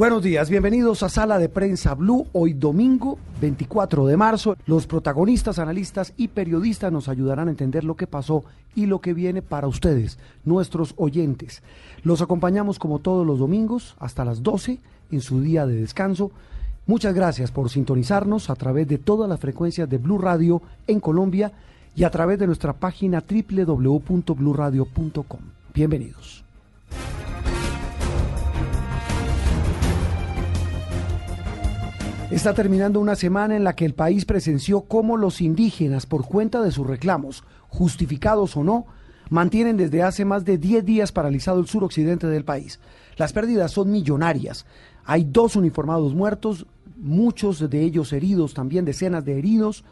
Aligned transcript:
Buenos 0.00 0.22
días, 0.22 0.48
bienvenidos 0.48 1.02
a 1.02 1.10
Sala 1.10 1.38
de 1.38 1.50
Prensa 1.50 1.94
Blue. 1.94 2.26
Hoy 2.32 2.54
domingo 2.54 3.18
24 3.42 4.06
de 4.06 4.16
marzo, 4.16 4.56
los 4.64 4.86
protagonistas, 4.86 5.58
analistas 5.58 6.14
y 6.16 6.28
periodistas 6.28 6.90
nos 6.90 7.10
ayudarán 7.10 7.48
a 7.48 7.50
entender 7.50 7.84
lo 7.84 7.96
que 7.96 8.06
pasó 8.06 8.42
y 8.74 8.86
lo 8.86 9.02
que 9.02 9.12
viene 9.12 9.42
para 9.42 9.66
ustedes, 9.66 10.18
nuestros 10.42 10.94
oyentes. 10.96 11.62
Los 12.02 12.22
acompañamos 12.22 12.78
como 12.78 13.00
todos 13.00 13.26
los 13.26 13.38
domingos 13.38 13.94
hasta 13.98 14.24
las 14.24 14.42
12 14.42 14.78
en 15.10 15.20
su 15.20 15.42
día 15.42 15.66
de 15.66 15.74
descanso. 15.74 16.30
Muchas 16.86 17.12
gracias 17.12 17.50
por 17.50 17.68
sintonizarnos 17.68 18.48
a 18.48 18.54
través 18.54 18.88
de 18.88 18.96
todas 18.96 19.28
las 19.28 19.38
frecuencias 19.38 19.86
de 19.90 19.98
Blue 19.98 20.16
Radio 20.16 20.62
en 20.86 21.00
Colombia 21.00 21.52
y 21.94 22.04
a 22.04 22.10
través 22.10 22.38
de 22.38 22.46
nuestra 22.46 22.72
página 22.72 23.22
www.bluradio.com. 23.28 25.40
Bienvenidos. 25.74 26.49
Está 32.30 32.54
terminando 32.54 33.00
una 33.00 33.16
semana 33.16 33.56
en 33.56 33.64
la 33.64 33.74
que 33.74 33.84
el 33.84 33.94
país 33.94 34.24
presenció 34.24 34.82
cómo 34.82 35.16
los 35.16 35.40
indígenas, 35.40 36.06
por 36.06 36.24
cuenta 36.24 36.62
de 36.62 36.70
sus 36.70 36.86
reclamos, 36.86 37.42
justificados 37.68 38.56
o 38.56 38.62
no, 38.62 38.86
mantienen 39.30 39.76
desde 39.76 40.04
hace 40.04 40.24
más 40.24 40.44
de 40.44 40.56
10 40.56 40.84
días 40.84 41.10
paralizado 41.10 41.58
el 41.58 41.66
suroccidente 41.66 42.28
del 42.28 42.44
país. 42.44 42.78
Las 43.16 43.32
pérdidas 43.32 43.72
son 43.72 43.90
millonarias. 43.90 44.64
Hay 45.04 45.24
dos 45.24 45.56
uniformados 45.56 46.14
muertos, 46.14 46.66
muchos 46.96 47.68
de 47.68 47.82
ellos 47.82 48.12
heridos, 48.12 48.54
también 48.54 48.84
decenas 48.84 49.24
de 49.24 49.36
heridos. 49.36 49.82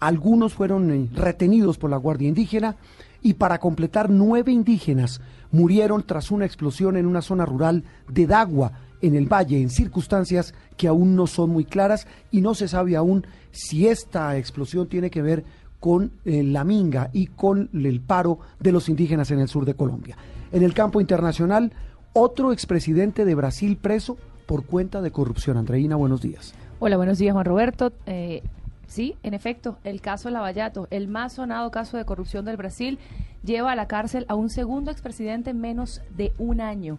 Algunos 0.00 0.54
fueron 0.54 0.90
eh, 0.90 1.10
retenidos 1.12 1.76
por 1.76 1.90
la 1.90 1.98
Guardia 1.98 2.28
Indígena 2.28 2.76
y 3.20 3.34
para 3.34 3.58
completar 3.58 4.08
nueve 4.08 4.50
indígenas 4.50 5.20
murieron 5.50 6.04
tras 6.04 6.30
una 6.30 6.46
explosión 6.46 6.96
en 6.96 7.04
una 7.04 7.20
zona 7.20 7.44
rural 7.44 7.84
de 8.08 8.26
Dagua, 8.26 8.72
en 9.02 9.14
el 9.14 9.30
valle 9.30 9.60
en 9.60 9.68
circunstancias 9.68 10.54
que 10.76 10.88
aún 10.88 11.16
no 11.16 11.26
son 11.26 11.50
muy 11.50 11.64
claras 11.64 12.06
y 12.30 12.40
no 12.40 12.54
se 12.54 12.68
sabe 12.68 12.96
aún 12.96 13.26
si 13.50 13.86
esta 13.86 14.36
explosión 14.36 14.88
tiene 14.88 15.10
que 15.10 15.22
ver 15.22 15.44
con 15.80 16.12
eh, 16.24 16.42
la 16.42 16.64
minga 16.64 17.10
y 17.12 17.26
con 17.26 17.68
el 17.72 18.00
paro 18.00 18.38
de 18.60 18.72
los 18.72 18.88
indígenas 18.88 19.30
en 19.30 19.40
el 19.40 19.48
sur 19.48 19.64
de 19.64 19.74
Colombia. 19.74 20.16
En 20.52 20.62
el 20.62 20.74
campo 20.74 21.00
internacional, 21.00 21.72
otro 22.12 22.52
expresidente 22.52 23.24
de 23.24 23.34
Brasil 23.34 23.76
preso 23.76 24.16
por 24.46 24.64
cuenta 24.64 25.00
de 25.02 25.10
corrupción. 25.10 25.56
Andreina, 25.56 25.96
buenos 25.96 26.20
días. 26.20 26.54
Hola, 26.78 26.96
buenos 26.96 27.18
días, 27.18 27.32
Juan 27.32 27.44
Roberto. 27.44 27.92
Eh, 28.06 28.42
sí, 28.86 29.16
en 29.22 29.34
efecto, 29.34 29.78
el 29.82 30.00
caso 30.00 30.30
Lavallato, 30.30 30.88
el 30.90 31.08
más 31.08 31.34
sonado 31.34 31.70
caso 31.70 31.96
de 31.96 32.04
corrupción 32.04 32.44
del 32.44 32.56
Brasil, 32.56 32.98
lleva 33.42 33.72
a 33.72 33.76
la 33.76 33.88
cárcel 33.88 34.24
a 34.28 34.34
un 34.34 34.50
segundo 34.50 34.90
expresidente 34.90 35.50
en 35.50 35.60
menos 35.60 36.00
de 36.16 36.32
un 36.38 36.60
año 36.60 36.98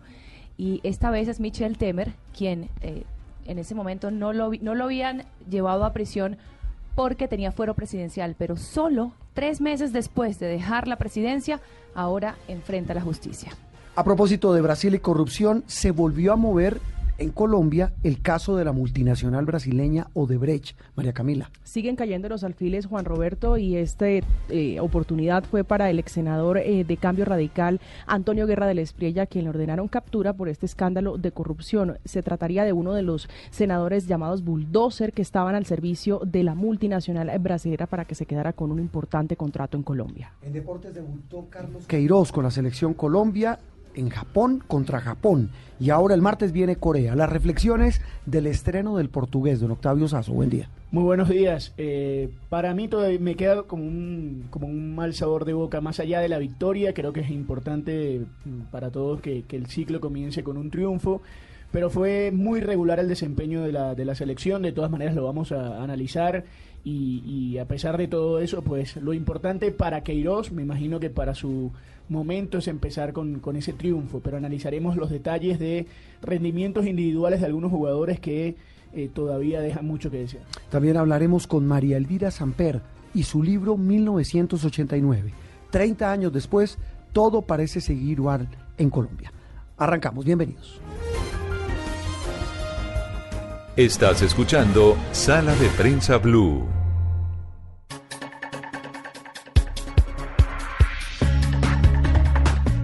y 0.58 0.82
esta 0.84 1.10
vez 1.10 1.28
es 1.28 1.40
Michel 1.40 1.78
Temer 1.78 2.14
quien 2.38 2.70
eh, 2.82 3.04
en 3.46 3.60
ese 3.60 3.76
momento 3.76 4.12
no 4.12 4.34
lo, 4.34 4.52
no 4.62 4.76
lo 4.76 4.86
habían 4.86 5.26
llevado 5.50 5.86
a 5.86 5.94
prisión 5.94 6.38
porque 6.96 7.28
tenía 7.28 7.52
fuero 7.52 7.74
presidencial, 7.74 8.36
pero 8.38 8.56
solo 8.56 9.14
tres 9.34 9.62
meses 9.62 9.94
después 9.94 10.40
de 10.40 10.48
dejar 10.48 10.88
la 10.88 10.98
presidencia, 10.98 11.60
ahora 11.96 12.36
enfrenta 12.48 12.94
la 12.94 13.02
justicia. 13.02 13.52
A 13.96 14.04
propósito 14.04 14.54
de 14.54 14.62
Brasil 14.62 14.96
y 14.96 15.00
corrupción, 15.00 15.64
se 15.68 15.92
volvió 15.92 16.34
a 16.34 16.36
mover 16.36 16.80
en 17.18 17.32
Colombia 17.32 17.94
el 18.04 18.22
caso 18.22 18.56
de 18.56 18.66
la 18.66 18.72
multinacional 18.72 19.46
brasileña 19.46 20.08
Odebrecht, 20.14 20.78
María 20.96 21.14
Camila. 21.14 21.52
Siguen 21.64 21.96
cayendo 21.96 22.30
los 22.30 22.44
alfiles, 22.44 22.86
Juan 22.86 23.06
Roberto, 23.06 23.58
y 23.58 23.76
esta 23.76 24.06
eh, 24.08 24.80
oportunidad 24.80 25.44
fue 25.44 25.64
para 25.64 25.90
el 25.90 26.00
ex 26.00 26.12
senador 26.14 26.60
eh, 26.60 26.84
de 26.84 26.98
Cambio 26.98 27.26
Radical, 27.26 27.82
Antonio 28.06 28.48
Guerra 28.48 28.68
de 28.68 28.76
la 28.76 28.82
Espriella, 28.82 29.26
quien 29.26 29.46
le 29.46 29.50
ordenaron 29.50 29.88
captura 29.88 30.34
por 30.34 30.50
este 30.50 30.66
escándalo 30.66 31.18
de 31.18 31.32
corrupción. 31.32 31.98
Se 32.06 32.24
trataría 32.24 32.64
de 32.64 32.74
uno 32.74 32.94
de 32.94 33.02
los 33.02 33.28
senadores 33.50 34.08
llamados 34.08 34.44
bulldozer 34.44 35.12
que 35.14 35.22
estaban 35.22 35.56
al 35.56 35.66
servicio 35.66 36.22
de 36.26 36.44
la 36.44 36.56
multinacional 36.56 37.32
brasileña 37.40 37.64
para 37.88 38.06
que 38.06 38.16
se 38.16 38.26
quedara 38.26 38.54
con 38.54 38.72
un 38.72 38.80
importante 38.80 39.36
contrato 39.36 39.78
en 39.78 39.84
Colombia. 39.84 40.34
En 40.42 40.54
deportes 40.54 40.94
debutó 40.94 41.48
Carlos 41.50 41.88
Queiroz 41.88 42.32
con 42.32 42.44
la 42.44 42.52
selección 42.52 42.94
Colombia 42.94 43.60
en 43.96 44.10
Japón 44.10 44.64
contra 44.66 45.00
Japón. 45.00 45.50
Y 45.80 45.90
ahora 45.90 46.16
el 46.16 46.22
martes 46.22 46.52
viene 46.52 46.76
Corea. 46.76 47.16
Las 47.16 47.30
reflexiones 47.30 48.02
del 48.26 48.48
estreno 48.48 48.98
del 48.98 49.10
portugués, 49.10 49.60
don 49.60 49.72
Octavio 49.72 50.08
Sazo. 50.08 50.34
Buen 50.34 50.50
día. 50.50 50.70
Muy 50.92 51.04
buenos 51.04 51.28
días. 51.28 51.74
Eh, 51.78 52.30
para 52.50 52.74
mí 52.74 52.88
todavía 52.88 53.20
me 53.20 53.36
queda 53.36 53.64
como 53.64 53.84
un, 53.84 54.46
como 54.50 54.68
un 54.68 54.96
mal 54.96 55.14
sabor 55.14 55.44
de 55.44 55.54
boca. 55.54 55.82
Más 55.82 56.00
allá 56.00 56.20
de 56.20 56.30
la 56.30 56.38
victoria, 56.38 56.94
creo 56.94 57.12
que 57.14 57.22
es 57.22 57.32
importante 57.32 58.22
mm, 58.46 58.72
para 58.72 58.92
todos 58.92 59.20
que, 59.20 59.44
el 59.50 59.66
ciclo 59.68 60.00
comience 60.00 60.44
con 60.44 60.58
un 60.58 60.70
triunfo. 60.70 61.22
Pero 61.72 61.90
fue 61.90 62.32
muy 62.32 62.62
regular 62.62 63.00
el 63.00 63.10
desempeño 63.10 63.64
de 63.64 63.72
la, 63.72 63.96
de 63.96 64.06
la 64.06 64.14
selección. 64.14 64.62
De 64.62 64.72
todas 64.72 64.92
maneras 64.92 65.16
lo 65.16 65.26
vamos 65.26 65.52
a 65.52 65.82
analizar. 65.84 66.46
Y, 66.86 67.58
a 67.60 67.66
pesar 67.66 67.98
de 67.98 68.08
todo 68.08 68.40
eso, 68.40 68.62
pues 68.62 68.98
lo 68.98 69.14
importante 69.14 69.72
para 69.72 70.04
Queiroz, 70.04 70.52
me 70.52 70.64
imagino 70.64 71.00
que 71.00 71.10
para 71.10 71.34
su 71.34 71.72
momento 72.10 72.58
es 72.58 72.68
empezar 72.68 73.14
con, 73.14 73.40
con, 73.40 73.56
ese 73.56 73.72
triunfo, 73.72 74.20
pero 74.20 74.36
analizaremos 74.36 74.98
los 74.98 75.10
detalles 75.10 75.60
de 75.60 75.86
rendimientos 76.22 76.86
individuales 76.86 77.40
de 77.40 77.46
algunos 77.46 77.72
jugadores 77.72 78.20
que 78.20 78.56
eh, 78.96 79.10
todavía 79.12 79.62
dejan 79.62 79.88
mucho 79.88 80.12
que 80.12 80.18
desear. 80.18 80.44
También 80.70 80.98
hablaremos 80.98 81.48
con 81.48 81.66
María 81.66 81.98
Elvira 81.98 82.30
Samper 82.30 82.82
y 83.14 83.24
su 83.24 83.42
libro 83.42 83.78
1989. 83.78 85.34
30 85.72 86.12
años 86.12 86.34
después, 86.34 86.78
todo 87.12 87.42
parece 87.42 87.82
seguir 87.82 88.20
igual 88.20 88.48
en 88.78 88.90
Colombia. 88.90 89.32
Arrancamos, 89.78 90.26
bienvenidos. 90.26 90.80
Estás 93.76 94.22
escuchando 94.22 94.96
Sala 95.14 95.56
de 95.56 95.68
Prensa 95.70 96.20
Blue. 96.20 96.64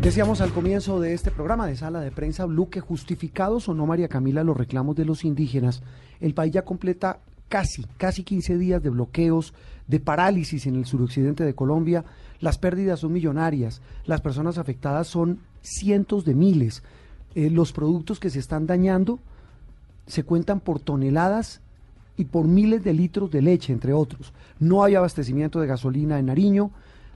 Decíamos 0.02 0.42
al 0.42 0.52
comienzo 0.52 1.00
de 1.00 1.14
este 1.14 1.30
programa 1.30 1.68
de 1.68 1.76
sala 1.76 2.00
de 2.00 2.10
prensa 2.10 2.46
Blue 2.46 2.72
que 2.72 2.80
justificados 2.80 3.70
o 3.70 3.76
no 3.76 3.86
María 3.86 4.08
Camila 4.08 4.44
los 4.44 4.58
reclamos 4.58 4.96
de 4.96 5.06
los 5.06 5.26
indígenas, 5.26 5.84
el 6.22 6.34
país 6.34 6.54
ya 6.54 6.66
completa 6.66 7.20
casi, 7.50 7.86
casi 7.98 8.24
15 8.24 8.58
días 8.58 8.82
de 8.82 8.90
bloqueos, 8.90 9.54
de 9.86 10.00
parálisis 10.00 10.66
en 10.66 10.76
el 10.76 10.88
suroccidente 10.88 11.44
de 11.44 11.54
Colombia, 11.54 12.04
las 12.40 12.58
pérdidas 12.58 13.02
son 13.02 13.14
millonarias, 13.14 13.84
las 14.06 14.22
personas 14.22 14.58
afectadas 14.58 15.06
son 15.06 15.38
cientos 15.62 16.26
de 16.26 16.34
miles, 16.34 16.82
eh, 17.36 17.52
los 17.52 17.74
productos 17.74 18.20
que 18.20 18.32
se 18.32 18.40
están 18.40 18.66
dañando 18.66 19.20
se 20.10 20.24
cuentan 20.24 20.60
por 20.60 20.80
toneladas 20.80 21.62
y 22.18 22.26
por 22.26 22.48
miles 22.48 22.84
de 22.84 22.94
litros 22.94 23.32
de 23.32 23.42
leche, 23.42 23.72
entre 23.72 23.94
otros. 23.94 24.34
No 24.60 24.84
hay 24.84 24.96
abastecimiento 24.96 25.62
de 25.62 25.68
gasolina 25.68 26.20
en 26.20 26.26
Nariño, 26.26 26.72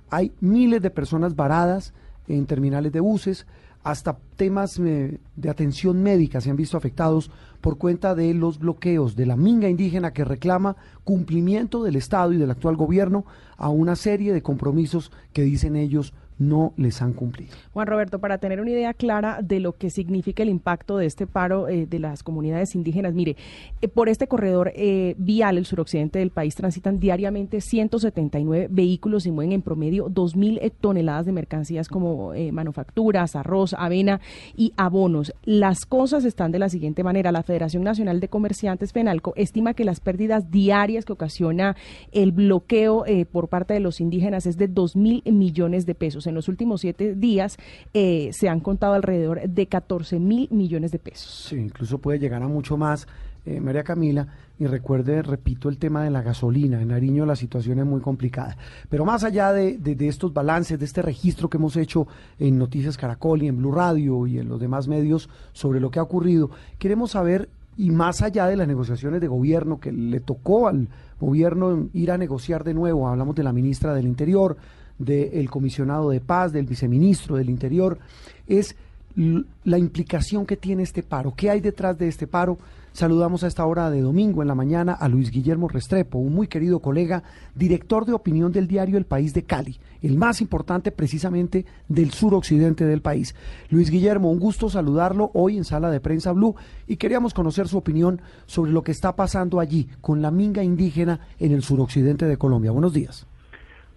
hay 0.09 0.31
miles 0.39 0.81
de 0.81 0.89
personas 0.89 1.35
varadas, 1.35 1.93
en 2.27 2.45
terminales 2.45 2.93
de 2.93 3.01
buses, 3.01 3.45
hasta 3.83 4.17
temas 4.37 4.79
eh, 4.79 5.19
de 5.35 5.49
atención 5.49 6.01
médica 6.01 6.39
se 6.39 6.49
han 6.49 6.55
visto 6.55 6.77
afectados 6.77 7.29
por 7.59 7.77
cuenta 7.77 8.15
de 8.15 8.33
los 8.33 8.59
bloqueos 8.59 9.15
de 9.15 9.25
la 9.25 9.35
minga 9.35 9.67
indígena 9.67 10.13
que 10.13 10.23
reclama 10.23 10.77
cumplimiento 11.03 11.83
del 11.83 11.97
Estado 11.97 12.31
y 12.31 12.37
del 12.37 12.51
actual 12.51 12.77
gobierno 12.77 13.25
a 13.57 13.69
una 13.69 13.95
serie 13.95 14.33
de 14.33 14.41
compromisos 14.41 15.11
que 15.33 15.43
dicen 15.43 15.75
ellos 15.75 16.13
no 16.47 16.73
les 16.77 17.01
han 17.01 17.13
cumplido. 17.13 17.53
Juan 17.71 17.87
Roberto, 17.87 18.19
para 18.19 18.37
tener 18.37 18.59
una 18.61 18.71
idea 18.71 18.93
clara 18.93 19.39
de 19.41 19.59
lo 19.59 19.73
que 19.73 19.89
significa 19.89 20.43
el 20.43 20.49
impacto 20.49 20.97
de 20.97 21.05
este 21.05 21.27
paro 21.27 21.67
eh, 21.67 21.85
de 21.85 21.99
las 21.99 22.23
comunidades 22.23 22.75
indígenas, 22.75 23.13
mire, 23.13 23.35
eh, 23.81 23.87
por 23.87 24.09
este 24.09 24.27
corredor 24.27 24.71
eh, 24.75 25.15
vial, 25.17 25.57
el 25.57 25.65
suroccidente 25.65 26.19
del 26.19 26.31
país, 26.31 26.55
transitan 26.55 26.99
diariamente 26.99 27.61
179 27.61 28.67
vehículos 28.69 29.25
y 29.25 29.31
mueven 29.31 29.53
en 29.53 29.61
promedio 29.61 30.09
2.000 30.09 30.71
toneladas 30.79 31.25
de 31.25 31.31
mercancías 31.31 31.87
como 31.87 32.33
manufacturas, 32.51 33.35
arroz, 33.35 33.73
avena 33.73 34.19
y 34.55 34.73
abonos. 34.77 35.33
Las 35.43 35.85
cosas 35.85 36.25
están 36.25 36.51
de 36.51 36.59
la 36.59 36.69
siguiente 36.69 37.03
manera. 37.03 37.31
La 37.31 37.43
Federación 37.43 37.83
Nacional 37.83 38.19
de 38.19 38.27
Comerciantes 38.27 38.93
Penalco 38.93 39.33
estima 39.35 39.73
que 39.73 39.85
las 39.85 39.99
pérdidas 39.99 40.51
diarias 40.51 41.05
que 41.05 41.13
ocasiona 41.13 41.75
el 42.11 42.31
bloqueo 42.31 43.05
por 43.31 43.47
parte 43.47 43.73
de 43.73 43.79
los 43.79 44.01
indígenas 44.01 44.45
es 44.45 44.57
de 44.57 44.69
2.000 44.69 45.31
millones 45.31 45.85
de 45.85 45.95
pesos 45.95 46.27
los 46.33 46.47
últimos 46.47 46.81
siete 46.81 47.15
días 47.15 47.57
eh, 47.94 48.30
se 48.33 48.50
han 48.50 48.59
contado 48.59 48.94
alrededor 48.94 49.47
de 49.47 49.68
14 49.68 50.19
mil 50.19 50.47
millones 50.51 50.91
de 50.91 51.00
pesos. 51.00 51.47
Sí, 51.50 51.56
incluso 51.56 51.97
puede 51.97 52.19
llegar 52.19 52.44
a 52.44 52.47
mucho 52.47 52.77
más. 52.77 53.07
Eh, 53.45 53.59
María 53.59 53.83
Camila, 53.83 54.25
y 54.57 54.68
recuerde, 54.68 55.21
repito, 55.21 55.68
el 55.68 55.77
tema 55.77 56.01
de 56.03 56.09
la 56.09 56.21
gasolina. 56.21 56.81
En 56.81 56.88
Nariño 56.89 57.25
la 57.25 57.35
situación 57.35 57.80
es 57.80 57.85
muy 57.85 58.00
complicada. 58.00 58.56
Pero 58.89 59.03
más 59.03 59.25
allá 59.25 59.51
de, 59.51 59.77
de, 59.77 60.07
estos 60.07 60.33
balances, 60.33 60.80
de 60.80 60.85
este 60.85 61.01
registro 61.01 61.50
que 61.50 61.57
hemos 61.57 61.75
hecho 61.75 62.07
en 62.39 62.57
Noticias 62.57 62.95
Caracol 62.95 63.44
y 63.44 63.47
en 63.47 63.57
Blue 63.57 63.74
Radio 63.74 64.27
y 64.27 64.39
en 64.39 64.47
los 64.47 64.62
demás 64.62 64.88
medios 64.88 65.29
sobre 65.51 65.81
lo 65.81 65.91
que 65.91 66.00
ha 66.00 66.03
ocurrido, 66.03 66.51
queremos 66.79 67.12
saber, 67.12 67.50
y 67.75 67.89
más 67.91 68.21
allá 68.21 68.47
de 68.47 68.56
las 68.56 68.68
negociaciones 68.68 69.19
de 69.19 69.27
gobierno 69.27 69.79
que 69.79 69.91
le 69.91 70.21
tocó 70.21 70.68
al 70.69 70.88
gobierno 71.19 71.89
ir 71.94 72.12
a 72.12 72.18
negociar 72.18 72.63
de 72.63 72.74
nuevo, 72.74 73.09
hablamos 73.09 73.36
de 73.36 73.44
la 73.44 73.51
ministra 73.51 73.94
del 73.94 74.06
Interior, 74.06 74.56
del 74.97 75.49
comisionado 75.49 76.09
de 76.09 76.19
paz, 76.19 76.51
del 76.51 76.65
viceministro 76.65 77.35
del 77.35 77.49
Interior, 77.49 77.99
es 78.47 78.75
la 79.15 79.77
implicación 79.77 80.45
que 80.45 80.57
tiene 80.57 80.83
este 80.83 81.03
paro. 81.03 81.33
¿Qué 81.35 81.49
hay 81.49 81.61
detrás 81.61 81.97
de 81.97 82.07
este 82.07 82.27
paro? 82.27 82.57
Saludamos 82.93 83.43
a 83.43 83.47
esta 83.47 83.65
hora 83.65 83.89
de 83.89 84.01
domingo 84.01 84.43
en 84.43 84.47
la 84.47 84.53
mañana 84.53 84.93
a 84.93 85.07
Luis 85.07 85.31
Guillermo 85.31 85.67
Restrepo, 85.67 86.19
un 86.19 86.35
muy 86.35 86.47
querido 86.47 86.79
colega, 86.79 87.23
director 87.55 88.05
de 88.05 88.13
opinión 88.13 88.51
del 88.51 88.67
diario 88.67 88.99
El 88.99 89.05
País 89.05 89.33
de 89.33 89.43
Cali, 89.43 89.79
el 90.03 90.15
más 90.15 90.41
importante 90.41 90.91
precisamente 90.91 91.65
del 91.87 92.11
suroccidente 92.11 92.85
del 92.85 93.01
país. 93.01 93.33
Luis 93.71 93.89
Guillermo, 93.89 94.29
un 94.29 94.39
gusto 94.39 94.69
saludarlo 94.69 95.31
hoy 95.33 95.57
en 95.57 95.63
Sala 95.63 95.89
de 95.89 96.01
Prensa 96.01 96.33
Blue 96.33 96.55
y 96.87 96.97
queríamos 96.97 97.33
conocer 97.33 97.67
su 97.67 97.79
opinión 97.79 98.21
sobre 98.45 98.71
lo 98.71 98.83
que 98.83 98.91
está 98.91 99.15
pasando 99.15 99.59
allí 99.59 99.89
con 99.99 100.21
la 100.21 100.29
minga 100.29 100.63
indígena 100.63 101.19
en 101.39 101.51
el 101.51 101.63
suroccidente 101.63 102.27
de 102.27 102.37
Colombia. 102.37 102.71
Buenos 102.71 102.93
días. 102.93 103.25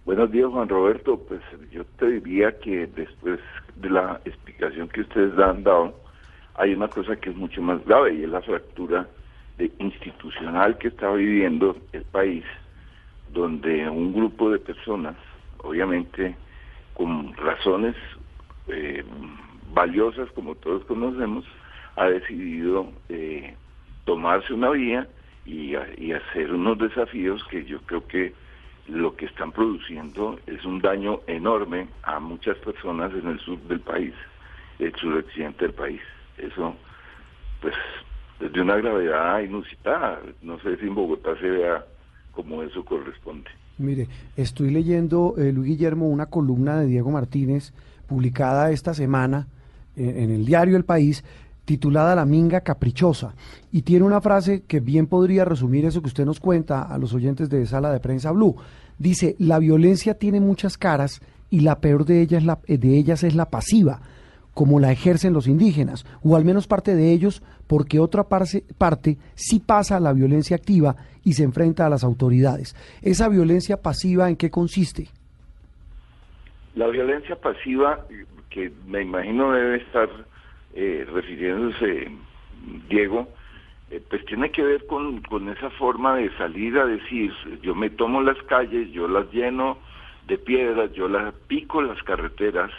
Buenos 0.07 0.31
días, 0.31 0.47
Juan 0.49 0.69
Roberto. 0.69 1.19
Pues 1.27 1.41
yo 1.69 1.83
te 1.99 2.09
diría 2.09 2.57
que 2.59 2.87
después 2.87 3.41
de 3.75 3.89
la 3.89 4.21
explicación 4.23 4.87
que 4.87 5.01
ustedes 5.01 5.37
han 5.37 5.65
dado, 5.65 5.99
hay 6.55 6.73
una 6.73 6.87
cosa 6.87 7.17
que 7.17 7.31
es 7.31 7.35
mucho 7.35 7.61
más 7.61 7.83
grave 7.83 8.13
y 8.13 8.23
es 8.23 8.29
la 8.29 8.41
fractura 8.41 9.05
institucional 9.79 10.77
que 10.77 10.87
está 10.87 11.11
viviendo 11.11 11.75
el 11.91 12.03
país, 12.05 12.45
donde 13.33 13.89
un 13.89 14.13
grupo 14.13 14.49
de 14.49 14.59
personas, 14.59 15.17
obviamente 15.57 16.37
con 16.93 17.35
razones 17.35 17.97
eh, 18.69 19.03
valiosas 19.73 20.31
como 20.31 20.55
todos 20.55 20.85
conocemos, 20.85 21.43
ha 21.97 22.05
decidido 22.05 22.93
eh, 23.09 23.57
tomarse 24.05 24.53
una 24.53 24.69
vía 24.69 25.05
y 25.45 25.75
hacer 26.13 26.53
unos 26.53 26.77
desafíos 26.77 27.43
que 27.49 27.65
yo 27.65 27.81
creo 27.81 28.07
que 28.07 28.33
lo 28.87 29.15
que 29.15 29.25
están 29.25 29.51
produciendo 29.51 30.39
es 30.47 30.63
un 30.65 30.79
daño 30.79 31.21
enorme 31.27 31.87
a 32.03 32.19
muchas 32.19 32.57
personas 32.57 33.11
en 33.13 33.27
el 33.27 33.39
sur 33.39 33.59
del 33.63 33.81
país, 33.81 34.13
el 34.79 34.93
suroccidente 34.95 35.65
del 35.65 35.73
país. 35.73 36.01
Eso, 36.37 36.75
pues, 37.61 37.73
es 38.39 38.51
de 38.51 38.61
una 38.61 38.77
gravedad 38.77 39.39
inusitada. 39.41 40.21
No 40.41 40.59
sé 40.59 40.77
si 40.77 40.87
en 40.87 40.95
Bogotá 40.95 41.37
se 41.39 41.49
vea 41.49 41.85
como 42.31 42.61
eso 42.63 42.85
corresponde. 42.85 43.49
Mire, 43.77 44.07
estoy 44.35 44.71
leyendo, 44.71 45.35
eh, 45.37 45.51
Luis 45.51 45.67
Guillermo, 45.69 46.07
una 46.07 46.27
columna 46.27 46.79
de 46.79 46.87
Diego 46.87 47.11
Martínez 47.11 47.73
publicada 48.07 48.71
esta 48.71 48.93
semana 48.93 49.47
eh, 49.95 50.23
en 50.23 50.31
el 50.31 50.45
diario 50.45 50.77
El 50.77 50.85
País, 50.85 51.23
titulada 51.67 52.15
La 52.15 52.23
Minga 52.23 52.61
Caprichosa, 52.61 53.35
y 53.73 53.81
tiene 53.81 54.05
una 54.05 54.21
frase 54.21 54.63
que 54.65 54.79
bien 54.79 55.05
podría 55.05 55.43
resumir 55.43 55.83
eso 55.83 56.01
que 56.01 56.07
usted 56.07 56.23
nos 56.23 56.39
cuenta 56.39 56.81
a 56.83 56.97
los 56.97 57.13
oyentes 57.13 57.49
de 57.49 57.65
Sala 57.65 57.91
de 57.91 57.99
Prensa 57.99 58.31
Blue. 58.31 58.55
Dice, 58.97 59.35
la 59.37 59.59
violencia 59.59 60.13
tiene 60.13 60.39
muchas 60.39 60.77
caras 60.77 61.21
y 61.49 61.59
la 61.59 61.79
peor 61.81 62.05
de 62.05 62.21
ellas, 62.21 62.45
la, 62.45 62.57
de 62.65 62.97
ellas 62.97 63.21
es 63.23 63.35
la 63.35 63.49
pasiva, 63.49 63.99
como 64.53 64.79
la 64.79 64.93
ejercen 64.93 65.33
los 65.33 65.45
indígenas, 65.45 66.05
o 66.23 66.37
al 66.37 66.45
menos 66.45 66.67
parte 66.67 66.95
de 66.95 67.11
ellos, 67.11 67.43
porque 67.67 67.99
otra 67.99 68.23
parte, 68.23 68.63
parte 68.77 69.17
sí 69.35 69.59
pasa 69.59 69.97
a 69.97 69.99
la 69.99 70.13
violencia 70.13 70.55
activa 70.55 70.95
y 71.25 71.33
se 71.33 71.43
enfrenta 71.43 71.85
a 71.85 71.89
las 71.89 72.05
autoridades. 72.05 72.77
¿Esa 73.01 73.27
violencia 73.27 73.75
pasiva 73.75 74.29
en 74.29 74.37
qué 74.37 74.49
consiste? 74.49 75.09
La 76.75 76.87
violencia 76.87 77.35
pasiva, 77.35 78.05
que 78.49 78.71
me 78.87 79.01
imagino 79.01 79.51
debe 79.51 79.83
estar 79.83 80.07
eh, 80.79 81.07
refiriéndose 81.11 82.11
Diego, 82.87 83.27
eh, 83.89 83.99
pues 84.07 84.23
tiene 84.25 84.51
que 84.51 84.61
ver 84.61 84.85
con, 84.85 85.21
con 85.21 85.49
esa 85.49 85.71
forma 85.71 86.15
de 86.17 86.29
salir 86.37 86.77
a 86.77 86.85
decir, 86.85 87.33
yo 87.63 87.73
me 87.73 87.89
tomo 87.89 88.21
las 88.21 88.37
calles, 88.43 88.91
yo 88.91 89.07
las 89.07 89.31
lleno 89.31 89.79
de 90.27 90.37
piedras, 90.37 90.93
yo 90.93 91.07
las 91.07 91.33
pico 91.47 91.81
las 91.81 92.01
carreteras, 92.03 92.69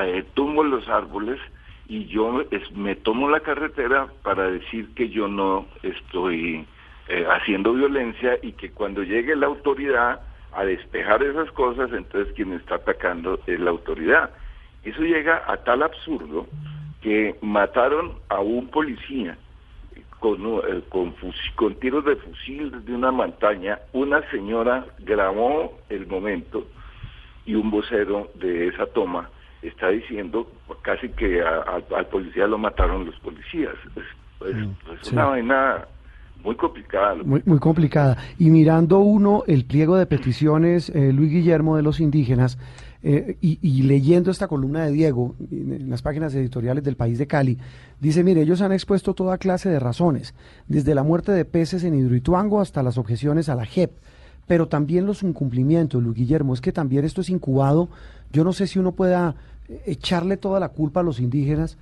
eh, 0.00 0.24
tumbo 0.34 0.62
los 0.62 0.88
árboles 0.88 1.40
y 1.88 2.06
yo 2.06 2.44
me 2.76 2.94
tomo 2.94 3.28
la 3.28 3.40
carretera 3.40 4.06
para 4.22 4.48
decir 4.48 4.94
que 4.94 5.08
yo 5.08 5.26
no 5.26 5.66
estoy 5.82 6.64
eh, 7.08 7.26
haciendo 7.28 7.72
violencia 7.72 8.38
y 8.40 8.52
que 8.52 8.70
cuando 8.70 9.02
llegue 9.02 9.34
la 9.34 9.46
autoridad 9.48 10.20
a 10.52 10.64
despejar 10.64 11.24
esas 11.24 11.50
cosas, 11.50 11.90
entonces 11.92 12.32
quien 12.34 12.52
está 12.52 12.76
atacando 12.76 13.40
es 13.48 13.58
la 13.58 13.70
autoridad. 13.70 14.30
Eso 14.84 15.02
llega 15.02 15.42
a 15.46 15.56
tal 15.64 15.82
absurdo 15.82 16.46
que 17.02 17.36
mataron 17.42 18.12
a 18.28 18.40
un 18.40 18.68
policía 18.68 19.36
con, 20.20 20.40
eh, 20.40 20.82
con, 20.88 21.14
con, 21.56 21.74
tiros 21.80 22.04
de 22.04 22.16
fusil 22.16 22.70
desde 22.70 22.94
una 22.94 23.10
montaña. 23.10 23.80
Una 23.92 24.22
señora 24.30 24.86
grabó 25.00 25.78
el 25.88 26.06
momento 26.06 26.64
y 27.44 27.54
un 27.56 27.70
vocero 27.70 28.30
de 28.36 28.68
esa 28.68 28.86
toma 28.86 29.28
está 29.62 29.88
diciendo 29.88 30.50
casi 30.82 31.08
que 31.10 31.42
al 31.42 32.06
policía 32.06 32.46
lo 32.46 32.58
mataron 32.58 33.06
los 33.06 33.18
policías. 33.20 33.74
Es, 33.96 34.54
mm, 34.56 35.12
una 35.12 35.24
vaina 35.26 35.86
muy 36.44 36.56
complicada. 36.56 37.16
Muy, 37.24 37.42
muy 37.44 37.58
complicada. 37.58 38.16
Y 38.38 38.50
mirando 38.50 38.98
uno 38.98 39.44
el 39.46 39.64
pliego 39.64 39.96
de 39.96 40.06
peticiones, 40.06 40.88
eh, 40.90 41.12
Luis 41.12 41.30
Guillermo 41.30 41.76
de 41.76 41.82
los 41.82 42.00
indígenas, 42.00 42.58
eh, 43.04 43.36
y, 43.40 43.82
leyendo 43.82 44.30
esta 44.30 44.46
columna 44.46 44.84
de 44.84 44.92
Diego 44.92 45.34
en 45.50 45.90
las 45.90 46.02
páginas 46.02 46.32
editoriales 46.34 46.84
del 46.84 46.94
país 46.94 47.18
de 47.18 47.26
Cali, 47.26 47.58
dice, 48.00 48.22
mire, 48.22 48.42
ellos 48.42 48.60
han 48.60 48.70
expuesto 48.70 49.12
toda 49.12 49.38
clase 49.38 49.68
de 49.68 49.80
razones, 49.80 50.34
desde 50.68 50.94
la 50.94 51.02
muerte 51.02 51.32
de 51.32 51.44
peces 51.44 51.82
en 51.82 51.94
Hidroituango 51.94 52.60
hasta 52.60 52.82
las 52.84 52.98
objeciones 52.98 53.48
a 53.48 53.56
la 53.56 53.66
JEP, 53.66 53.90
pero 54.46 54.68
también 54.68 55.04
los 55.04 55.24
incumplimientos, 55.24 56.00
Luis 56.00 56.16
Guillermo, 56.16 56.54
es 56.54 56.60
que 56.60 56.70
también 56.70 57.04
esto 57.04 57.22
es 57.22 57.30
incubado, 57.30 57.88
yo 58.32 58.44
no 58.44 58.52
sé 58.52 58.68
si 58.68 58.78
uno 58.78 58.92
pueda 58.92 59.34
eh, 59.68 59.82
echarle 59.86 60.36
toda 60.36 60.60
la 60.60 60.68
culpa 60.68 61.00
a 61.00 61.02
los 61.04 61.18
indígenas 61.18 61.78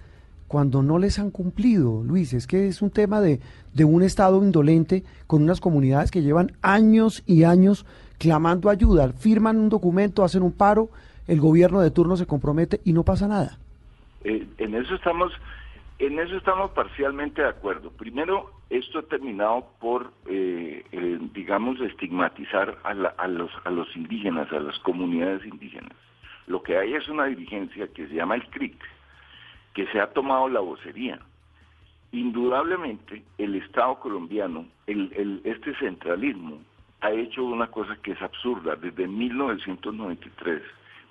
cuando 0.48 0.82
no 0.82 0.98
les 0.98 1.18
han 1.18 1.30
cumplido, 1.30 2.02
Luis, 2.02 2.32
es 2.32 2.46
que 2.46 2.66
es 2.66 2.80
un 2.80 2.90
tema 2.90 3.20
de, 3.20 3.40
de 3.74 3.84
un 3.84 4.02
Estado 4.02 4.42
indolente 4.42 5.04
con 5.26 5.42
unas 5.42 5.60
comunidades 5.60 6.10
que 6.10 6.22
llevan 6.22 6.52
años 6.62 7.22
y 7.26 7.44
años 7.44 7.84
clamando 8.16 8.68
ayuda, 8.68 9.12
firman 9.12 9.58
un 9.58 9.68
documento, 9.68 10.24
hacen 10.24 10.42
un 10.42 10.52
paro, 10.52 10.90
el 11.26 11.40
gobierno 11.40 11.80
de 11.80 11.90
turno 11.90 12.16
se 12.16 12.26
compromete 12.26 12.80
y 12.84 12.92
no 12.92 13.04
pasa 13.04 13.28
nada. 13.28 13.58
Eh, 14.24 14.46
en 14.58 14.74
eso 14.74 14.94
estamos, 14.94 15.32
en 15.98 16.18
eso 16.18 16.36
estamos 16.36 16.70
parcialmente 16.72 17.42
de 17.42 17.48
acuerdo. 17.48 17.90
Primero, 17.90 18.50
esto 18.68 18.98
ha 18.98 19.02
terminado 19.02 19.66
por, 19.80 20.12
eh, 20.26 20.84
eh, 20.92 21.18
digamos, 21.34 21.80
estigmatizar 21.80 22.78
a, 22.84 22.90
a, 22.90 23.28
los, 23.28 23.50
a 23.64 23.70
los 23.70 23.94
indígenas, 23.96 24.52
a 24.52 24.60
las 24.60 24.78
comunidades 24.80 25.44
indígenas. 25.44 25.92
Lo 26.46 26.62
que 26.62 26.76
hay 26.76 26.94
es 26.94 27.08
una 27.08 27.26
dirigencia 27.26 27.88
que 27.88 28.06
se 28.08 28.14
llama 28.14 28.34
el 28.34 28.46
CRIC, 28.50 28.76
que 29.74 29.86
se 29.88 30.00
ha 30.00 30.08
tomado 30.12 30.48
la 30.48 30.60
vocería. 30.60 31.20
Indudablemente, 32.12 33.22
el 33.38 33.54
Estado 33.54 34.00
colombiano, 34.00 34.66
el, 34.86 35.12
el, 35.16 35.40
este 35.44 35.74
centralismo, 35.76 36.58
ha 37.00 37.12
hecho 37.12 37.44
una 37.44 37.68
cosa 37.68 37.96
que 38.02 38.12
es 38.12 38.20
absurda. 38.20 38.74
Desde 38.76 39.06
1993 39.06 40.62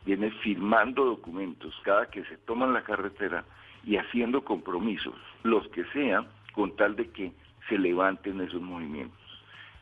viene 0.06 0.32
firmando 0.44 1.06
documentos 1.06 1.74
cada 1.84 2.10
que 2.10 2.24
se 2.26 2.38
toman 2.38 2.74
la 2.74 2.84
carretera 2.84 3.44
y 3.84 3.98
haciendo 3.98 4.44
compromisos, 4.44 5.16
los 5.44 5.68
que 5.70 5.86
sean, 5.86 6.28
con 6.54 6.76
tal 6.76 6.96
de 6.96 7.10
que 7.10 7.32
se 7.68 7.78
levanten 7.78 8.42
esos 8.42 8.62
movimientos. 8.62 9.18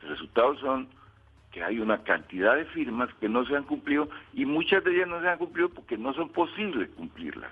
Los 0.02 0.12
resultados 0.12 0.60
son 0.60 0.88
que 1.52 1.64
hay 1.64 1.80
una 1.80 2.04
cantidad 2.04 2.56
de 2.56 2.66
firmas 2.66 3.10
que 3.16 3.30
no 3.30 3.46
se 3.46 3.56
han 3.56 3.64
cumplido 3.64 4.10
y 4.34 4.46
muchas 4.46 4.84
de 4.84 4.96
ellas 4.96 5.08
no 5.08 5.22
se 5.22 5.30
han 5.30 5.38
cumplido 5.38 5.70
porque 5.70 5.98
no 5.98 6.14
son 6.14 6.30
posibles 6.30 6.90
cumplirlas. 6.90 7.52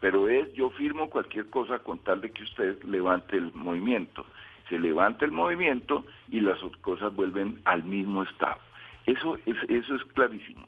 Pero 0.00 0.28
es, 0.28 0.52
yo 0.54 0.70
firmo 0.70 1.10
cualquier 1.10 1.48
cosa 1.50 1.78
con 1.78 1.98
tal 2.00 2.20
de 2.20 2.30
que 2.30 2.42
usted 2.42 2.82
levante 2.84 3.36
el 3.36 3.52
movimiento. 3.54 4.26
Se 4.68 4.78
levanta 4.78 5.24
el 5.24 5.32
movimiento 5.32 6.04
y 6.30 6.40
las 6.40 6.58
cosas 6.80 7.14
vuelven 7.14 7.60
al 7.64 7.84
mismo 7.84 8.22
estado. 8.22 8.58
Eso 9.06 9.38
es, 9.46 9.56
eso 9.68 9.94
es 9.94 10.04
clarísimo. 10.14 10.66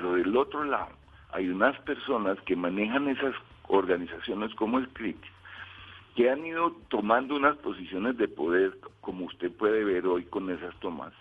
Pero 0.00 0.14
del 0.14 0.34
otro 0.34 0.64
lado, 0.64 0.92
hay 1.30 1.50
unas 1.50 1.78
personas 1.80 2.40
que 2.46 2.56
manejan 2.56 3.06
esas 3.08 3.34
organizaciones 3.68 4.54
como 4.54 4.78
el 4.78 4.88
CRIC, 4.88 5.18
que 6.16 6.30
han 6.30 6.46
ido 6.46 6.72
tomando 6.88 7.36
unas 7.36 7.54
posiciones 7.58 8.16
de 8.16 8.26
poder, 8.26 8.78
como 9.02 9.26
usted 9.26 9.52
puede 9.52 9.84
ver 9.84 10.06
hoy 10.06 10.24
con 10.24 10.48
esas 10.48 10.74
tomas, 10.80 11.12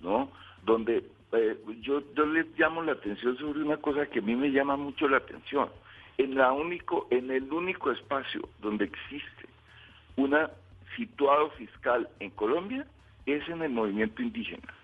¿no? 0.00 0.30
Donde 0.64 1.04
eh, 1.32 1.58
yo, 1.80 2.00
yo 2.14 2.26
les 2.26 2.46
llamo 2.56 2.80
la 2.84 2.92
atención 2.92 3.36
sobre 3.38 3.60
una 3.60 3.78
cosa 3.78 4.06
que 4.06 4.20
a 4.20 4.22
mí 4.22 4.36
me 4.36 4.52
llama 4.52 4.76
mucho 4.76 5.08
la 5.08 5.16
atención. 5.16 5.68
En, 6.16 6.36
la 6.36 6.52
único, 6.52 7.08
en 7.10 7.32
el 7.32 7.52
único 7.52 7.90
espacio 7.90 8.48
donde 8.62 8.84
existe 8.84 9.48
una 10.14 10.48
situado 10.96 11.50
fiscal 11.50 12.08
en 12.20 12.30
Colombia 12.30 12.86
es 13.26 13.48
en 13.48 13.62
el 13.62 13.72
movimiento 13.72 14.22
indígena. 14.22 14.77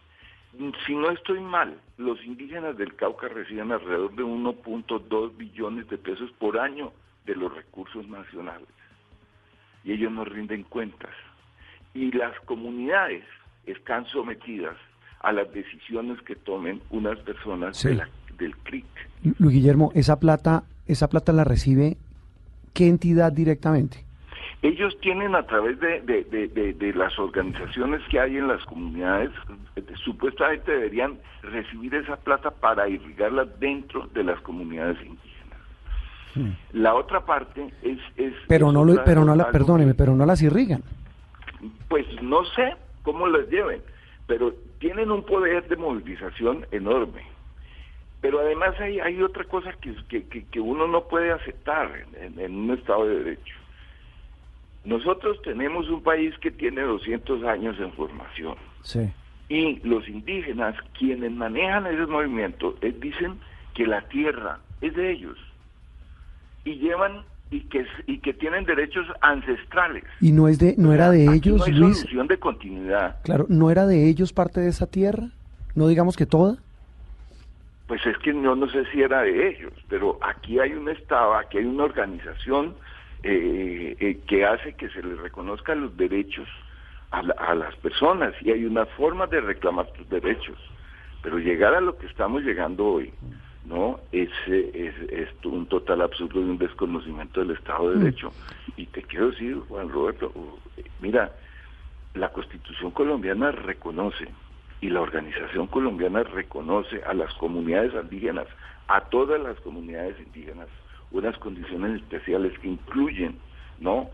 Si 0.86 0.94
no 0.94 1.10
estoy 1.10 1.40
mal, 1.40 1.78
los 1.96 2.22
indígenas 2.24 2.76
del 2.76 2.94
Cauca 2.94 3.28
reciben 3.28 3.72
alrededor 3.72 4.14
de 4.14 4.22
1.2 4.22 5.36
billones 5.36 5.88
de 5.88 5.98
pesos 5.98 6.30
por 6.38 6.58
año 6.58 6.92
de 7.26 7.34
los 7.34 7.54
recursos 7.54 8.06
nacionales. 8.08 8.68
Y 9.84 9.92
ellos 9.92 10.12
no 10.12 10.24
rinden 10.24 10.62
cuentas. 10.64 11.10
Y 11.92 12.12
las 12.12 12.38
comunidades 12.40 13.24
están 13.66 14.06
sometidas 14.06 14.76
a 15.20 15.32
las 15.32 15.52
decisiones 15.52 16.20
que 16.22 16.36
tomen 16.36 16.80
unas 16.90 17.18
personas 17.20 17.82
del 17.82 18.56
CRIC. 18.64 18.84
Luis 19.38 19.54
Guillermo, 19.54 19.90
esa 19.94 20.20
plata, 20.20 20.64
esa 20.86 21.08
plata 21.08 21.32
la 21.32 21.44
recibe 21.44 21.96
qué 22.74 22.88
entidad 22.88 23.32
directamente? 23.32 24.04
Ellos 24.64 24.98
tienen 25.02 25.34
a 25.34 25.42
través 25.42 25.78
de, 25.78 26.92
las 26.96 27.18
organizaciones 27.18 28.00
que 28.08 28.18
hay 28.18 28.38
en 28.38 28.48
las 28.48 28.64
comunidades, 28.64 29.30
eh, 29.76 29.84
supuestamente 30.02 30.72
deberían 30.72 31.18
recibir 31.42 31.94
esa 31.94 32.16
plata 32.16 32.50
para 32.50 32.88
irrigarla 32.88 33.44
dentro 33.44 34.06
de 34.14 34.24
las 34.24 34.40
comunidades 34.40 34.96
indígenas. 35.04 35.58
Hmm. 36.34 36.52
La 36.72 36.94
otra 36.94 37.26
parte 37.26 37.74
es... 37.82 37.98
pero 38.48 38.72
no, 38.72 38.86
pero 39.04 39.22
no 39.22 39.36
la, 39.36 39.50
perdóneme, 39.50 39.92
pero 39.92 40.16
no 40.16 40.24
las 40.24 40.40
irrigan. 40.40 40.82
Pues 41.88 42.06
no 42.22 42.42
sé 42.56 42.74
cómo 43.02 43.26
las 43.26 43.46
lleven, 43.50 43.82
pero 44.26 44.54
tienen 44.78 45.10
un 45.10 45.26
poder 45.26 45.68
de 45.68 45.76
movilización 45.76 46.66
enorme. 46.70 47.20
Pero 48.22 48.40
además 48.40 48.80
hay, 48.80 48.98
hay 48.98 49.20
otra 49.20 49.44
cosa 49.44 49.74
que, 49.74 50.24
que, 50.26 50.58
uno 50.58 50.88
no 50.88 51.04
puede 51.04 51.32
aceptar 51.32 52.06
en, 52.18 52.56
un 52.56 52.70
Estado 52.70 53.06
de 53.06 53.16
Derecho. 53.16 53.54
Nosotros 54.84 55.40
tenemos 55.42 55.88
un 55.88 56.02
país 56.02 56.34
que 56.38 56.50
tiene 56.50 56.82
200 56.82 57.42
años 57.44 57.76
en 57.80 57.92
formación. 57.92 58.56
Sí. 58.82 59.10
Y 59.48 59.80
los 59.86 60.08
indígenas, 60.08 60.74
quienes 60.98 61.32
manejan 61.32 61.86
ese 61.86 62.06
movimiento, 62.06 62.76
eh, 62.82 62.94
dicen 62.98 63.38
que 63.74 63.86
la 63.86 64.02
tierra 64.08 64.58
es 64.80 64.94
de 64.94 65.12
ellos. 65.12 65.38
Y 66.64 66.76
llevan 66.76 67.24
y 67.50 67.60
que 67.60 67.86
y 68.06 68.18
que 68.18 68.34
tienen 68.34 68.64
derechos 68.64 69.06
ancestrales. 69.20 70.04
Y 70.20 70.32
no 70.32 70.48
es 70.48 70.58
de 70.58 70.74
no 70.76 70.92
era 70.92 71.10
de 71.10 71.24
ellos, 71.24 71.58
no 71.58 71.64
hay 71.64 71.72
Luis. 71.72 71.98
Solución 71.98 72.26
de 72.26 72.38
continuidad. 72.38 73.16
Claro, 73.22 73.46
no 73.48 73.70
era 73.70 73.86
de 73.86 74.08
ellos 74.08 74.32
parte 74.32 74.60
de 74.60 74.68
esa 74.68 74.86
tierra, 74.86 75.30
no 75.74 75.88
digamos 75.88 76.16
que 76.16 76.26
toda. 76.26 76.56
Pues 77.86 78.04
es 78.06 78.16
que 78.18 78.32
yo 78.32 78.56
no 78.56 78.68
sé 78.68 78.84
si 78.92 79.02
era 79.02 79.22
de 79.22 79.48
ellos, 79.48 79.72
pero 79.88 80.18
aquí 80.22 80.58
hay 80.58 80.72
un 80.72 80.88
estado, 80.88 81.34
aquí 81.34 81.58
hay 81.58 81.66
una 81.66 81.84
organización 81.84 82.74
eh, 83.26 83.96
eh, 83.98 84.20
que 84.26 84.44
hace 84.44 84.74
que 84.74 84.90
se 84.90 85.02
les 85.02 85.18
reconozcan 85.18 85.80
los 85.80 85.96
derechos 85.96 86.46
a, 87.10 87.20
a 87.38 87.54
las 87.54 87.74
personas 87.76 88.34
y 88.42 88.50
hay 88.50 88.64
una 88.66 88.84
forma 88.84 89.26
de 89.26 89.40
reclamar 89.40 89.86
tus 89.92 90.08
derechos. 90.10 90.58
Pero 91.22 91.38
llegar 91.38 91.74
a 91.74 91.80
lo 91.80 91.96
que 91.96 92.06
estamos 92.06 92.42
llegando 92.42 92.84
hoy, 92.84 93.10
¿no? 93.64 93.98
Es, 94.12 94.28
es, 94.46 94.94
es, 95.10 95.28
un 95.44 95.66
total 95.66 96.02
absurdo 96.02 96.38
y 96.40 96.44
un 96.44 96.58
desconocimiento 96.58 97.40
del 97.40 97.52
Estado 97.52 97.90
de 97.90 97.96
mm. 97.96 98.00
Derecho. 98.00 98.32
Y 98.76 98.86
te 98.86 99.02
quiero 99.02 99.30
decir, 99.30 99.58
Juan 99.68 99.88
Roberto, 99.88 100.30
mira, 101.00 101.32
la 102.12 102.28
Constitución 102.28 102.90
colombiana 102.90 103.52
reconoce 103.52 104.28
y 104.82 104.90
la 104.90 105.00
organización 105.00 105.66
colombiana 105.68 106.24
reconoce 106.24 107.02
a 107.04 107.14
las 107.14 107.32
comunidades 107.34 107.94
indígenas, 107.94 108.48
a 108.86 109.00
todas 109.00 109.40
las 109.40 109.58
comunidades 109.60 110.16
indígenas, 110.20 110.68
unas 111.14 111.38
condiciones 111.38 112.02
especiales 112.02 112.58
que 112.58 112.68
incluyen, 112.68 113.36
¿no? 113.80 114.10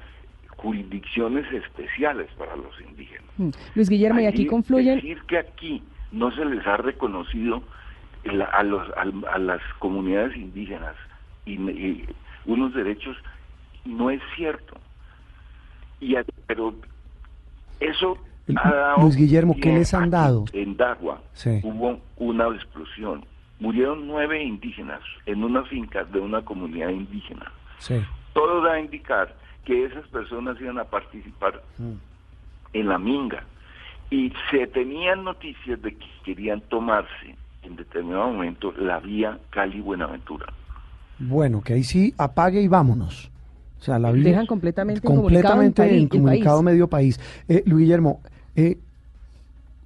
jurisdicciones 0.56 1.50
especiales 1.52 2.28
para 2.36 2.54
los 2.54 2.78
indígenas. 2.82 3.24
Mm. 3.38 3.50
Luis 3.74 3.88
Guillermo, 3.88 4.20
y 4.20 4.26
aquí 4.26 4.46
confluyen... 4.46 4.96
Decir 4.96 5.22
que 5.26 5.38
aquí 5.38 5.82
no 6.12 6.30
se 6.32 6.44
les 6.44 6.66
ha 6.66 6.76
reconocido 6.76 7.62
a, 8.52 8.62
los, 8.62 8.86
a, 8.96 9.38
las 9.38 9.60
comunidades 9.78 10.36
indígenas 10.36 10.94
y, 11.46 12.04
unos 12.44 12.74
derechos 12.74 13.16
no 13.86 14.10
es 14.10 14.20
cierto. 14.36 14.76
Y, 16.00 16.14
pero 16.46 16.74
eso 17.80 18.18
ha 18.56 18.70
dado 18.70 19.02
Luis 19.02 19.16
Guillermo, 19.16 19.56
¿qué 19.60 19.72
les 19.72 19.94
han 19.94 20.10
dado? 20.10 20.44
En 20.52 20.76
Dagua 20.76 21.22
hubo 21.62 22.00
una 22.16 22.48
explosión. 22.48 23.24
Murieron 23.60 24.06
nueve 24.06 24.42
indígenas 24.42 25.00
en 25.26 25.44
una 25.44 25.62
finca 25.64 26.04
de 26.04 26.18
una 26.18 26.42
comunidad 26.42 26.88
indígena. 26.88 27.52
Todo 28.32 28.62
da 28.62 28.72
a 28.72 28.80
indicar 28.80 29.36
que 29.64 29.84
esas 29.84 30.06
personas 30.08 30.60
iban 30.60 30.78
a 30.78 30.84
participar 30.84 31.62
mm. 31.78 31.92
en 32.72 32.88
la 32.88 32.98
minga. 32.98 33.44
Y 34.10 34.32
se 34.50 34.66
tenían 34.66 35.24
noticias 35.24 35.80
de 35.82 35.94
que 35.94 36.06
querían 36.24 36.60
tomarse 36.62 37.36
en 37.62 37.76
determinado 37.76 38.32
momento 38.32 38.72
la 38.76 38.98
vía 38.98 39.38
Cali-Buenaventura. 39.50 40.46
Bueno, 41.18 41.62
que 41.62 41.74
ahí 41.74 41.84
sí 41.84 42.14
apague 42.16 42.60
y 42.62 42.68
vámonos. 42.68 43.30
O 43.78 43.82
sea, 43.82 43.98
la 43.98 44.10
vía, 44.10 44.24
Dejan 44.24 44.46
completamente, 44.46 45.00
completamente 45.02 45.96
en 45.96 46.08
comunicado, 46.08 46.62
medio 46.62 46.88
país. 46.88 47.20
Eh, 47.48 47.62
Luis 47.66 47.84
Guillermo, 47.84 48.20
eh, 48.56 48.78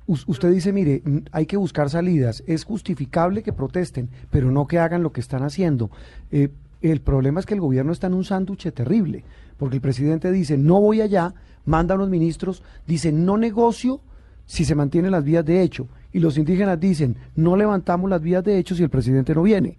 usted 0.06 0.52
dice, 0.52 0.72
mire, 0.72 1.02
hay 1.32 1.46
que 1.46 1.56
buscar 1.56 1.90
salidas. 1.90 2.42
Es 2.46 2.64
justificable 2.64 3.42
que 3.42 3.52
protesten, 3.52 4.10
pero 4.30 4.50
no 4.50 4.66
que 4.66 4.78
hagan 4.78 5.02
lo 5.02 5.12
que 5.12 5.20
están 5.20 5.42
haciendo. 5.42 5.90
Eh, 6.30 6.50
el 6.82 7.00
problema 7.00 7.40
es 7.40 7.46
que 7.46 7.54
el 7.54 7.60
gobierno 7.60 7.92
está 7.92 8.08
en 8.08 8.14
un 8.14 8.24
sándwich 8.24 8.70
terrible, 8.72 9.24
porque 9.56 9.76
el 9.76 9.82
presidente 9.82 10.30
dice, 10.30 10.58
no 10.58 10.80
voy 10.80 11.00
allá, 11.00 11.34
manda 11.64 11.94
a 11.94 11.96
unos 11.96 12.10
ministros, 12.10 12.62
dice, 12.86 13.12
no 13.12 13.38
negocio 13.38 14.00
si 14.46 14.64
se 14.64 14.74
mantienen 14.74 15.12
las 15.12 15.24
vías 15.24 15.44
de 15.44 15.62
hecho 15.62 15.88
y 16.12 16.20
los 16.20 16.36
indígenas 16.36 16.78
dicen, 16.78 17.16
no 17.34 17.56
levantamos 17.56 18.10
las 18.10 18.20
vías 18.20 18.44
de 18.44 18.58
hecho 18.58 18.74
si 18.74 18.82
el 18.82 18.90
presidente 18.90 19.34
no 19.34 19.42
viene. 19.42 19.78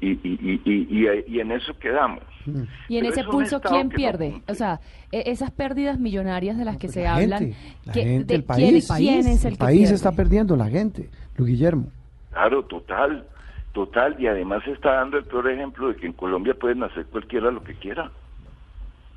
Y, 0.00 0.10
y, 0.10 0.60
y, 0.64 1.24
y 1.26 1.40
en 1.40 1.50
eso 1.50 1.76
quedamos. 1.78 2.22
Mm. 2.44 2.62
Y 2.88 2.98
en 2.98 3.06
ese 3.06 3.24
pulso, 3.24 3.60
¿quién 3.60 3.88
pierde? 3.88 4.42
o 4.48 4.54
sea, 4.54 4.80
e, 5.12 5.30
esas 5.30 5.50
pérdidas 5.50 5.98
millonarias 5.98 6.58
de 6.58 6.64
las 6.64 6.76
que 6.76 6.88
pues 6.88 6.94
se 6.94 7.06
hablan, 7.06 7.54
la 7.84 7.92
gente, 7.92 8.34
el 8.34 8.44
país, 8.44 8.90
el, 9.44 9.56
país 9.56 9.90
está 9.90 10.12
perdiendo, 10.12 10.56
la 10.56 10.68
gente, 10.68 11.08
Luis 11.36 11.52
Guillermo. 11.52 11.88
Claro, 12.32 12.64
total, 12.64 13.26
total, 13.72 14.16
y 14.18 14.26
además 14.26 14.62
se 14.64 14.72
está 14.72 14.94
dando 14.94 15.18
el 15.18 15.24
peor 15.24 15.50
ejemplo 15.50 15.88
de 15.88 15.96
que 15.96 16.06
en 16.06 16.12
Colombia 16.12 16.54
pueden 16.54 16.82
hacer 16.82 17.06
cualquiera 17.06 17.50
lo 17.50 17.62
que 17.62 17.74
quiera. 17.74 18.10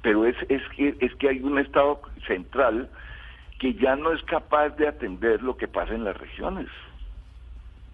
Pero 0.01 0.25
es, 0.25 0.35
es, 0.49 0.61
que, 0.75 0.95
es 0.99 1.13
que 1.15 1.29
hay 1.29 1.41
un 1.41 1.59
Estado 1.59 2.01
central 2.25 2.89
que 3.59 3.75
ya 3.75 3.95
no 3.95 4.11
es 4.11 4.23
capaz 4.23 4.69
de 4.69 4.87
atender 4.87 5.43
lo 5.43 5.55
que 5.55 5.67
pasa 5.67 5.93
en 5.93 6.03
las 6.03 6.17
regiones. 6.17 6.67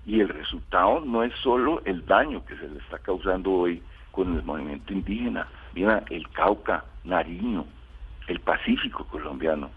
Y 0.07 0.21
el 0.21 0.29
resultado 0.29 1.01
no 1.01 1.23
es 1.23 1.33
solo 1.43 1.83
el 1.85 2.03
daño 2.05 2.43
que 2.45 2.55
se 2.55 2.67
le 2.67 2.79
está 2.79 2.97
causando 2.97 3.51
hoy 3.51 3.83
con 4.11 4.35
el 4.35 4.41
movimiento 4.41 4.91
indígena. 4.91 5.47
Mira, 5.75 6.03
el 6.09 6.27
Cauca, 6.29 6.83
Nariño, 7.03 7.65
el 8.27 8.39
Pacífico 8.39 9.05
colombiano. 9.05 9.69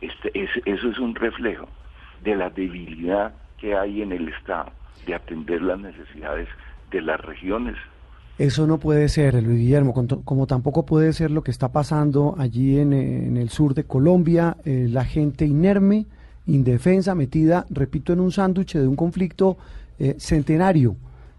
Este, 0.00 0.32
eso 0.34 0.90
es 0.90 0.98
un 0.98 1.14
reflejo 1.14 1.68
de 2.22 2.34
la 2.34 2.50
debilidad 2.50 3.34
que 3.58 3.76
hay 3.76 4.02
en 4.02 4.10
el 4.10 4.28
Estado 4.30 4.72
de 5.06 5.14
atender 5.14 5.62
las 5.62 5.78
necesidades 5.78 6.48
de 6.90 7.00
las 7.00 7.20
regiones 7.20 7.76
eso 8.36 8.66
no 8.66 8.78
puede 8.78 9.08
ser, 9.08 9.40
Luis 9.44 9.60
Guillermo, 9.60 9.94
como 10.24 10.46
tampoco 10.48 10.84
puede 10.84 11.12
ser 11.12 11.30
lo 11.30 11.44
que 11.44 11.52
está 11.52 11.70
pasando 11.70 12.34
allí 12.36 12.80
en, 12.80 12.92
el 12.92 13.48
sur 13.48 13.74
de 13.74 13.84
Colombia, 13.84 14.56
eh, 14.64 14.88
la 14.90 15.04
gente 15.04 15.46
inerme, 15.46 16.06
indefensa, 16.46 17.14
metida, 17.14 17.66
repito, 17.70 18.12
en 18.12 18.20
un 18.20 18.32
sándwich 18.32 18.74
de 18.74 18.86
un 18.86 18.96
conflicto 18.96 19.56
eh, 19.98 20.16
centenario, 20.18 20.96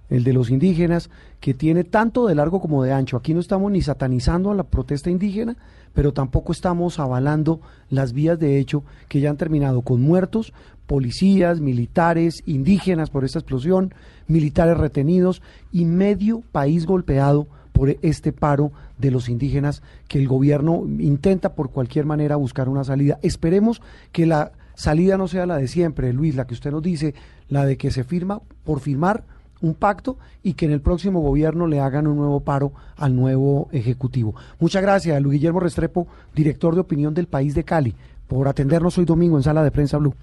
el 0.09 0.23
de 0.23 0.33
los 0.33 0.49
indígenas, 0.49 1.09
que 1.39 1.53
tiene 1.53 1.83
tanto 1.83 2.27
de 2.27 2.35
largo 2.35 2.59
como 2.59 2.83
de 2.83 2.91
ancho. 2.93 3.17
Aquí 3.17 3.33
no 3.33 3.39
estamos 3.39 3.71
ni 3.71 3.81
satanizando 3.81 4.51
a 4.51 4.55
la 4.55 4.63
protesta 4.63 5.09
indígena, 5.09 5.55
pero 5.93 6.13
tampoco 6.13 6.51
estamos 6.51 6.99
avalando 6.99 7.59
las 7.89 8.13
vías 8.13 8.39
de 8.39 8.59
hecho 8.59 8.83
que 9.07 9.19
ya 9.19 9.29
han 9.29 9.37
terminado 9.37 9.81
con 9.81 10.01
muertos 10.01 10.53
policías, 10.85 11.59
militares, 11.59 12.43
indígenas 12.45 13.09
por 13.09 13.25
esta 13.25 13.39
explosión, 13.39 13.93
militares 14.27 14.77
retenidos 14.77 15.41
y 15.71 15.85
medio 15.85 16.41
país 16.51 16.85
golpeado 16.85 17.47
por 17.71 17.89
este 18.01 18.31
paro 18.31 18.71
de 18.97 19.11
los 19.11 19.27
indígenas 19.27 19.81
que 20.07 20.19
el 20.19 20.27
gobierno 20.27 20.83
intenta 20.99 21.53
por 21.53 21.71
cualquier 21.71 22.05
manera 22.05 22.35
buscar 22.37 22.69
una 22.69 22.83
salida. 22.83 23.19
Esperemos 23.21 23.81
que 24.11 24.25
la 24.25 24.51
salida 24.75 25.17
no 25.17 25.27
sea 25.27 25.45
la 25.45 25.57
de 25.57 25.67
siempre, 25.67 26.13
Luis, 26.13 26.35
la 26.35 26.45
que 26.47 26.53
usted 26.53 26.71
nos 26.71 26.83
dice, 26.83 27.13
la 27.49 27.65
de 27.65 27.77
que 27.77 27.91
se 27.91 28.03
firma 28.03 28.39
por 28.63 28.79
firmar 28.79 29.23
un 29.61 29.73
pacto 29.73 30.17
y 30.43 30.53
que 30.53 30.65
en 30.65 30.71
el 30.73 30.81
próximo 30.81 31.21
gobierno 31.21 31.65
le 31.65 31.79
hagan 31.79 32.07
un 32.07 32.17
nuevo 32.17 32.41
paro 32.41 32.73
al 32.97 33.15
nuevo 33.15 33.69
ejecutivo. 33.71 34.35
Muchas 34.59 34.81
gracias, 34.81 35.19
Luis 35.21 35.39
Guillermo 35.39 35.59
Restrepo, 35.59 36.07
director 36.35 36.75
de 36.75 36.81
opinión 36.81 37.13
del 37.13 37.27
País 37.27 37.55
de 37.55 37.63
Cali, 37.63 37.95
por 38.27 38.47
atendernos 38.47 38.97
hoy 38.97 39.05
domingo 39.05 39.37
en 39.37 39.43
Sala 39.43 39.63
de 39.63 39.71
Prensa 39.71 39.97
Blue. 39.97 40.13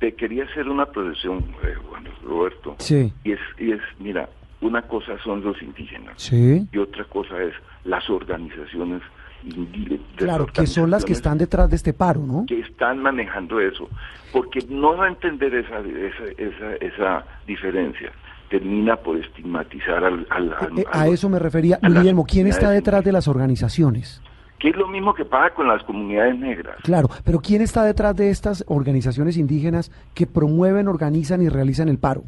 Te 0.00 0.14
quería 0.14 0.44
hacer 0.44 0.68
una 0.68 0.86
profesión, 0.86 1.38
eh, 1.62 1.74
Roberto. 2.24 2.76
Sí. 2.78 3.12
Y 3.24 3.32
es, 3.32 3.40
y 3.58 3.72
es, 3.72 3.80
mira, 4.00 4.28
una 4.60 4.82
cosa 4.82 5.12
son 5.22 5.42
los 5.44 5.60
indígenas 5.62 6.14
Sí. 6.16 6.66
y 6.72 6.78
otra 6.78 7.04
cosa 7.04 7.40
es 7.42 7.52
las 7.84 8.08
organizaciones. 8.08 9.02
Claro, 10.16 10.46
que 10.46 10.66
son 10.66 10.90
las 10.90 11.04
que 11.04 11.12
están 11.12 11.38
detrás 11.38 11.70
de 11.70 11.76
este 11.76 11.92
paro, 11.92 12.20
¿no? 12.20 12.44
que 12.46 12.60
están 12.60 12.98
manejando 13.00 13.60
eso, 13.60 13.88
porque 14.32 14.60
no 14.68 14.96
va 14.96 15.06
a 15.06 15.08
entender 15.08 15.54
esa, 15.54 15.78
esa, 15.78 16.24
esa, 16.36 16.74
esa 16.80 17.24
diferencia, 17.46 18.10
termina 18.50 18.96
por 18.96 19.16
estigmatizar 19.18 20.04
al... 20.04 20.26
al- 20.30 20.52
al- 20.54 20.78
Eh, 20.78 20.84
a 20.92 21.02
a 21.02 21.04
los- 21.06 21.14
eso 21.14 21.28
me 21.28 21.38
refería. 21.38 21.78
a 21.82 21.88
Guillermo, 21.88 22.24
¿quién 22.24 22.46
está 22.46 22.70
detrás 22.70 23.04
de 23.04 23.12
las 23.12 23.28
organizaciones? 23.28 24.20
Que 24.58 24.70
es 24.70 24.76
lo 24.76 24.88
mismo 24.88 25.14
que 25.14 25.24
pasa 25.24 25.54
con 25.54 25.68
las 25.68 25.82
comunidades 25.84 26.36
negras. 26.36 26.76
Claro, 26.82 27.08
pero 27.24 27.38
¿quién 27.40 27.62
está 27.62 27.84
detrás 27.84 28.16
de 28.16 28.30
estas 28.30 28.64
organizaciones 28.66 29.36
indígenas 29.36 29.92
que 30.14 30.26
promueven, 30.26 30.88
organizan 30.88 31.42
y 31.42 31.48
realizan 31.48 31.88
el 31.88 31.98
paro? 31.98 32.24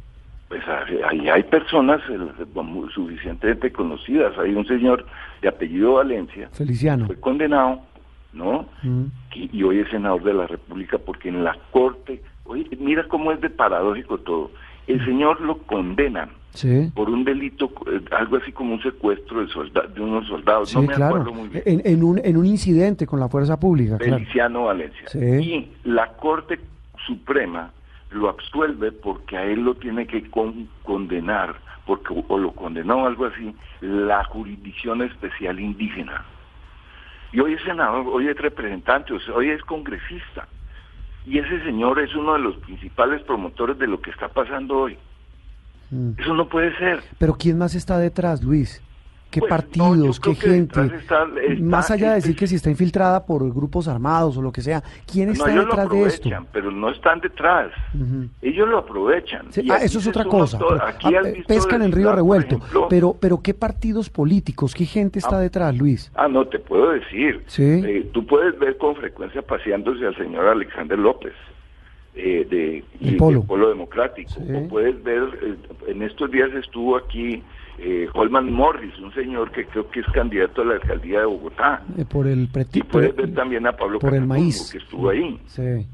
Pues 0.50 0.62
ahí 1.08 1.28
hay 1.28 1.44
personas 1.44 2.00
suficientemente 2.92 3.70
conocidas. 3.72 4.36
Hay 4.38 4.52
un 4.54 4.66
señor 4.66 5.06
de 5.42 5.48
apellido 5.48 5.94
Valencia, 5.94 6.48
Feliciano. 6.52 7.06
fue 7.06 7.20
condenado, 7.20 7.80
¿no? 8.32 8.66
Mm. 8.82 9.04
Y, 9.34 9.58
y 9.58 9.62
hoy 9.62 9.78
es 9.78 9.88
senador 9.90 10.24
de 10.24 10.34
la 10.34 10.46
República 10.48 10.98
porque 10.98 11.28
en 11.28 11.44
la 11.44 11.56
corte, 11.70 12.20
oye, 12.44 12.66
mira 12.80 13.04
cómo 13.06 13.30
es 13.32 13.40
de 13.40 13.48
paradójico 13.48 14.18
todo. 14.18 14.50
El 14.88 15.04
señor 15.04 15.40
lo 15.40 15.58
condenan 15.58 16.30
Sí. 16.52 16.90
por 16.96 17.08
un 17.08 17.22
delito, 17.22 17.70
eh, 17.86 18.00
algo 18.10 18.38
así 18.38 18.50
como 18.50 18.74
un 18.74 18.82
secuestro 18.82 19.40
de, 19.42 19.46
solda- 19.52 19.86
de 19.86 20.00
unos 20.00 20.26
soldados. 20.26 20.70
Sí, 20.70 20.74
no 20.74 20.82
me 20.82 20.88
claro. 20.94 21.14
acuerdo 21.14 21.32
muy 21.32 21.48
bien. 21.48 21.62
En, 21.64 21.80
en 21.84 22.02
un, 22.02 22.20
en 22.24 22.36
un 22.36 22.44
incidente 22.44 23.06
con 23.06 23.20
la 23.20 23.28
fuerza 23.28 23.56
pública, 23.60 23.96
claro. 23.98 24.14
Feliciano 24.18 24.64
Valencia. 24.64 25.06
Sí. 25.06 25.18
Y 25.20 25.72
la 25.84 26.08
Corte 26.16 26.58
Suprema 27.06 27.70
lo 28.10 28.28
absuelve 28.28 28.92
porque 28.92 29.36
a 29.36 29.44
él 29.44 29.60
lo 29.60 29.74
tiene 29.74 30.06
que 30.06 30.28
con- 30.30 30.68
condenar, 30.82 31.56
porque 31.86 32.12
o 32.28 32.38
lo 32.38 32.52
condenó 32.52 33.02
o 33.02 33.06
algo 33.06 33.26
así, 33.26 33.54
la 33.80 34.24
jurisdicción 34.24 35.02
especial 35.02 35.60
indígena. 35.60 36.24
Y 37.32 37.40
hoy 37.40 37.54
es 37.54 37.62
senador, 37.62 38.06
hoy 38.08 38.26
es 38.28 38.36
representante, 38.36 39.12
hoy 39.34 39.50
es 39.50 39.62
congresista. 39.62 40.48
Y 41.26 41.38
ese 41.38 41.62
señor 41.64 42.00
es 42.00 42.14
uno 42.14 42.32
de 42.32 42.40
los 42.40 42.56
principales 42.56 43.22
promotores 43.22 43.78
de 43.78 43.86
lo 43.86 44.00
que 44.00 44.10
está 44.10 44.28
pasando 44.28 44.78
hoy. 44.78 44.98
Mm. 45.90 46.12
Eso 46.18 46.34
no 46.34 46.48
puede 46.48 46.76
ser. 46.78 47.02
Pero 47.18 47.34
¿quién 47.34 47.58
más 47.58 47.74
está 47.74 47.98
detrás, 47.98 48.42
Luis? 48.42 48.82
¿Qué 49.30 49.38
Pues, 49.40 49.48
partidos? 49.50 50.18
¿Qué 50.18 50.34
gente? 50.34 50.80
detrás 50.80 51.00
está- 51.02 51.24
está 51.40 51.62
más 51.62 51.90
allá 51.92 52.08
de 52.10 52.14
decir 52.16 52.34
que 52.34 52.48
si 52.48 52.56
está 52.56 52.68
infiltrada 52.68 53.24
por 53.24 53.48
grupos 53.54 53.86
armados 53.86 54.36
o 54.36 54.42
lo 54.42 54.50
que 54.50 54.60
sea, 54.60 54.82
¿quién 55.10 55.28
No, 55.28 55.32
está 55.34 55.48
detrás 55.54 55.88
de 55.88 56.02
esto? 56.02 56.28
pero 56.52 56.72
no 56.72 56.90
están 56.90 57.20
detrás. 57.20 57.70
Ellos 58.42 58.68
lo 58.68 58.78
aprovechan. 58.78 59.52
Sí, 59.52 59.68
ah, 59.70 59.76
eso 59.76 60.00
es 60.00 60.06
otra 60.08 60.24
cosa. 60.24 60.58
pero, 60.58 60.84
Aquí 60.84 61.14
ah, 61.14 61.20
eh, 61.24 61.44
pescan 61.46 61.82
en 61.82 61.92
río 61.92 62.12
revuelto. 62.12 62.56
ejemplo, 62.56 62.86
Pero, 62.90 63.14
pero 63.20 63.40
¿qué 63.40 63.54
partidos 63.54 64.10
políticos? 64.10 64.74
¿Qué 64.74 64.84
gente 64.84 65.20
está 65.20 65.36
Ah. 65.36 65.40
detrás, 65.40 65.76
Luis? 65.76 66.10
Ah, 66.16 66.26
no, 66.26 66.46
te 66.46 66.58
puedo 66.58 66.90
decir. 66.90 67.42
Sí. 67.46 67.62
Eh, 67.62 68.10
tú 68.12 68.26
puedes 68.26 68.58
ver 68.58 68.76
con 68.78 68.96
frecuencia 68.96 69.42
paseándose 69.42 70.04
al 70.06 70.16
señor 70.16 70.46
Alexander 70.46 70.98
López. 70.98 71.32
eh, 72.16 72.44
de, 72.50 72.84
El 73.08 73.16
Polo. 73.16 73.38
del 73.38 73.46
Polo 73.46 73.68
Democrático. 73.68 74.30
Sí. 74.30 74.40
O 74.52 74.68
puedes 74.68 75.00
ver, 75.04 75.22
eh, 75.42 75.54
en 75.86 76.02
estos 76.02 76.28
días 76.32 76.50
estuvo 76.54 76.96
aquí 76.96 77.40
eh, 77.80 78.08
Holman 78.14 78.52
Morris, 78.52 78.96
un 78.98 79.12
señor 79.14 79.50
que 79.52 79.64
creo 79.66 79.90
que 79.90 80.00
es 80.00 80.06
candidato 80.12 80.62
a 80.62 80.64
la 80.66 80.74
alcaldía 80.74 81.20
de 81.20 81.26
Bogotá. 81.26 81.82
Eh, 81.96 82.04
por 82.04 82.26
el 82.26 82.50
preti- 82.52 82.76
Y 82.78 82.82
puedes 82.82 83.14
ver 83.16 83.32
también 83.34 83.66
a 83.66 83.72
Pablo 83.72 83.98
por 83.98 84.14
el 84.14 84.26
maíz. 84.26 84.70
que 84.70 84.78
estuvo 84.78 85.08
ahí. 85.10 85.40
Sí. 85.46 85.86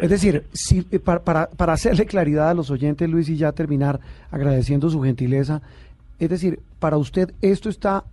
Es 0.00 0.10
decir, 0.10 0.44
si, 0.52 0.86
eh, 0.92 1.00
para, 1.00 1.24
para, 1.24 1.48
para 1.50 1.72
hacerle 1.72 2.06
claridad 2.06 2.50
a 2.50 2.54
los 2.54 2.70
oyentes, 2.70 3.08
Luis, 3.10 3.28
y 3.28 3.36
ya 3.36 3.50
terminar 3.52 3.98
agradeciendo 4.30 4.88
su 4.90 5.02
gentileza, 5.02 5.60
es 6.20 6.28
decir, 6.30 6.60
para 6.78 6.96
usted, 6.98 7.32
¿esto 7.42 7.68
está 7.68 8.04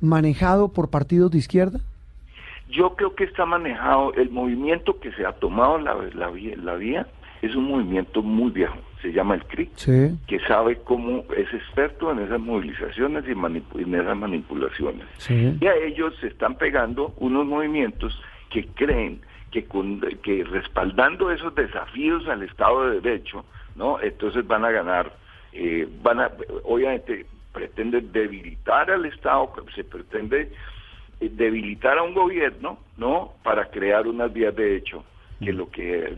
manejado 0.00 0.68
por 0.72 0.88
partidos 0.90 1.30
de 1.30 1.38
izquierda? 1.38 1.80
Yo 2.70 2.94
creo 2.94 3.14
que 3.16 3.24
está 3.24 3.44
manejado, 3.44 4.14
el 4.14 4.30
movimiento 4.30 5.00
que 5.00 5.10
se 5.12 5.26
ha 5.26 5.32
tomado 5.32 5.78
la, 5.78 5.94
la, 6.14 6.30
la 6.62 6.74
vía 6.76 7.06
es 7.42 7.56
un 7.56 7.64
movimiento 7.64 8.22
muy 8.22 8.50
viejo, 8.52 8.76
se 9.02 9.12
llama 9.12 9.34
el 9.34 9.44
CRI, 9.44 9.70
Sí. 9.76 10.10
que 10.26 10.38
sabe 10.40 10.78
cómo 10.84 11.24
es 11.36 11.52
experto 11.54 12.10
en 12.12 12.20
esas 12.20 12.40
movilizaciones 12.40 13.24
y 13.26 13.32
manipu- 13.32 13.82
en 13.82 13.94
esas 13.94 14.16
manipulaciones. 14.16 15.06
Sí. 15.18 15.56
Y 15.60 15.66
a 15.66 15.74
ellos 15.74 16.14
se 16.20 16.28
están 16.28 16.56
pegando 16.56 17.14
unos 17.18 17.46
movimientos 17.46 18.20
que 18.50 18.66
creen 18.68 19.20
que, 19.50 19.64
con, 19.64 20.00
que 20.22 20.44
respaldando 20.44 21.30
esos 21.30 21.54
desafíos 21.54 22.26
al 22.28 22.42
Estado 22.42 22.90
de 22.90 23.00
Derecho, 23.00 23.44
¿no? 23.76 24.00
Entonces 24.00 24.46
van 24.46 24.64
a 24.64 24.70
ganar, 24.70 25.12
eh, 25.52 25.88
van 26.02 26.20
a, 26.20 26.30
obviamente 26.64 27.26
pretenden 27.52 28.12
debilitar 28.12 28.90
al 28.90 29.06
Estado, 29.06 29.52
se 29.74 29.82
pretende 29.84 30.52
eh, 31.20 31.28
debilitar 31.32 31.98
a 31.98 32.02
un 32.02 32.14
gobierno, 32.14 32.78
¿no? 32.96 33.32
Para 33.42 33.66
crear 33.70 34.06
unas 34.06 34.32
vías 34.32 34.54
de 34.54 34.76
hecho 34.76 35.04
que 35.40 35.52
lo 35.52 35.70
que 35.70 36.16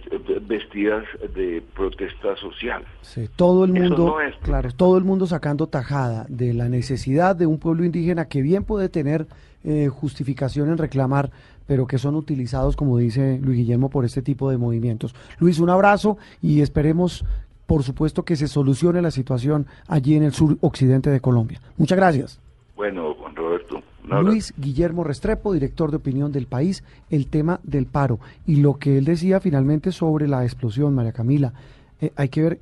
vestidas 0.48 1.04
de 1.34 1.62
protesta 1.74 2.36
social. 2.36 2.82
Sí, 3.02 3.28
todo 3.36 3.64
el 3.64 3.72
mundo, 3.72 4.06
no 4.06 4.20
es- 4.20 4.34
claro, 4.42 4.70
todo 4.72 4.98
el 4.98 5.04
mundo 5.04 5.26
sacando 5.26 5.66
tajada 5.68 6.26
de 6.28 6.52
la 6.54 6.68
necesidad 6.68 7.36
de 7.36 7.46
un 7.46 7.58
pueblo 7.58 7.84
indígena 7.84 8.26
que 8.26 8.42
bien 8.42 8.64
puede 8.64 8.88
tener 8.88 9.26
eh, 9.64 9.88
justificación 9.88 10.70
en 10.70 10.78
reclamar, 10.78 11.30
pero 11.68 11.86
que 11.86 11.96
son 11.98 12.16
utilizados, 12.16 12.74
como 12.74 12.98
dice 12.98 13.38
Luis 13.40 13.58
Guillermo, 13.58 13.90
por 13.90 14.04
este 14.04 14.20
tipo 14.20 14.50
de 14.50 14.58
movimientos. 14.58 15.14
Luis, 15.38 15.60
un 15.60 15.70
abrazo 15.70 16.18
y 16.40 16.62
esperemos, 16.62 17.24
por 17.66 17.84
supuesto, 17.84 18.24
que 18.24 18.34
se 18.34 18.48
solucione 18.48 19.00
la 19.02 19.12
situación 19.12 19.66
allí 19.86 20.16
en 20.16 20.24
el 20.24 20.32
sur 20.32 20.56
occidente 20.62 21.10
de 21.10 21.20
Colombia. 21.20 21.60
Muchas 21.76 21.96
gracias. 21.96 22.40
Bueno, 22.74 23.14
Juan 23.14 23.36
Roberto. 23.36 23.80
Luis 24.04 24.52
Guillermo 24.56 25.04
Restrepo, 25.04 25.52
director 25.52 25.90
de 25.90 25.96
opinión 25.98 26.32
del 26.32 26.46
país, 26.46 26.82
el 27.10 27.28
tema 27.28 27.60
del 27.62 27.86
paro 27.86 28.18
y 28.46 28.56
lo 28.56 28.78
que 28.78 28.98
él 28.98 29.04
decía 29.04 29.40
finalmente 29.40 29.92
sobre 29.92 30.28
la 30.28 30.44
explosión, 30.44 30.94
María 30.94 31.12
Camila. 31.12 31.52
eh, 32.00 32.12
hay 32.16 32.28
que 32.28 32.42
ver 32.42 32.60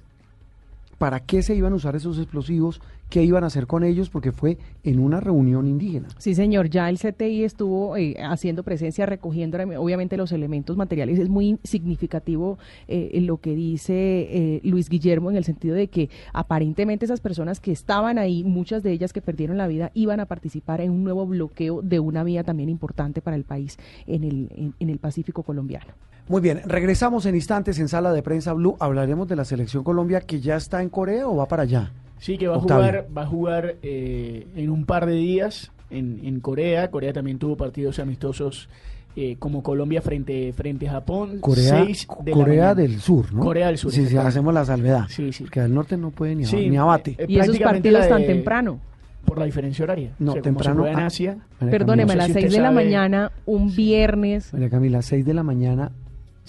para 0.98 1.20
qué 1.20 1.42
se 1.42 1.54
iban 1.54 1.72
a 1.72 1.76
usar 1.76 1.96
esos 1.96 2.18
explosivos, 2.18 2.82
qué 3.10 3.22
iban 3.24 3.44
a 3.44 3.48
hacer 3.48 3.66
con 3.66 3.84
ellos, 3.84 4.08
porque 4.08 4.32
fue 4.32 4.56
en 4.84 4.98
una 5.00 5.20
reunión 5.20 5.66
indígena. 5.66 6.08
Sí, 6.16 6.34
señor, 6.34 6.70
ya 6.70 6.88
el 6.88 6.98
CTI 6.98 7.44
estuvo 7.44 7.96
eh, 7.96 8.16
haciendo 8.22 8.62
presencia, 8.62 9.04
recogiendo 9.04 9.58
obviamente 9.78 10.16
los 10.16 10.32
elementos 10.32 10.76
materiales. 10.76 11.18
Es 11.18 11.28
muy 11.28 11.58
significativo 11.64 12.58
eh, 12.88 13.20
lo 13.22 13.36
que 13.38 13.54
dice 13.54 13.92
eh, 13.94 14.60
Luis 14.64 14.88
Guillermo 14.88 15.30
en 15.30 15.36
el 15.36 15.44
sentido 15.44 15.74
de 15.74 15.88
que 15.88 16.08
aparentemente 16.32 17.04
esas 17.04 17.20
personas 17.20 17.60
que 17.60 17.72
estaban 17.72 18.16
ahí, 18.18 18.44
muchas 18.44 18.82
de 18.82 18.92
ellas 18.92 19.12
que 19.12 19.20
perdieron 19.20 19.58
la 19.58 19.66
vida, 19.66 19.90
iban 19.94 20.20
a 20.20 20.26
participar 20.26 20.80
en 20.80 20.90
un 20.92 21.04
nuevo 21.04 21.26
bloqueo 21.26 21.82
de 21.82 22.00
una 22.00 22.24
vía 22.24 22.44
también 22.44 22.68
importante 22.68 23.20
para 23.20 23.36
el 23.36 23.44
país 23.44 23.76
en 24.06 24.24
el, 24.24 24.48
en- 24.56 24.74
en 24.78 24.88
el 24.88 24.98
Pacífico 24.98 25.42
colombiano. 25.42 25.86
Muy 26.28 26.40
bien, 26.40 26.60
regresamos 26.64 27.26
en 27.26 27.34
instantes 27.34 27.78
en 27.80 27.88
Sala 27.88 28.12
de 28.12 28.22
Prensa 28.22 28.52
Blue. 28.52 28.76
Hablaremos 28.78 29.26
de 29.26 29.34
la 29.34 29.44
selección 29.44 29.82
Colombia 29.82 30.20
que 30.20 30.40
ya 30.40 30.54
está 30.56 30.80
en 30.80 30.88
Corea 30.88 31.26
o 31.26 31.34
va 31.36 31.48
para 31.48 31.64
allá. 31.64 31.90
Sí, 32.20 32.38
que 32.38 32.46
va 32.46 32.54
a 32.54 32.58
Octavio. 32.58 32.84
jugar, 32.86 33.06
va 33.16 33.22
a 33.22 33.26
jugar 33.26 33.74
eh, 33.82 34.46
en 34.54 34.70
un 34.70 34.84
par 34.84 35.06
de 35.06 35.14
días 35.14 35.72
en, 35.90 36.20
en 36.22 36.38
Corea. 36.40 36.88
Corea 36.90 37.12
también 37.12 37.38
tuvo 37.38 37.56
partidos 37.56 37.98
amistosos 37.98 38.68
eh, 39.16 39.34
como 39.40 39.62
Colombia 39.64 40.00
frente, 40.02 40.52
frente 40.52 40.86
a 40.88 40.92
Japón. 40.92 41.38
Corea, 41.40 41.84
seis 41.84 42.06
de 42.22 42.30
Corea 42.30 42.74
del 42.76 43.00
Sur, 43.00 43.32
¿no? 43.32 43.40
Corea 43.42 43.66
del 43.66 43.78
Sur, 43.78 43.90
Sí, 43.90 44.06
sí, 44.06 44.16
hacemos 44.16 44.54
la 44.54 44.64
salvedad. 44.64 45.06
Sí, 45.08 45.32
sí. 45.32 45.42
Porque 45.44 45.60
del 45.62 45.74
norte 45.74 45.96
no 45.96 46.10
puede 46.10 46.36
ni, 46.36 46.44
a- 46.44 46.46
Sí, 46.46 46.68
ni 46.70 46.76
abate. 46.76 47.16
eh, 47.18 47.24
Y 47.26 47.38
esos 47.40 47.58
partidos 47.58 48.08
tan 48.08 48.24
temprano. 48.24 48.78
Por 49.24 49.38
la 49.38 49.44
diferencia 49.44 49.82
horaria. 49.84 50.12
No, 50.18 50.30
O 50.30 50.34
sea, 50.34 50.42
temprano. 50.42 50.86
en 50.86 50.98
ah, 50.98 51.06
Asia. 51.06 51.36
Perdóneme, 51.58 52.12
a 52.14 52.16
las 52.16 52.26
si 52.28 52.32
6 52.34 52.44
usted 52.46 52.56
de 52.58 52.62
la 52.62 52.70
mañana, 52.70 53.32
un 53.46 53.74
viernes. 53.74 54.52
María 54.52 54.70
Camila, 54.70 55.02
6 55.02 55.24
de 55.26 55.34
la 55.34 55.42
mañana 55.42 55.92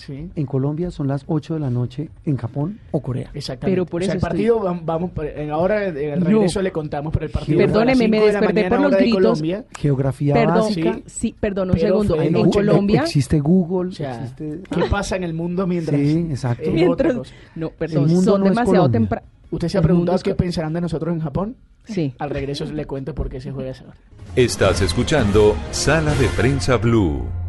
en 0.10 0.46
Colombia 0.46 0.92
son 0.92 1.08
las 1.08 1.24
8 1.28 1.56
de 1.56 1.60
la 1.60 1.70
noche 1.70 2.10
en 2.26 2.38
Japón 2.38 2.80
o 2.92 3.02
Corea. 3.02 3.30
Exactamente. 3.34 3.76
Pero 3.76 3.86
por 3.86 4.04
eso 4.04 4.14
el 4.14 4.20
partido, 4.20 4.60
vamos, 4.60 5.12
ahora 5.52 5.88
en 5.88 5.98
el 5.98 6.22
regreso 6.22 6.62
le 6.62 6.72
contamos, 6.72 7.14
pero 7.14 7.26
el 7.26 7.32
partido. 7.32 7.60
Perdóneme, 7.60 8.08
me 8.08 8.20
desperté 8.20 8.70
por 8.70 8.82
los 8.82 8.96
gritos. 8.96 9.44
Geografía 9.78 10.34
perdón, 10.34 10.56
básica. 10.56 11.00
Sí, 11.06 11.36
perdón, 11.40 11.72
un 11.72 11.80
segundo. 11.80 12.22
En, 12.22 12.50
Colombia. 12.52 13.02
Existe 13.02 13.40
Google. 13.40 13.90
existe... 13.90 14.62
¿Qué 14.70 14.84
pasa 14.90 15.16
en 15.16 15.24
el 15.24 15.34
mundo 15.34 15.68
mientras. 15.68 16.00
Sí, 16.00 16.28
exacto. 16.30 16.70
mientras, 16.72 17.34
no, 17.56 17.70
perdón, 17.70 18.10
son 18.22 18.44
demasiado 18.44 18.90
temprano. 18.90 19.26
¿Usted 19.52 19.68
se 19.68 19.78
ha 19.78 19.82
preguntado 19.82 20.18
qué 20.20 20.34
pensarán 20.34 20.74
de 20.74 20.82
nosotros 20.82 21.14
en 21.14 21.20
Japón? 21.20 21.56
Sí. 21.84 22.14
Al 22.20 22.30
regreso 22.30 22.66
le 22.66 22.86
cuento 22.86 23.14
por 23.14 23.30
qué 23.30 23.42
se 23.42 23.52
juega 23.52 23.72
esa 23.72 23.84
hora. 23.84 23.96
Estás 24.36 24.82
escuchando 24.82 25.56
Sala 25.72 26.14
de 26.16 26.28
Prensa 26.28 26.78
Blue. 26.78 27.41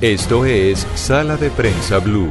Esto 0.00 0.44
es 0.44 0.86
Sala 0.94 1.36
de 1.36 1.50
Prensa 1.50 1.98
Blue. 1.98 2.28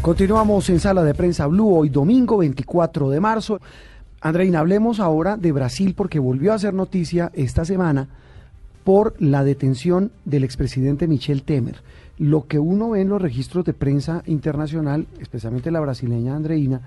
Continuamos 0.00 0.70
en 0.70 0.80
Sala 0.80 1.02
de 1.02 1.12
Prensa 1.12 1.46
Blue 1.46 1.76
hoy 1.76 1.90
domingo 1.90 2.38
24 2.38 3.10
de 3.10 3.20
marzo. 3.20 3.60
Andreina, 4.22 4.60
hablemos 4.60 4.98
ahora 4.98 5.36
de 5.36 5.52
Brasil 5.52 5.92
porque 5.94 6.18
volvió 6.18 6.54
a 6.54 6.58
ser 6.58 6.72
noticia 6.72 7.30
esta 7.34 7.66
semana 7.66 8.08
por 8.82 9.14
la 9.20 9.44
detención 9.44 10.10
del 10.24 10.42
expresidente 10.42 11.06
Michel 11.06 11.42
Temer. 11.42 11.82
Lo 12.16 12.46
que 12.46 12.58
uno 12.58 12.88
ve 12.88 13.02
en 13.02 13.10
los 13.10 13.20
registros 13.20 13.66
de 13.66 13.74
prensa 13.74 14.22
internacional, 14.24 15.06
especialmente 15.20 15.70
la 15.70 15.80
brasileña 15.80 16.34
Andreina, 16.34 16.80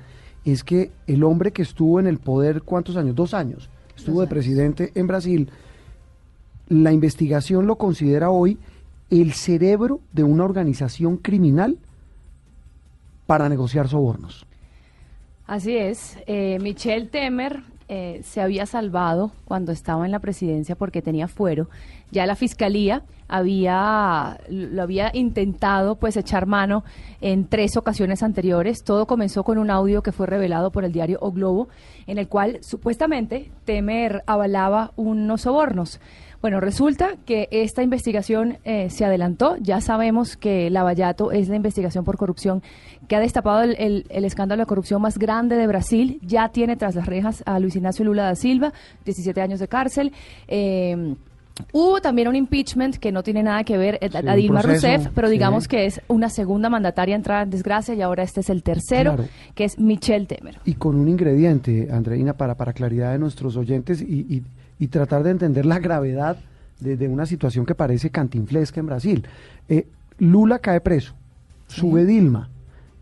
es 0.43 0.63
que 0.63 0.89
el 1.06 1.24
hombre 1.24 1.52
que 1.52 1.62
estuvo 1.62 2.00
en 2.00 2.08
el 2.08 2.17
poder, 2.17 2.63
¿cuántos 2.63 2.98
años? 2.98 3.13
Dos 3.13 3.36
años. 3.36 3.69
Estuvo 3.95 4.21
de 4.21 4.28
presidente 4.28 4.91
en 4.95 5.06
Brasil 5.06 5.52
la 6.67 6.91
investigación 6.91 7.67
lo 7.67 7.78
considera 7.78 8.30
hoy 8.30 8.58
el 9.10 9.34
cerebro 9.34 9.99
de 10.13 10.23
una 10.23 10.43
organización 10.43 11.17
criminal 11.17 11.78
para 13.25 13.49
negociar 13.49 13.88
sobornos. 13.88 14.45
Así 15.47 15.78
es. 15.78 16.17
Eh, 16.25 16.58
Michel 16.60 17.10
Temer 17.10 17.62
eh, 17.88 18.21
se 18.23 18.41
había 18.41 18.65
salvado 18.65 19.32
cuando 19.45 19.71
estaba 19.71 20.06
en 20.06 20.12
la 20.12 20.19
presidencia 20.19 20.75
porque 20.75 21.04
tenía 21.04 21.28
fuero. 21.28 21.69
Ya 22.12 22.25
la 22.25 22.36
fiscalía 22.36 23.04
había 23.28 24.39
lo 24.49 24.84
había 24.84 25.10
intentado 25.13 25.95
pues 25.95 26.15
echar 26.17 26.45
mano 26.45 26.84
en 27.21 27.47
tres 27.47 27.78
ocasiones 27.78 28.23
anteriores. 28.23 28.84
Todo 28.84 29.06
comenzó 29.06 29.43
con 29.43 29.60
un 29.60 29.69
audio 29.69 30.01
que 30.01 30.12
fue 30.12 30.25
revelado 30.25 30.71
por 30.71 30.84
el 30.84 30.91
diario 30.91 31.19
O 31.21 31.32
Globo, 31.32 31.67
en 32.08 32.17
el 32.17 32.28
cual 32.28 32.58
supuestamente 32.62 33.51
Temer 33.65 34.23
avalaba 34.25 34.91
unos 34.95 35.41
sobornos. 35.41 35.99
Bueno, 36.45 36.60
resulta 36.60 37.15
que 37.25 37.47
esta 37.49 37.81
investigación 37.81 38.60
eh, 38.65 38.91
se 38.91 39.03
adelantó. 39.03 39.58
Ya 39.62 39.81
sabemos 39.81 40.38
que 40.38 40.69
Lavallato 40.69 41.31
es 41.31 41.49
la 41.49 41.55
investigación 41.55 42.05
por 42.05 42.17
corrupción 42.17 42.62
que 43.08 43.15
ha 43.15 43.19
destapado 43.19 43.63
el, 43.63 44.05
escándalo 44.12 44.62
de 44.62 44.67
corrupción 44.67 45.01
más 45.01 45.17
grande 45.17 45.55
de 45.55 45.65
Brasil. 45.65 46.19
Ya 46.21 46.49
tiene 46.49 46.77
tras 46.77 46.93
las 46.93 47.08
rejas 47.08 47.41
a 47.47 47.60
Luis 47.60 47.75
Ignacio 47.75 48.05
Lula 48.05 48.25
da 48.25 48.36
Silva, 48.36 48.73
17 49.05 49.41
años 49.41 49.60
de 49.60 49.67
cárcel. 49.67 50.13
Eh, 50.47 51.15
Hubo 51.71 52.01
también 52.01 52.27
un 52.27 52.36
impeachment 52.36 52.97
que 52.97 53.12
no 53.12 53.23
tiene 53.23 53.41
nada 53.41 53.63
que 53.63 53.77
ver 53.77 53.97
eh, 54.01 54.10
a 54.13 54.36
Dilma 54.36 54.62
Rousseff, 54.62 55.08
pero 55.15 55.29
digamos 55.29 55.67
que 55.67 55.86
es 55.86 56.01
una 56.10 56.29
segunda 56.29 56.69
mandataria 56.69 57.15
entrada 57.15 57.43
en 57.43 57.49
desgracia 57.49 57.95
y 57.95 58.01
ahora 58.01 58.23
este 58.23 58.41
es 58.41 58.49
el 58.49 58.62
tercero, 58.62 59.15
que 59.53 59.63
es 59.63 59.79
Michelle 59.79 60.25
Temer. 60.25 60.60
Y 60.65 60.73
con 60.73 60.95
un 60.95 61.08
ingrediente, 61.08 61.88
Andreina, 61.91 62.34
para, 62.34 62.55
para 62.55 62.73
claridad 62.73 63.13
de 63.13 63.19
nuestros 63.19 63.55
oyentes 63.55 64.01
y 64.01 64.25
y 64.27 64.43
tratar 64.88 65.24
de 65.24 65.32
entender 65.32 65.66
la 65.66 65.80
gravedad 65.80 66.38
de, 66.80 67.08
una 67.08 67.26
situación 67.26 67.66
que 67.66 67.76
parece 67.76 68.10
cantinflesca 68.10 68.80
en 68.80 68.86
Brasil. 68.86 69.28
Eh, 69.70 69.88
Lula 70.18 70.60
cae 70.60 70.82
preso, 70.82 71.14
sube 71.68 72.06
Dilma. 72.06 72.50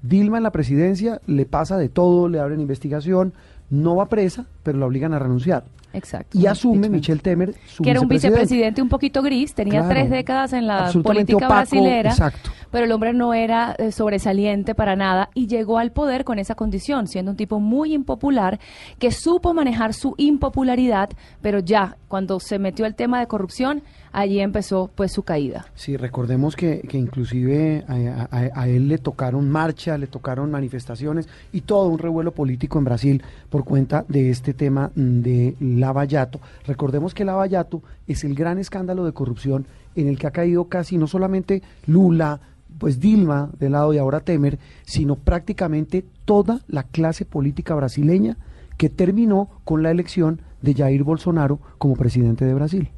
Dilma 0.02 0.38
en 0.38 0.44
la 0.44 0.52
presidencia 0.52 1.22
le 1.28 1.46
pasa 1.46 1.78
de 1.78 1.90
todo, 1.90 2.28
le 2.28 2.40
abren 2.40 2.60
investigación, 2.60 3.34
no 3.70 3.96
va 3.96 4.10
presa, 4.10 4.46
pero 4.64 4.78
la 4.78 4.86
obligan 4.86 5.14
a 5.14 5.20
renunciar. 5.20 5.64
Exacto. 5.93 6.38
Y 6.38 6.47
asume 6.47 6.89
Michel 6.89 7.21
Temer 7.21 7.53
su 7.67 7.84
Que 7.84 7.91
era 7.91 8.01
un 8.01 8.08
vicepresidente 8.08 8.82
un 8.82 8.89
poquito 8.89 9.21
gris, 9.21 9.53
tenía 9.53 9.88
tres 9.88 10.10
décadas 10.10 10.51
en 10.53 10.67
la 10.67 10.91
política 11.03 11.47
brasilera, 11.47 12.10
exacto. 12.10 12.49
pero 12.71 12.86
el 12.86 12.91
hombre 12.91 13.13
no 13.13 13.34
era 13.34 13.75
eh, 13.77 13.91
sobresaliente 13.91 14.73
para 14.73 14.95
nada 14.95 15.29
y 15.36 15.47
llegó 15.47 15.77
al 15.77 15.91
poder 15.91 16.23
con 16.23 16.39
esa 16.39 16.56
condición, 16.56 17.08
siendo 17.08 17.32
un 17.32 17.38
tipo 17.38 17.60
muy 17.60 17.93
impopular 17.93 18.60
que 18.97 19.12
supo 19.12 19.53
manejar 19.53 19.93
su 19.93 20.15
impopularidad, 20.17 21.10
pero 21.41 21.60
ya 21.60 21.97
cuando 22.08 22.39
se 22.39 22.58
metió 22.58 22.86
el 22.88 22.95
tema 22.95 23.19
de 23.19 23.27
corrupción, 23.27 23.84
allí 24.13 24.39
empezó 24.39 24.89
pues 24.95 25.12
su 25.12 25.23
caída. 25.23 25.65
Sí, 25.76 25.97
recordemos 25.97 26.56
que, 26.56 26.82
que 26.88 26.97
inclusive 26.97 27.84
a, 27.88 28.67
él 28.67 28.88
le 28.88 28.99
tocaron 28.99 29.49
marcha, 29.49 29.97
le 29.97 30.08
tocaron 30.08 30.49
manifestaciones 30.52 31.28
y 31.52 31.62
todo 31.62 31.89
un 31.89 31.99
revuelo 31.99 32.32
político 32.32 32.78
en 32.78 32.86
Brasil 32.86 33.23
por 33.49 33.65
cuenta 33.65 34.06
de 34.08 34.30
este 34.30 34.54
tema 34.54 34.91
de 34.95 35.56
Lavallato. 35.60 36.39
Recordemos 36.65 37.13
que 37.13 37.26
Lavallato 37.26 37.82
es 38.08 38.23
el 38.23 38.36
gran 38.36 38.60
escándalo 38.60 39.04
de 39.04 39.12
corrupción 39.12 39.65
en 39.95 40.08
el 40.08 40.17
que 40.17 40.28
ha 40.28 40.32
caído 40.32 40.65
casi 40.65 40.97
no 40.97 41.08
solamente 41.08 41.62
Lula, 41.88 42.39
pues 42.78 42.99
Dilma 42.99 43.49
del 43.60 43.73
lado 43.73 43.93
y 43.93 43.97
ahora 43.97 44.19
Temer, 44.19 44.60
sino 44.86 45.15
prácticamente 45.15 46.06
toda 46.26 46.62
la 46.67 46.84
clase 46.84 47.26
política 47.26 47.76
brasileña 47.76 48.38
que 48.78 48.89
terminó 48.89 49.49
con 49.63 49.84
la 49.84 49.91
elección 49.91 50.41
de 50.62 50.73
Jair 50.73 51.04
Bolsonaro 51.04 51.60
como 51.78 51.95
presidente 51.95 52.45
de 52.45 52.54
Brasil. 52.54 52.89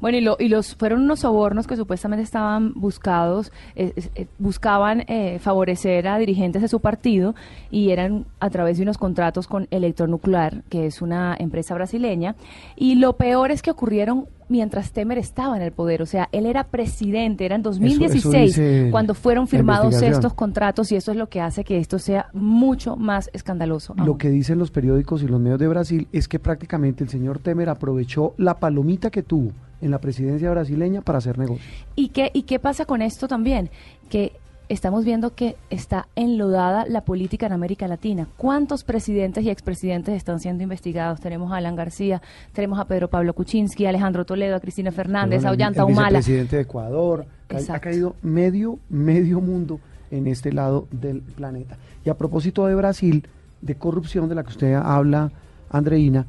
Bueno, 0.00 0.18
y, 0.18 0.20
lo, 0.20 0.36
y 0.38 0.48
los 0.48 0.74
fueron 0.74 1.02
unos 1.02 1.20
sobornos 1.20 1.66
que 1.66 1.76
supuestamente 1.76 2.22
estaban 2.22 2.72
buscados, 2.74 3.52
eh, 3.74 3.92
eh, 4.14 4.26
buscaban 4.38 5.04
eh, 5.08 5.38
favorecer 5.40 6.06
a 6.08 6.18
dirigentes 6.18 6.62
de 6.62 6.68
su 6.68 6.80
partido 6.80 7.34
y 7.70 7.90
eran 7.90 8.26
a 8.40 8.50
través 8.50 8.76
de 8.76 8.82
unos 8.82 8.98
contratos 8.98 9.46
con 9.46 9.68
Electronuclear, 9.70 10.62
que 10.68 10.86
es 10.86 11.00
una 11.00 11.36
empresa 11.38 11.74
brasileña. 11.74 12.36
Y 12.76 12.96
lo 12.96 13.14
peor 13.14 13.50
es 13.50 13.62
que 13.62 13.70
ocurrieron 13.70 14.26
mientras 14.48 14.92
Temer 14.92 15.18
estaba 15.18 15.56
en 15.56 15.62
el 15.62 15.72
poder, 15.72 16.02
o 16.02 16.06
sea, 16.06 16.28
él 16.32 16.46
era 16.46 16.64
presidente, 16.64 17.44
era 17.44 17.56
en 17.56 17.62
2016 17.62 18.90
cuando 18.90 19.14
fueron 19.14 19.48
firmados 19.48 20.00
estos 20.02 20.34
contratos 20.34 20.92
y 20.92 20.96
eso 20.96 21.10
es 21.10 21.16
lo 21.16 21.28
que 21.28 21.40
hace 21.40 21.64
que 21.64 21.78
esto 21.78 21.98
sea 21.98 22.28
mucho 22.32 22.96
más 22.96 23.30
escandaloso. 23.32 23.94
Lo 23.96 24.18
que 24.18 24.30
dicen 24.30 24.58
los 24.58 24.70
periódicos 24.70 25.22
y 25.22 25.28
los 25.28 25.40
medios 25.40 25.58
de 25.58 25.68
Brasil 25.68 26.08
es 26.12 26.28
que 26.28 26.38
prácticamente 26.38 27.04
el 27.04 27.10
señor 27.10 27.38
Temer 27.38 27.68
aprovechó 27.68 28.34
la 28.36 28.58
palomita 28.58 29.10
que 29.10 29.22
tuvo 29.22 29.52
en 29.80 29.90
la 29.90 29.98
presidencia 29.98 30.50
brasileña 30.50 31.02
para 31.02 31.18
hacer 31.18 31.38
negocios. 31.38 31.86
¿Y 31.94 32.08
qué, 32.08 32.30
¿Y 32.32 32.42
qué 32.42 32.58
pasa 32.58 32.84
con 32.84 33.02
esto 33.02 33.28
también? 33.28 33.70
Que 34.08 34.32
estamos 34.68 35.04
viendo 35.04 35.34
que 35.34 35.56
está 35.70 36.08
enlodada 36.16 36.86
la 36.86 37.02
política 37.02 37.46
en 37.46 37.52
América 37.52 37.86
Latina. 37.86 38.26
¿Cuántos 38.36 38.84
presidentes 38.84 39.44
y 39.44 39.50
expresidentes 39.50 40.14
están 40.14 40.40
siendo 40.40 40.62
investigados? 40.62 41.20
Tenemos 41.20 41.52
a 41.52 41.56
Alan 41.56 41.76
García, 41.76 42.20
tenemos 42.52 42.78
a 42.78 42.86
Pedro 42.86 43.08
Pablo 43.08 43.34
Kuczynski, 43.34 43.86
a 43.86 43.90
Alejandro 43.90 44.24
Toledo, 44.24 44.56
a 44.56 44.60
Cristina 44.60 44.90
Fernández, 44.90 45.44
a 45.44 45.50
Ollanta 45.52 45.84
Humala. 45.84 46.18
El 46.18 46.24
presidente 46.24 46.56
de 46.56 46.62
Ecuador. 46.62 47.26
Ha, 47.68 47.78
caído 47.78 48.16
medio, 48.22 48.80
medio 48.88 49.40
mundo 49.40 49.78
en 50.10 50.26
este 50.26 50.52
lado 50.52 50.88
del 50.90 51.20
planeta. 51.20 51.76
Y 52.04 52.10
a 52.10 52.14
propósito 52.14 52.66
de 52.66 52.74
Brasil, 52.74 53.28
de 53.60 53.76
corrupción 53.76 54.28
de 54.28 54.34
la 54.34 54.42
que 54.42 54.50
usted 54.50 54.74
habla, 54.74 55.30
Andreina, 55.70 56.26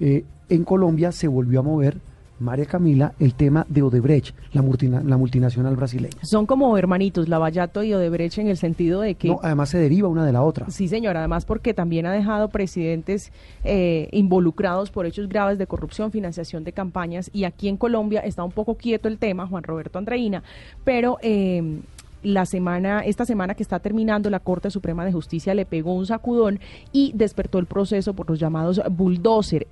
eh, 0.00 0.24
en 0.48 0.64
Colombia 0.64 1.12
se 1.12 1.28
volvió 1.28 1.60
a 1.60 1.62
mover 1.62 1.98
María 2.38 2.66
Camila, 2.66 3.14
el 3.18 3.34
tema 3.34 3.66
de 3.68 3.82
Odebrecht, 3.82 4.34
la, 4.52 4.62
la, 5.02 5.16
multinacional 5.16 5.76
brasileña. 5.76 6.16
Son 6.22 6.46
como 6.46 6.76
hermanitos, 6.76 7.28
Lavallato 7.28 7.82
y 7.82 7.94
Odebrecht, 7.94 8.38
en 8.38 8.48
el 8.48 8.56
sentido 8.56 9.00
de 9.00 9.14
que... 9.14 9.28
No, 9.28 9.40
además 9.42 9.70
se 9.70 9.78
deriva 9.78 10.08
una 10.08 10.24
de 10.26 10.32
la 10.32 10.42
otra. 10.42 10.68
Sí, 10.70 10.88
señor, 10.88 11.16
además 11.16 11.44
porque 11.44 11.74
también 11.74 12.06
ha 12.06 12.12
dejado 12.12 12.48
presidentes 12.48 13.32
eh, 13.64 14.08
involucrados 14.12 14.90
por 14.90 15.06
hechos 15.06 15.28
graves 15.28 15.58
de 15.58 15.66
corrupción, 15.66 16.12
financiación 16.12 16.64
de 16.64 16.72
campañas, 16.72 17.30
y 17.32 17.44
aquí 17.44 17.68
en 17.68 17.76
Colombia 17.76 18.20
está 18.20 18.44
un 18.44 18.52
poco 18.52 18.76
quieto 18.76 19.08
el 19.08 19.18
tema, 19.18 19.46
Juan 19.46 19.62
Roberto 19.62 19.98
Andreina, 19.98 20.42
pero... 20.84 21.18
Eh, 21.22 21.80
la 22.22 22.44
semana, 22.44 23.00
esta 23.00 23.24
semana 23.24 23.54
que 23.54 23.62
está 23.62 23.78
terminando, 23.78 24.30
la 24.30 24.40
Corte 24.40 24.68
Suprema 24.70 25.04
de 25.04 25.12
Justicia 25.12 25.54
le 25.54 25.64
pegó 25.64 25.94
un 25.94 26.06
sacudón 26.06 26.58
y 26.90 27.12
despertó 27.14 27.60
el 27.60 27.66
proceso 27.66 28.14
por 28.14 28.28
los 28.28 28.40
llamados 28.40 28.80
bulldozer. 28.90 29.68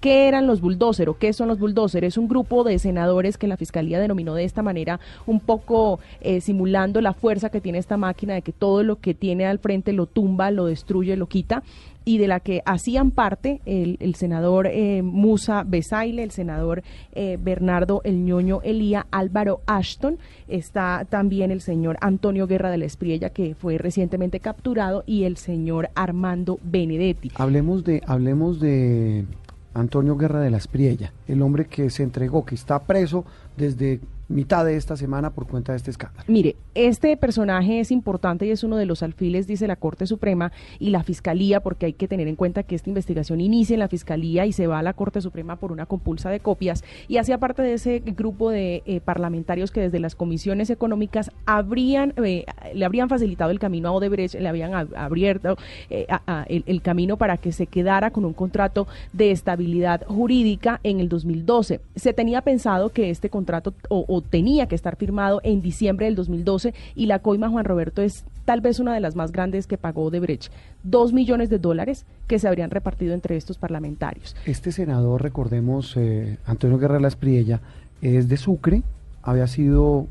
¿Qué 0.00 0.28
eran 0.28 0.46
los 0.46 0.62
bulldozer 0.62 1.10
o 1.10 1.18
qué 1.18 1.32
son 1.34 1.48
los 1.48 1.58
bulldozer? 1.58 2.04
Es 2.04 2.16
un 2.16 2.26
grupo 2.26 2.64
de 2.64 2.78
senadores 2.78 3.36
que 3.36 3.46
la 3.46 3.58
Fiscalía 3.58 4.00
denominó 4.00 4.34
de 4.34 4.44
esta 4.44 4.62
manera, 4.62 4.98
un 5.26 5.40
poco 5.40 6.00
eh, 6.22 6.40
simulando 6.40 7.02
la 7.02 7.12
fuerza 7.12 7.50
que 7.50 7.60
tiene 7.60 7.78
esta 7.78 7.98
máquina 7.98 8.32
de 8.32 8.42
que 8.42 8.52
todo 8.52 8.82
lo 8.82 8.96
que 8.96 9.12
tiene 9.12 9.44
al 9.46 9.58
frente 9.58 9.92
lo 9.92 10.06
tumba, 10.06 10.50
lo 10.50 10.64
destruye, 10.64 11.16
lo 11.16 11.26
quita 11.26 11.62
y 12.04 12.18
de 12.18 12.28
la 12.28 12.40
que 12.40 12.62
hacían 12.64 13.10
parte 13.10 13.60
el, 13.66 14.14
senador 14.14 14.66
eh, 14.66 15.02
Musa 15.02 15.64
Besaile, 15.64 16.22
el 16.22 16.30
senador 16.30 16.82
eh, 17.12 17.38
Bernardo 17.40 18.00
El 18.04 18.24
ñoño 18.24 18.60
Elía, 18.62 19.06
Álvaro 19.10 19.60
Ashton, 19.66 20.18
está 20.48 21.06
también 21.08 21.50
el 21.50 21.60
señor 21.60 21.98
Antonio 22.00 22.46
Guerra 22.46 22.70
de 22.70 22.78
la 22.78 22.86
Espriella, 22.86 23.30
que 23.30 23.54
fue 23.54 23.78
recientemente 23.78 24.40
capturado, 24.40 25.04
y 25.06 25.24
el 25.24 25.36
señor 25.36 25.90
Armando 25.94 26.58
Benedetti. 26.62 27.30
Hablemos 27.36 27.84
de, 27.84 28.02
hablemos 28.06 28.60
de 28.60 29.26
Antonio 29.74 30.16
Guerra 30.16 30.40
de 30.40 30.50
la 30.50 30.56
Espriella, 30.56 31.12
el 31.28 31.42
hombre 31.42 31.66
que 31.66 31.90
se 31.90 32.02
entregó, 32.02 32.44
que 32.44 32.54
está 32.54 32.80
preso 32.80 33.24
desde 33.60 34.00
mitad 34.30 34.64
de 34.64 34.76
esta 34.76 34.96
semana 34.96 35.30
por 35.30 35.46
cuenta 35.46 35.72
de 35.72 35.76
este 35.76 35.90
escándalo. 35.90 36.24
Mire, 36.28 36.56
este 36.74 37.16
personaje 37.16 37.80
es 37.80 37.90
importante 37.90 38.46
y 38.46 38.50
es 38.50 38.62
uno 38.62 38.76
de 38.76 38.86
los 38.86 39.02
alfiles, 39.02 39.46
dice 39.46 39.66
la 39.66 39.76
Corte 39.76 40.06
Suprema 40.06 40.52
y 40.78 40.90
la 40.90 41.02
Fiscalía, 41.02 41.60
porque 41.60 41.86
hay 41.86 41.92
que 41.92 42.08
tener 42.08 42.28
en 42.28 42.36
cuenta 42.36 42.62
que 42.62 42.76
esta 42.76 42.88
investigación 42.88 43.40
inicia 43.40 43.74
en 43.74 43.80
la 43.80 43.88
Fiscalía 43.88 44.46
y 44.46 44.52
se 44.52 44.68
va 44.68 44.78
a 44.78 44.82
la 44.82 44.92
Corte 44.92 45.20
Suprema 45.20 45.56
por 45.56 45.72
una 45.72 45.86
compulsa 45.86 46.30
de 46.30 46.38
copias 46.40 46.84
y 47.08 47.16
hacía 47.16 47.38
parte 47.38 47.62
de 47.62 47.74
ese 47.74 47.98
grupo 47.98 48.50
de 48.50 48.82
eh, 48.86 49.00
parlamentarios 49.00 49.72
que 49.72 49.80
desde 49.80 49.98
las 49.98 50.14
comisiones 50.14 50.70
económicas 50.70 51.32
habrían, 51.44 52.14
eh, 52.24 52.46
le 52.72 52.84
habrían 52.84 53.08
facilitado 53.08 53.50
el 53.50 53.58
camino 53.58 53.88
a 53.88 53.92
Odebrecht, 53.92 54.36
le 54.36 54.48
habían 54.48 54.72
abierto 54.94 55.56
eh, 55.90 56.06
el, 56.46 56.62
el 56.66 56.82
camino 56.82 57.16
para 57.16 57.36
que 57.36 57.50
se 57.50 57.66
quedara 57.66 58.12
con 58.12 58.24
un 58.24 58.32
contrato 58.32 58.86
de 59.12 59.32
estabilidad 59.32 60.06
jurídica 60.06 60.78
en 60.84 61.00
el 61.00 61.08
2012. 61.08 61.80
Se 61.96 62.12
tenía 62.12 62.42
pensado 62.42 62.90
que 62.90 63.10
este 63.10 63.28
contrato 63.28 63.49
o 63.88 64.22
tenía 64.22 64.66
que 64.66 64.74
estar 64.74 64.96
firmado 64.96 65.40
en 65.42 65.62
diciembre 65.62 66.06
del 66.06 66.14
2012 66.14 66.74
y 66.94 67.06
la 67.06 67.20
coima 67.20 67.48
Juan 67.48 67.64
Roberto 67.64 68.02
es 68.02 68.24
tal 68.44 68.60
vez 68.60 68.80
una 68.80 68.94
de 68.94 69.00
las 69.00 69.16
más 69.16 69.32
grandes 69.32 69.66
que 69.66 69.78
pagó 69.78 70.10
Brecht. 70.10 70.52
Dos 70.82 71.12
millones 71.12 71.50
de 71.50 71.58
dólares 71.58 72.04
que 72.26 72.38
se 72.38 72.48
habrían 72.48 72.70
repartido 72.70 73.14
entre 73.14 73.36
estos 73.36 73.58
parlamentarios. 73.58 74.34
Este 74.44 74.72
senador, 74.72 75.22
recordemos, 75.22 75.96
eh, 75.96 76.36
Antonio 76.46 76.78
Guerra 76.78 76.98
Las 76.98 77.16
Priella, 77.16 77.60
es 78.02 78.28
de 78.28 78.36
Sucre, 78.36 78.82
había 79.22 79.46
sido, 79.46 80.06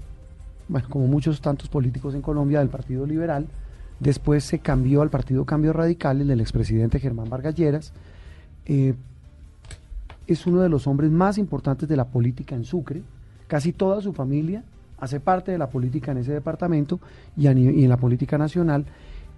como 0.89 1.07
muchos 1.07 1.41
tantos 1.41 1.67
políticos 1.69 2.15
en 2.15 2.21
Colombia, 2.21 2.59
del 2.59 2.69
Partido 2.69 3.05
Liberal. 3.05 3.47
Después 3.99 4.43
se 4.45 4.59
cambió 4.59 5.01
al 5.01 5.09
Partido 5.09 5.43
Cambio 5.43 5.73
Radical, 5.73 6.21
el 6.21 6.27
del 6.27 6.39
expresidente 6.39 6.99
Germán 6.99 7.29
Vargas 7.29 7.55
Lleras. 7.55 7.91
Eh, 8.65 8.93
es 10.27 10.45
uno 10.45 10.61
de 10.61 10.69
los 10.69 10.87
hombres 10.87 11.11
más 11.11 11.37
importantes 11.37 11.89
de 11.89 11.97
la 11.97 12.05
política 12.05 12.55
en 12.55 12.63
Sucre 12.63 13.01
Casi 13.49 13.73
toda 13.73 13.99
su 13.99 14.13
familia 14.13 14.63
hace 14.99 15.19
parte 15.19 15.51
de 15.51 15.57
la 15.57 15.69
política 15.69 16.11
en 16.11 16.19
ese 16.19 16.31
departamento 16.31 16.99
y, 17.35 17.47
en 17.47 17.89
la 17.89 17.97
política 17.97 18.37
nacional 18.37 18.85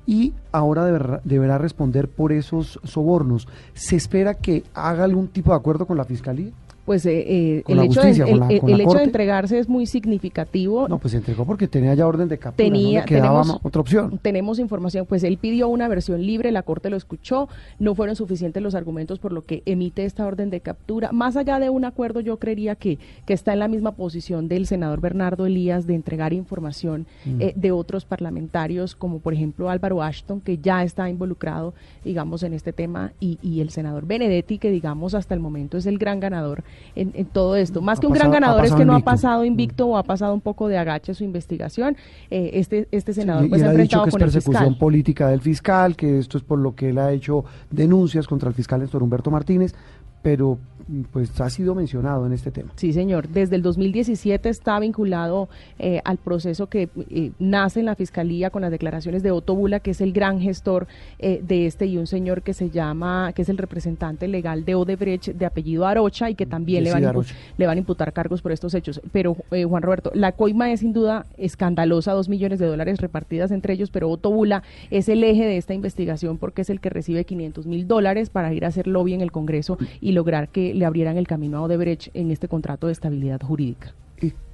y 0.06 0.34
ahora 0.52 0.86
deberá, 1.24 1.58
responder 1.58 2.10
por 2.10 2.34
esos 2.34 2.80
sobornos. 2.84 3.47
¿Se 3.74 3.95
espera 3.95 4.34
que 4.34 4.63
haga 4.74 5.06
algún 5.06 5.30
tipo 5.30 5.52
de 5.52 5.58
acuerdo 5.58 5.86
con 5.86 5.95
la 5.95 6.04
Fiscalía? 6.04 6.52
Pues 6.86 7.06
eh, 7.06 7.26
eh 7.28 7.63
el, 7.67 7.80
hecho, 7.80 8.02
de, 8.02 8.10
el, 8.10 8.82
hecho 8.82 8.98
de 8.98 9.04
entregarse 9.04 9.60
es 9.60 9.70
muy 9.70 9.86
significativo. 9.86 10.88
No, 10.88 10.98
pues 10.98 11.12
se 11.12 11.17
entregó 11.17 11.46
porque 11.46 11.67
tenía 11.67 11.94
ya 11.94 12.08
orden 12.08 12.28
de 12.28 12.38
captura, 12.38 12.65
tenía, 12.65 13.06
quedaba 13.06 13.44
otra 13.62 13.82
opción. 13.82 14.20
Tenemos 14.22 14.60
información, 14.60 15.06
pues 15.06 15.24
él 15.24 15.38
pidió 15.38 15.67
una 15.67 15.88
versión 15.88 16.22
libre, 16.26 16.52
la 16.52 16.63
Corte 16.63 16.89
lo 16.89 16.98
escuchó, 16.98 17.50
no 17.80 17.96
fueron 17.96 18.15
suficientes 18.15 18.62
los 18.63 18.76
argumentos 18.76 19.20
por 19.20 19.32
lo 19.32 19.44
que 19.44 19.63
emite 19.65 20.06
esta 20.06 20.26
orden 20.26 20.50
de 20.50 20.62
captura. 20.62 21.12
Más 21.12 21.38
allá 21.38 21.60
de 21.60 21.70
un 21.70 21.86
acuerdo, 21.86 22.20
yo 22.20 22.38
creería 22.38 22.76
que, 22.76 22.98
que 23.26 23.34
está 23.34 23.54
en 23.54 23.60
la 23.60 23.67
misma 23.67 23.91
posición 23.94 24.48
del 24.48 24.65
senador 24.65 25.02
Bernardo 25.02 25.46
Elías 25.46 25.88
de 25.88 25.96
entregar 25.96 26.34
información 26.34 27.06
mm. 27.26 27.41
eh, 27.41 27.54
de 27.56 27.72
otros 27.72 28.06
parlamentarios, 28.06 28.96
como 28.96 29.20
por 29.20 29.34
ejemplo 29.34 29.70
Álvaro 29.70 30.02
Ashton, 30.02 30.41
que 30.41 30.58
ya 30.58 30.84
está 30.84 31.10
involucrado, 31.10 31.74
digamos, 32.04 32.44
en 32.44 32.54
este 32.54 32.74
tema, 32.74 33.13
y, 33.20 33.38
y 33.41 33.62
el 33.62 33.70
senador 33.70 34.06
Benedetti, 34.06 34.58
que 34.58 34.72
digamos 34.72 35.13
hasta 35.13 35.34
el 35.34 35.39
momento 35.39 35.78
es 35.78 35.86
el 35.86 35.98
gran 35.98 36.20
ganador 36.20 36.63
en, 36.96 37.26
todo 37.26 37.56
esto. 37.56 37.82
Más 37.82 38.00
que 38.00 38.08
un 38.08 38.14
gran 38.14 38.32
ganador 38.32 38.66
es 38.66 38.74
que 38.74 38.86
no 38.86 38.96
ha 38.96 39.00
pasado 39.00 39.46
invicto 39.46 39.88
o 39.88 39.98
ha 39.98 40.04
pasado 40.04 40.34
un 40.34 40.42
poco 40.42 40.68
de 40.68 40.78
agache 40.78 41.14
su 41.14 41.24
investigación. 41.24 41.96
Eh, 42.30 42.52
este, 42.54 42.88
este 42.92 43.14
senador 43.14 43.48
pues, 43.50 43.62
ha 43.62 43.68
enfrentado 43.68 44.06
dicho 44.06 44.20
que 44.20 44.26
es 44.26 44.32
persecución 44.32 44.78
política 44.78 45.30
del 45.30 45.42
fiscal, 45.42 45.96
que 45.96 46.20
esto 46.20 46.38
es 46.38 46.44
por 46.44 46.60
lo 46.60 46.76
que 46.76 46.90
él 46.90 46.98
ha 46.98 47.12
hecho 47.12 47.46
denuncias 47.70 48.28
contra 48.28 48.50
el 48.50 48.56
fiscal 48.56 48.82
Néstor 48.82 49.04
Humberto 49.04 49.32
Martínez, 49.32 49.74
pero 50.22 50.58
pues 51.12 51.40
ha 51.40 51.50
sido 51.50 51.76
mencionado 51.76 52.26
en 52.26 52.34
este 52.34 52.52
tema. 52.52 52.72
Sí, 52.76 52.94
señor. 52.94 53.28
Desde 53.30 53.56
el 53.56 53.62
2017 53.62 54.50
está 54.50 54.80
vinculado 54.80 55.50
eh, 55.80 56.02
al 56.04 56.18
proceso 56.18 56.68
que 56.68 56.90
eh, 57.10 57.32
nace 57.40 57.80
en 57.80 57.86
la 57.86 57.96
Fiscalía 57.96 58.50
con 58.50 58.62
las 58.62 58.72
declaraciones 58.72 59.24
de 59.24 59.32
Otto 59.32 59.56
Bula, 59.56 59.80
que 59.80 59.92
es 59.92 60.02
el 60.02 60.14
gran 60.14 60.40
gestor 60.40 60.88
eh, 61.20 61.42
de 61.46 61.66
este, 61.66 61.86
y 61.86 61.98
un 61.98 62.08
señor 62.08 62.42
que 62.42 62.54
se 62.54 62.70
llama, 62.70 63.32
que 63.34 63.44
es 63.44 63.50
el 63.50 63.58
representante 63.58 64.28
legal 64.28 64.66
de 64.66 64.76
Odebrecht, 64.76 65.30
de 65.30 65.46
apellido 65.46 65.86
Arocha, 65.86 66.30
y 66.30 66.36
que 66.36 66.46
también 66.46 66.84
le 66.84 66.92
van, 66.92 67.04
le 67.58 67.68
van, 67.68 67.78
a 67.78 67.80
imputar 67.80 68.14
cargos 68.14 68.42
por 68.42 68.52
estos 68.52 68.74
hechos. 68.74 69.02
Pero, 69.12 69.36
Juan 69.50 69.84
Roberto, 69.84 70.12
la 70.14 70.34
coima 70.34 70.72
es 70.72 70.82
sin 70.82 70.94
duda 70.94 71.26
escandalosa, 71.38 72.14
dos 72.14 72.30
millones 72.30 72.60
de 72.60 72.66
dólares 72.66 73.00
repartidas 73.00 73.52
entre 73.52 73.74
ellos, 73.74 73.92
pero 73.92 74.10
Otto 74.10 74.32
Bula 74.32 74.64
es 74.90 75.10
el 75.10 75.24
eje 75.24 75.46
de 75.46 75.58
esta 75.58 75.74
investigación 75.74 76.38
porque 76.38 76.64
es 76.64 76.70
el 76.70 76.80
que 76.80 76.90
recibe 76.90 77.26
500 77.26 77.68
mil 77.68 77.88
dólares 77.88 78.30
para 78.30 78.54
ir 78.54 78.66
a 78.66 78.70
hacer 78.70 78.88
lobby 78.88 79.14
en 79.14 79.22
el 79.22 79.32
Congreso 79.32 79.78
y 80.00 80.12
lograr 80.12 80.50
que 80.50 80.74
le 80.82 80.86
abrieran 80.88 81.17
el 81.17 81.28
camino 81.28 81.60
a 81.60 81.62
Odebrecht 81.62 82.10
en 82.15 82.32
este 82.32 82.48
contrato 82.48 82.88
de 82.88 82.94
estabilidad 82.94 83.39
jurídica. 83.39 83.94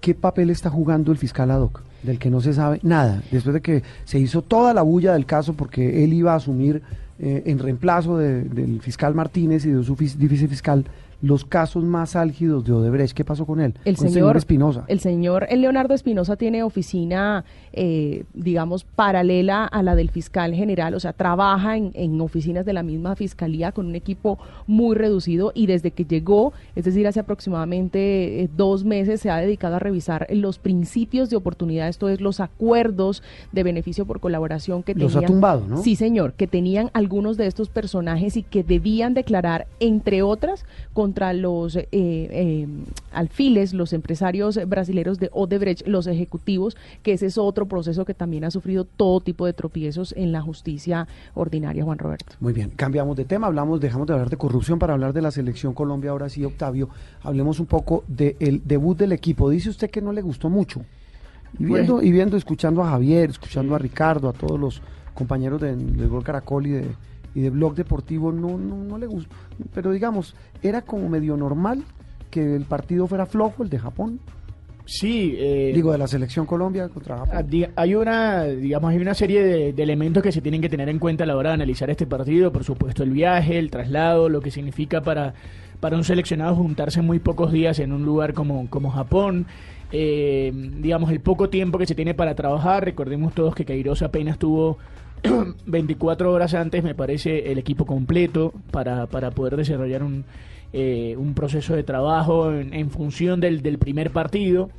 ¿Qué 0.01 0.13
papel 0.13 0.49
está 0.49 0.69
jugando 0.69 1.11
el 1.13 1.17
fiscal 1.17 1.49
ad 1.51 1.61
hoc? 1.61 1.81
Del 2.03 2.19
que 2.19 2.29
no 2.29 2.41
se 2.41 2.53
sabe 2.53 2.79
nada, 2.83 3.23
después 3.31 3.53
de 3.53 3.61
que 3.61 3.83
se 4.03 4.19
hizo 4.19 4.41
toda 4.41 4.73
la 4.73 4.81
bulla 4.81 5.13
del 5.13 5.25
caso 5.25 5.53
porque 5.53 6.03
él 6.03 6.13
iba 6.13 6.33
a 6.33 6.35
asumir 6.35 6.81
eh, 7.19 7.43
en 7.45 7.59
reemplazo 7.59 8.17
del 8.17 8.81
fiscal 8.81 9.15
Martínez 9.15 9.65
y 9.65 9.71
de 9.71 9.83
su 9.83 9.95
vicefiscal 9.95 10.85
los 11.21 11.45
casos 11.45 11.83
más 11.83 12.15
álgidos 12.15 12.63
de 12.65 12.73
Odebrecht. 12.73 13.15
¿Qué 13.15 13.25
pasó 13.25 13.45
con 13.45 13.59
él? 13.59 13.73
El 13.85 13.97
señor 13.97 14.37
Espinosa. 14.37 14.85
El 14.87 14.99
señor 14.99 15.47
el 15.49 15.61
Leonardo 15.61 15.93
Espinosa 15.93 16.35
tiene 16.35 16.63
oficina, 16.63 17.43
eh, 17.73 18.23
digamos, 18.33 18.83
paralela 18.83 19.65
a 19.65 19.83
la 19.83 19.95
del 19.95 20.09
fiscal 20.09 20.53
general, 20.53 20.93
o 20.93 20.99
sea, 20.99 21.13
trabaja 21.13 21.77
en, 21.77 21.91
en, 21.93 22.19
oficinas 22.21 22.65
de 22.65 22.73
la 22.73 22.83
misma 22.83 23.15
fiscalía 23.15 23.71
con 23.71 23.87
un 23.87 23.95
equipo 23.95 24.37
muy 24.65 24.95
reducido 24.95 25.51
y 25.53 25.67
desde 25.67 25.91
que 25.91 26.05
llegó, 26.05 26.53
es 26.75 26.85
decir, 26.85 27.07
hace 27.07 27.19
aproximadamente 27.19 28.43
eh, 28.43 28.49
dos 28.55 28.83
meses, 28.83 29.21
se 29.21 29.29
ha 29.29 29.37
dedicado 29.37 29.75
a 29.75 29.79
revisar 29.79 30.27
los 30.29 30.59
principios 30.59 31.29
de 31.29 31.35
oportunidad, 31.35 31.87
esto 31.87 32.09
es, 32.09 32.21
los 32.21 32.39
acuerdos 32.39 33.23
de 33.51 33.63
beneficio 33.63 34.05
por 34.05 34.19
colaboración 34.19 34.83
que 34.83 34.93
los 34.93 35.13
tenían. 35.13 35.23
ha 35.23 35.27
tumbado, 35.27 35.67
¿no? 35.67 35.77
Sí, 35.81 35.95
señor, 35.95 36.33
que 36.33 36.47
tenían 36.47 36.89
algunos 36.93 37.37
de 37.37 37.47
estos 37.47 37.69
personajes 37.69 38.37
y 38.37 38.43
que 38.43 38.63
debían 38.63 39.13
declarar, 39.13 39.67
entre 39.79 40.21
otras, 40.21 40.65
con 40.93 41.06
contra 41.07 41.31
los 41.31 41.77
eh, 41.77 41.87
eh, 41.93 42.67
alfiles, 43.13 43.73
los 43.73 43.93
empresarios 43.93 44.59
brasileños 44.67 45.19
de 45.19 45.29
Odebrecht, 45.31 45.87
los 45.87 46.05
ejecutivos, 46.05 46.75
que 47.01 47.13
ese 47.13 47.27
es 47.27 47.37
otro 47.37 47.65
proceso 47.65 48.03
que 48.03 48.13
también 48.13 48.43
ha 48.43 48.51
sufrido 48.51 48.83
todo 48.83 49.21
tipo 49.21 49.45
de 49.45 49.53
tropiezos 49.53 50.13
en 50.17 50.33
la 50.33 50.41
justicia 50.41 51.07
ordinaria, 51.33 51.85
Juan 51.85 51.97
Roberto. 51.97 52.35
Muy 52.41 52.51
bien, 52.51 52.71
cambiamos 52.71 53.15
de 53.15 53.23
tema, 53.23 53.47
hablamos, 53.47 53.79
dejamos 53.79 54.05
de 54.05 54.13
hablar 54.15 54.29
de 54.29 54.35
corrupción 54.35 54.79
para 54.79 54.95
hablar 54.95 55.13
de 55.13 55.21
la 55.21 55.31
selección 55.31 55.73
Colombia. 55.73 56.11
Ahora 56.11 56.27
sí, 56.27 56.43
Octavio, 56.43 56.89
hablemos 57.21 57.61
un 57.61 57.67
poco 57.67 58.03
del 58.09 58.61
debut 58.65 58.97
del 58.97 59.13
equipo. 59.13 59.49
Dice 59.49 59.69
usted 59.69 59.89
que 59.89 60.01
no 60.01 60.11
le 60.11 60.21
gustó 60.21 60.49
mucho. 60.49 60.81
Y 61.57 61.63
viendo, 61.63 62.01
y 62.01 62.11
viendo, 62.11 62.35
escuchando 62.35 62.83
a 62.83 62.89
Javier, 62.89 63.29
escuchando 63.29 63.75
a 63.75 63.79
Ricardo, 63.79 64.27
a 64.27 64.33
todos 64.33 64.59
los 64.59 64.81
compañeros 65.13 65.61
del 65.61 66.09
Gol 66.09 66.25
Caracol 66.25 66.67
y 66.67 66.71
de 66.71 66.85
y 67.37 67.41
de 67.41 67.51
blog 67.51 67.75
deportivo 67.75 68.31
no, 68.31 68.57
no, 68.57 68.77
no 68.77 68.97
le 68.97 69.05
gustó. 69.05 69.35
Pero 69.71 69.91
digamos, 69.91 70.33
era 70.63 70.81
como 70.81 71.07
medio 71.07 71.37
normal 71.37 71.83
que 72.31 72.55
el 72.55 72.65
partido 72.65 73.05
fuera 73.05 73.27
flojo, 73.27 73.61
el 73.61 73.69
de 73.69 73.77
Japón. 73.77 74.19
Sí. 74.85 75.35
Eh, 75.37 75.71
Digo, 75.71 75.91
de 75.91 75.99
la 75.99 76.07
selección 76.07 76.47
Colombia 76.47 76.89
contra 76.89 77.19
Japón. 77.19 77.35
Ah, 77.37 77.69
hay 77.75 77.93
una, 77.93 78.45
digamos, 78.45 78.89
hay 78.89 78.97
una 78.97 79.13
serie 79.13 79.71
de, 79.71 79.83
elementos 79.83 80.23
que 80.23 80.31
se 80.31 80.41
tienen 80.41 80.61
que 80.61 80.69
tener 80.69 80.89
en 80.89 80.97
cuenta 80.97 81.25
a 81.25 81.27
la 81.27 81.37
hora 81.37 81.51
de 81.51 81.53
analizar 81.53 81.91
este 81.91 82.07
partido. 82.07 82.51
Por 82.51 82.63
supuesto, 82.63 83.03
el 83.03 83.11
viaje, 83.11 83.59
el 83.59 83.69
traslado, 83.69 84.29
lo 84.29 84.41
que 84.41 84.49
significa 84.49 85.01
para, 85.01 85.35
para 85.79 85.95
un 85.95 86.03
seleccionado 86.03 86.55
juntarse 86.55 87.03
muy 87.03 87.19
pocos 87.19 87.51
días 87.51 87.77
en 87.77 87.93
un 87.93 88.03
lugar 88.03 88.33
como, 88.33 88.67
como 88.71 88.89
Japón. 88.89 89.45
Eh, 89.91 90.51
digamos, 90.79 91.11
el 91.11 91.19
poco 91.19 91.49
tiempo 91.49 91.77
que 91.77 91.85
se 91.85 91.93
tiene 91.93 92.15
para 92.15 92.33
trabajar. 92.33 92.83
Recordemos 92.83 93.35
todos 93.35 93.53
que 93.53 93.63
Kairos 93.63 94.01
apenas 94.01 94.39
tuvo 94.39 94.79
24 95.65 96.31
horas 96.31 96.53
antes, 96.53 96.83
me 96.83 96.95
parece, 96.95 97.51
el 97.51 97.57
equipo 97.57 97.85
completo 97.85 98.53
para, 98.71 99.07
para 99.07 99.31
poder 99.31 99.55
desarrollar 99.55 100.03
un, 100.03 100.25
eh, 100.73 101.15
un 101.17 101.33
proceso 101.33 101.75
de 101.75 101.83
trabajo 101.83 102.51
en, 102.53 102.89
función 102.89 103.39
del, 103.39 103.61
del, 103.61 103.77
primer 103.77 104.11
partido. 104.11 104.69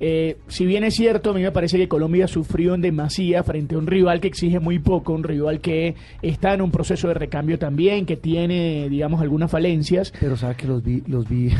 Eh, 0.00 0.38
si 0.48 0.66
bien 0.66 0.84
es 0.84 0.94
cierto, 0.94 1.30
a 1.30 1.34
mí 1.34 1.42
me 1.42 1.52
parece 1.52 1.78
que 1.78 1.88
Colombia 1.88 2.26
sufrió 2.26 2.74
en 2.74 2.80
demasía 2.80 3.42
frente 3.42 3.74
a 3.74 3.78
un 3.78 3.86
rival 3.86 4.20
que 4.20 4.28
exige 4.28 4.58
muy 4.58 4.78
poco, 4.78 5.12
un 5.12 5.22
rival 5.22 5.60
que 5.60 5.94
está 6.22 6.54
en 6.54 6.62
un 6.62 6.70
proceso 6.70 7.08
de 7.08 7.14
recambio 7.14 7.58
también, 7.58 8.06
que 8.06 8.16
tiene, 8.16 8.88
digamos, 8.88 9.20
algunas 9.20 9.50
falencias. 9.50 10.12
Pero 10.18 10.36
sabe 10.36 10.56
que 10.56 10.66
los 10.66 10.82
vi, 10.82 11.02
los 11.06 11.28
vi 11.28 11.50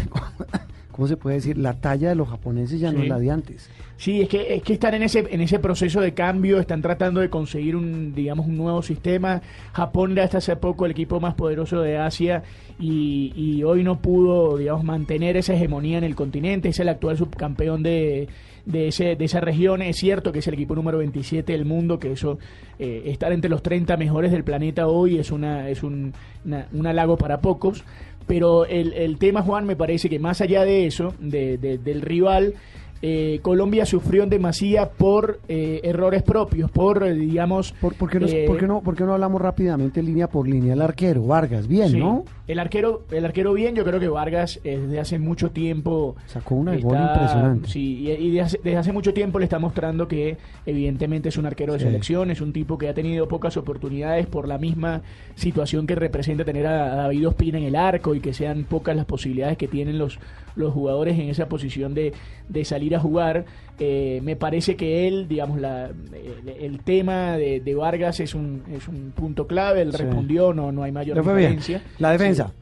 ¿cómo 0.94 1.08
se 1.08 1.16
puede 1.16 1.36
decir? 1.36 1.58
La 1.58 1.72
talla 1.72 2.10
de 2.10 2.14
los 2.14 2.28
japoneses 2.28 2.78
ya 2.78 2.92
no 2.92 3.02
es 3.02 3.08
la 3.08 3.18
de 3.18 3.28
antes. 3.28 3.68
Sí, 3.96 4.20
es 4.20 4.28
que, 4.28 4.54
es 4.54 4.62
que 4.62 4.74
están 4.74 4.94
en 4.94 5.02
ese, 5.02 5.26
en 5.28 5.40
ese 5.40 5.58
proceso 5.58 6.00
de 6.00 6.14
cambio, 6.14 6.60
están 6.60 6.82
tratando 6.82 7.20
de 7.20 7.28
conseguir 7.30 7.74
un, 7.74 8.14
digamos, 8.14 8.46
un 8.46 8.56
nuevo 8.56 8.80
sistema. 8.80 9.42
Japón 9.72 10.12
era 10.12 10.22
hasta 10.22 10.38
hace 10.38 10.54
poco 10.54 10.84
el 10.84 10.92
equipo 10.92 11.18
más 11.18 11.34
poderoso 11.34 11.80
de 11.80 11.98
Asia 11.98 12.44
y, 12.78 13.32
y 13.34 13.64
hoy 13.64 13.82
no 13.82 13.98
pudo, 13.98 14.56
digamos, 14.56 14.84
mantener 14.84 15.36
esa 15.36 15.54
hegemonía 15.54 15.98
en 15.98 16.04
el 16.04 16.14
continente. 16.14 16.68
Es 16.68 16.78
el 16.78 16.88
actual 16.88 17.16
subcampeón 17.16 17.82
de, 17.82 18.28
de, 18.64 18.86
ese, 18.86 19.16
de 19.16 19.24
esa 19.24 19.40
región. 19.40 19.82
Es 19.82 19.96
cierto 19.96 20.30
que 20.30 20.38
es 20.38 20.46
el 20.46 20.54
equipo 20.54 20.76
número 20.76 20.98
27 20.98 21.50
del 21.50 21.64
mundo, 21.64 21.98
que 21.98 22.12
eso, 22.12 22.38
eh, 22.78 23.02
estar 23.06 23.32
entre 23.32 23.50
los 23.50 23.64
30 23.64 23.96
mejores 23.96 24.30
del 24.30 24.44
planeta 24.44 24.86
hoy 24.86 25.18
es, 25.18 25.32
una, 25.32 25.68
es 25.68 25.82
un, 25.82 26.12
una, 26.44 26.68
un 26.72 26.86
halago 26.86 27.16
para 27.16 27.40
pocos 27.40 27.84
pero 28.26 28.64
el, 28.66 28.92
el 28.94 29.18
tema, 29.18 29.42
Juan, 29.42 29.66
me 29.66 29.76
parece 29.76 30.08
que 30.08 30.18
más 30.18 30.40
allá 30.40 30.64
de 30.64 30.86
eso, 30.86 31.14
de, 31.18 31.58
de- 31.58 31.78
del 31.78 32.00
rival, 32.02 32.54
eh, 33.02 33.38
Colombia 33.42 33.84
sufrió 33.84 34.22
en 34.22 34.30
demasía 34.30 34.88
por 34.90 35.40
eh, 35.48 35.80
errores 35.84 36.22
propios, 36.22 36.70
por, 36.70 37.02
eh, 37.02 37.12
digamos... 37.14 37.72
¿Por, 37.80 37.94
por 37.94 38.08
qué 38.10 38.20
no, 38.20 38.26
eh, 38.26 38.44
por 38.46 38.56
qué 38.58 38.66
no, 38.66 38.80
por 38.80 38.96
qué 38.96 39.04
no 39.04 39.12
hablamos 39.12 39.40
rápidamente 39.42 40.02
línea 40.02 40.28
por 40.28 40.48
línea? 40.48 40.72
El 40.72 40.80
arquero, 40.82 41.26
Vargas, 41.26 41.68
bien, 41.68 41.90
Sí. 41.90 41.98
¿no? 41.98 42.24
El 42.46 42.58
arquero, 42.58 43.02
el 43.10 43.24
arquero 43.24 43.52
bien, 43.54 43.74
yo 43.74 43.84
creo 43.84 43.98
que 44.00 44.08
Vargas 44.08 44.60
desde 44.62 45.00
hace 45.00 45.18
mucho 45.18 45.50
tiempo 45.50 46.14
Sacó 46.26 46.56
una 46.56 46.76
gol 46.76 46.98
impresionante. 46.98 47.68
Sí, 47.68 48.00
y, 48.00 48.10
y 48.10 48.28
desde, 48.30 48.40
hace, 48.42 48.60
desde 48.62 48.76
hace 48.78 48.92
mucho 48.92 49.14
tiempo 49.14 49.38
le 49.38 49.44
está 49.44 49.58
mostrando 49.58 50.06
que 50.08 50.36
evidentemente 50.66 51.30
es 51.30 51.36
un 51.38 51.46
arquero 51.46 51.72
de 51.72 51.78
Sí. 51.78 51.86
selección, 51.86 52.30
es 52.30 52.40
un 52.42 52.52
tipo 52.52 52.76
que 52.78 52.88
ha 52.88 52.94
tenido 52.94 53.28
pocas 53.28 53.56
oportunidades 53.56 54.26
por 54.26 54.46
la 54.46 54.58
misma 54.58 55.02
situación 55.36 55.86
que 55.86 55.94
representa 55.94 56.44
tener 56.44 56.66
a, 56.66 56.92
a 56.92 56.96
David 56.96 57.28
Ospina 57.28 57.58
en 57.58 57.64
el 57.64 57.76
arco 57.76 58.14
y 58.14 58.20
que 58.20 58.32
sean 58.34 58.64
pocas 58.64 58.94
las 58.94 59.06
posibilidades 59.06 59.56
que 59.56 59.66
tienen 59.68 59.98
los, 59.98 60.18
los 60.56 60.72
jugadores 60.72 61.18
en 61.18 61.28
esa 61.28 61.48
posición 61.48 61.94
de, 61.94 62.12
de 62.48 62.64
salir 62.64 62.94
a 62.94 63.00
jugar. 63.00 63.44
Eh, 63.78 64.20
me 64.22 64.36
parece 64.36 64.76
que 64.76 65.08
él, 65.08 65.26
digamos, 65.28 65.60
la, 65.60 65.86
el, 65.86 66.48
el 66.48 66.80
tema 66.80 67.36
de, 67.36 67.60
de 67.60 67.74
Vargas 67.74 68.20
es 68.20 68.34
un, 68.34 68.62
es 68.72 68.86
un 68.88 69.10
punto 69.14 69.46
clave, 69.46 69.82
él 69.82 69.92
Sí. 69.92 69.98
respondió, 70.02 70.52
no, 70.54 70.70
no 70.72 70.82
hay 70.82 70.92
mayor 70.92 71.16
bien. 71.22 71.36
diferencia. 71.36 71.82
La 71.98 72.12
defensa. 72.12 72.52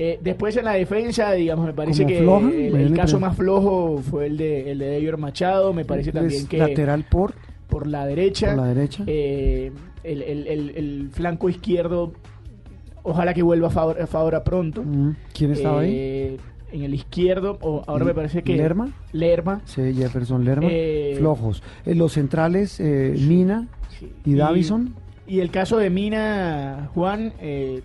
Eh, 0.00 0.18
después 0.22 0.56
en 0.56 0.66
la 0.66 0.74
defensa, 0.74 1.32
digamos, 1.32 1.66
me 1.66 1.72
parece 1.72 2.04
¿Como 2.04 2.14
que 2.14 2.18
floja? 2.22 2.48
el, 2.50 2.76
el 2.76 2.94
caso 2.94 3.18
más 3.18 3.36
flojo 3.36 3.98
fue 3.98 4.26
el 4.26 4.36
de 4.36 4.70
el 4.70 4.78
de 4.78 4.92
David 4.92 5.14
Machado. 5.18 5.72
Me 5.72 5.84
parece 5.84 6.12
también 6.12 6.46
que 6.46 6.58
lateral 6.58 7.04
por, 7.10 7.34
por 7.68 7.86
la 7.88 8.06
derecha, 8.06 8.48
por 8.54 8.56
la 8.58 8.66
derecha. 8.74 9.02
eh, 9.08 9.72
el, 10.04 10.22
el- 10.22 10.46
el- 10.46 10.70
el 10.76 11.08
flanco 11.10 11.48
izquierdo, 11.48 12.12
ojalá 13.02 13.34
que 13.34 13.42
vuelva 13.42 13.66
a 13.68 13.70
favor, 13.70 14.00
a 14.00 14.06
Fabra 14.06 14.44
pronto. 14.44 14.84
Mm, 14.84 15.16
¿Quién 15.32 15.50
estaba 15.52 15.80
ahí? 15.80 16.36
Eh, 16.70 16.76
En 16.76 16.82
el 16.82 16.94
izquierdo, 16.94 17.58
o 17.62 17.82
ahora 17.86 18.04
me 18.04 18.14
parece 18.14 18.42
que 18.42 18.56
¿Lerma? 18.56 18.90
Lerma. 19.12 19.60
Sí, 19.64 19.94
Jefferson 19.94 20.44
Lerma. 20.44 20.68
Eh, 20.70 21.16
Flojos. 21.18 21.62
En 21.86 21.98
los 21.98 22.12
centrales, 22.12 22.78
eh, 22.80 23.14
Mina 23.18 23.66
sí. 23.98 24.12
y 24.24 24.34
Davison. 24.34 24.94
Y 25.26 25.40
el 25.40 25.50
caso 25.50 25.76
de 25.78 25.90
Mina, 25.90 26.88
Juan, 26.94 27.32
eh, 27.40 27.82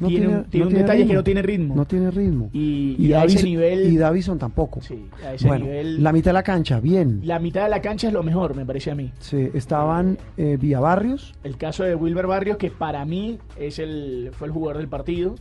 No 0.00 0.08
tiene, 0.08 0.26
tiene- 0.26 0.38
un, 0.38 0.44
tiene 0.46 0.64
no 0.64 0.66
un 0.66 0.68
tiene 0.74 0.82
detalle 0.82 0.98
ritmo. 1.02 1.08
que 1.10 1.14
no 1.14 1.22
tiene 1.24 1.42
ritmo. 1.42 1.74
No 1.76 1.84
tiene 1.86 2.10
ritmo. 2.10 2.50
y, 2.52 2.96
y 2.98 3.12
a 3.12 3.24
ese 3.24 3.36
Davison- 3.38 3.44
nivel... 3.44 3.92
y 3.92 3.96
Davison 3.96 4.38
tampoco. 4.40 4.80
sí, 4.80 5.06
a 5.24 5.34
ese 5.34 5.46
bueno, 5.46 5.66
nivel... 5.66 6.02
la 6.02 6.12
mitad 6.12 6.30
de 6.30 6.34
la 6.34 6.42
cancha, 6.42 6.80
bien. 6.80 7.20
La 7.22 7.38
mitad 7.38 7.62
de 7.64 7.70
la 7.70 7.80
cancha 7.80 8.08
es 8.08 8.12
lo 8.12 8.24
mejor, 8.24 8.56
me 8.56 8.66
parece 8.66 8.90
a 8.90 8.96
mí. 8.96 9.12
Sí, 9.20 9.50
estaban 9.54 10.18
eh, 10.36 10.56
Villabarrios. 10.60 11.34
El 11.44 11.56
caso 11.56 11.84
de 11.84 11.94
Wilmer 11.94 12.26
Barrios, 12.26 12.56
que 12.56 12.70
para 12.72 13.04
mí 13.04 13.38
es 13.58 13.78
el, 13.78 14.30
fue 14.32 14.48
el 14.48 14.52
jugador 14.52 14.78
del 14.78 14.88
partido. 14.88 15.36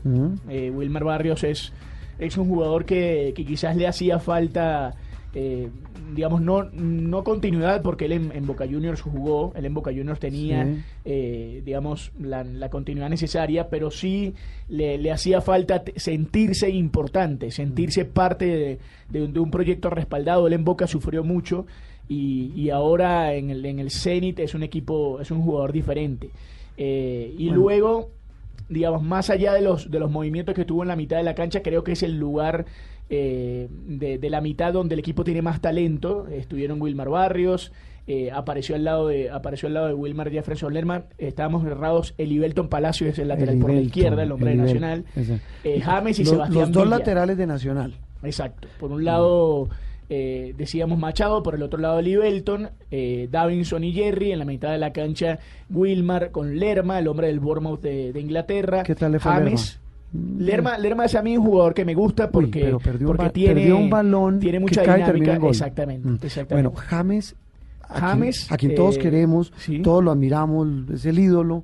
Eh, 0.50 0.70
Wilmer 0.70 1.04
Barrios 1.04 1.44
es, 1.44 1.74
es 2.20 2.38
un 2.38 2.48
jugador 2.48 2.86
que, 2.86 3.34
que 3.36 3.46
quizás 3.46 3.76
le 3.76 3.88
hacía 3.88 4.20
falta, 4.20 4.94
eh, 5.34 5.70
digamos, 6.16 6.42
no, 6.42 6.64
no 6.72 7.24
continuidad, 7.24 7.82
porque 7.82 8.06
él 8.06 8.12
en, 8.12 8.32
en 8.34 8.46
Boca 8.46 8.66
Juniors 8.70 9.02
jugó, 9.02 9.52
él 9.56 9.66
en 9.66 9.74
Boca 9.74 9.92
Juniors 9.92 10.20
tenía, 10.20 10.66
Sí. 10.66 10.82
eh, 11.06 11.62
digamos, 11.66 12.12
la, 12.20 12.44
la 12.44 12.70
continuidad 12.70 13.10
necesaria, 13.10 13.68
pero 13.70 13.90
sí 13.90 14.34
le, 14.70 14.98
le 15.00 15.12
hacía 15.12 15.42
falta 15.42 15.84
sentirse 15.96 16.70
importante, 16.70 17.50
sentirse 17.52 18.06
parte 18.06 18.46
de, 18.46 18.80
de 19.10 19.24
un- 19.24 19.34
de 19.34 19.40
un 19.40 19.50
proyecto 19.52 19.90
respaldado. 19.90 20.46
Él 20.48 20.54
en 20.54 20.64
Boca 20.66 20.86
sufrió 20.88 21.24
mucho 21.24 21.66
y, 22.08 22.52
y 22.56 22.70
ahora 22.70 23.34
en 23.34 23.50
el, 23.50 23.66
en 23.66 23.80
el 23.80 23.90
Zenit 23.90 24.40
es 24.40 24.54
un 24.54 24.62
equipo, 24.64 25.20
es 25.20 25.32
un 25.32 25.42
jugador 25.42 25.72
diferente. 25.72 26.30
Eh, 26.78 27.34
y 27.38 27.48
Bueno. 27.48 27.62
luego 27.62 28.10
digamos, 28.74 29.02
más 29.04 29.30
allá 29.30 29.54
de 29.54 29.62
los, 29.62 29.90
de 29.90 30.00
los 30.00 30.10
movimientos 30.12 30.54
que 30.56 30.66
tuvo 30.66 30.82
en 30.82 30.90
la 30.90 30.96
mitad 30.96 31.18
de 31.18 31.24
la 31.24 31.36
cancha, 31.36 31.62
creo 31.62 31.84
que 31.84 31.94
es 31.94 32.04
el 32.04 32.18
lugar 32.18 32.66
eh, 33.10 33.68
de, 33.72 34.18
de 34.18 34.30
la 34.30 34.42
mitad 34.42 34.74
donde 34.74 34.96
el 34.96 35.00
equipo 35.00 35.24
tiene 35.24 35.42
más 35.42 35.62
talento. 35.62 36.28
Estuvieron 36.28 36.82
Wilmar 36.82 37.10
Barrios, 37.10 37.72
eh, 38.08 38.32
apareció 38.32 38.76
al 38.76 38.84
lado 38.84 39.08
de 39.08 39.30
apareció 39.30 39.68
al 39.68 39.76
lado 39.76 39.88
de 39.88 39.94
Wilmar 39.94 40.30
Jefferson 40.32 40.74
Lerman. 40.74 41.06
Estábamos 41.18 41.66
errados. 41.66 42.16
Elibelton 42.18 42.68
Palacio 42.70 43.08
es 43.08 43.18
el 43.20 43.28
lateral 43.30 43.58
por 43.60 43.72
la 43.74 43.82
izquierda, 43.82 44.24
el 44.24 44.32
hombre 44.32 44.52
de 44.52 44.56
Nacional. 44.58 45.06
Eh, 45.64 45.80
James 45.82 46.20
y 46.20 46.24
Los- 46.24 46.32
Sebastián 46.32 46.60
Los 46.62 46.72
dos 46.72 46.84
Villa. 46.86 46.98
laterales 46.98 47.38
de 47.38 47.48
Nacional. 47.48 47.94
Exacto. 48.24 48.68
Por 48.80 48.92
un 48.92 49.04
lado, 49.06 49.70
eh, 50.16 50.54
decíamos 50.58 51.00
Machado, 51.00 51.42
por 51.44 51.56
el 51.56 51.64
otro 51.64 51.80
lado 51.80 52.02
Libelton, 52.02 52.70
eh, 52.92 53.28
Davinson 53.32 53.84
y 53.84 53.92
Jerry, 53.94 54.32
en 54.32 54.40
la 54.40 54.46
mitad 54.46 54.72
de 54.72 54.78
la 54.78 54.94
cancha 54.94 55.40
Wilmar 55.70 56.32
con 56.32 56.58
Lerma, 56.60 57.00
el 57.00 57.08
hombre 57.08 57.28
del 57.28 57.40
Bournemouth 57.40 57.82
de, 57.82 58.14
de 58.14 58.20
Inglaterra. 58.20 58.84
¿Qué 58.84 58.96
tal 58.96 59.14
le 59.14 59.20
fue 59.20 59.32
James. 59.32 59.80
Lerma, 60.38 60.78
Lerma 60.78 61.06
es 61.06 61.16
a 61.16 61.24
mí 61.24 61.36
un 61.38 61.44
jugador 61.46 61.74
que 61.74 61.86
me 61.86 61.96
gusta 61.96 62.30
porque, 62.30 62.60
pero 62.66 62.80
perdió, 62.80 63.08
un 63.08 63.14
porque 63.16 63.26
ba- 63.26 63.32
tiene, 63.34 63.54
perdió 63.56 63.78
un 63.78 63.90
balón 63.90 64.40
tiene 64.40 64.60
que 64.60 64.62
mucha 64.62 64.84
cae 64.84 65.02
y 65.02 65.04
termina 65.06 65.24
dinámica. 65.26 65.40
gol. 65.42 65.50
Exactamente, 65.52 66.08
Mm. 66.08 66.18
exactamente. 66.22 66.70
Bueno, 66.70 66.88
James, 66.88 67.36
a 67.82 67.88
quien- 67.96 68.02
James, 68.10 68.52
a 68.52 68.58
quien 68.58 68.76
todos 68.76 68.98
eh, 68.98 69.00
queremos, 69.00 69.52
sí. 69.58 69.80
todos 69.82 70.04
lo 70.04 70.12
admiramos, 70.12 70.68
es 70.94 71.06
el 71.08 71.18
ídolo, 71.18 71.64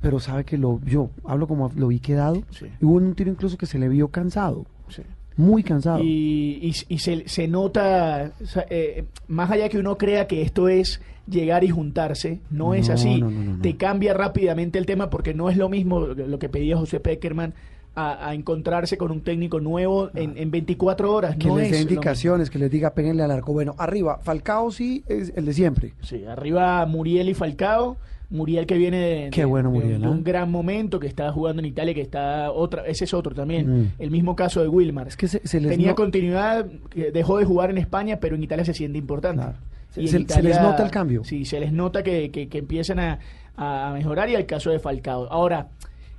pero 0.00 0.18
sabe 0.18 0.44
que 0.44 0.56
lo 0.56 0.80
yo 0.86 1.10
hablo 1.24 1.46
como 1.46 1.70
lo 1.76 1.88
vi 1.88 2.00
quedado. 2.00 2.42
Sí. 2.50 2.66
Y 2.80 2.84
hubo 2.86 2.94
un 2.94 3.14
tiro 3.14 3.30
incluso 3.30 3.58
que 3.58 3.66
se 3.66 3.78
le 3.78 3.88
vio 3.90 4.08
cansado, 4.08 4.64
Sí. 4.88 5.02
Muy 5.40 5.62
cansado. 5.62 6.00
Y, 6.02 6.58
y- 6.62 6.94
y 6.94 6.98
se, 6.98 7.28
se 7.28 7.48
nota, 7.48 8.32
o 8.42 8.46
sea, 8.46 8.66
eh, 8.70 9.04
más 9.28 9.50
allá 9.50 9.68
que 9.68 9.78
uno 9.78 9.96
crea 9.98 10.26
que 10.26 10.42
esto 10.42 10.68
es 10.68 11.00
llegar 11.28 11.64
y 11.64 11.68
juntarse, 11.68 12.40
no, 12.50 12.74
es 12.74 12.90
así. 12.90 13.20
no, 13.20 13.30
no. 13.30 13.60
Te 13.62 13.76
cambia 13.76 14.14
rápidamente 14.14 14.78
el 14.78 14.86
tema 14.86 15.10
porque 15.10 15.34
no 15.34 15.48
es 15.50 15.56
lo 15.56 15.68
mismo 15.68 16.00
lo 16.00 16.38
que- 16.38 16.48
pedía 16.48 16.76
José 16.76 17.00
Peckerman 17.00 17.54
a, 17.94 18.28
a 18.28 18.34
encontrarse 18.34 18.96
con 18.96 19.10
un 19.10 19.20
técnico 19.22 19.58
nuevo 19.60 20.10
en, 20.14 20.36
en 20.38 20.50
24 20.50 21.12
horas. 21.12 21.36
que 21.36 21.48
les 21.48 21.66
es 21.66 21.70
dé 21.72 21.80
indicaciones, 21.82 22.48
que 22.50 22.58
les 22.58 22.70
diga 22.70 22.90
péguenle 22.94 23.22
al 23.24 23.30
arco. 23.32 23.52
Bueno, 23.52 23.74
arriba, 23.78 24.18
Falcao 24.22 24.70
sí 24.70 25.02
es 25.08 25.32
el 25.36 25.44
de 25.46 25.52
siempre. 25.54 25.94
Sí, 26.02 26.24
arriba 26.24 26.84
Muriel 26.86 27.28
y 27.28 27.34
Falcao. 27.34 27.96
Muriel 28.30 28.64
que 28.66 28.76
viene 28.78 28.98
de, 28.98 29.30
Qué 29.30 29.40
de- 29.40 29.44
bueno 29.46 29.70
de- 29.70 29.78
Muriel, 29.80 30.00
de 30.02 30.08
un 30.08 30.22
gran 30.24 30.50
momento, 30.50 31.00
que 31.00 31.06
está 31.08 31.32
jugando 31.32 31.60
en 31.60 31.66
Italia, 31.66 31.92
que 31.94 32.00
está 32.00 32.52
otra, 32.52 32.86
ese 32.86 33.04
es 33.04 33.12
otro 33.14 33.34
también. 33.34 33.82
Mm. 33.82 33.92
El 33.98 34.10
mismo 34.10 34.36
caso 34.36 34.62
de 34.62 34.68
Wilmar. 34.68 35.08
Es 35.08 35.16
que 35.16 35.26
se, 35.28 35.46
se 35.46 35.60
les 35.60 35.70
Tenía 35.70 35.88
no- 35.88 35.94
continuidad, 35.96 36.66
dejó 37.12 37.38
de 37.38 37.44
jugar 37.44 37.70
en 37.70 37.78
España, 37.78 38.18
pero 38.20 38.36
en 38.36 38.42
Italia 38.44 38.64
se 38.64 38.72
siente 38.74 38.98
importante. 38.98 39.42
Claro. 39.42 39.58
Se- 39.90 40.02
les 40.42 40.60
nota 40.62 40.84
el 40.84 40.90
cambio. 40.90 41.24
Sí, 41.24 41.44
se 41.44 41.58
les 41.58 41.72
nota 41.72 42.02
que, 42.04 42.30
que- 42.30 42.48
que 42.48 42.58
empiezan 42.58 43.00
a, 43.00 43.18
a 43.56 43.90
mejorar 43.92 44.28
y 44.30 44.34
el 44.36 44.46
caso 44.46 44.70
de 44.70 44.78
Falcao. 44.78 45.26
Ahora, 45.32 45.68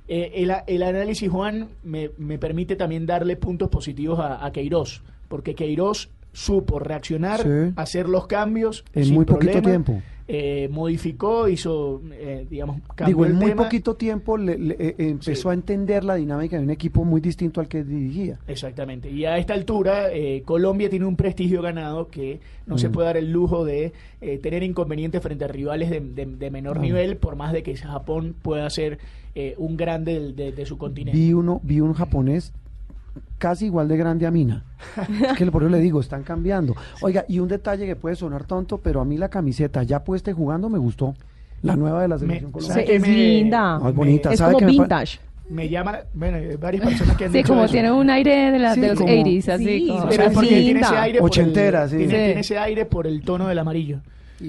eh, 0.08 0.32
el, 0.34 0.52
el 0.66 0.82
análisis, 0.82 1.30
Juan, 1.30 1.68
me, 1.82 2.10
me 2.18 2.38
permite 2.38 2.76
también 2.76 3.06
darle 3.06 3.36
puntos 3.36 3.70
positivos 3.70 4.18
a, 4.20 4.44
a 4.44 4.52
Queiroz, 4.52 5.02
porque 5.28 5.54
Queiroz 5.54 6.10
supo 6.34 6.78
reaccionar, 6.78 7.40
Sí. 7.42 7.72
hacer 7.76 8.08
los 8.08 8.26
cambios 8.26 8.84
En 8.94 9.04
sin 9.06 9.14
muy 9.14 9.24
poquito 9.24 9.62
tiempo. 9.62 10.02
Eh, 10.34 10.66
modificó, 10.70 11.46
hizo, 11.46 12.00
eh, 12.10 12.46
digamos, 12.48 12.80
cambió 12.94 13.06
Digo, 13.08 13.26
en 13.26 13.32
el 13.32 13.36
muy 13.36 13.48
tema. 13.50 13.64
poquito 13.64 13.96
tiempo 13.96 14.38
le- 14.38 14.56
le- 14.56 14.76
eh, 14.78 14.94
empezó 14.96 15.42
Sí. 15.42 15.48
a 15.48 15.52
entender 15.52 16.04
la 16.04 16.14
dinámica 16.14 16.56
de 16.56 16.62
un 16.62 16.70
equipo 16.70 17.04
muy 17.04 17.20
distinto 17.20 17.60
al 17.60 17.68
que 17.68 17.84
dirigía. 17.84 18.38
Exactamente. 18.48 19.10
Y 19.10 19.26
a 19.26 19.36
esta 19.36 19.52
altura, 19.52 20.10
eh, 20.10 20.42
Colombia 20.46 20.88
tiene 20.88 21.04
un 21.04 21.16
prestigio 21.16 21.60
ganado 21.60 22.08
que 22.08 22.40
no 22.66 22.78
se 22.78 22.88
Mm. 22.88 22.92
puede 22.92 23.06
dar 23.08 23.16
el 23.18 23.30
lujo 23.30 23.66
de 23.66 23.92
eh, 24.22 24.38
tener 24.38 24.62
inconvenientes 24.62 25.20
frente 25.20 25.44
a 25.44 25.48
rivales 25.48 25.90
de, 25.90 26.00
de- 26.00 26.24
de 26.24 26.50
menor 26.50 26.76
No. 26.76 26.82
nivel, 26.82 27.18
por 27.18 27.36
más 27.36 27.52
de 27.52 27.62
que 27.62 27.76
Japón 27.76 28.34
pueda 28.40 28.70
ser 28.70 28.98
eh, 29.34 29.54
un 29.58 29.76
grande 29.76 30.32
de, 30.32 30.52
de 30.52 30.66
su 30.66 30.78
continente. 30.78 31.18
Vi 31.18 31.32
uno, 31.34 31.60
vi 31.62 31.80
un 31.80 31.92
japonés 31.94 32.52
casi 33.38 33.66
igual 33.66 33.88
de 33.88 33.96
grande 33.96 34.26
a 34.26 34.30
Mina. 34.30 34.64
es 35.30 35.36
que 35.38 35.46
por 35.50 35.62
eso 35.62 35.70
le 35.70 35.78
digo, 35.78 36.00
están 36.00 36.22
cambiando. 36.22 36.74
Oiga, 37.02 37.24
y 37.28 37.38
un 37.38 37.48
detalle 37.48 37.86
que 37.86 37.96
puede 37.96 38.16
sonar 38.16 38.44
tonto, 38.44 38.78
pero 38.78 39.00
a 39.00 39.04
mí 39.04 39.16
la 39.18 39.28
camiseta 39.28 39.82
ya 39.82 40.02
puesta 40.04 40.30
y 40.30 40.34
jugando 40.34 40.68
me 40.68 40.78
gustó. 40.78 41.14
La 41.62 41.76
nueva 41.76 42.02
de 42.02 42.08
la 42.08 42.18
selección 42.18 42.46
Me- 42.50 42.52
colombiana. 42.52 42.82
¿Sabe 42.82 42.96
es 42.96 43.02
me- 43.02 43.08
linda. 43.08 43.78
No, 43.78 43.88
es 43.88 43.94
bonita. 43.94 44.32
Es 44.32 44.38
¿Sabe 44.40 44.54
como 44.54 44.66
me 44.66 44.72
pa- 44.76 44.82
vintage. 44.82 45.18
Me 45.48 45.68
llama, 45.68 45.98
bueno, 46.14 46.38
hay 46.38 46.56
varias 46.56 46.86
personas 46.86 47.16
que 47.16 47.24
han 47.26 47.32
Sí, 47.32 47.38
dicho 47.38 47.48
como 47.52 47.64
eso. 47.64 47.72
tiene 47.72 47.92
un 47.92 48.08
aire 48.10 48.50
de, 48.52 48.58
la, 48.58 48.74
Sí, 48.74 48.80
de 48.80 48.88
los 48.88 48.98
como- 48.98 49.12
80s, 49.12 49.48
así 49.48 49.64
Sí, 49.64 49.88
como- 49.88 50.08
Pero 50.08 50.22
es 50.24 50.32
porque 50.32 50.50
linda. 50.50 50.62
tiene 50.64 50.80
ese 50.80 50.96
aire 50.96 51.18
por 51.20 51.28
el- 51.28 51.30
Ochentera, 51.30 51.88
sí. 51.88 51.96
tiene, 51.98 52.10
Sí. 52.12 52.16
tiene 52.24 52.40
ese 52.40 52.58
aire 52.58 52.86
por 52.86 53.06
el 53.06 53.22
tono 53.22 53.46
del 53.48 53.58
amarillo. 53.58 53.98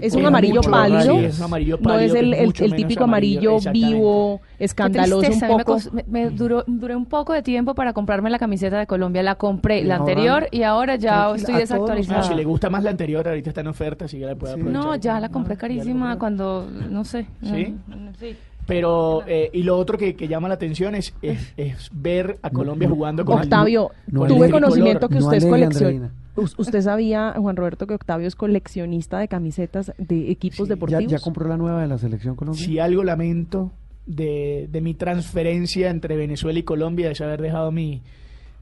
Es 0.01 0.13
un 0.15 0.25
amarillo 0.25 0.55
mucho 0.55 0.71
pálido. 0.71 1.01
Sí, 1.19 1.25
es 1.25 1.37
un 1.39 1.43
amarillo 1.45 1.77
No 1.77 1.83
pálido. 1.83 2.15
es 2.15 2.53
que 2.53 2.65
el, 2.65 2.75
típico 2.75 3.03
amarillo 3.03 3.57
vivo, 3.71 4.41
escandaloso 4.59 5.21
tristeza, 5.21 5.51
un 5.51 5.57
poco. 5.59 5.77
Me, 5.91 6.03
me 6.07 6.29
duró, 6.29 6.63
duré 6.67 6.95
un 6.95 7.05
poco 7.05 7.33
de 7.33 7.41
tiempo 7.43 7.75
para 7.75 7.93
comprarme 7.93 8.29
la 8.29 8.39
camiseta 8.39 8.79
de 8.79 8.87
Colombia. 8.87 9.23
La 9.23 9.35
compré, 9.35 9.79
Y 9.81 9.83
la 9.83 9.95
ahora- 9.97 10.11
anterior, 10.11 10.47
y 10.51 10.63
ahora 10.63 10.95
ya 10.95 11.33
estoy 11.35 11.55
desactualizada. 11.55 12.19
No, 12.21 12.27
si 12.27 12.33
le 12.35 12.43
gusta 12.43 12.69
más 12.69 12.83
la 12.83 12.89
anterior, 12.91 13.27
ahorita 13.27 13.49
está 13.49 13.61
en 13.61 13.67
oferta, 13.67 14.05
así 14.05 14.19
que 14.19 14.25
la 14.25 14.35
puede 14.35 14.53
Sí. 14.55 14.59
aprovechar. 14.59 14.85
No, 14.85 14.95
ya 14.95 15.19
la 15.19 15.29
compré 15.29 15.53
Ah, 15.53 15.55
la 15.55 15.59
carísima 15.61 16.17
cuando, 16.19 16.67
no 16.89 17.03
sé. 17.03 17.25
¿Sí? 17.41 17.75
no, 17.87 18.11
sí. 18.19 18.35
Pero, 18.65 19.23
eh, 19.27 19.49
y 19.51 19.63
lo 19.63 19.77
otro 19.77 19.97
que, 19.97 20.15
que 20.15 20.27
llama 20.29 20.47
la 20.47 20.53
atención 20.53 20.95
es, 20.95 21.13
es, 21.21 21.53
es 21.57 21.89
ver 21.91 22.37
a 22.41 22.49
Colombia 22.49 22.87
no, 22.87 22.95
jugando 22.95 23.25
con 23.25 23.39
Octavio, 23.39 23.91
No 24.07 24.25
tuve 24.25 24.49
conocimiento 24.49 25.09
que 25.09 25.15
No 25.19 25.25
usted 25.25 25.37
es 25.39 25.45
coleccionista. 25.45 26.11
¿Usted 26.35 26.81
sabía, 26.81 27.33
Juan 27.37 27.55
Roberto, 27.55 27.85
que 27.87 27.93
Octavio 27.93 28.27
es 28.27 28.35
coleccionista 28.35 29.19
de 29.19 29.27
camisetas 29.27 29.93
de 29.97 30.31
equipos 30.31 30.57
Sí, 30.57 30.63
¿Ya, 30.63 30.69
deportivos? 30.75 31.05
ya 31.11 31.19
compró 31.19 31.47
la 31.47 31.57
nueva 31.57 31.81
de 31.81 31.87
la 31.87 31.97
selección 31.97 32.35
colombiana? 32.35 32.65
Si 32.65 32.79
algo 32.79 33.03
lamento 33.03 33.71
de, 34.05 34.67
de 34.71 34.81
mi 34.81 34.93
transferencia 34.95 35.89
entre 35.89 36.15
Venezuela 36.17 36.57
y 36.59 36.63
Colombia 36.63 37.11
es 37.11 37.21
haber 37.21 37.41
dejado 37.41 37.71
mi, 37.71 38.01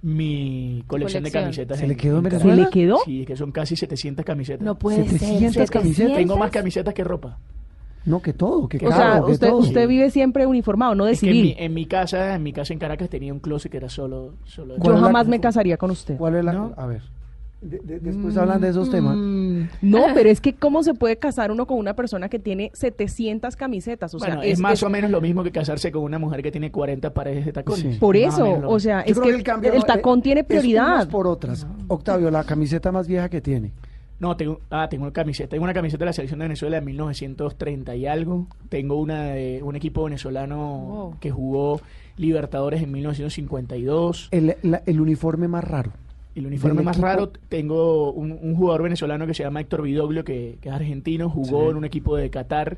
mi 0.01 0.83
colección, 0.87 1.23
de 1.23 1.31
camisetas. 1.31 1.79
¿Se 1.79 1.87
le 1.87 1.95
quedó 1.95 2.17
en 2.17 2.23
Venezuela? 2.23 2.55
¿Se 2.55 2.61
le 2.63 2.69
quedó? 2.69 2.99
Sí, 3.05 3.25
que 3.25 3.35
son 3.35 3.51
casi 3.51 3.75
700 3.75 4.25
camisetas. 4.25 4.65
No 4.65 4.75
puede 4.77 5.07
700 5.07 5.53
ser. 5.53 5.69
camisetas. 5.69 6.17
Tengo 6.17 6.37
más 6.37 6.51
camisetas 6.51 6.93
que 6.93 7.03
ropa. 7.03 7.37
No, 8.03 8.19
que 8.19 8.33
todo, 8.33 8.67
que 8.67 8.77
O 8.85 8.91
sea, 8.91 9.21
que 9.23 9.31
usted, 9.33 9.47
todo. 9.49 9.57
usted 9.59 9.87
vive 9.87 10.09
siempre 10.09 10.47
uniformado, 10.47 10.95
no 10.95 11.05
de 11.05 11.11
Es 11.11 11.19
que 11.21 11.27
en 11.29 11.33
mi, 11.41 11.55
en 11.55 11.73
mi 11.75 11.85
casa, 11.85 12.33
en 12.33 12.41
mi 12.41 12.51
casa 12.51 12.73
en 12.73 12.79
Caracas 12.79 13.09
tenía 13.09 13.31
un 13.31 13.39
closet 13.39 13.71
que 13.71 13.77
era 13.77 13.89
solo, 13.89 14.33
solo 14.45 14.73
de- 14.73 14.79
¿Cuál 14.79 14.95
Yo 14.95 15.01
la- 15.01 15.05
jamás 15.07 15.27
me 15.27 15.39
casaría 15.39 15.77
con 15.77 15.91
usted. 15.91 16.17
¿Cuál 16.17 16.35
es 16.37 16.43
la...? 16.43 16.51
¿No? 16.53 16.73
A 16.77 16.87
ver, 16.87 17.03
de- 17.61 17.79
de- 17.79 17.99
después 17.99 18.35
hablan 18.37 18.59
de 18.59 18.69
esos 18.69 18.89
temas. 18.89 19.15
Mm, 19.15 19.63
No, 19.81 20.05
pero 20.13 20.29
es 20.29 20.41
que 20.41 20.53
¿cómo 20.53 20.81
se 20.83 20.93
puede 20.93 21.17
casar 21.17 21.51
uno 21.51 21.67
con 21.67 21.77
una 21.77 21.95
persona 21.95 22.27
que 22.27 22.39
tiene 22.39 22.71
700 22.73 23.55
camisetas? 23.55 24.13
O 24.15 24.19
sea, 24.19 24.29
bueno, 24.29 24.41
es, 24.43 24.59
más 24.59 24.81
o 24.83 24.89
menos 24.89 25.11
lo 25.11 25.21
mismo 25.21 25.43
que 25.43 25.51
casarse 25.51 25.91
con 25.91 26.03
una 26.03 26.17
mujer 26.19 26.41
que 26.41 26.51
tiene 26.51 26.71
40 26.71 27.13
paredes 27.13 27.45
de 27.45 27.53
tacones. 27.53 27.81
Sí. 27.93 27.97
Por 27.99 28.15
o 28.15 28.19
eso, 28.19 28.61
o 28.67 28.79
sea, 28.79 29.05
Yo 29.05 29.11
es 29.13 29.19
que, 29.19 29.29
el 29.29 29.43
cambio 29.43 29.71
el 29.73 29.79
no- 29.79 29.85
tacón 29.85 30.19
eh, 30.19 30.21
tiene 30.23 30.43
prioridad. 30.43 31.07
por 31.09 31.27
otras. 31.27 31.67
Octavio, 31.87 32.31
la 32.31 32.43
camiseta 32.43 32.91
más 32.91 33.07
vieja 33.07 33.29
que 33.29 33.41
tiene. 33.41 33.71
No, 34.19 34.37
tengo, 34.37 34.59
ah, 34.69 34.87
tengo 34.87 35.03
una 35.05 35.13
camiseta. 35.13 35.49
Tengo 35.49 35.63
una 35.63 35.73
camiseta 35.73 35.99
de 36.03 36.05
la 36.05 36.13
selección 36.13 36.39
de 36.39 36.45
Venezuela 36.45 36.79
de 36.79 36.85
1930 36.85 37.95
y 37.95 38.05
algo. 38.05 38.45
Tengo 38.69 38.95
una 38.97 39.25
de 39.31 39.61
un 39.63 39.75
equipo 39.75 40.03
venezolano 40.03 40.57
Wow. 40.77 41.15
que 41.19 41.31
jugó 41.31 41.81
Libertadores 42.17 42.83
en 42.83 42.91
1952. 42.91 44.27
El, 44.31 44.55
la- 44.61 44.83
el 44.85 45.01
uniforme 45.01 45.47
más 45.47 45.63
raro. 45.63 45.91
El 46.35 46.45
uniforme 46.47 46.81
más 46.81 46.95
equipo- 46.97 47.05
raro, 47.07 47.31
tengo 47.49 48.11
un, 48.13 48.31
un 48.31 48.55
jugador 48.55 48.83
venezolano 48.83 49.27
que 49.27 49.33
se 49.33 49.43
llama 49.43 49.59
Héctor 49.61 49.81
Vidoglio, 49.81 50.23
que, 50.23 50.57
que 50.61 50.69
es 50.69 50.75
argentino, 50.75 51.29
jugó 51.29 51.63
Sí. 51.65 51.69
en 51.71 51.75
un 51.77 51.85
equipo 51.85 52.15
de 52.15 52.29
Qatar 52.29 52.77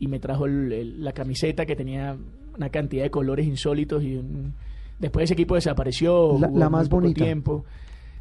y 0.00 0.08
me 0.08 0.18
trajo 0.18 0.46
el- 0.46 0.72
el- 0.72 1.04
la 1.04 1.12
camiseta 1.12 1.64
que 1.66 1.76
tenía 1.76 2.16
una 2.56 2.70
cantidad 2.70 3.04
de 3.04 3.10
colores 3.10 3.46
insólitos 3.46 4.02
y 4.02 4.16
un- 4.16 4.52
después 4.98 5.24
ese 5.24 5.34
equipo 5.34 5.54
desapareció. 5.54 6.38
La- 6.40 6.48
jugó 6.48 6.58
la 6.58 6.68
muy 6.68 6.78
más 6.78 6.88
bonita. 6.88 7.24
Tiempo. 7.24 7.64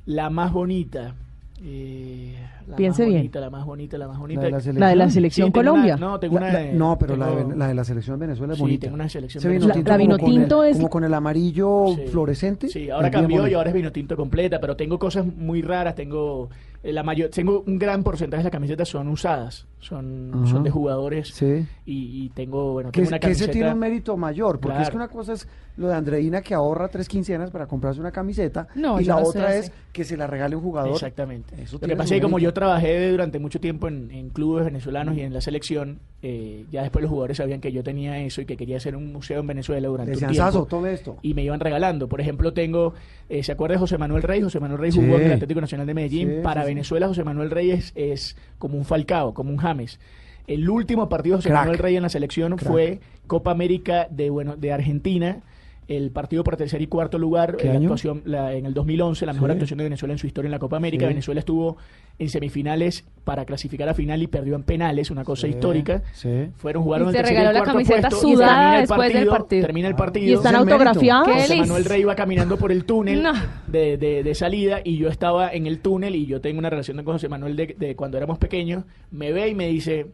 La 0.06 0.30
más 0.30 0.54
bonita. 0.54 1.16
Eh, 1.64 2.36
la 2.68 2.76
Piense 2.76 3.04
más 3.04 3.10
bien. 3.10 3.20
bonita, 3.22 3.40
La 3.40 3.50
más 3.50 3.66
bonita, 3.66 3.98
la 3.98 4.08
más 4.08 4.20
bonita. 4.20 4.42
La 4.42 4.46
de 4.48 4.52
la 4.52 4.60
selección. 4.60 4.80
La 4.80 4.90
de 4.90 4.96
la 4.96 5.08
Sí, 5.08 5.14
selección 5.14 5.52
tengo 5.52 5.60
una- 5.62 5.70
Colombia. 5.72 5.98
no, 5.98 6.20
tengo 6.20 6.36
La- 6.36 6.42
una 6.42 6.54
la- 6.54 6.60
de- 6.60 6.74
no, 6.74 6.98
pero 7.00 7.16
la, 7.16 7.28
tengo- 7.28 7.50
de, 7.50 7.56
la 7.56 7.68
de 7.70 7.74
la 7.74 7.84
selección 7.84 8.20
de 8.20 8.26
Venezuela 8.28 8.54
es 8.54 8.58
Sí, 8.58 8.62
bonita. 8.64 8.82
tengo 8.82 8.96
una 8.96 9.10
selección 9.10 9.40
Ese 9.42 9.48
vino 9.50 9.54
venezolana. 9.68 9.76
tinto 9.76 9.90
La 9.92 9.98
como 9.98 10.04
vino 10.08 10.18
con 10.20 10.30
el- 10.30 10.40
tinto 10.40 10.64
es- 10.64 10.78
como 10.78 10.90
con 10.90 11.04
el 11.04 11.14
amarillo 11.14 11.86
Sí. 11.96 12.02
fluorescente. 12.12 12.68
Sí, 12.68 12.90
ahora 12.90 13.10
cambió 13.10 13.48
y 13.48 13.54
ahora 13.54 13.70
es 13.70 13.76
vino 13.76 13.92
tinto 13.92 14.16
completa, 14.16 14.60
pero 14.60 14.76
tengo 14.76 15.00
cosas 15.00 15.26
muy 15.26 15.62
raras, 15.62 15.96
tengo 15.96 16.50
eh, 16.84 16.94
la 16.94 17.02
mayor, 17.04 17.30
tengo 17.32 17.64
un 17.66 17.80
gran 17.80 18.04
porcentaje 18.04 18.42
de 18.42 18.44
las 18.46 18.52
camisetas 18.52 18.88
son 18.88 19.08
usadas, 19.08 19.66
son, 19.80 20.32
Ajá. 20.34 20.46
son 20.48 20.64
de 20.64 20.70
jugadores 20.70 21.30
Sí. 21.30 21.66
Y, 21.90 22.26
y 22.26 22.30
tengo, 22.30 22.74
bueno, 22.74 22.92
Que, 22.92 23.00
tengo 23.00 23.08
una 23.10 23.20
que 23.20 23.28
ese 23.32 23.46
camiseta. 23.46 23.52
tiene 23.54 23.72
un 23.74 23.80
mérito 23.80 24.18
mayor, 24.18 24.60
porque 24.60 24.82
es 24.82 24.90
que 24.90 24.96
una 24.98 25.08
cosa 25.08 25.34
es 25.34 25.48
lo 25.78 25.88
de 25.88 25.94
Andreina 25.96 26.42
que 26.42 26.54
ahorra 26.54 26.90
tres 26.90 27.08
quincenas 27.08 27.50
para 27.50 27.66
comprarse 27.68 28.00
una 28.02 28.12
camiseta 28.12 28.68
No, 28.76 29.00
y 29.00 29.06
la 29.06 29.16
no 29.22 29.28
otra 29.28 29.56
es 29.56 29.72
que 29.94 30.04
se 30.04 30.18
la 30.18 30.28
regale 30.28 30.56
un 30.56 30.62
jugador. 30.64 30.92
Exactamente. 30.92 31.56
Eso 31.62 31.78
Lo 31.82 31.88
que 31.88 31.96
pasa 31.96 32.14
es 32.16 32.20
que 32.20 32.24
como 32.24 32.40
yo 32.40 32.52
trabajé 32.54 33.10
durante 33.10 33.40
mucho 33.40 33.60
tiempo 33.62 33.88
en, 33.88 34.12
en 34.12 34.30
clubes 34.30 34.66
venezolanos 34.66 35.16
y 35.16 35.22
en 35.22 35.34
la 35.34 35.40
selección, 35.42 36.00
eh, 36.22 36.66
ya 36.72 36.82
después 36.82 37.02
los 37.04 37.10
jugadores 37.10 37.38
sabían 37.38 37.62
que 37.62 37.72
yo 37.72 37.84
tenía 37.84 38.20
eso 38.20 38.42
y 38.42 38.46
que 38.46 38.58
quería 38.58 38.78
hacer 38.78 38.96
un 38.96 39.14
museo 39.14 39.40
en 39.40 39.48
Venezuela 39.48 39.88
durante 39.88 40.12
Decían, 40.12 40.32
un 40.32 40.36
tiempo. 40.36 40.66
Tome 40.66 40.92
esto. 40.94 41.18
y 41.22 41.34
me 41.36 41.44
iban 41.44 41.60
regalando. 41.60 42.08
Por 42.10 42.20
ejemplo, 42.20 42.52
tengo, 42.54 42.96
eh, 43.30 43.44
¿se 43.44 43.52
acuerda 43.54 43.76
de 43.76 43.80
José 43.80 43.98
Manuel 43.98 44.24
Rey? 44.24 44.42
José 44.42 44.60
Manuel 44.60 44.80
Rey 44.82 44.92
Sí. 44.92 45.00
jugó 45.00 45.16
en 45.20 45.28
el 45.28 45.32
Atlético 45.34 45.62
Nacional 45.62 45.88
de 45.88 45.94
Medellín. 45.94 46.28
Sí, 46.30 46.36
Para 46.44 46.62
sí, 46.64 46.68
sí. 46.68 46.74
Venezuela, 46.74 47.08
José 47.08 47.24
Manuel 47.24 47.50
Rey 47.50 47.72
es, 47.72 47.94
es 47.96 48.36
como 48.60 48.78
un 48.78 48.84
Falcao, 48.84 49.34
como 49.34 49.52
un 49.52 49.58
James. 49.58 50.00
El 50.48 50.70
último 50.70 51.10
partido 51.10 51.36
de 51.36 51.40
José 51.40 51.50
Crack. 51.50 51.62
Manuel 51.62 51.78
Rey 51.80 51.96
en 51.98 52.04
la 52.04 52.10
selección 52.10 52.56
Crack. 52.56 52.72
fue 52.72 53.00
Copa 53.28 53.52
América 53.52 54.08
de, 54.10 54.30
bueno, 54.30 54.56
de 54.56 54.72
Argentina. 54.72 55.42
El 55.90 56.12
partido 56.12 56.44
por 56.44 56.58
tercer 56.58 56.82
y 56.82 56.88
cuarto 56.88 57.18
lugar, 57.18 57.56
¿Qué 57.56 57.68
eh, 57.70 57.74
la 57.74 57.80
actuación, 57.80 58.22
la- 58.26 58.54
en 58.54 58.66
el 58.66 58.74
2011, 58.74 59.26
la 59.26 59.32
mejor 59.32 59.48
Sí. 59.50 59.52
actuación 59.54 59.78
de 59.78 59.84
Venezuela 59.86 60.14
en 60.14 60.18
su 60.18 60.28
historia 60.28 60.48
en 60.48 60.52
la 60.52 60.60
Copa 60.60 60.76
América. 60.76 61.06
Sí. 61.06 61.08
Venezuela 61.08 61.40
estuvo 61.40 61.78
en 62.20 62.30
semifinales 62.30 63.06
para 63.24 63.46
clasificar 63.46 63.88
a 63.88 63.94
final 63.94 64.22
y 64.22 64.28
perdió 64.28 64.56
en 64.56 64.64
penales, 64.64 65.12
una 65.12 65.24
cosa 65.24 65.44
Sí, 65.48 65.52
histórica. 65.54 66.02
sí. 66.12 66.50
Fueron 66.58 66.84
jugaron 66.84 67.08
Y 67.08 67.10
el 67.12 67.16
tercer 67.16 67.34
y 67.34 67.38
regaló 67.38 67.54
la 67.54 67.60
cuarto 67.60 67.72
camiseta 67.74 68.10
puesto, 68.10 68.28
y 68.28 68.32
sudada 68.34 68.52
termina 68.52 68.74
el 68.76 68.82
después 68.82 69.14
del 69.14 69.28
partido. 69.28 69.62
Termina 69.66 69.88
el 69.88 69.94
Ah, 69.94 69.98
partido. 69.98 70.26
Y 70.26 70.34
están 70.34 70.56
el 70.56 70.60
autografiados. 70.62 71.28
¿Qué 71.30 71.34
José. 71.42 71.56
Manuel 71.56 71.86
Rey 71.86 72.02
iba 72.02 72.16
caminando 72.16 72.58
por 72.58 72.72
el 72.74 72.84
túnel 72.84 73.24
No. 73.24 73.32
de, 73.68 73.98
de- 73.98 74.24
de 74.24 74.36
salida 74.36 74.82
y 74.84 74.98
yo 74.98 75.08
estaba 75.08 75.54
en 75.54 75.68
el 75.68 75.80
túnel 75.80 76.16
y 76.18 76.26
yo 76.26 76.42
tengo 76.42 76.60
una 76.60 76.70
relación 76.70 76.98
con 77.04 77.14
José 77.14 77.30
Manuel 77.30 77.56
de, 77.56 77.76
de 77.80 77.96
cuando 77.96 78.18
éramos 78.18 78.40
pequeños. 78.40 78.84
Me 79.12 79.32
ve 79.32 79.48
y 79.48 79.56
me 79.56 79.68
dice, 79.70 80.08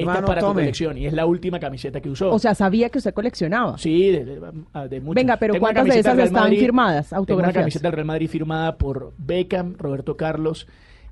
Hermano, 0.00 0.20
es 0.20 0.26
para 0.26 0.40
tu 0.40 0.46
tome. 0.46 0.62
colección 0.62 0.98
y 0.98 1.06
es 1.06 1.12
la 1.12 1.26
última 1.26 1.58
camiseta 1.60 2.00
que 2.00 2.10
usó. 2.10 2.30
O 2.32 2.38
sea, 2.38 2.54
sabía 2.54 2.88
que 2.90 2.98
usted 2.98 3.12
coleccionaba. 3.14 3.76
Sí, 3.78 4.10
de, 4.10 4.24
de- 4.24 4.40
ah, 4.72 4.88
de 4.88 5.00
muchas. 5.00 5.14
Venga, 5.22 5.36
pero 5.36 5.52
Tengo 5.54 5.64
¿cuántas 5.64 5.84
de 5.86 5.98
esas 6.00 6.18
están 6.18 6.42
Madrid- 6.44 6.58
firmadas, 6.60 7.08
Tengo 7.08 7.14
una 7.14 7.18
autografiadas? 7.32 7.62
camiseta 7.64 7.88
del 7.88 7.92
Real 7.94 8.06
Madrid 8.06 8.28
firmada 8.28 8.76
por 8.76 9.12
Beckham, 9.18 9.74
Roberto 9.78 10.16
Carlos 10.16 10.66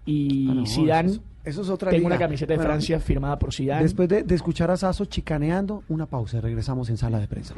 y 0.07 0.49
Ah, 0.51 0.55
no, 0.55 0.66
Zidane. 0.66 1.09
Eso 1.11 1.20
es, 1.45 1.53
eso 1.53 1.62
es 1.62 1.68
otra 1.70 1.91
Tengo 1.91 2.01
liga. 2.09 2.16
una 2.16 2.18
camiseta 2.18 2.53
de 2.53 2.57
Bueno, 2.59 2.70
Francia 2.70 3.01
firmada 3.01 3.39
por 3.39 3.53
Zidane. 3.53 3.83
Después 3.83 4.09
de, 4.09 4.22
de 4.22 4.35
escuchar 4.35 4.70
a 4.70 4.76
Sasso 4.76 5.05
chicaneando, 5.05 5.83
una 5.89 6.07
pausa 6.07 6.39
y 6.39 6.41
regresamos 6.41 6.89
en 6.91 6.97
sala 6.97 7.18
de 7.18 7.26
prensa. 7.28 7.55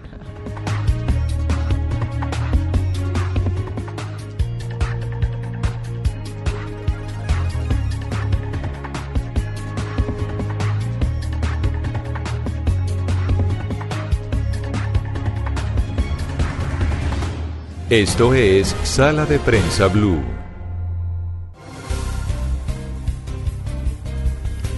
Esto 17.92 18.32
es 18.32 18.68
Sala 18.84 19.26
de 19.26 19.38
Prensa 19.38 19.86
Blue. 19.86 20.16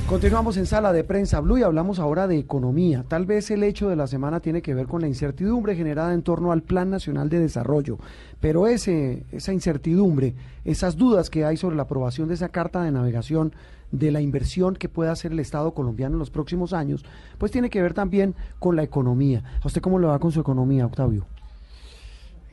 Continuamos 0.09 0.57
en 0.57 0.67
sala 0.67 0.93
de 0.93 1.05
prensa 1.05 1.39
Blue 1.39 1.59
y 1.59 1.63
hablamos 1.63 2.01
ahora 2.01 2.27
de 2.27 2.37
economía. 2.37 3.05
Tal 3.07 3.25
vez 3.25 3.53
el 3.53 3.63
hecho 3.63 3.89
de 3.89 3.95
la 3.95 4.09
semana 4.09 4.41
tiene 4.41 4.63
que 4.63 4.75
ver 4.75 4.89
con 4.89 5.01
la 5.01 5.07
incertidumbre 5.07 5.77
generada 5.77 6.13
en 6.13 6.23
torno 6.23 6.51
al 6.51 6.65
Plan 6.65 6.91
Nacional 6.91 7.29
de 7.29 7.39
Desarrollo, 7.39 7.99
pero 8.41 8.67
ese, 8.67 9.27
esa 9.31 9.53
incertidumbre, 9.53 10.35
esas 10.65 10.97
dudas 10.97 11.31
que 11.31 11.45
hay 11.45 11.57
sobre 11.57 11.77
la 11.77 11.85
aprobación 11.85 12.27
de 12.27 12.35
esa 12.35 12.49
carta 12.49 12.83
de 12.83 12.91
navegación 12.91 13.55
de 13.93 14.11
la 14.11 14.23
inversión 14.23 14.75
que 14.75 14.89
pueda 14.89 15.13
hacer 15.13 15.31
el 15.31 15.39
Estado 15.39 15.73
colombiano 15.73 16.17
en 16.17 16.19
los 16.19 16.31
próximos 16.31 16.73
años, 16.73 17.05
pues 17.39 17.53
tiene 17.53 17.71
que 17.71 17.81
ver 17.81 17.95
también 17.95 18.35
con 18.59 18.75
la 18.75 18.83
economía. 18.83 19.45
¿A 19.63 19.69
usted 19.69 19.81
cómo 19.81 20.01
le 20.01 20.09
va 20.09 20.19
con 20.19 20.33
su 20.33 20.41
economía, 20.41 20.85
Octavio? 20.85 21.29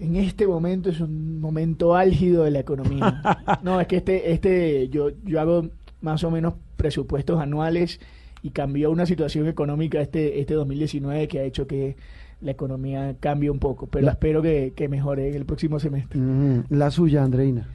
En 0.02 0.16
este 0.16 0.48
momento 0.48 0.90
es 0.90 1.00
un 1.00 1.40
momento 1.40 1.96
álgido 1.96 2.44
de 2.44 2.52
la 2.52 2.60
economía. 2.60 3.22
No, 3.64 3.80
es 3.80 3.88
que 3.88 3.98
este, 3.98 4.32
este, 4.32 4.90
yo, 4.90 5.10
yo 5.24 5.40
hago 5.40 5.68
más 6.02 6.24
o 6.24 6.32
menos 6.32 6.56
presupuestos 6.76 7.40
anuales 7.40 8.00
y 8.42 8.50
cambió 8.50 8.90
una 8.90 9.06
situación 9.06 9.48
económica 9.48 10.02
este, 10.02 10.40
este 10.40 10.56
2019 10.56 11.28
que 11.28 11.40
ha 11.40 11.44
hecho 11.44 11.68
que 11.68 11.96
la 12.42 12.50
economía 12.52 13.16
cambie 13.20 13.52
un 13.52 13.60
poco, 13.60 13.86
pero 13.86 14.08
La- 14.08 14.14
espero 14.14 14.42
que, 14.42 14.74
que 14.76 14.90
mejore 14.90 15.30
en 15.30 15.36
el 15.36 15.46
próximo 15.46 15.80
semestre. 15.80 16.20
Mm, 16.20 16.64
la 16.70 16.90
suya, 16.90 17.24
Andreina. 17.24 17.68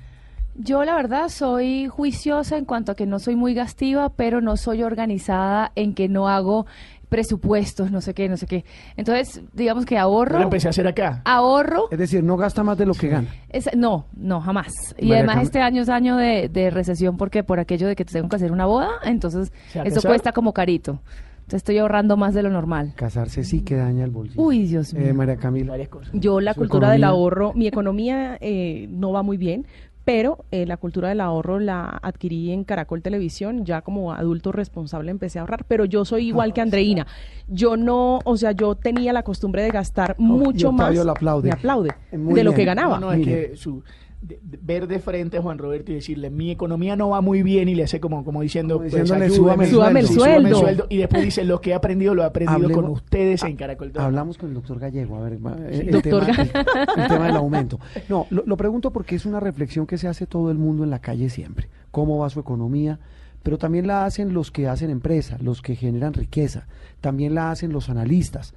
Yo 0.58 0.82
la 0.84 0.96
verdad 0.96 1.28
soy 1.28 1.86
juiciosa 1.86 2.56
en 2.56 2.64
cuanto 2.64 2.90
a 2.90 2.94
que 2.96 3.04
no 3.06 3.18
soy 3.18 3.36
muy 3.36 3.52
gastiva, 3.52 4.08
pero 4.08 4.40
no 4.40 4.56
soy 4.56 4.82
organizada 4.82 5.70
en 5.76 5.94
que 5.94 6.08
no 6.08 6.28
hago 6.30 6.64
presupuestos, 7.08 7.90
no 7.90 8.00
sé 8.00 8.14
qué, 8.14 8.28
no 8.28 8.36
sé 8.36 8.46
qué. 8.46 8.64
Entonces, 8.96 9.40
digamos 9.52 9.84
que 9.86 9.94
Yo 9.94 10.00
ahorro, 10.02 10.38
lo 10.38 10.44
empecé 10.44 10.68
a 10.68 10.70
hacer 10.70 10.86
acá. 10.86 11.22
ahorro, 11.24 11.88
Es 11.90 11.98
decir, 11.98 12.22
no 12.22 12.36
gasta 12.36 12.62
más 12.62 12.76
de 12.78 12.86
lo 12.86 12.94
que 12.94 13.08
gana. 13.08 13.28
es- 13.48 13.70
no, 13.76 14.06
no, 14.16 14.40
jamás. 14.40 14.72
Y 14.98 15.06
María 15.06 15.18
además 15.18 15.36
Cam- 15.36 15.42
este 15.42 15.60
año 15.60 15.82
es 15.82 15.88
año 15.88 16.16
de, 16.16 16.48
de 16.48 16.70
recesión 16.70 17.16
porque 17.16 17.42
por 17.44 17.58
aquello 17.60 17.88
de 17.88 17.96
que 17.96 18.04
tengo 18.04 18.28
que 18.28 18.36
hacer 18.36 18.52
una 18.52 18.66
boda, 18.66 18.88
entonces 19.04 19.52
¿Se 19.72 19.78
va 19.78 19.84
a 19.84 19.88
eso 19.88 20.02
cuesta 20.02 20.32
como 20.32 20.52
carito. 20.52 21.00
Entonces 21.38 21.58
estoy 21.58 21.78
ahorrando 21.78 22.16
más 22.16 22.34
de 22.34 22.42
lo 22.42 22.50
normal. 22.50 22.92
Casarse 22.96 23.44
sí 23.44 23.60
que 23.62 23.76
daña 23.76 24.02
el 24.04 24.10
bolsillo. 24.10 24.42
Uy, 24.42 24.66
Dios 24.66 24.92
mío. 24.92 25.06
Eh, 25.06 25.12
María 25.12 25.36
Camila. 25.36 25.70
Varias 25.72 25.88
cosas. 25.88 26.10
Yo 26.12 26.40
la 26.40 26.54
Su 26.54 26.58
cultura 26.60 26.90
del 26.90 27.04
ahorro, 27.04 27.52
mi 27.54 27.68
economía 27.68 28.36
eh, 28.40 28.88
no 28.90 29.12
va 29.12 29.22
muy 29.22 29.36
bien, 29.36 29.64
pero 30.06 30.44
eh, 30.52 30.66
la 30.66 30.76
cultura 30.76 31.08
del 31.08 31.20
ahorro 31.20 31.58
la 31.58 31.98
adquirí 32.00 32.52
en 32.52 32.62
Caracol 32.62 33.02
Televisión, 33.02 33.64
ya 33.64 33.82
como 33.82 34.12
adulto 34.12 34.52
responsable 34.52 35.10
empecé 35.10 35.40
a 35.40 35.42
ahorrar, 35.42 35.64
pero 35.66 35.84
yo 35.84 36.04
soy 36.04 36.28
igual 36.28 36.52
que 36.52 36.60
Andreina. 36.60 37.08
Yo 37.48 37.76
no, 37.76 38.20
o 38.24 38.36
sea, 38.36 38.52
yo 38.52 38.76
tenía 38.76 39.12
la 39.12 39.24
costumbre 39.24 39.62
de 39.62 39.70
gastar 39.70 40.14
mucho 40.16 40.68
Octavio 40.68 41.00
más. 41.00 41.06
la 41.06 41.12
aplaude. 41.12 41.48
Me 41.48 41.54
aplaude 41.54 41.90
Muy 42.12 42.34
de 42.34 42.44
lo 42.44 42.54
que 42.54 42.64
ganaba. 42.64 43.00
No, 43.00 43.06
no, 43.06 43.12
es 43.14 43.26
que 43.26 43.56
su, 43.56 43.82
de- 44.22 44.40
de- 44.42 44.58
ver 44.62 44.86
de 44.88 44.98
frente 44.98 45.36
a 45.38 45.42
Juan 45.42 45.58
Roberto 45.58 45.92
y 45.92 45.96
decirle, 45.96 46.30
mi 46.30 46.50
economía 46.50 46.96
no 46.96 47.10
va 47.10 47.20
muy 47.20 47.42
bien, 47.42 47.68
y 47.68 47.74
le 47.74 47.84
hace 47.84 48.00
como, 48.00 48.24
como 48.24 48.40
diciendo, 48.42 48.78
Como 48.78 48.88
pues, 48.88 49.08
súbame 49.08 49.26
el 49.26 49.30
Súbame 49.32 49.64
el 50.00 50.06
sí, 50.08 50.14
súbame 50.14 50.48
el 50.48 50.54
sueldo. 50.54 50.86
Y 50.88 50.96
después 50.96 51.22
dice, 51.22 51.44
lo 51.44 51.60
que 51.60 51.70
he 51.70 51.74
aprendido 51.74 52.14
lo 52.14 52.22
he 52.22 52.26
aprendido 52.26 52.56
Hablemos- 52.68 52.74
con 52.82 52.90
ustedes 52.92 53.42
en 53.44 53.56
Caracol. 53.56 53.92
Hablamos 53.96 54.38
con 54.38 54.48
el 54.48 54.54
doctor 54.54 54.78
Gallego, 54.78 55.16
a 55.16 55.20
ver, 55.20 55.34
el, 55.34 55.38
tema, 55.38 55.56
el- 55.68 55.94
el 55.94 57.08
tema 57.08 57.26
del 57.26 57.36
aumento. 57.36 57.78
No, 58.08 58.26
lo, 58.30 58.42
lo 58.46 58.56
pregunto 58.56 58.90
porque 58.92 59.14
es 59.16 59.26
una 59.26 59.38
reflexión 59.40 59.86
que 59.86 59.98
se 59.98 60.08
hace 60.08 60.26
todo 60.26 60.50
el 60.50 60.58
mundo 60.58 60.82
en 60.84 60.90
la 60.90 60.98
calle 61.00 61.28
siempre. 61.30 61.68
¿Cómo 61.90 62.18
va 62.18 62.30
su 62.30 62.40
economía? 62.40 62.98
Pero 63.42 63.58
también 63.58 63.86
la 63.86 64.04
hacen 64.06 64.32
los 64.34 64.50
que 64.50 64.66
hacen 64.66 64.90
empresa, 64.90 65.36
los 65.40 65.62
que 65.62 65.76
generan 65.76 66.14
riqueza, 66.14 66.66
también 67.00 67.34
la 67.34 67.52
hacen 67.52 67.72
los 67.72 67.88
analistas 67.90 68.54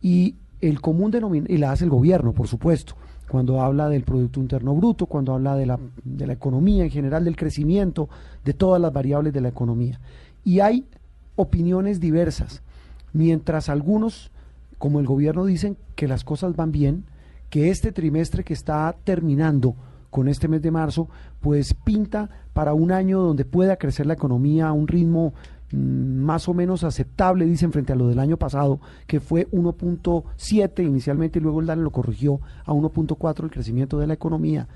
y 0.00 0.36
el 0.60 0.80
común 0.80 1.10
denominador, 1.10 1.50
y 1.50 1.58
la 1.58 1.72
hace 1.72 1.84
el 1.84 1.90
gobierno, 1.90 2.32
por 2.32 2.46
supuesto. 2.46 2.94
Cuando 3.28 3.60
habla 3.60 3.88
del 3.88 4.04
Producto 4.04 4.40
Interno 4.40 4.74
Bruto, 4.74 5.06
cuando 5.06 5.34
habla 5.34 5.54
de 5.54 5.66
la, 5.66 5.78
de 6.04 6.26
la 6.26 6.32
economía 6.32 6.84
en 6.84 6.90
general, 6.90 7.24
del 7.24 7.36
crecimiento, 7.36 8.08
de 8.44 8.54
todas 8.54 8.80
las 8.80 8.92
variables 8.92 9.32
de 9.32 9.40
la 9.40 9.48
economía. 9.48 10.00
Y 10.44 10.60
hay 10.60 10.86
opiniones 11.36 12.00
diversas. 12.00 12.62
Mientras 13.12 13.68
algunos, 13.68 14.30
como 14.78 14.98
el 14.98 15.06
gobierno, 15.06 15.44
dicen 15.44 15.76
que 15.94 16.08
las 16.08 16.24
cosas 16.24 16.56
van 16.56 16.72
bien, 16.72 17.04
que 17.50 17.70
este 17.70 17.92
trimestre 17.92 18.44
que 18.44 18.54
está 18.54 18.94
terminando 19.04 19.74
con 20.10 20.28
este 20.28 20.48
mes 20.48 20.62
de 20.62 20.70
marzo, 20.70 21.08
pues 21.40 21.74
pinta 21.74 22.30
para 22.52 22.72
un 22.72 22.92
año 22.92 23.20
donde 23.20 23.44
pueda 23.44 23.76
crecer 23.76 24.06
la 24.06 24.14
economía 24.14 24.68
a 24.68 24.72
un 24.72 24.88
ritmo 24.88 25.34
más 25.72 26.48
o 26.48 26.54
menos 26.54 26.84
aceptable, 26.84 27.44
dicen, 27.44 27.72
frente 27.72 27.92
a 27.92 27.96
lo 27.96 28.08
del 28.08 28.18
año 28.18 28.36
pasado, 28.36 28.80
que 29.06 29.20
fue 29.20 29.48
1.7 29.50 30.84
inicialmente 30.84 31.38
y 31.38 31.42
luego 31.42 31.60
el 31.60 31.66
DANE 31.66 31.82
lo 31.82 31.90
corrigió 31.90 32.40
a 32.64 32.72
1.4 32.72 33.44
el 33.44 33.50
crecimiento 33.50 33.98
de 33.98 34.06
la 34.06 34.14
economía. 34.14 34.68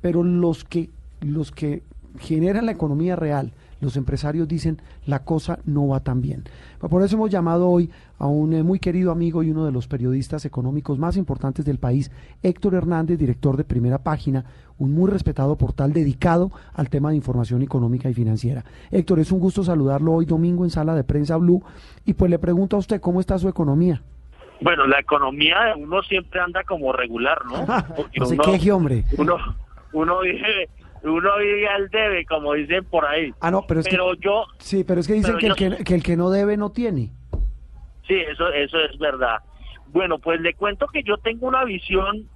Pero 0.00 0.22
los 0.22 0.64
que, 0.64 0.90
los 1.20 1.50
que 1.50 1.82
generan 2.18 2.66
la 2.66 2.72
economía 2.72 3.16
real, 3.16 3.52
los 3.80 3.96
empresarios 3.96 4.48
dicen 4.48 4.80
la 5.06 5.24
cosa 5.24 5.58
no 5.64 5.88
va 5.88 6.00
tan 6.00 6.20
bien. 6.20 6.44
Por 6.78 7.02
eso 7.02 7.16
hemos 7.16 7.30
llamado 7.30 7.68
hoy 7.68 7.90
a 8.18 8.26
un 8.26 8.52
eh, 8.52 8.62
muy 8.62 8.78
querido 8.78 9.12
amigo 9.12 9.42
y 9.42 9.50
uno 9.50 9.64
de 9.64 9.72
los 9.72 9.88
periodistas 9.88 10.44
económicos 10.44 10.98
más 10.98 11.16
importantes 11.16 11.64
del 11.64 11.78
país, 11.78 12.10
Héctor 12.42 12.74
Hernández, 12.74 13.18
director 13.18 13.56
de 13.56 13.64
Primera 13.64 13.98
Página, 13.98 14.44
un 14.78 14.92
muy 14.92 15.10
respetado 15.10 15.56
portal 15.56 15.92
dedicado 15.92 16.50
al 16.74 16.88
tema 16.88 17.10
de 17.10 17.16
información 17.16 17.62
económica 17.62 18.08
y 18.08 18.14
financiera. 18.14 18.64
Héctor, 18.90 19.20
es 19.20 19.32
un 19.32 19.40
gusto 19.40 19.64
saludarlo 19.64 20.14
hoy 20.14 20.26
domingo 20.26 20.64
en 20.64 20.70
Sala 20.70 20.94
de 20.94 21.04
Prensa 21.04 21.36
Blue 21.36 21.62
y 22.04 22.14
pues 22.14 22.30
le 22.30 22.38
pregunto 22.38 22.76
a 22.76 22.80
usted 22.80 23.00
cómo 23.00 23.20
está 23.20 23.38
su 23.38 23.48
economía. 23.48 24.02
Bueno, 24.60 24.86
la 24.86 24.98
economía 24.98 25.56
de 25.66 25.82
uno 25.82 26.02
siempre 26.02 26.40
anda 26.40 26.64
como 26.64 26.92
regular, 26.92 27.38
¿no? 27.46 27.64
Porque 27.96 28.18
no 28.18 28.26
se 28.26 28.38
queje, 28.38 28.72
hombre. 28.72 29.04
Uno, 29.16 29.36
uno 29.92 30.20
vive 30.20 30.68
uno 31.02 31.38
vive 31.38 31.68
al 31.68 31.88
debe, 31.88 32.24
como 32.26 32.54
dicen 32.54 32.84
por 32.84 33.04
ahí. 33.06 33.32
Ah, 33.40 33.50
no, 33.50 33.62
pero 33.66 33.80
es 33.80 33.88
pero 33.88 34.12
que... 34.12 34.18
yo... 34.20 34.44
Sí, 34.58 34.84
pero 34.84 35.00
es 35.00 35.06
que 35.06 35.14
dicen 35.14 35.38
que 35.38 35.46
el 35.46 35.54
que, 35.54 35.84
que 35.84 35.94
el 35.94 36.02
que 36.02 36.16
no 36.16 36.30
debe 36.30 36.56
no 36.56 36.70
tiene. 36.70 37.10
Sí, 38.06 38.14
eso, 38.14 38.50
eso 38.52 38.78
es 38.80 38.98
verdad. 38.98 39.38
Bueno, 39.88 40.18
pues 40.18 40.40
le 40.40 40.54
cuento 40.54 40.86
que 40.86 41.02
yo 41.02 41.18
tengo 41.18 41.46
una 41.46 41.64
visión 41.64 42.28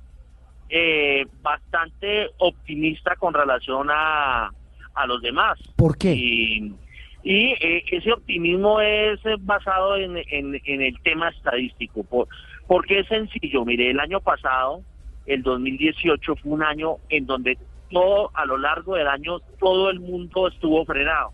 eh, 0.68 1.26
bastante 1.42 2.30
optimista 2.38 3.16
con 3.16 3.34
relación 3.34 3.88
a, 3.90 4.50
a 4.94 5.06
los 5.06 5.20
demás. 5.22 5.58
¿Por 5.76 5.96
qué? 5.98 6.14
Y, 6.14 6.74
y 7.22 7.52
eh, 7.60 7.84
ese 7.90 8.12
optimismo 8.12 8.80
es 8.80 9.20
basado 9.40 9.96
en, 9.96 10.16
en, 10.16 10.60
en 10.64 10.82
el 10.82 11.00
tema 11.02 11.28
estadístico. 11.28 12.04
Por, 12.04 12.28
porque 12.66 13.00
es 13.00 13.08
sencillo, 13.08 13.64
mire, 13.64 13.90
el 13.90 14.00
año 14.00 14.20
pasado, 14.20 14.82
el 15.26 15.42
2018, 15.42 16.36
fue 16.36 16.52
un 16.52 16.62
año 16.62 16.96
en 17.08 17.26
donde 17.26 17.58
todo, 17.92 18.30
a 18.34 18.46
lo 18.46 18.58
largo 18.58 18.96
del 18.96 19.06
año, 19.06 19.40
todo 19.58 19.90
el 19.90 20.00
mundo 20.00 20.48
estuvo 20.48 20.84
frenado. 20.84 21.32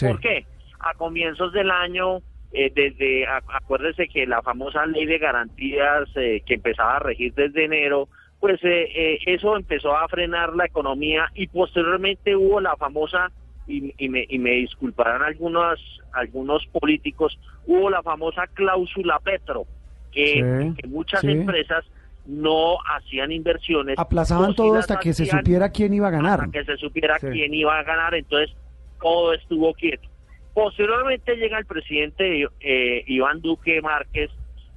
¿Por 0.00 0.20
qué? 0.20 0.46
A 0.80 0.94
comienzos 0.94 1.52
del 1.52 1.70
año, 1.70 2.18
eh, 2.52 2.72
desde, 2.74 3.26
acuérdese 3.26 4.08
que 4.08 4.26
la 4.26 4.42
famosa 4.42 4.84
ley 4.86 5.06
de 5.06 5.18
garantías 5.18 6.08
eh, 6.16 6.42
que 6.44 6.54
empezaba 6.54 6.96
a 6.96 7.00
regir 7.00 7.32
desde 7.34 7.64
enero, 7.64 8.08
pues 8.40 8.60
eh, 8.64 9.18
eso 9.26 9.56
empezó 9.56 9.96
a 9.96 10.08
frenar 10.08 10.54
la 10.54 10.66
economía 10.66 11.30
y 11.34 11.46
posteriormente 11.46 12.34
hubo 12.34 12.60
la 12.60 12.76
famosa, 12.76 13.30
y, 13.68 13.94
y, 13.96 14.08
me, 14.08 14.26
y 14.28 14.38
me 14.38 14.50
disculparán 14.50 15.22
algunos, 15.22 15.78
algunos 16.12 16.66
políticos, 16.66 17.38
hubo 17.66 17.88
la 17.88 18.02
famosa 18.02 18.48
cláusula 18.48 19.20
Petro, 19.20 19.64
que, 20.10 20.74
que 20.76 20.88
muchas 20.88 21.22
empresas 21.24 21.84
no 22.26 22.78
hacían 22.84 23.32
inversiones. 23.32 23.98
Aplazaban 23.98 24.54
todo 24.54 24.74
hasta 24.76 24.98
que 24.98 25.12
se 25.12 25.26
supiera 25.26 25.70
quién 25.70 25.94
iba 25.94 26.08
a 26.08 26.10
ganar. 26.10 26.40
Hasta 26.40 26.52
que 26.52 26.64
se 26.64 26.76
supiera 26.76 27.18
quién 27.18 27.54
iba 27.54 27.78
a 27.78 27.82
ganar, 27.82 28.14
entonces 28.14 28.54
todo 29.00 29.32
estuvo 29.32 29.72
quieto. 29.74 30.08
Posteriormente 30.54 31.36
llega 31.36 31.58
el 31.58 31.66
presidente 31.66 32.46
eh, 32.60 33.04
Iván 33.06 33.40
Duque 33.40 33.80
Márquez, 33.80 34.30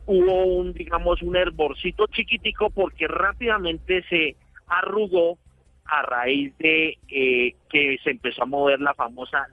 hubo 0.05 0.45
un, 0.45 0.73
digamos, 0.73 1.21
un 1.21 1.35
hervorcito 1.35 2.07
chiquitico 2.07 2.69
porque 2.69 3.07
rápidamente 3.07 4.03
se 4.09 4.35
arrugó 4.67 5.37
a 5.85 6.01
raíz 6.01 6.57
de 6.57 6.97
eh, 7.09 7.55
que 7.69 7.97
se 8.03 8.11
empezó 8.11 8.43
a 8.43 8.47
mover 8.47 8.79
la 8.79 8.93
famosa, 8.93 9.47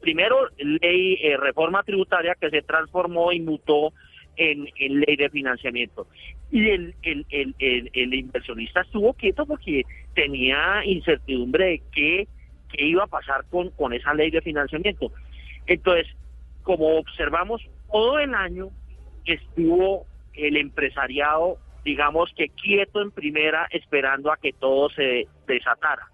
primero 0.00 0.48
ley, 0.58 1.18
eh, 1.22 1.36
reforma 1.36 1.82
tributaria 1.82 2.36
que 2.38 2.50
se 2.50 2.62
transformó 2.62 3.32
y 3.32 3.40
mutó 3.40 3.92
en, 4.40 5.00
ley 5.00 5.16
de 5.16 5.28
financiamiento. 5.28 6.06
Y 6.50 6.70
el, 6.70 6.94
el, 7.02 7.26
el, 7.28 7.54
el, 7.92 8.14
inversionista 8.14 8.80
estuvo 8.80 9.12
quieto 9.12 9.44
porque 9.44 9.84
tenía 10.14 10.82
incertidumbre 10.84 11.66
de 11.66 11.82
qué, 11.92 12.28
qué 12.70 12.84
iba 12.86 13.04
a 13.04 13.06
pasar 13.06 13.44
con, 13.50 13.70
con 13.70 13.92
esa 13.92 14.14
ley 14.14 14.30
de 14.30 14.40
financiamiento. 14.40 15.12
Entonces, 15.66 16.06
como 16.62 16.96
observamos, 16.96 17.62
todo 17.92 18.18
el 18.18 18.34
año 18.34 18.70
estuvo 19.26 20.06
el 20.32 20.56
empresariado, 20.56 21.58
digamos 21.84 22.32
que 22.34 22.48
quieto 22.48 23.02
en 23.02 23.10
primera, 23.10 23.68
esperando 23.70 24.32
a 24.32 24.38
que 24.38 24.52
todo 24.54 24.88
se 24.90 25.28
desatara. 25.46 26.08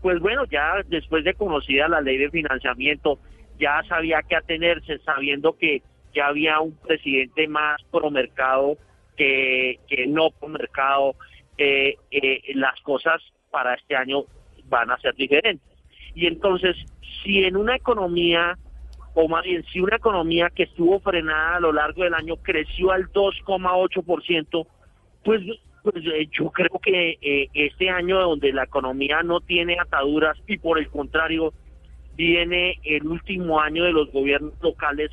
Pues 0.00 0.18
bueno, 0.20 0.44
ya 0.46 0.82
después 0.86 1.24
de 1.24 1.34
conocida 1.34 1.88
la 1.88 2.00
ley 2.00 2.16
de 2.16 2.30
financiamiento, 2.30 3.18
ya 3.58 3.82
sabía 3.88 4.22
que 4.22 4.36
atenerse, 4.36 4.98
sabiendo 4.98 5.56
que 5.58 5.82
ya 6.16 6.28
había 6.28 6.60
un 6.60 6.74
presidente 6.76 7.46
más 7.46 7.76
pro 7.90 8.10
mercado 8.10 8.78
que, 9.16 9.78
que 9.86 10.06
no 10.06 10.30
pro 10.30 10.48
mercado, 10.48 11.14
eh, 11.58 11.96
eh, 12.10 12.40
las 12.54 12.80
cosas 12.80 13.20
para 13.50 13.74
este 13.74 13.94
año 13.94 14.24
van 14.68 14.90
a 14.90 14.98
ser 14.98 15.14
diferentes. 15.14 15.68
Y 16.14 16.26
entonces, 16.26 16.74
si 17.22 17.44
en 17.44 17.56
una 17.56 17.76
economía, 17.76 18.56
o 19.14 19.28
más 19.28 19.44
bien, 19.44 19.62
si 19.72 19.80
una 19.80 19.96
economía 19.96 20.50
que 20.50 20.64
estuvo 20.64 21.00
frenada 21.00 21.56
a 21.56 21.60
lo 21.60 21.72
largo 21.72 22.02
del 22.02 22.14
año 22.14 22.36
creció 22.36 22.92
al 22.92 23.12
2,8%, 23.12 24.66
pues, 25.22 25.42
pues 25.82 25.96
eh, 25.96 26.28
yo 26.32 26.50
creo 26.50 26.78
que 26.82 27.48
este 27.52 27.90
año 27.90 28.20
donde 28.20 28.52
la 28.52 28.64
economía 28.64 29.22
no 29.22 29.40
tiene 29.40 29.76
ataduras 29.78 30.38
y 30.46 30.56
por 30.56 30.78
el 30.78 30.88
contrario 30.88 31.52
viene 32.16 32.78
el 32.84 33.06
último 33.06 33.60
año 33.60 33.84
de 33.84 33.92
los 33.92 34.10
gobiernos 34.10 34.54
locales 34.62 35.10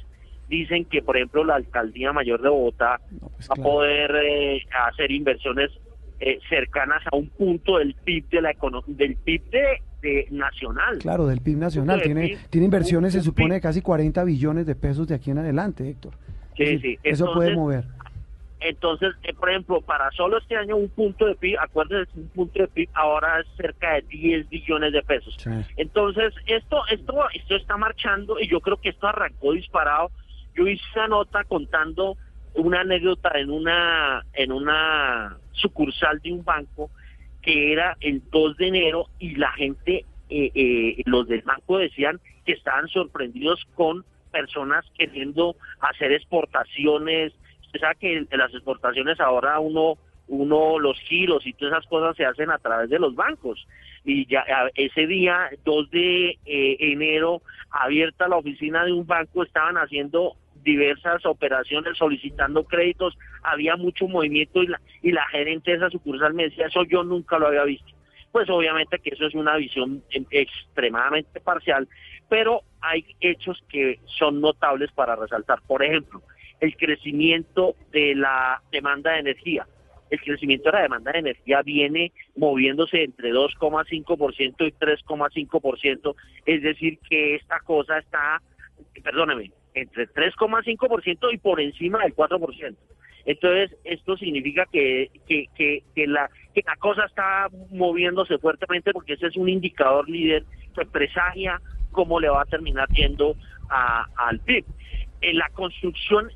dicen 0.48 0.86
que, 0.86 1.02
por 1.02 1.18
ejemplo, 1.18 1.44
la 1.44 1.56
Alcaldía 1.56 2.14
Mayor 2.14 2.42
de 2.42 2.50
Bogotá 2.50 3.00
pues 3.36 3.50
va 3.50 3.56
a 3.58 3.64
poder 3.64 4.16
eh, 4.16 4.62
hacer 4.88 5.12
inversiones 5.12 5.72
eh, 6.20 6.40
cercanas 6.48 7.02
a 7.12 7.16
un 7.16 7.28
punto 7.30 7.78
del 7.78 7.96
PIB 7.96 8.30
de 8.30 8.42
la 8.42 8.56
del 8.88 9.16
PIB 9.18 9.42
de, 10.02 10.28
nacional. 10.32 11.00
Claro, 11.00 11.28
del 11.28 11.42
PIB 11.42 11.58
nacional. 11.58 12.02
Tiene, 12.02 12.38
tiene 12.50 12.66
inversiones, 12.66 13.14
se 13.14 13.22
supone, 13.22 13.56
de 13.56 13.62
casi 13.62 13.82
40 13.82 14.24
billones 14.24 14.66
de 14.66 14.76
pesos 14.76 15.08
de 15.08 15.16
aquí 15.16 15.32
en 15.32 15.40
adelante, 15.40 15.90
Héctor. 15.90 16.14
Sí, 16.56 16.80
sí. 16.80 17.00
eso 17.04 17.34
puede 17.34 17.56
mover. 17.56 17.86
Entonces, 18.60 19.14
eh, 19.24 19.34
por 19.34 19.50
ejemplo, 19.50 19.82
para 19.82 20.10
solo 20.12 20.38
este 20.38 20.56
año 20.56 20.78
un 20.78 20.88
punto 20.90 21.26
de 21.26 21.36
PIB, 21.36 21.60
acuérdense, 21.60 22.12
un 22.16 22.30
punto 22.30 22.62
de 22.62 22.68
PIB 22.68 22.90
ahora 22.94 23.42
es 23.42 23.48
cerca 23.58 23.96
de 23.96 24.04
10 24.04 24.50
billones 24.50 24.94
de 24.94 25.02
pesos. 25.02 25.38
Entonces, 25.76 26.34
esto, 26.48 26.84
esto, 26.90 27.30
esto 27.34 27.56
está 27.56 27.76
marchando 27.76 28.40
y 28.40 28.48
yo 28.48 28.62
creo 28.62 28.78
que 28.78 28.90
esto 28.90 29.08
arrancó 29.08 29.52
disparado 29.52 30.10
yo 30.56 30.68
hice 30.68 30.84
una 30.96 31.08
nota 31.08 31.44
contando 31.44 32.18
una 32.56 32.82
anécdota 32.82 33.32
en 33.36 33.50
una 33.50 34.24
en 34.34 34.52
una 34.52 35.38
sucursal 35.54 36.20
de 36.20 36.32
un 36.32 36.44
banco 36.44 36.90
que 37.42 37.74
era 37.74 37.98
el 38.00 38.22
2 38.32 38.58
de 38.58 38.68
enero 38.68 39.08
y 39.20 39.36
la 39.36 39.52
gente, 39.52 40.06
eh, 40.30 40.52
eh, 40.56 41.04
los 41.06 41.28
del 41.28 41.42
banco 41.42 41.78
decían 41.78 42.20
que 42.46 42.54
estaban 42.54 42.88
sorprendidos 42.88 43.66
con 43.76 44.06
personas 44.32 44.86
queriendo 44.98 45.56
hacer 45.82 46.14
exportaciones. 46.14 47.34
Usted 47.66 47.80
sabe 47.82 47.96
que 48.00 48.38
las 48.38 48.54
exportaciones 48.54 49.20
ahora 49.20 49.60
uno 49.60 49.98
uno 50.28 50.80
los 50.80 50.98
giros 51.02 51.46
y 51.46 51.52
todas 51.52 51.74
esas 51.74 51.90
cosas 51.90 52.16
se 52.16 52.26
hacen 52.26 52.50
a 52.50 52.58
través 52.58 52.90
de 52.90 52.98
los 52.98 53.14
bancos 53.14 53.68
y 54.06 54.26
ya 54.26 54.46
ese 54.76 55.06
día 55.06 55.50
2 55.66 55.92
de 55.92 56.38
eh, 56.46 56.78
enero 56.80 57.42
abierta 57.70 58.30
la 58.30 58.38
oficina 58.38 58.86
de 58.86 58.94
un 58.94 59.06
banco 59.06 59.44
estaban 59.44 59.76
haciendo 59.76 60.36
diversas 60.64 61.26
operaciones 61.26 61.98
solicitando 61.98 62.64
créditos, 62.64 63.18
había 63.44 63.76
mucho 63.76 64.08
movimiento 64.08 64.64
y 64.64 64.68
la, 64.68 64.82
y 65.02 65.12
la 65.12 65.28
gerente 65.28 65.72
de 65.72 65.78
esa 65.78 65.90
sucursal 65.90 66.34
me 66.34 66.44
decía, 66.44 66.68
eso 66.68 66.84
yo 66.84 67.04
nunca 67.04 67.38
lo 67.38 67.48
había 67.48 67.64
visto. 67.64 67.92
Pues 68.32 68.50
obviamente 68.50 68.98
que 68.98 69.12
eso 69.12 69.28
es 69.28 69.36
una 69.36 69.56
visión 69.58 70.04
em, 70.10 70.26
extremadamente 70.32 71.40
parcial, 71.40 71.88
pero 72.30 72.62
hay 72.82 73.06
hechos 73.20 73.64
que 73.70 74.00
son 74.06 74.42
notables 74.42 74.92
para 74.92 75.16
resaltar. 75.16 75.62
Por 75.68 75.84
ejemplo, 75.84 76.24
el 76.60 76.76
crecimiento 76.76 77.76
de 77.92 78.16
la 78.16 78.62
demanda 78.72 79.12
de 79.12 79.20
energía. 79.20 79.68
El 80.10 80.22
crecimiento 80.22 80.70
de 80.70 80.78
la 80.78 80.82
demanda 80.84 81.12
de 81.12 81.20
energía 81.20 81.62
viene 81.62 82.12
moviéndose 82.36 83.04
entre 83.04 83.32
2,5% 83.32 84.68
y 84.68 84.72
3,5%, 84.72 86.16
es 86.46 86.62
decir, 86.62 87.00
que 87.08 87.36
esta 87.36 87.60
cosa 87.60 87.98
está, 87.98 88.42
perdóneme, 89.04 89.52
entre 89.74 90.08
3,5% 90.10 91.34
y 91.34 91.38
por 91.38 91.60
encima 91.60 92.04
del 92.04 92.16
4%. 92.16 92.76
Entonces, 93.26 93.78
esto 93.86 94.18
significa 94.18 94.66
que, 94.72 95.10
la, 95.96 96.30
que 96.54 96.64
la 96.66 96.76
cosa 96.78 97.06
está 97.06 97.48
moviéndose 97.72 98.38
fuertemente 98.38 98.92
porque 98.92 99.14
ese 99.14 99.28
es 99.28 99.38
un 99.38 99.48
indicador 99.48 100.10
líder 100.10 100.44
que 100.76 100.86
presagia 100.86 101.62
cómo 101.92 102.20
le 102.20 102.30
va 102.30 102.42
a 102.42 102.46
terminar 102.46 102.90
yendo 102.90 103.36
a, 103.70 104.06
al 104.18 104.40
PIB. 104.40 104.66
En 105.22 105.38
la 105.38 105.50
construcción 105.50 106.30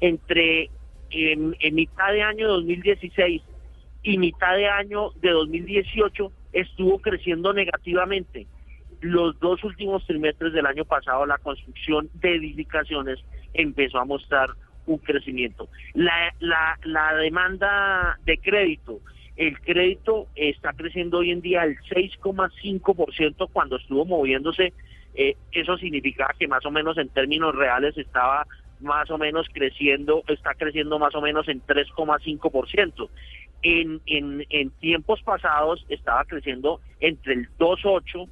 entre 0.00 0.70
en, 1.10 1.74
mitad 1.74 2.12
de 2.12 2.22
año 2.22 2.48
2016 2.48 3.42
y 4.02 4.18
mitad 4.18 4.54
de 4.56 4.68
año 4.68 5.10
de 5.20 5.30
2018 5.30 6.30
estuvo 6.52 6.98
creciendo 7.00 7.52
negativamente. 7.52 8.46
Los 9.00 9.38
dos 9.38 9.62
últimos 9.64 10.04
trimestres 10.06 10.52
del 10.52 10.66
año 10.66 10.84
pasado 10.84 11.24
la 11.26 11.38
construcción 11.38 12.10
de 12.14 12.34
edificaciones 12.34 13.20
empezó 13.54 13.98
a 13.98 14.04
mostrar 14.04 14.50
un 14.86 14.98
crecimiento. 14.98 15.68
La, 15.94 16.34
la, 16.40 16.78
la 16.84 17.14
demanda 17.14 18.18
de 18.24 18.38
crédito, 18.38 19.00
el 19.36 19.60
crédito 19.60 20.26
está 20.34 20.72
creciendo 20.72 21.18
hoy 21.18 21.30
en 21.30 21.40
día 21.40 21.62
al 21.62 21.76
6,5% 21.90 23.48
cuando 23.52 23.76
estuvo 23.76 24.04
moviéndose. 24.04 24.72
Eh, 25.14 25.36
eso 25.52 25.76
significa 25.78 26.34
que 26.38 26.48
más 26.48 26.64
o 26.66 26.70
menos 26.70 26.98
en 26.98 27.08
términos 27.08 27.54
reales 27.54 27.96
estaba 27.96 28.46
más 28.80 29.10
o 29.10 29.18
menos 29.18 29.46
creciendo, 29.52 30.22
está 30.28 30.54
creciendo 30.54 30.98
más 30.98 31.14
o 31.14 31.20
menos 31.20 31.48
en 31.48 31.62
3,5%. 31.62 33.08
En, 33.62 34.00
en, 34.06 34.46
en 34.50 34.70
tiempos 34.70 35.20
pasados 35.22 35.84
estaba 35.88 36.24
creciendo 36.24 36.80
entre 37.00 37.34
el 37.34 37.48
2,8 37.58 38.28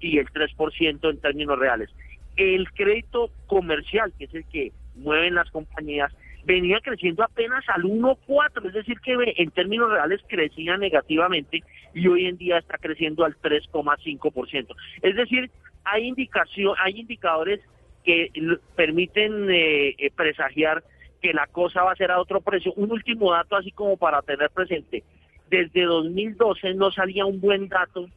y 0.00 0.18
el 0.18 0.28
3% 0.28 1.10
en 1.10 1.20
términos 1.20 1.58
reales. 1.58 1.90
El 2.36 2.70
crédito 2.72 3.30
comercial, 3.46 4.12
que 4.18 4.24
es 4.24 4.34
el 4.34 4.44
que 4.46 4.72
mueven 4.94 5.34
las 5.34 5.50
compañías, 5.50 6.12
venía 6.44 6.80
creciendo 6.80 7.22
apenas 7.22 7.64
al 7.68 7.82
1,4, 7.82 8.66
es 8.66 8.72
decir, 8.72 8.98
que 9.00 9.16
en 9.36 9.50
términos 9.50 9.90
reales 9.90 10.20
crecía 10.28 10.76
negativamente 10.76 11.62
y 11.94 12.06
hoy 12.08 12.26
en 12.26 12.38
día 12.38 12.58
está 12.58 12.78
creciendo 12.78 13.24
al 13.24 13.36
3,5%. 13.36 14.74
Es 15.02 15.16
decir, 15.16 15.50
hay 15.84 16.06
indicación, 16.06 16.74
hay 16.82 17.00
indicadores 17.00 17.60
que 18.04 18.30
permiten 18.76 19.50
eh, 19.50 19.94
eh, 19.98 20.10
presagiar 20.14 20.82
que 21.20 21.32
la 21.32 21.46
cosa 21.48 21.82
va 21.82 21.92
a 21.92 21.96
ser 21.96 22.10
a 22.10 22.20
otro 22.20 22.40
precio. 22.40 22.72
Un 22.76 22.92
último 22.92 23.32
dato 23.32 23.56
así 23.56 23.70
como 23.72 23.96
para 23.96 24.22
tener 24.22 24.50
presente. 24.50 25.02
Desde 25.50 25.82
2012 25.82 26.74
no 26.74 26.90
salía 26.92 27.26
un 27.26 27.40
buen 27.40 27.68
dato, 27.68 28.08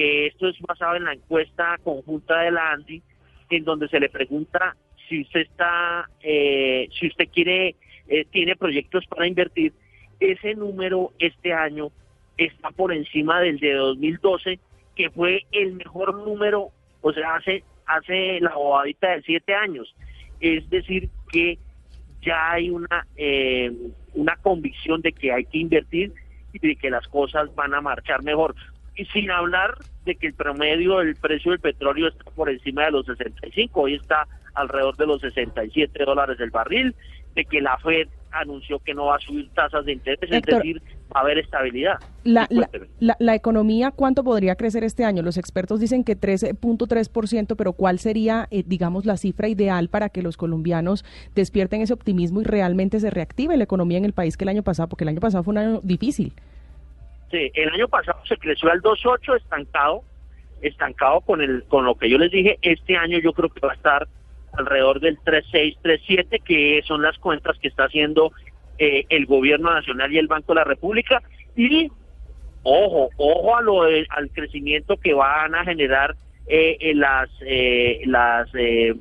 que 0.00 0.26
esto 0.28 0.48
es 0.48 0.58
basado 0.60 0.96
en 0.96 1.04
la 1.04 1.12
encuesta 1.12 1.76
conjunta 1.82 2.40
de 2.40 2.50
la 2.52 2.72
ANDI, 2.72 3.02
en 3.50 3.64
donde 3.64 3.88
se 3.88 4.00
le 4.00 4.08
pregunta 4.08 4.76
si 5.08 5.22
usted 5.22 5.40
está, 5.40 6.08
eh, 6.22 6.88
si 6.98 7.08
usted 7.08 7.28
quiere, 7.32 7.74
tiene 8.30 8.56
proyectos 8.56 9.04
para 9.06 9.26
invertir. 9.26 9.72
Ese 10.18 10.54
número 10.54 11.12
este 11.18 11.52
año 11.52 11.90
está 12.36 12.70
por 12.70 12.92
encima 12.92 13.40
del 13.40 13.58
de 13.58 13.74
2012, 13.74 14.58
que 14.96 15.10
fue 15.10 15.44
el 15.52 15.74
mejor 15.74 16.14
número, 16.14 16.70
o 17.02 17.12
sea, 17.12 17.36
hace 17.36 17.62
hace 17.90 18.40
la 18.40 18.54
bobadita 18.54 19.10
de 19.10 19.22
siete 19.22 19.54
años. 19.54 19.94
Es 20.40 20.68
decir, 20.70 21.08
que 21.30 21.58
ya 22.22 22.52
hay 22.52 22.70
una, 22.70 23.06
eh, 23.16 23.72
una 24.14 24.36
convicción 24.36 25.00
de 25.00 25.12
que 25.12 25.32
hay 25.32 25.44
que 25.44 25.58
invertir 25.58 26.12
y 26.52 26.58
de 26.58 26.76
que 26.76 26.90
las 26.90 27.06
cosas 27.08 27.54
van 27.54 27.74
a 27.74 27.80
marchar 27.80 28.22
mejor. 28.22 28.54
Y 29.00 29.06
sin 29.06 29.30
hablar 29.30 29.78
de 30.04 30.14
que 30.14 30.26
el 30.26 30.34
promedio 30.34 30.98
del 30.98 31.16
precio 31.16 31.52
del 31.52 31.60
petróleo 31.60 32.08
está 32.08 32.30
por 32.32 32.50
encima 32.50 32.84
de 32.84 32.90
los 32.90 33.06
65, 33.06 33.80
hoy 33.80 33.94
está 33.94 34.28
alrededor 34.52 34.94
de 34.98 35.06
los 35.06 35.22
67 35.22 36.04
dólares 36.04 36.38
el 36.38 36.50
barril, 36.50 36.94
de 37.34 37.46
que 37.46 37.62
la 37.62 37.78
Fed 37.78 38.08
anunció 38.30 38.78
que 38.80 38.92
no 38.92 39.06
va 39.06 39.16
a 39.16 39.18
subir 39.18 39.48
tasas 39.54 39.86
de 39.86 39.94
interés, 39.94 40.30
es 40.30 40.42
decir, 40.42 40.82
va 41.16 41.20
a 41.20 41.22
haber 41.22 41.38
estabilidad. 41.38 41.94
La, 42.24 42.46
la, 42.98 43.34
economía, 43.34 43.90
¿cuánto 43.90 44.22
podría 44.22 44.54
crecer 44.54 44.84
este 44.84 45.06
año? 45.06 45.22
Los 45.22 45.38
expertos 45.38 45.80
dicen 45.80 46.04
que 46.04 46.14
13.3%, 46.14 47.56
pero 47.56 47.72
¿cuál 47.72 48.00
sería, 48.00 48.48
eh, 48.50 48.64
digamos, 48.66 49.06
la 49.06 49.16
cifra 49.16 49.48
ideal 49.48 49.88
para 49.88 50.10
que 50.10 50.20
los 50.20 50.36
colombianos 50.36 51.06
despierten 51.34 51.80
ese 51.80 51.94
optimismo 51.94 52.42
y 52.42 52.44
realmente 52.44 53.00
se 53.00 53.08
reactive 53.08 53.56
la 53.56 53.64
economía 53.64 53.96
en 53.96 54.04
el 54.04 54.12
país 54.12 54.36
que 54.36 54.44
el 54.44 54.50
año 54.50 54.62
pasado? 54.62 54.90
Porque 54.90 55.04
el 55.04 55.08
año 55.08 55.20
pasado 55.20 55.42
fue 55.42 55.52
un 55.52 55.58
año 55.58 55.80
difícil. 55.82 56.34
Sí, 57.30 57.50
el 57.54 57.68
año 57.70 57.88
pasado 57.88 58.20
se 58.26 58.36
creció 58.36 58.70
al 58.70 58.82
2.8 58.82 59.36
estancado, 59.36 60.02
estancado 60.62 61.20
con, 61.20 61.40
el, 61.40 61.64
con 61.68 61.84
lo 61.84 61.94
que 61.94 62.10
yo 62.10 62.18
les 62.18 62.30
dije. 62.30 62.58
Este 62.62 62.96
año 62.96 63.18
yo 63.18 63.32
creo 63.32 63.48
que 63.48 63.60
va 63.64 63.72
a 63.72 63.76
estar 63.76 64.08
alrededor 64.52 65.00
del 65.00 65.18
3.6, 65.20 65.78
3.7, 65.82 66.42
que 66.42 66.82
son 66.86 67.02
las 67.02 67.16
cuentas 67.18 67.56
que 67.58 67.68
está 67.68 67.84
haciendo 67.84 68.32
eh, 68.78 69.04
el 69.10 69.26
gobierno 69.26 69.72
nacional 69.72 70.12
y 70.12 70.18
el 70.18 70.26
Banco 70.26 70.52
de 70.52 70.56
la 70.56 70.64
República. 70.64 71.22
Y 71.54 71.88
ojo, 72.64 73.10
ojo 73.16 73.56
a 73.56 73.62
lo 73.62 73.82
al 73.82 74.30
crecimiento 74.32 74.96
que 74.96 75.14
van 75.14 75.54
a 75.54 75.64
generar 75.64 76.16
eh, 76.48 76.92
las, 76.96 77.30
eh, 77.42 78.00
las, 78.06 78.50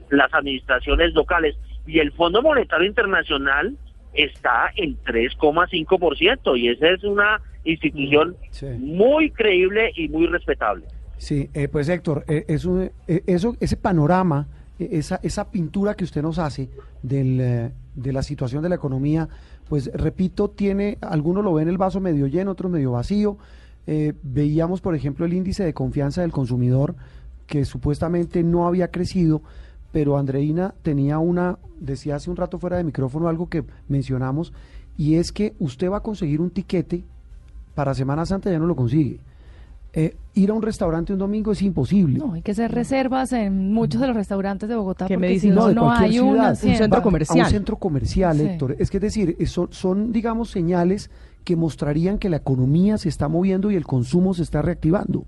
las 0.09 0.33
administraciones 0.35 1.15
locales. 1.15 1.57
Y 1.87 1.97
el 1.97 2.11
Fondo 2.11 2.43
Monetario 2.43 2.85
Internacional 2.85 3.75
está 4.13 4.71
en 4.75 4.97
3,5% 5.03 6.59
y 6.59 6.69
esa 6.69 6.89
es 6.89 7.03
una 7.03 7.41
institución 7.63 8.35
muy 8.79 9.31
creíble 9.31 9.91
y 9.95 10.07
muy 10.07 10.27
respetable. 10.27 10.85
Sí, 11.17 11.49
pues 11.71 11.89
Héctor, 11.89 12.23
es 12.27 12.65
eso, 13.27 13.55
ese 13.59 13.75
panorama 13.75 14.47
esa, 14.79 15.19
esa 15.23 15.51
pintura 15.51 15.95
que 15.95 16.05
usted 16.05 16.21
nos 16.21 16.39
hace 16.39 16.69
del, 17.03 17.39
eh, 17.41 17.71
de 17.95 18.13
la 18.13 18.23
situación 18.23 18.63
de 18.63 18.69
la 18.69 18.75
economía, 18.75 19.27
pues 19.67 19.91
repito, 19.93 20.49
tiene, 20.49 20.97
algunos 21.01 21.43
lo 21.43 21.53
ven 21.53 21.67
el 21.67 21.77
vaso 21.77 21.99
medio 21.99 22.27
lleno, 22.27 22.51
otros 22.51 22.71
medio 22.71 22.91
vacío. 22.91 23.37
Eh, 23.87 24.13
veíamos, 24.23 24.81
por 24.81 24.95
ejemplo, 24.95 25.25
el 25.25 25.33
índice 25.33 25.63
de 25.63 25.73
confianza 25.73 26.21
del 26.21 26.31
consumidor, 26.31 26.95
que 27.45 27.65
supuestamente 27.65 28.43
no 28.43 28.67
había 28.67 28.89
crecido, 28.89 29.41
pero 29.91 30.17
Andreina 30.17 30.73
tenía 30.81 31.19
una, 31.19 31.57
decía 31.79 32.15
hace 32.15 32.29
un 32.29 32.37
rato 32.37 32.59
fuera 32.59 32.77
de 32.77 32.83
micrófono 32.83 33.27
algo 33.27 33.49
que 33.49 33.63
mencionamos, 33.87 34.53
y 34.97 35.15
es 35.15 35.31
que 35.31 35.55
usted 35.59 35.89
va 35.89 35.97
a 35.97 36.03
conseguir 36.03 36.41
un 36.41 36.51
tiquete 36.51 37.03
para 37.79 37.93
Semana 37.93 38.25
Santa, 38.25 38.51
ya 38.51 38.59
no 38.59 38.65
lo 38.65 38.75
consigue 38.75 39.21
eh, 39.93 40.15
ir 40.35 40.49
a 40.49 40.53
un 40.53 40.61
restaurante 40.61 41.13
un 41.13 41.19
domingo 41.19 41.53
es 41.53 41.61
imposible. 41.61 42.19
No, 42.19 42.33
hay 42.33 42.41
que 42.41 42.51
hacer 42.51 42.71
reservas 42.71 43.31
en 43.31 43.71
muchos 43.73 44.01
de 44.01 44.07
los 44.07 44.17
restaurantes 44.17 44.67
de 44.67 44.75
Bogotá. 44.75 45.07
Que 45.07 45.15
me 45.15 45.29
dicen, 45.29 45.55
no, 45.55 45.71
no 45.71 45.89
hay 45.89 46.19
un 46.19 46.37
centro 46.57 47.01
comercial. 47.01 47.39
A 47.39 47.43
un 47.45 47.49
centro 47.49 47.77
comercial, 47.77 48.41
Héctor. 48.41 48.75
Es 48.79 48.91
que 48.91 48.97
es 48.97 49.01
decir, 49.01 49.47
son, 49.47 49.71
son, 49.71 50.11
digamos, 50.11 50.49
señales 50.49 51.09
que 51.45 51.55
mostrarían 51.55 52.19
que 52.19 52.27
la 52.27 52.37
economía 52.37 52.97
se 52.97 53.07
está 53.07 53.29
moviendo 53.29 53.71
y 53.71 53.75
el 53.75 53.85
consumo 53.85 54.33
se 54.33 54.43
está 54.43 54.61
reactivando. 54.61 55.23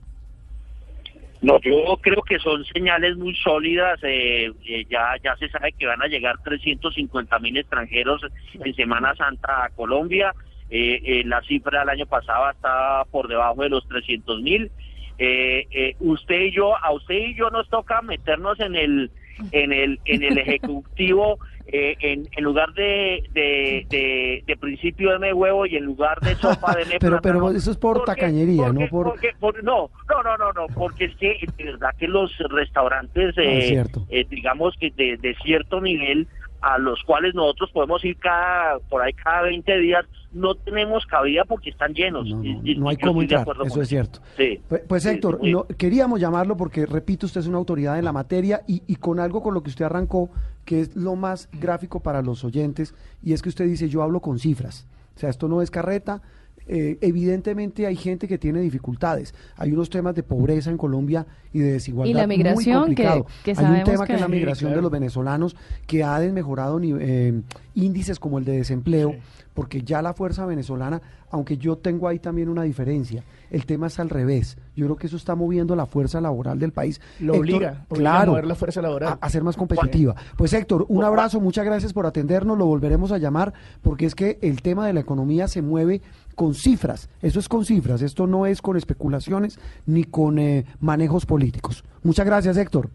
No, 1.42 1.58
yo 1.62 1.98
creo 2.02 2.22
que 2.22 2.38
son 2.38 2.66
señales 2.66 3.16
muy 3.16 3.34
sólidas. 3.36 3.98
Eh, 4.04 4.52
eh, 4.68 4.86
ya, 4.90 5.16
ya 5.24 5.38
se 5.38 5.48
sabe 5.48 5.72
que 5.72 5.88
van 5.88 6.02
a 6.04 6.08
llegar 6.08 6.36
350 6.44 7.40
mil 7.40 7.56
extranjeros 7.56 8.22
en 8.54 8.76
Semana 8.76 9.16
Santa 9.16 9.64
a 9.64 9.70
Colombia. 9.70 10.36
Eh, 10.74 11.02
eh, 11.04 11.24
la 11.26 11.42
cifra 11.42 11.82
del 11.82 11.90
año 11.90 12.06
pasado 12.06 12.50
está 12.50 13.04
por 13.12 13.28
debajo 13.28 13.62
de 13.62 13.68
los 13.68 13.86
300 13.90 14.42
mil. 14.42 14.72
Eh, 15.18 15.68
eh, 15.70 15.96
usted 16.00 16.44
y 16.44 16.52
yo, 16.52 16.78
a 16.78 16.94
usted 16.94 17.16
y 17.16 17.36
yo 17.36 17.50
nos 17.50 17.70
toca 17.70 18.02
meternos 18.02 18.58
en 18.62 18.76
el 18.76 19.12
en 19.52 19.74
el 19.74 20.00
en 20.06 20.24
el 20.24 20.38
ejecutivo 20.38 21.40
en, 21.74 22.28
en, 22.32 22.44
lugar 22.44 22.74
de, 22.74 23.24
de, 23.34 24.44
de, 24.46 24.58
principio 24.58 25.18
de 25.18 25.34
huevo 25.34 25.66
y 25.66 25.78
en 25.78 25.86
lugar 25.86 26.20
de 26.20 26.36
sopa 26.36 26.76
de 26.76 26.86
pero 27.00 27.22
pero 27.22 27.50
eso 27.52 27.72
es 27.72 27.78
por 27.78 28.04
tacañería 28.04 28.74
no 28.74 28.88
por... 28.90 29.16
no 29.64 29.90
no 30.10 30.24
no 30.24 30.38
no 30.38 30.52
no 30.54 30.68
porque 30.76 31.06
es 31.06 31.16
que 31.16 31.40
de 31.58 31.64
verdad 31.64 31.96
que 31.98 32.08
los 32.08 32.38
restaurantes 32.50 33.36
ah, 33.38 34.24
digamos 34.30 34.76
que 34.78 34.92
de, 34.92 35.18
de 35.18 35.36
cierto 35.44 35.80
nivel 35.80 36.28
a 36.62 36.78
los 36.78 37.02
cuales 37.04 37.34
nosotros 37.34 37.72
podemos 37.72 38.04
ir 38.06 38.18
cada 38.18 38.80
por 38.90 39.02
ahí 39.02 39.14
cada 39.14 39.44
20 39.44 39.78
días 39.78 40.06
no 40.32 40.56
tenemos 40.56 41.06
cabida 41.06 41.44
porque 41.46 41.72
están 41.72 41.94
llenos. 41.94 42.28
No, 42.30 42.90
hay 42.90 42.98
cómo 42.98 43.22
entrar, 43.22 43.46
eso 43.66 43.82
es 43.82 43.90
cierto. 43.90 44.20
Pues, 44.68 44.82
pues 44.88 45.06
Héctor, 45.06 45.40
queríamos 45.78 46.20
llamarlo 46.20 46.56
porque, 46.56 46.86
repito, 46.86 47.26
usted 47.26 47.42
es 47.42 47.48
una 47.48 47.58
autoridad 47.58 48.00
en 48.00 48.06
la 48.06 48.14
materia 48.14 48.62
y, 48.68 48.84
y, 48.88 48.96
con 48.96 49.20
algo 49.20 49.42
con 49.42 49.54
lo 49.54 49.62
que 49.62 49.70
usted 49.70 49.86
arrancó, 49.86 50.30
que 50.64 50.82
es 50.82 50.96
lo 50.96 51.16
más 51.16 51.50
gráfico 51.52 52.00
para 52.00 52.22
los 52.22 52.44
oyentes, 52.46 52.96
y 53.22 53.34
es 53.34 53.42
que 53.42 53.50
usted 53.50 53.66
dice, 53.66 53.90
yo 53.90 54.04
hablo 54.04 54.22
con 54.22 54.40
cifras. 54.40 54.88
O 55.16 55.20
sea, 55.20 55.30
esto 55.30 55.48
no 55.48 55.62
es 55.62 55.70
carreta, 55.70 56.22
eh, 56.68 56.98
evidentemente 57.02 57.86
hay 57.86 57.96
gente 57.96 58.28
que 58.28 58.38
tiene 58.38 58.62
dificultades. 58.62 59.34
Hay 59.58 59.72
unos 59.72 59.90
temas 59.90 60.16
de 60.16 60.24
pobreza 60.24 60.70
en 60.70 60.78
Colombia 60.78 61.26
y 61.54 61.60
de 61.60 61.74
desigualdad. 61.74 62.12
Y 62.12 62.14
la 62.14 62.28
migración, 62.28 62.96
que, 62.96 63.08
hay 63.08 63.20
un 63.20 63.84
tema 63.84 64.06
que, 64.06 64.14
es 64.14 64.22
la 64.22 64.28
migración 64.28 64.74
de 64.74 64.82
los 64.82 64.92
venezolanos 64.92 65.56
que 65.88 66.04
ha 66.04 66.20
desmejorado 66.20 66.80
eh, 66.82 67.42
índices 67.76 68.20
como 68.20 68.38
el 68.38 68.46
de 68.46 68.54
desempleo, 68.54 69.16
porque 69.54 69.82
ya 69.82 70.02
la 70.02 70.14
fuerza 70.14 70.46
venezolana, 70.46 71.02
aunque 71.30 71.58
yo 71.58 71.78
tengo 71.78 72.08
ahí 72.08 72.20
también 72.20 72.50
una 72.50 72.64
diferencia, 72.64 73.24
el 73.50 73.66
tema 73.66 73.88
es 73.88 74.00
al 74.00 74.10
revés. 74.10 74.58
Yo 74.76 74.86
creo 74.86 74.96
que 74.96 75.08
eso 75.08 75.18
está 75.18 75.36
moviendo 75.36 75.76
la 75.76 75.86
fuerza 75.86 76.22
laboral 76.22 76.60
del 76.60 76.72
país. 76.72 77.02
Lo 77.20 77.36
obliga, 77.36 77.86
claro, 77.90 78.32
a 78.32 78.34
mover 78.34 78.48
la 78.48 78.56
fuerza 78.56 78.82
laboral. 78.82 79.18
A, 79.20 79.30
ser 79.30 79.44
más 79.44 79.58
competitiva. 79.58 80.16
Pues 80.38 80.54
Héctor, 80.54 80.86
un 80.90 81.04
abrazo, 81.04 81.40
muchas 81.40 81.66
gracias 81.66 81.94
por 81.94 82.06
atendernos, 82.06 82.58
lo 82.58 82.66
volveremos 82.66 83.12
a 83.12 83.18
llamar, 83.18 83.54
porque 83.82 84.06
es 84.06 84.16
que 84.16 84.40
el 84.42 84.62
tema 84.62 84.88
de 84.88 84.94
la 84.94 85.00
economía 85.00 85.48
se 85.48 85.62
mueve 85.62 86.02
con 86.36 86.54
cifras, 86.54 87.10
eso 87.22 87.40
es 87.40 87.50
con 87.50 87.66
cifras, 87.66 88.02
esto 88.02 88.28
no 88.28 88.46
es 88.46 88.62
con 88.62 88.78
especulaciones 88.78 89.60
ni 89.86 90.06
con 90.06 90.40
eh, 90.40 90.66
manejos 90.80 91.26
políticos. 91.26 91.84
Muchas 92.04 92.26
gracias, 92.26 92.58
Héctor. 92.58 92.90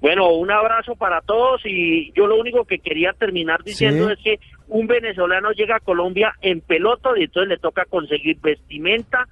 Bueno, 0.00 0.30
un 0.30 0.50
abrazo 0.50 0.94
para 0.94 1.20
todos 1.22 1.62
y 1.64 2.12
yo 2.12 2.26
lo 2.26 2.38
único 2.38 2.64
que 2.64 2.78
quería 2.78 3.12
terminar 3.12 3.62
diciendo 3.64 4.10
es 4.10 4.18
que 4.22 4.38
un 4.68 4.86
venezolano 4.86 5.52
llega 5.52 5.76
a 5.76 5.80
Colombia 5.80 6.34
en 6.42 6.60
peloto 6.60 7.16
y 7.16 7.24
entonces 7.24 7.48
le 7.48 7.58
toca 7.58 7.84
conseguir 7.86 8.38
vestimenta, 8.40 9.26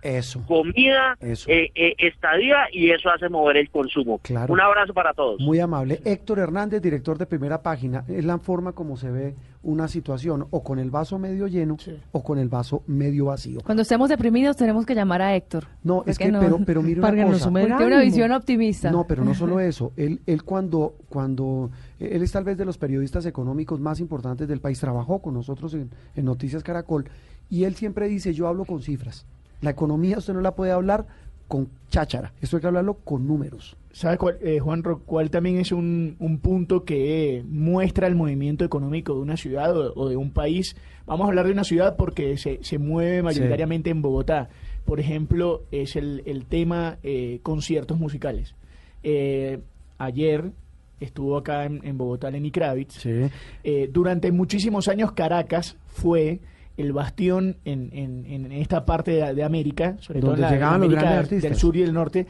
comida, 0.47 1.17
eh, 1.21 1.71
eh, 1.75 1.95
estadía 1.99 2.69
y 2.73 2.91
eso 2.91 3.11
hace 3.11 3.29
mover 3.29 3.57
el 3.59 3.71
consumo. 3.71 4.21
Un 4.49 4.61
abrazo 4.61 4.95
para 4.95 5.12
todos. 5.12 5.41
Muy 5.41 5.61
amable. 5.61 6.01
Héctor 6.05 6.39
Hernández, 6.39 6.81
director 6.81 7.19
de 7.19 7.27
Primera 7.27 7.62
Página, 7.62 8.05
es 8.09 8.25
la 8.25 8.39
forma 8.39 8.73
como 8.73 8.97
se 8.97 9.11
ve 9.11 9.35
una 9.65 9.89
situación 9.89 10.47
o 10.51 10.62
con 10.62 10.79
el 10.79 10.91
vaso 10.91 11.19
medio 11.19 11.47
lleno 11.47 11.77
o 12.12 12.23
con 12.23 12.39
el 12.39 12.49
vaso 12.49 12.83
medio 12.87 13.27
vacío. 13.27 13.61
Cuando 13.65 13.83
estemos 13.83 14.09
deprimidos 14.09 14.57
tenemos 14.57 14.87
que 14.87 14.95
llamar 14.95 15.23
a 15.23 15.35
Héctor. 15.35 15.67
No, 15.83 16.05
es 16.07 16.19
que, 16.19 16.31
pero, 16.31 16.61
pero 16.65 16.83
mire 16.83 17.01
una 17.01 17.27
cosa. 17.27 17.51
Tiene 17.51 17.87
una 17.87 18.01
visión 18.01 18.31
optimista. 18.33 18.91
No, 18.91 19.07
pero 19.07 19.25
no 19.25 19.35
solo 19.35 19.61
eso. 19.61 19.93
Él, 19.97 20.21
él 20.27 20.45
cuando, 20.45 20.97
cuando, 21.09 21.71
él 21.99 22.23
es 22.23 22.33
tal 22.33 22.45
vez 22.45 22.57
de 22.57 22.65
los 22.65 22.79
periodistas 22.79 23.27
económicos 23.27 23.81
más 23.81 24.01
importantes 24.01 24.47
del 24.47 24.61
país, 24.61 24.79
trabajó 24.79 25.21
con 25.21 25.35
nosotros 25.35 25.75
en, 25.75 25.91
Noticias 26.25 26.62
Caracol 26.62 27.05
y 27.51 27.65
él 27.65 27.75
siempre 27.75 28.09
dice, 28.09 28.33
yo 28.33 28.49
hablo 28.49 28.65
con 28.65 28.83
cifras. 28.83 29.27
La 29.61 29.71
economía 29.71 30.19
usted 30.19 30.35
no 30.35 30.41
la 30.41 30.55
puede 30.55 30.73
hablar 30.73 31.07
con 31.55 31.68
cháchara, 31.88 32.32
esto 32.40 32.57
hay 32.57 32.62
que 32.62 32.66
hablarlo 32.66 32.94
con 32.94 33.28
números. 33.28 33.76
¿Sabe 33.92 34.18
cuál, 34.18 34.38
eh, 34.42 34.59
Juan, 34.59 34.82
cuál 34.82 35.30
también 35.30 35.59
es 35.59 35.70
un, 35.70 36.16
un, 36.18 36.38
punto 36.40 36.84
que 36.84 37.44
muestra 37.48 38.09
el 38.09 38.16
movimiento 38.16 38.64
económico 38.64 39.14
de 39.14 39.20
una 39.20 39.36
ciudad 39.36 39.72
o, 39.76 40.09
de 40.09 40.16
un 40.16 40.32
país? 40.32 40.74
Vamos 41.07 41.26
a 41.26 41.28
hablar 41.28 41.46
de 41.46 41.52
una 41.52 41.62
ciudad 41.62 41.94
porque 41.96 42.36
se, 42.38 42.59
se 42.64 42.78
mueve 42.78 43.22
mayoritariamente 43.22 43.90
en 43.90 44.02
Bogotá. 44.02 44.48
Por 44.84 44.98
ejemplo, 44.98 45.62
es 45.70 45.94
el, 45.94 46.24
el 46.26 46.44
tema 46.46 46.98
eh, 47.05 47.38
conciertos 47.44 48.00
musicales. 48.00 48.57
Eh, 49.05 49.61
ayer 49.98 50.50
estuvo 50.98 51.36
acá 51.36 51.66
en, 51.66 51.96
Bogotá 51.96 52.32
Lenny 52.32 52.50
Kravitz. 52.50 53.07
Eh, 53.07 53.90
durante 53.92 54.32
muchísimos 54.32 54.88
años 54.88 55.12
Caracas 55.12 55.76
fue 55.86 56.40
el 56.77 56.93
bastión 56.93 57.57
en, 57.64 57.91
en, 57.93 58.53
esta 58.53 58.85
parte 58.85 59.33
de, 59.33 59.45
América, 59.45 59.97
sobre 60.01 60.20
todo 60.20 60.35
en 60.35 60.41
la, 60.41 60.75
América 60.75 61.22
del 61.22 61.55
sur 61.57 61.77
y 61.77 61.83
del 61.83 61.93
norte, 61.93 62.27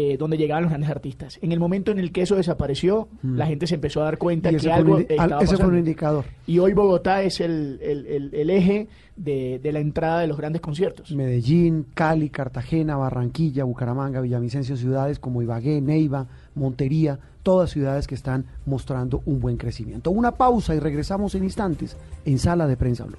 eh, 0.00 0.16
donde 0.16 0.36
llegaban 0.36 0.62
los 0.62 0.70
grandes 0.70 0.90
artistas. 0.90 1.40
En 1.42 1.50
el 1.50 1.58
momento 1.58 1.90
en 1.90 1.98
el 1.98 2.12
que 2.12 2.22
eso 2.22 2.36
desapareció, 2.36 3.08
mm. 3.22 3.36
la 3.36 3.46
gente 3.46 3.66
se 3.66 3.74
empezó 3.74 4.00
a 4.02 4.04
dar 4.04 4.18
cuenta 4.18 4.50
que 4.50 4.70
algo 4.70 4.98
estaba 4.98 5.42
ese 5.42 5.56
fue 5.56 5.66
un 5.66 5.78
indicador. 5.78 6.24
Y 6.46 6.60
hoy 6.60 6.72
Bogotá 6.72 7.22
es 7.22 7.40
el, 7.40 7.80
el, 7.82 8.30
el, 8.32 8.50
eje 8.50 8.86
de, 9.16 9.58
de, 9.60 9.72
la 9.72 9.80
entrada 9.80 10.20
de 10.20 10.28
los 10.28 10.36
grandes 10.36 10.62
conciertos. 10.62 11.10
Medellín, 11.10 11.86
Cali, 11.94 12.30
Cartagena, 12.30 12.96
Barranquilla, 12.96 13.64
Bucaramanga, 13.64 14.20
Villavicencio, 14.20 14.76
ciudades 14.76 15.18
como 15.18 15.42
Ibagué, 15.42 15.80
Neiva, 15.80 16.28
Montería, 16.54 17.18
todas 17.42 17.70
ciudades 17.70 18.06
que 18.06 18.14
están 18.14 18.44
mostrando 18.66 19.22
un 19.24 19.40
buen 19.40 19.56
crecimiento. 19.56 20.12
Una 20.12 20.32
pausa 20.32 20.76
y 20.76 20.78
regresamos 20.78 21.34
en 21.34 21.42
instantes 21.42 21.96
en 22.24 22.38
Sala 22.38 22.68
de 22.68 22.76
Prensa 22.76 23.04
Blue. 23.04 23.18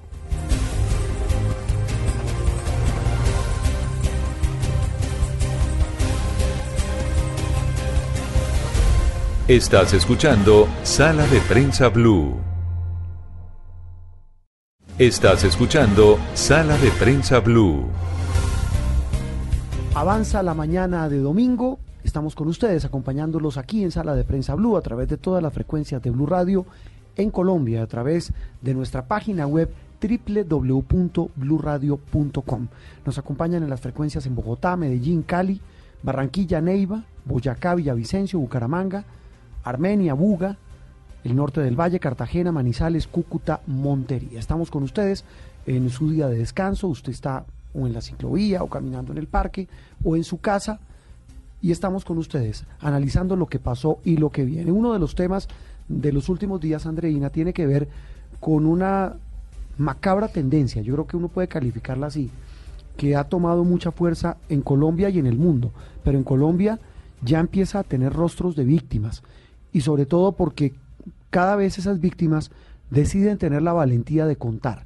Estás 9.50 9.92
escuchando 9.94 10.68
Sala 10.84 11.26
de 11.26 11.40
Prensa 11.40 11.88
Blue. 11.88 12.36
Estás 14.96 15.42
escuchando 15.42 16.20
Sala 16.34 16.78
de 16.78 16.88
Prensa 16.92 17.40
Blue. 17.40 17.88
Avanza 19.96 20.44
la 20.44 20.54
mañana 20.54 21.08
de 21.08 21.18
domingo 21.18 21.80
Estamos 22.04 22.36
con 22.36 22.46
ustedes 22.46 22.84
acompañándolos 22.84 23.56
aquí 23.56 23.82
en 23.82 23.90
Sala 23.90 24.14
de 24.14 24.22
Prensa 24.22 24.54
Blue 24.54 24.76
a 24.76 24.82
través 24.82 25.08
de 25.08 25.16
todas 25.16 25.42
las 25.42 25.52
frecuencias 25.52 26.00
de 26.00 26.10
Blue 26.10 26.26
Radio 26.26 26.64
en 27.16 27.32
Colombia, 27.32 27.82
a 27.82 27.88
través 27.88 28.32
de 28.62 28.72
nuestra 28.72 29.08
página 29.08 29.48
web 29.48 29.68
www.bluradio.com. 30.00 32.68
Nos 33.04 33.18
acompañan 33.18 33.64
en 33.64 33.70
las 33.70 33.80
frecuencias 33.80 34.26
en 34.26 34.36
Bogotá, 34.36 34.76
Medellín, 34.76 35.24
Cali, 35.24 35.60
Barranquilla, 36.04 36.60
Neiva, 36.60 37.02
Boyacá, 37.24 37.74
Villavicencio, 37.74 38.38
Bucaramanga, 38.38 39.04
Armenia, 39.64 40.14
Buga, 40.14 40.56
el 41.24 41.36
norte 41.36 41.60
del 41.60 41.78
Valle, 41.78 42.00
Cartagena, 42.00 42.52
Manizales, 42.52 43.06
Cúcuta, 43.06 43.60
Montería. 43.66 44.38
Estamos 44.38 44.70
con 44.70 44.82
ustedes 44.82 45.24
en 45.66 45.90
su 45.90 46.10
día 46.10 46.28
de 46.28 46.38
descanso. 46.38 46.88
Usted 46.88 47.12
está 47.12 47.44
o 47.74 47.86
en 47.86 47.92
la 47.92 48.00
ciclovía 48.00 48.62
o 48.62 48.68
caminando 48.68 49.12
en 49.12 49.18
el 49.18 49.28
parque 49.28 49.68
o 50.02 50.16
en 50.16 50.24
su 50.24 50.38
casa 50.40 50.80
y 51.62 51.70
estamos 51.70 52.04
con 52.04 52.18
ustedes 52.18 52.64
analizando 52.80 53.36
lo 53.36 53.46
que 53.46 53.58
pasó 53.58 53.98
y 54.04 54.16
lo 54.16 54.30
que 54.30 54.44
viene. 54.44 54.72
Uno 54.72 54.92
de 54.92 54.98
los 54.98 55.14
temas 55.14 55.48
de 55.88 56.12
los 56.12 56.28
últimos 56.28 56.60
días, 56.60 56.86
Andreina, 56.86 57.30
tiene 57.30 57.52
que 57.52 57.66
ver 57.66 57.88
con 58.38 58.66
una 58.66 59.16
macabra 59.76 60.28
tendencia, 60.28 60.82
yo 60.82 60.94
creo 60.94 61.06
que 61.06 61.16
uno 61.16 61.28
puede 61.28 61.48
calificarla 61.48 62.06
así, 62.06 62.30
que 62.96 63.16
ha 63.16 63.24
tomado 63.24 63.64
mucha 63.64 63.92
fuerza 63.92 64.36
en 64.48 64.62
Colombia 64.62 65.08
y 65.08 65.18
en 65.18 65.26
el 65.26 65.36
mundo, 65.36 65.72
pero 66.04 66.18
en 66.18 66.24
Colombia 66.24 66.78
ya 67.22 67.40
empieza 67.40 67.78
a 67.78 67.84
tener 67.84 68.12
rostros 68.12 68.56
de 68.56 68.64
víctimas 68.64 69.22
y 69.72 69.82
sobre 69.82 70.06
todo 70.06 70.32
porque 70.32 70.74
cada 71.30 71.56
vez 71.56 71.78
esas 71.78 72.00
víctimas 72.00 72.50
deciden 72.90 73.38
tener 73.38 73.62
la 73.62 73.72
valentía 73.72 74.26
de 74.26 74.36
contar, 74.36 74.84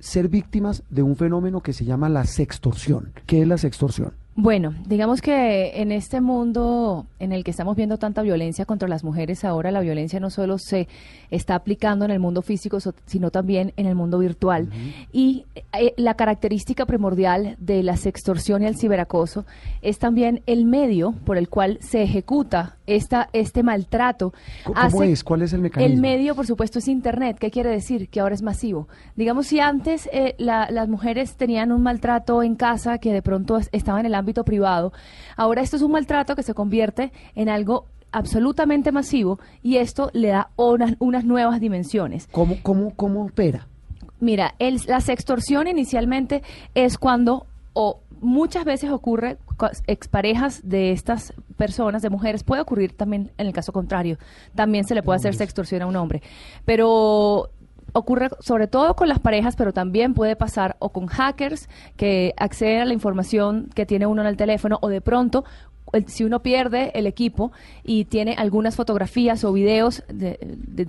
ser 0.00 0.28
víctimas 0.28 0.82
de 0.90 1.02
un 1.02 1.16
fenómeno 1.16 1.62
que 1.62 1.72
se 1.72 1.84
llama 1.84 2.08
la 2.08 2.24
sextorsión. 2.24 3.12
¿Qué 3.26 3.42
es 3.42 3.48
la 3.48 3.58
sextorsión? 3.58 4.12
Bueno, 4.40 4.72
digamos 4.86 5.20
que 5.20 5.82
en 5.82 5.90
este 5.90 6.20
mundo 6.20 7.06
en 7.18 7.32
el 7.32 7.42
que 7.42 7.50
estamos 7.50 7.74
viendo 7.74 7.98
tanta 7.98 8.22
violencia 8.22 8.66
contra 8.66 8.86
las 8.86 9.02
mujeres, 9.02 9.44
ahora 9.44 9.72
la 9.72 9.80
violencia 9.80 10.20
no 10.20 10.30
solo 10.30 10.58
se 10.58 10.86
está 11.32 11.56
aplicando 11.56 12.04
en 12.04 12.12
el 12.12 12.20
mundo 12.20 12.40
físico, 12.42 12.78
sino 13.04 13.32
también 13.32 13.72
en 13.76 13.86
el 13.86 13.96
mundo 13.96 14.20
virtual. 14.20 14.68
Y 15.10 15.44
eh, 15.72 15.92
la 15.96 16.14
característica 16.14 16.86
primordial 16.86 17.56
de 17.58 17.82
la 17.82 17.96
sextorsión 17.96 18.62
y 18.62 18.66
el 18.66 18.76
ciberacoso 18.76 19.44
es 19.82 19.98
también 19.98 20.40
el 20.46 20.66
medio 20.66 21.14
por 21.24 21.36
el 21.36 21.48
cual 21.48 21.78
se 21.80 22.02
ejecuta 22.02 22.76
esta, 22.86 23.30
este 23.32 23.64
maltrato. 23.64 24.32
¿Cómo 24.62 25.02
es? 25.02 25.24
¿Cuál 25.24 25.42
es 25.42 25.52
el 25.52 25.62
mecanismo? 25.62 25.92
El 25.92 26.00
medio, 26.00 26.36
por 26.36 26.46
supuesto, 26.46 26.78
es 26.78 26.86
Internet. 26.86 27.38
¿Qué 27.40 27.50
quiere 27.50 27.70
decir? 27.70 28.08
Que 28.08 28.20
ahora 28.20 28.36
es 28.36 28.42
masivo. 28.42 28.86
Digamos, 29.16 29.48
si 29.48 29.58
antes 29.58 30.08
eh, 30.12 30.36
las 30.38 30.88
mujeres 30.88 31.34
tenían 31.34 31.72
un 31.72 31.82
maltrato 31.82 32.44
en 32.44 32.54
casa 32.54 32.98
que 32.98 33.12
de 33.12 33.20
pronto 33.20 33.58
estaba 33.72 33.98
en 33.98 34.06
el 34.06 34.14
ámbito 34.14 34.27
privado. 34.44 34.92
Ahora 35.36 35.62
esto 35.62 35.76
es 35.76 35.82
un 35.82 35.92
maltrato 35.92 36.36
que 36.36 36.42
se 36.42 36.54
convierte 36.54 37.12
en 37.34 37.48
algo 37.48 37.86
absolutamente 38.12 38.92
masivo 38.92 39.38
y 39.62 39.76
esto 39.76 40.10
le 40.12 40.28
da 40.28 40.50
unas, 40.56 40.94
unas 40.98 41.24
nuevas 41.24 41.60
dimensiones. 41.60 42.28
¿Cómo, 42.30 42.56
cómo, 42.62 42.94
cómo 42.94 43.24
opera? 43.24 43.66
Mira, 44.20 44.54
el, 44.58 44.80
la 44.86 45.00
sextorsión 45.00 45.68
inicialmente 45.68 46.42
es 46.74 46.98
cuando, 46.98 47.46
o 47.72 48.00
muchas 48.20 48.64
veces 48.64 48.90
ocurre, 48.90 49.38
exparejas 49.86 50.68
de 50.68 50.92
estas 50.92 51.32
personas, 51.56 52.02
de 52.02 52.10
mujeres, 52.10 52.42
puede 52.42 52.62
ocurrir 52.62 52.92
también 52.96 53.30
en 53.38 53.46
el 53.46 53.52
caso 53.52 53.72
contrario, 53.72 54.18
también 54.54 54.84
se 54.84 54.94
le 54.94 55.02
puede 55.02 55.16
hacer 55.16 55.34
sextorsión 55.34 55.82
a 55.82 55.86
un 55.86 55.96
hombre, 55.96 56.22
pero 56.64 57.50
ocurre 57.98 58.30
sobre 58.40 58.66
todo 58.66 58.94
con 58.94 59.08
las 59.08 59.18
parejas, 59.18 59.56
pero 59.56 59.72
también 59.72 60.14
puede 60.14 60.36
pasar 60.36 60.76
o 60.78 60.90
con 60.90 61.06
hackers 61.06 61.68
que 61.96 62.34
acceden 62.36 62.82
a 62.82 62.84
la 62.84 62.94
información 62.94 63.68
que 63.74 63.86
tiene 63.86 64.06
uno 64.06 64.22
en 64.22 64.28
el 64.28 64.36
teléfono 64.36 64.78
o 64.80 64.88
de 64.88 65.00
pronto 65.00 65.44
si 66.06 66.24
uno 66.24 66.40
pierde 66.40 66.90
el 66.94 67.06
equipo 67.06 67.52
y 67.84 68.04
tiene 68.04 68.34
algunas 68.36 68.76
fotografías 68.76 69.44
o 69.44 69.52
videos 69.52 70.02
de, 70.08 70.38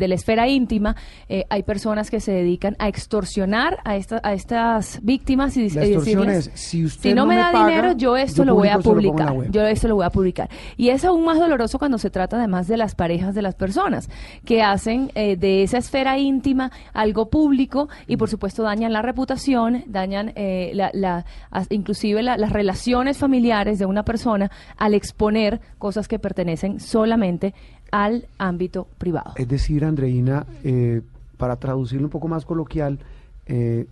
la 0.08 0.16
esfera 0.16 0.48
íntima, 0.48 0.96
eh, 1.28 1.46
hay 1.50 1.64
personas 1.64 2.10
que 2.10 2.20
se 2.20 2.32
dedican 2.32 2.76
a 2.80 2.88
extorsionar 2.88 3.78
a, 3.86 3.98
a 4.24 4.34
estas 4.34 5.00
víctimas 5.02 5.56
y, 5.58 5.70
decirles, 5.70 6.52
si, 6.54 6.86
usted 6.86 7.16
no, 7.16 7.26
me, 7.26 7.36
da 7.36 7.52
dinero, 7.52 7.94
yo 7.94 8.18
esto 8.18 8.44
lo 8.46 8.56
voy 8.56 8.70
a 8.70 8.80
publicar. 8.80 9.34
Yo 9.52 9.66
esto 9.66 9.88
lo 9.88 9.96
voy 9.96 10.06
a 10.06 10.10
publicar. 10.10 10.50
Y 10.78 10.90
es 10.90 11.06
aún 11.06 11.26
más 11.26 11.40
doloroso 11.40 11.80
cuando 11.80 11.98
se 11.98 12.10
trata 12.10 12.38
además 12.38 12.68
de 12.68 12.78
las 12.78 12.96
parejas 12.96 13.36
de 13.36 13.42
las 13.42 13.56
personas 13.56 14.10
que 14.46 14.62
hacen 14.62 15.12
eh, 15.16 15.36
de 15.36 15.64
esa 15.64 15.78
esfera 15.78 16.18
íntima 16.18 16.72
algo 16.94 17.30
público 17.30 17.90
y 18.08 18.18
por 18.18 18.30
supuesto 18.30 18.64
dañan 18.64 18.94
la 18.94 19.02
reputación, 19.02 19.84
dañan 19.88 20.34
eh, 20.36 20.72
la, 20.74 21.26
inclusive 21.70 22.24
las 22.24 22.52
relaciones 22.52 23.18
familiares 23.18 23.80
de 23.80 23.86
una 23.86 24.04
persona 24.04 24.52
al 24.90 24.96
exponer 24.96 25.62
cosas 25.78 26.08
que 26.08 26.18
pertenecen 26.20 26.80
solamente 26.80 27.54
al 27.92 28.26
ámbito 28.40 28.88
privado. 28.98 29.34
Es 29.36 29.48
decir, 29.48 29.86
Andreina, 29.86 30.46
eh, 30.64 31.02
para 31.38 31.56
traducirlo 31.58 32.06
un 32.08 32.12
poco 32.12 32.28
más 32.28 32.44
coloquial, 32.46 33.00
eh, 33.46 33.86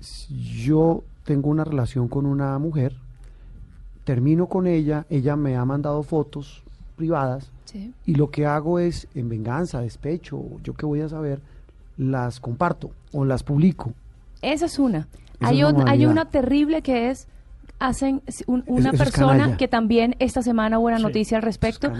yo 0.63 1.03
tengo 1.23 1.49
una 1.49 1.63
relación 1.63 2.07
con 2.07 2.25
una 2.25 2.57
mujer, 2.59 2.93
termino 4.03 4.47
con 4.47 4.67
ella, 4.67 5.05
ella 5.09 5.35
me 5.35 5.55
ha 5.55 5.65
mandado 5.65 6.03
fotos 6.03 6.63
privadas 6.95 7.51
Sí. 7.65 7.93
y 8.05 8.15
lo 8.15 8.29
que 8.31 8.45
hago 8.45 8.79
es, 8.79 9.07
en 9.13 9.27
venganza, 9.29 9.81
despecho, 9.81 10.41
yo 10.63 10.73
qué 10.73 10.85
voy 10.85 11.01
a 11.01 11.09
saber, 11.09 11.41
las 11.97 12.39
comparto 12.39 12.91
o 13.11 13.25
las 13.25 13.43
publico. 13.43 13.93
Esa 14.41 14.65
es 14.67 14.79
una. 14.79 15.07
Esa 15.39 15.49
hay, 15.49 15.61
es 15.61 15.65
una 15.67 15.83
un- 15.83 15.89
hay 15.89 16.05
una 16.05 16.25
terrible 16.29 16.81
que 16.81 17.09
es 17.09 17.27
hacen 17.79 18.21
un- 18.47 18.63
una 18.67 18.91
es 18.91 18.97
persona 18.97 19.57
que 19.57 19.67
también 19.67 20.15
esta 20.19 20.41
semana 20.41 20.79
hubo 20.79 20.87
una 20.87 20.97
Sí, 20.97 21.03
noticia 21.03 21.37
al 21.37 21.43
respecto. 21.43 21.91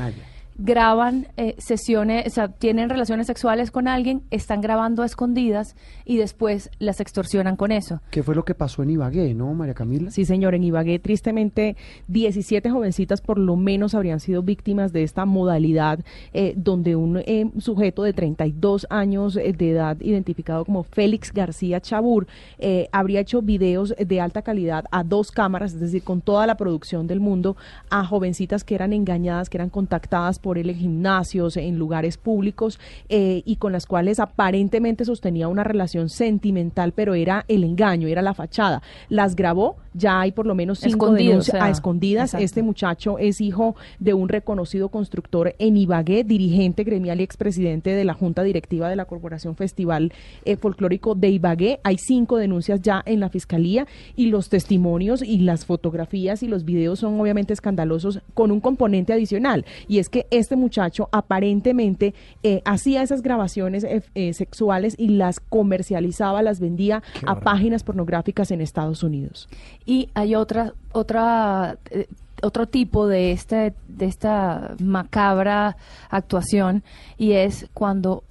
Graban 0.58 1.28
eh, 1.38 1.56
sesiones, 1.58 2.28
o 2.28 2.30
sea, 2.30 2.48
tienen 2.50 2.90
relaciones 2.90 3.28
sexuales 3.28 3.72
con 3.72 3.88
alguien, 3.88 4.24
están 4.32 4.62
grabando 4.62 5.04
a 5.04 5.06
escondidas 5.06 5.76
y 6.06 6.18
después 6.18 6.70
las 6.80 7.00
extorsionan 7.00 7.56
con 7.56 7.72
eso. 7.72 8.02
¿Qué 8.12 8.24
fue 8.24 8.36
lo 8.36 8.46
que 8.46 8.56
pasó 8.56 8.84
en 8.84 8.92
Ibagué, 8.92 9.34
no, 9.34 9.54
María 9.54 9.74
Camila? 9.74 10.12
Sí, 10.12 10.26
señor, 10.26 10.56
en 10.56 10.64
Ibagué, 10.64 11.00
tristemente, 11.00 11.76
17 12.08 12.70
jovencitas 12.70 13.22
por 13.22 13.38
lo 13.38 13.56
menos 13.56 13.94
habrían 13.94 14.20
sido 14.20 14.42
víctimas 14.42 14.94
de 14.94 15.04
esta 15.04 15.26
modalidad, 15.26 16.00
eh, 16.34 16.54
donde 16.56 16.96
un 16.96 17.18
eh, 17.18 17.52
sujeto 17.60 18.04
de 18.04 18.14
32 18.14 18.88
años 18.90 19.36
eh, 19.36 19.54
de 19.54 19.72
edad, 19.72 19.98
identificado 20.00 20.64
como 20.64 20.84
Félix 20.84 21.34
García 21.34 21.82
Chabur, 21.82 22.28
eh, 22.58 22.88
habría 22.92 23.20
hecho 23.20 23.42
videos 23.42 23.94
de 23.98 24.22
alta 24.22 24.42
calidad 24.42 24.86
a 24.92 25.04
dos 25.04 25.32
cámaras, 25.32 25.74
es 25.74 25.80
decir, 25.80 26.04
con 26.04 26.22
toda 26.22 26.48
la 26.48 26.56
producción 26.56 27.08
del 27.08 27.20
mundo, 27.20 27.58
a 27.90 28.06
jovencitas 28.06 28.64
que 28.64 28.76
eran 28.76 28.94
engañadas, 28.94 29.50
que 29.50 29.58
eran 29.58 29.70
contactadas 29.70 30.40
por 30.40 30.47
él 30.56 30.70
en 30.70 30.78
gimnasios, 30.78 31.58
en 31.58 31.80
lugares 31.80 32.18
públicos, 32.18 32.80
eh, 33.10 33.42
y 33.44 33.56
con 33.56 33.72
las 33.72 33.86
cuales 33.86 34.20
aparentemente 34.20 35.04
sostenía 35.04 35.48
una 35.48 35.64
relación 35.64 36.10
sentimental, 36.10 36.92
pero 36.94 37.16
era 37.16 37.44
el 37.48 37.64
engaño, 37.64 38.08
era 38.08 38.22
la 38.22 38.34
fachada. 38.36 38.82
Las 39.10 39.36
grabó, 39.36 39.78
ya 39.94 40.22
hay 40.22 40.32
por 40.32 40.46
lo 40.46 40.54
menos 40.54 40.80
cinco 40.80 41.08
Escondido, 41.08 41.30
denuncias 41.30 41.56
o 41.56 41.58
sea, 41.58 41.66
a 41.66 41.70
escondidas. 41.70 42.24
exacto. 42.30 42.46
Este 42.46 42.62
muchacho 42.62 43.18
es 43.18 43.42
hijo 43.42 43.76
de 44.00 44.14
un 44.14 44.30
reconocido 44.30 44.90
constructor 44.90 45.56
en 45.58 45.78
Ibagué, 45.78 46.24
dirigente 46.24 46.84
gremial 46.84 47.20
y 47.20 47.24
expresidente 47.24 47.90
de 47.90 48.06
la 48.06 48.14
Junta 48.14 48.44
Directiva 48.44 48.90
de 48.90 48.96
la 48.96 49.06
Corporación 49.06 49.56
Festival 49.56 50.14
eh, 50.46 50.56
Folclórico 50.56 51.16
de 51.16 51.30
Ibagué. 51.30 51.80
Hay 51.84 51.98
cinco 51.98 52.38
denuncias 52.38 52.82
ya 52.82 53.02
en 53.06 53.20
la 53.20 53.30
fiscalía 53.30 53.88
y 54.16 54.28
los 54.28 54.50
testimonios 54.50 55.24
y 55.24 55.40
las 55.40 55.66
fotografías 55.66 56.44
y 56.44 56.48
los 56.48 56.66
videos 56.66 57.00
son 57.00 57.20
obviamente 57.20 57.54
escandalosos 57.54 58.22
con 58.34 58.52
un 58.52 58.60
componente 58.60 59.14
adicional 59.14 59.66
y 59.88 60.00
es 60.00 60.10
que 60.10 60.28
este 60.38 60.56
muchacho 60.56 61.10
aparentemente 61.12 62.14
eh, 62.44 62.62
hacía 62.66 63.02
esas 63.02 63.22
grabaciones 63.22 63.84
eh, 63.84 64.04
eh, 64.16 64.34
sexuales 64.34 64.96
y 64.98 65.10
las 65.10 65.40
comercializaba, 65.40 66.42
las 66.42 66.60
vendía 66.60 67.04
Qué 67.14 67.26
a 67.26 67.40
páginas 67.40 67.84
pornográficas 67.84 68.52
en 68.52 68.62
Estados 68.62 69.04
Unidos. 69.04 69.50
Y 69.86 70.10
hay 70.14 70.36
otra, 70.36 70.74
otra, 70.92 71.78
eh, 71.92 72.08
otro 72.42 72.68
tipo 72.68 73.08
de 73.08 73.32
este, 73.32 73.74
de 73.88 74.06
esta 74.06 74.76
macabra 74.80 75.78
actuación 76.10 76.84
y 77.18 77.34
es 77.34 77.68
cuando 77.74 78.24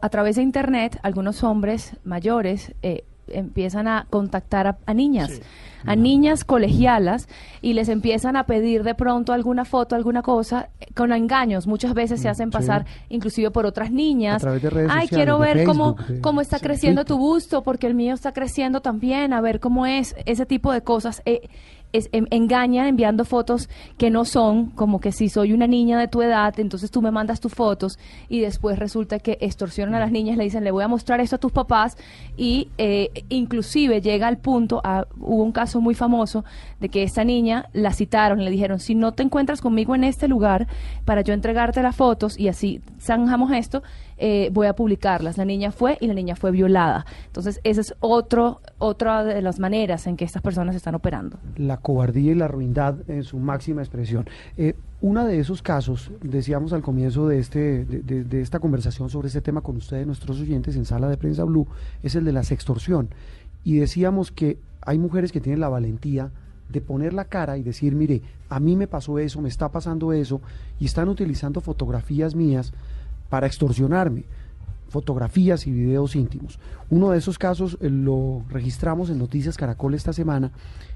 a 0.00 0.08
través 0.08 0.36
de 0.36 0.42
internet 0.42 0.98
algunos 1.02 1.42
hombres 1.44 1.96
mayores 2.04 2.74
eh, 2.82 3.04
empiezan 3.28 3.88
a 3.88 4.06
contactar 4.10 4.66
a, 4.66 4.78
a 4.86 4.94
niñas. 4.94 5.40
a 5.86 5.96
niñas 5.96 6.44
colegialas 6.44 7.28
y 7.60 7.74
les 7.74 7.90
empiezan 7.90 8.36
a 8.36 8.44
pedir 8.46 8.84
de 8.84 8.94
pronto 8.94 9.34
alguna 9.34 9.66
foto, 9.66 9.94
alguna 9.94 10.22
cosa, 10.22 10.70
eh, 10.80 10.86
con 10.94 11.12
engaños. 11.12 11.66
Muchas 11.66 11.92
veces 11.92 12.22
se 12.22 12.28
Mm, 12.28 12.30
hacen 12.30 12.46
sí. 12.48 12.52
pasar 12.52 12.86
inclusive 13.10 13.50
por 13.50 13.66
otras 13.66 13.90
niñas. 13.90 14.36
A 14.36 14.38
través 14.38 14.62
de 14.62 14.70
redes 14.70 14.90
Ay, 14.90 15.02
sociales, 15.08 15.10
quiero 15.10 15.38
ver 15.38 15.64
cómo, 15.66 15.96
cómo 16.22 16.40
está 16.40 16.58
sí, 16.58 16.64
creciendo 16.64 17.04
tu 17.04 17.18
gusto, 17.18 17.62
porque 17.62 17.86
el 17.86 17.92
mío 17.94 18.14
está 18.14 18.32
creciendo 18.32 18.80
también, 18.80 19.34
a 19.34 19.42
ver 19.42 19.60
cómo 19.60 19.84
es, 19.84 20.14
ese 20.24 20.46
tipo 20.46 20.72
de 20.72 20.80
cosas. 20.80 21.20
eh, 21.26 21.42
es, 21.94 22.10
em- 22.12 22.26
engañan 22.30 22.86
enviando 22.86 23.24
fotos 23.24 23.70
que 23.96 24.10
no 24.10 24.26
son, 24.26 24.66
como 24.70 25.00
que 25.00 25.12
si 25.12 25.28
soy 25.30 25.52
una 25.54 25.66
niña 25.66 25.98
de 25.98 26.08
tu 26.08 26.20
edad, 26.20 26.52
entonces 26.60 26.90
tú 26.90 27.00
me 27.00 27.10
mandas 27.10 27.40
tus 27.40 27.54
fotos 27.54 27.98
y 28.28 28.40
después 28.40 28.78
resulta 28.78 29.18
que 29.18 29.38
extorsionan 29.40 29.94
a 29.94 30.00
las 30.00 30.10
niñas, 30.12 30.36
le 30.36 30.44
dicen, 30.44 30.64
le 30.64 30.70
voy 30.70 30.84
a 30.84 30.88
mostrar 30.88 31.20
esto 31.20 31.36
a 31.36 31.38
tus 31.38 31.52
papás 31.52 31.96
y 32.36 32.68
eh, 32.78 33.10
inclusive 33.28 34.00
llega 34.00 34.26
al 34.28 34.38
punto, 34.38 34.80
a- 34.84 35.06
hubo 35.18 35.42
un 35.42 35.52
caso 35.52 35.80
muy 35.80 35.94
famoso 35.94 36.44
de 36.80 36.88
que 36.88 37.02
esta 37.02 37.24
niña 37.24 37.68
la 37.72 37.92
citaron, 37.92 38.44
le 38.44 38.50
dijeron, 38.50 38.80
si 38.80 38.94
no 38.94 39.12
te 39.12 39.22
encuentras 39.22 39.60
conmigo 39.60 39.94
en 39.94 40.04
este 40.04 40.28
lugar 40.28 40.66
para 41.04 41.22
yo 41.22 41.32
entregarte 41.32 41.82
las 41.82 41.96
fotos 41.96 42.38
y 42.38 42.48
así 42.48 42.80
zanjamos 43.00 43.52
esto, 43.52 43.82
eh, 44.18 44.50
voy 44.52 44.66
a 44.66 44.74
publicarlas. 44.74 45.36
La 45.38 45.44
niña 45.44 45.70
fue 45.72 45.98
y 46.00 46.06
la 46.06 46.14
niña 46.14 46.36
fue 46.36 46.50
violada. 46.50 47.04
Entonces, 47.26 47.60
esa 47.64 47.80
es 47.80 47.94
otro, 48.00 48.60
otra 48.78 49.24
de 49.24 49.42
las 49.42 49.58
maneras 49.58 50.06
en 50.06 50.16
que 50.16 50.24
estas 50.24 50.42
personas 50.42 50.74
están 50.76 50.94
operando. 50.94 51.38
la 51.56 51.76
cobardía 51.78 52.32
y 52.32 52.34
la 52.34 52.48
ruindad 52.48 52.96
en 53.08 53.22
su 53.24 53.38
máxima 53.38 53.82
expresión. 53.82 54.26
Eh, 54.56 54.74
uno 55.00 55.24
de 55.26 55.38
esos 55.38 55.60
casos, 55.60 56.10
decíamos 56.22 56.72
al 56.72 56.80
comienzo 56.82 57.28
de, 57.28 57.38
este, 57.38 57.84
de, 57.84 58.00
de- 58.02 58.24
de 58.24 58.40
esta 58.40 58.58
conversación 58.58 59.10
sobre 59.10 59.28
este 59.28 59.40
tema 59.42 59.60
con 59.60 59.76
ustedes, 59.76 60.06
nuestros 60.06 60.40
oyentes 60.40 60.76
en 60.76 60.84
Sala 60.86 61.08
de 61.08 61.16
Prensa 61.18 61.44
Blue, 61.44 61.66
es 62.02 62.14
el 62.14 62.24
de 62.24 62.32
la 62.32 62.42
sextorsión. 62.42 63.08
Y 63.64 63.76
decíamos 63.76 64.30
que 64.30 64.58
hay 64.80 64.98
mujeres 64.98 65.30
que 65.32 65.40
tienen 65.40 65.60
la 65.60 65.68
valentía 65.68 66.30
de 66.70 66.80
poner 66.80 67.12
la 67.12 67.26
cara 67.26 67.58
y 67.58 67.62
decir, 67.62 67.94
mire, 67.94 68.22
a 68.48 68.58
mí 68.60 68.76
me 68.76 68.86
pasó 68.86 69.18
eso, 69.18 69.40
me 69.42 69.48
está 69.48 69.70
pasando 69.70 70.12
eso, 70.14 70.40
y 70.80 70.86
están 70.86 71.08
utilizando 71.08 71.60
fotografías 71.60 72.34
mías 72.34 72.72
para 73.34 73.48
extorsionarme 73.48 74.22
fotografías 74.90 75.66
y 75.66 75.72
videos 75.72 76.14
íntimos. 76.14 76.60
Uno 76.88 77.10
de 77.10 77.18
esos 77.18 77.36
casos 77.36 77.76
eh, 77.80 77.90
lo 77.90 78.44
registramos 78.48 79.10
en 79.10 79.18
Noticias 79.18 79.56
Caracol 79.56 79.94
esta 79.94 80.12
semana 80.12 80.52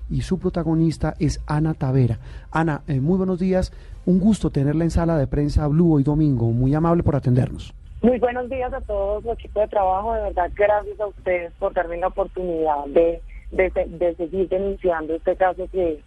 y 0.08 0.20
su 0.20 0.38
protagonista 0.38 1.16
es 1.18 1.42
Ana 1.48 1.74
Tavera. 1.74 2.20
Ana, 2.52 2.82
eh, 2.86 3.00
muy 3.00 3.16
buenos 3.16 3.40
días. 3.40 3.72
Un 4.06 4.20
gusto 4.20 4.50
tenerla 4.50 4.84
en 4.84 4.92
sala 4.92 5.18
de 5.18 5.26
prensa 5.26 5.66
Blue 5.66 5.94
hoy 5.94 6.04
domingo. 6.04 6.52
Muy 6.52 6.72
amable 6.76 7.02
por 7.02 7.16
atendernos. 7.16 7.74
Muy 8.02 8.20
buenos 8.20 8.48
días 8.48 8.72
a 8.72 8.80
todos 8.82 9.24
los 9.24 9.36
equipos 9.36 9.64
de 9.64 9.68
trabajo. 9.70 10.14
De 10.14 10.20
verdad, 10.20 10.52
gracias 10.54 11.00
a 11.00 11.08
ustedes 11.08 11.52
por 11.58 11.74
darme 11.74 11.96
la 11.96 12.06
oportunidad 12.06 12.84
de, 12.86 13.20
de, 13.50 13.68
de 13.98 14.14
seguir 14.14 14.48
denunciando 14.48 15.16
este 15.16 15.34
caso 15.34 15.66
que, 15.72 16.00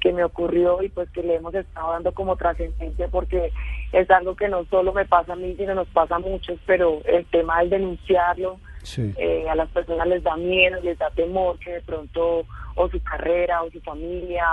que 0.00 0.12
me 0.12 0.22
ocurrió 0.22 0.82
y 0.82 0.90
pues 0.90 1.08
que 1.12 1.22
le 1.22 1.36
hemos 1.36 1.54
estado 1.54 1.92
dando 1.92 2.12
como 2.12 2.36
trascendencia 2.36 3.08
porque 3.08 3.50
es 3.92 4.10
algo 4.10 4.36
que 4.36 4.48
no 4.48 4.64
solo 4.66 4.92
me 4.92 5.04
pasa 5.06 5.32
a 5.32 5.36
mí, 5.36 5.54
sino 5.56 5.74
nos 5.74 5.88
pasa 5.88 6.16
a 6.16 6.18
muchos, 6.18 6.58
pero 6.66 7.00
el 7.06 7.24
tema 7.26 7.60
del 7.60 7.70
denunciarlo, 7.70 8.58
Sí. 8.82 9.12
eh, 9.16 9.46
a 9.48 9.54
las 9.54 9.68
personas 9.70 10.06
les 10.08 10.22
da 10.22 10.36
miedo, 10.36 10.80
les 10.82 10.98
da 10.98 11.10
temor 11.10 11.58
que 11.58 11.72
de 11.72 11.80
pronto 11.82 12.44
o 12.76 12.88
su 12.90 13.00
carrera 13.02 13.62
o 13.62 13.70
su 13.70 13.80
familia 13.80 14.44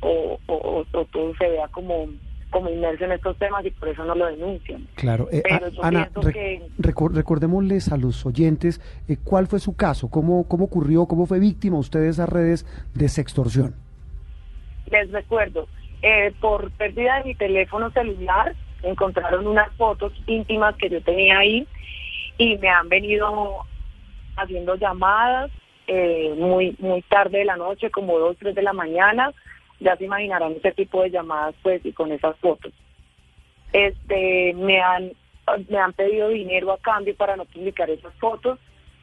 o, 0.00 0.38
o, 0.46 0.54
o- 0.54 0.86
o 0.92 1.04
todo 1.06 1.32
se 1.36 1.48
vea 1.48 1.68
como, 1.68 2.06
como 2.50 2.68
inmerso 2.68 3.04
en 3.04 3.12
estos 3.12 3.36
temas 3.38 3.64
y 3.64 3.70
por 3.70 3.88
eso 3.88 4.04
no 4.04 4.14
lo 4.14 4.26
denuncian. 4.26 4.86
Claro. 4.96 5.26
Eh, 5.32 5.42
Pero 5.48 5.68
yo 5.68 5.82
Ana, 5.84 6.02
pienso 6.10 6.20
re- 6.22 6.32
que- 6.32 6.62
recor- 6.78 7.14
recordémosles 7.14 7.90
a 7.92 7.96
los 7.96 8.26
oyentes 8.26 8.80
eh, 9.08 9.16
cuál 9.24 9.46
fue 9.46 9.58
su 9.60 9.74
caso, 9.74 10.10
cómo, 10.10 10.46
cómo 10.48 10.64
ocurrió, 10.66 11.06
cómo 11.06 11.26
fue 11.26 11.38
víctima 11.38 11.78
usted 11.78 12.00
de 12.00 12.08
esas 12.10 12.28
redes 12.28 12.66
de 12.94 13.08
sextorsión. 13.08 13.74
les 14.90 15.10
recuerdo, 15.10 15.66
eh, 16.02 16.34
por 16.40 16.70
pérdida 16.72 17.18
de 17.18 17.24
mi 17.24 17.34
teléfono 17.34 17.90
celular, 17.92 18.54
encontraron 18.82 19.46
unas 19.46 19.72
fotos 19.76 20.12
íntimas 20.26 20.76
que 20.76 20.88
yo 20.90 21.02
tenía 21.02 21.38
ahí 21.38 21.66
y 22.38 22.56
me 22.58 22.68
han 22.68 22.88
venido 22.88 23.64
haciendo 24.36 24.74
llamadas 24.76 25.50
eh, 25.86 26.34
muy 26.36 26.76
muy 26.78 27.02
tarde 27.02 27.38
de 27.38 27.44
la 27.44 27.56
noche, 27.56 27.90
como 27.90 28.18
dos, 28.18 28.36
tres 28.38 28.54
de 28.54 28.62
la 28.62 28.72
mañana. 28.72 29.32
Ya 29.80 29.96
se 29.96 30.04
imaginarán 30.04 30.52
ese 30.52 30.72
tipo 30.72 31.02
de 31.02 31.10
llamadas, 31.10 31.54
pues, 31.62 31.84
y 31.84 31.92
con 31.92 32.12
esas 32.12 32.36
fotos. 32.38 32.72
Este, 33.72 34.54
me 34.54 34.80
han 34.80 35.12
me 35.68 35.78
han 35.78 35.92
pedido 35.92 36.28
dinero 36.28 36.72
a 36.72 36.78
cambio 36.78 37.16
para 37.16 37.36
no 37.36 37.44
publicar 37.46 37.90
esas 37.90 38.14
fotos. 38.14 38.58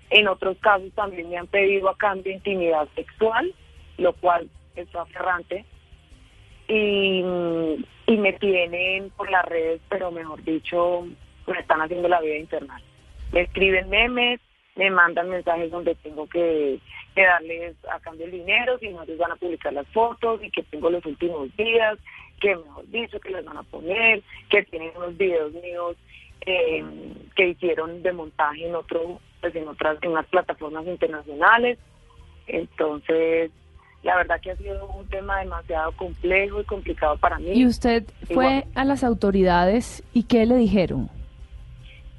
En 0.10 0.28
otros 0.28 0.58
casos 0.60 0.92
también 0.96 1.30
me 1.30 1.38
han 1.38 1.48
pedido 1.48 1.90
a 1.90 1.98
cambio 1.98 2.32
intimidad 2.32 2.88
sexual, 2.96 3.54
lo 3.98 4.14
cual 4.14 4.50
es 4.76 4.94
aferrante. 4.96 5.66
Y, 6.70 7.24
me 8.18 8.34
tienen 8.34 9.10
por 9.12 9.30
las 9.30 9.46
redes, 9.46 9.82
pero 9.90 10.12
mejor 10.12 10.44
dicho, 10.44 11.08
me 11.48 11.60
están 11.60 11.82
haciendo 11.82 12.08
la 12.08 12.22
vida 12.22 12.38
internal. 12.38 12.82
Me 13.32 13.42
escriben 13.42 13.90
memes, 13.90 14.40
me 14.76 14.90
mandan 14.92 15.30
mensajes 15.30 15.72
donde 15.72 15.96
tengo 15.96 16.28
que, 16.28 16.80
que 17.16 17.24
darles 17.24 17.76
a 17.92 18.00
cambio 18.00 18.26
el 18.26 18.32
dinero, 18.32 18.78
si 18.80 18.90
no 18.90 19.06
les 19.06 19.18
van 19.18 19.32
a 19.32 19.36
publicar 19.36 19.74
las 19.74 19.88
fotos 19.90 20.44
y 20.44 20.52
que 20.52 20.64
tengo 20.64 20.90
los 20.90 21.06
últimos 21.06 21.56
días, 21.56 21.98
que 22.40 22.56
mejor 22.56 22.88
dicho, 22.90 23.20
que 23.20 23.30
les 23.30 23.46
van 23.46 23.58
a 23.58 23.64
poner, 23.64 24.22
que 24.50 24.64
tienen 24.64 24.92
unos 24.96 25.18
videos 25.18 25.54
míos 25.54 25.96
eh, 26.46 26.84
que 27.36 27.50
hicieron 27.50 28.02
de 28.02 28.14
montaje 28.14 28.68
en 28.68 28.76
otro, 28.76 29.20
pues 29.42 29.56
en 29.56 29.68
otras, 29.68 29.98
en 30.02 30.12
unas 30.12 30.28
plataformas 30.28 30.86
internacionales. 30.86 31.78
Entonces, 32.48 33.52
la 34.04 34.16
verdad 34.16 34.40
que 34.42 34.52
ha 34.52 34.56
sido 34.56 34.88
un 34.88 35.08
tema 35.08 35.40
demasiado 35.40 35.92
complejo 35.94 36.62
y 36.62 36.64
complicado 36.64 37.18
para 37.18 37.38
mí. 37.38 37.52
Y 37.54 37.66
usted 37.66 38.06
fue 38.34 38.60
Igual. 38.60 38.64
a 38.76 38.86
las 38.86 39.04
autoridades 39.04 40.04
y 40.14 40.24
¿qué 40.24 40.46
le 40.46 40.56
dijeron? 40.56 41.10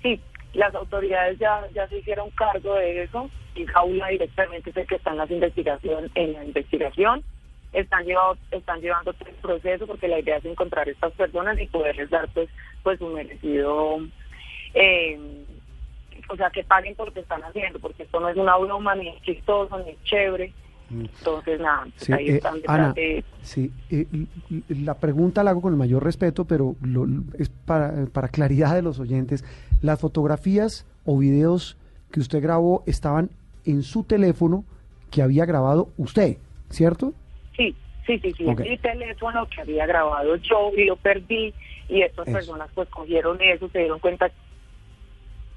Sí, 0.02 0.20
las 0.52 0.74
autoridades 0.74 1.38
ya, 1.38 1.62
ya 1.74 1.88
se 1.88 1.98
hicieron 1.98 2.30
cargo 2.30 2.74
de 2.74 3.04
eso 3.04 3.30
y 3.54 3.66
Jaula 3.66 4.08
directamente 4.08 4.70
es 4.70 4.76
el 4.76 4.86
que 4.86 4.96
está 4.96 5.10
en 5.10 5.16
las 5.16 5.30
investigación, 5.30 6.10
en 6.14 6.32
la 6.34 6.44
investigación. 6.44 7.22
Están 7.72 8.04
llevado, 8.04 8.36
están 8.50 8.80
llevando 8.80 9.12
el 9.12 9.34
proceso 9.36 9.86
porque 9.86 10.08
la 10.08 10.18
idea 10.18 10.36
es 10.36 10.44
encontrar 10.44 10.88
a 10.88 10.90
estas 10.90 11.12
personas 11.12 11.58
y 11.58 11.66
poderles 11.66 12.10
dar 12.10 12.28
pues 12.34 12.48
pues 12.82 13.00
un 13.00 13.14
merecido 13.14 13.98
eh, 14.74 15.18
o 16.28 16.36
sea 16.36 16.50
que 16.50 16.64
paguen 16.64 16.96
por 16.96 17.08
lo 17.08 17.14
que 17.14 17.20
están 17.20 17.42
haciendo 17.44 17.78
porque 17.78 18.02
esto 18.02 18.18
no 18.18 18.28
es 18.28 18.36
una 18.36 18.56
broma 18.56 18.96
ni 18.96 19.08
es 19.08 19.22
chistoso 19.22 19.78
ni 19.78 19.90
es 19.90 20.02
chévere 20.02 20.52
entonces, 20.90 21.60
nada, 21.60 21.82
pues 21.84 21.94
Sí, 22.04 22.12
ahí 22.12 22.28
eh, 22.28 22.36
están 22.36 22.60
Ana, 22.66 22.92
de- 22.92 23.24
sí, 23.42 23.70
eh, 23.90 24.06
la 24.68 24.98
pregunta 24.98 25.44
la 25.44 25.50
hago 25.50 25.62
con 25.62 25.72
el 25.72 25.78
mayor 25.78 26.02
respeto, 26.04 26.44
pero 26.44 26.74
lo- 26.82 27.06
es 27.38 27.48
para, 27.48 28.06
para 28.06 28.28
claridad 28.28 28.74
de 28.74 28.82
los 28.82 28.98
oyentes. 28.98 29.44
Las 29.82 30.00
fotografías 30.00 30.86
o 31.04 31.18
videos 31.18 31.76
que 32.10 32.20
usted 32.20 32.42
grabó 32.42 32.82
estaban 32.86 33.30
en 33.64 33.82
su 33.82 34.04
teléfono 34.04 34.64
que 35.10 35.22
había 35.22 35.44
grabado 35.46 35.90
usted, 35.96 36.38
¿cierto? 36.70 37.14
Sí, 37.56 37.74
sí, 38.06 38.18
sí, 38.18 38.32
sí. 38.36 38.46
Ok. 38.46 38.60
Mi 38.60 38.78
teléfono 38.78 39.46
que 39.46 39.60
había 39.62 39.86
grabado 39.86 40.36
yo 40.36 40.70
y 40.76 40.84
lo 40.86 40.96
perdí 40.96 41.54
y 41.88 42.02
estas 42.02 42.26
personas 42.26 42.68
pues 42.74 42.88
cogieron 42.88 43.38
eso, 43.40 43.68
se 43.70 43.78
dieron 43.80 43.98
cuenta 44.00 44.30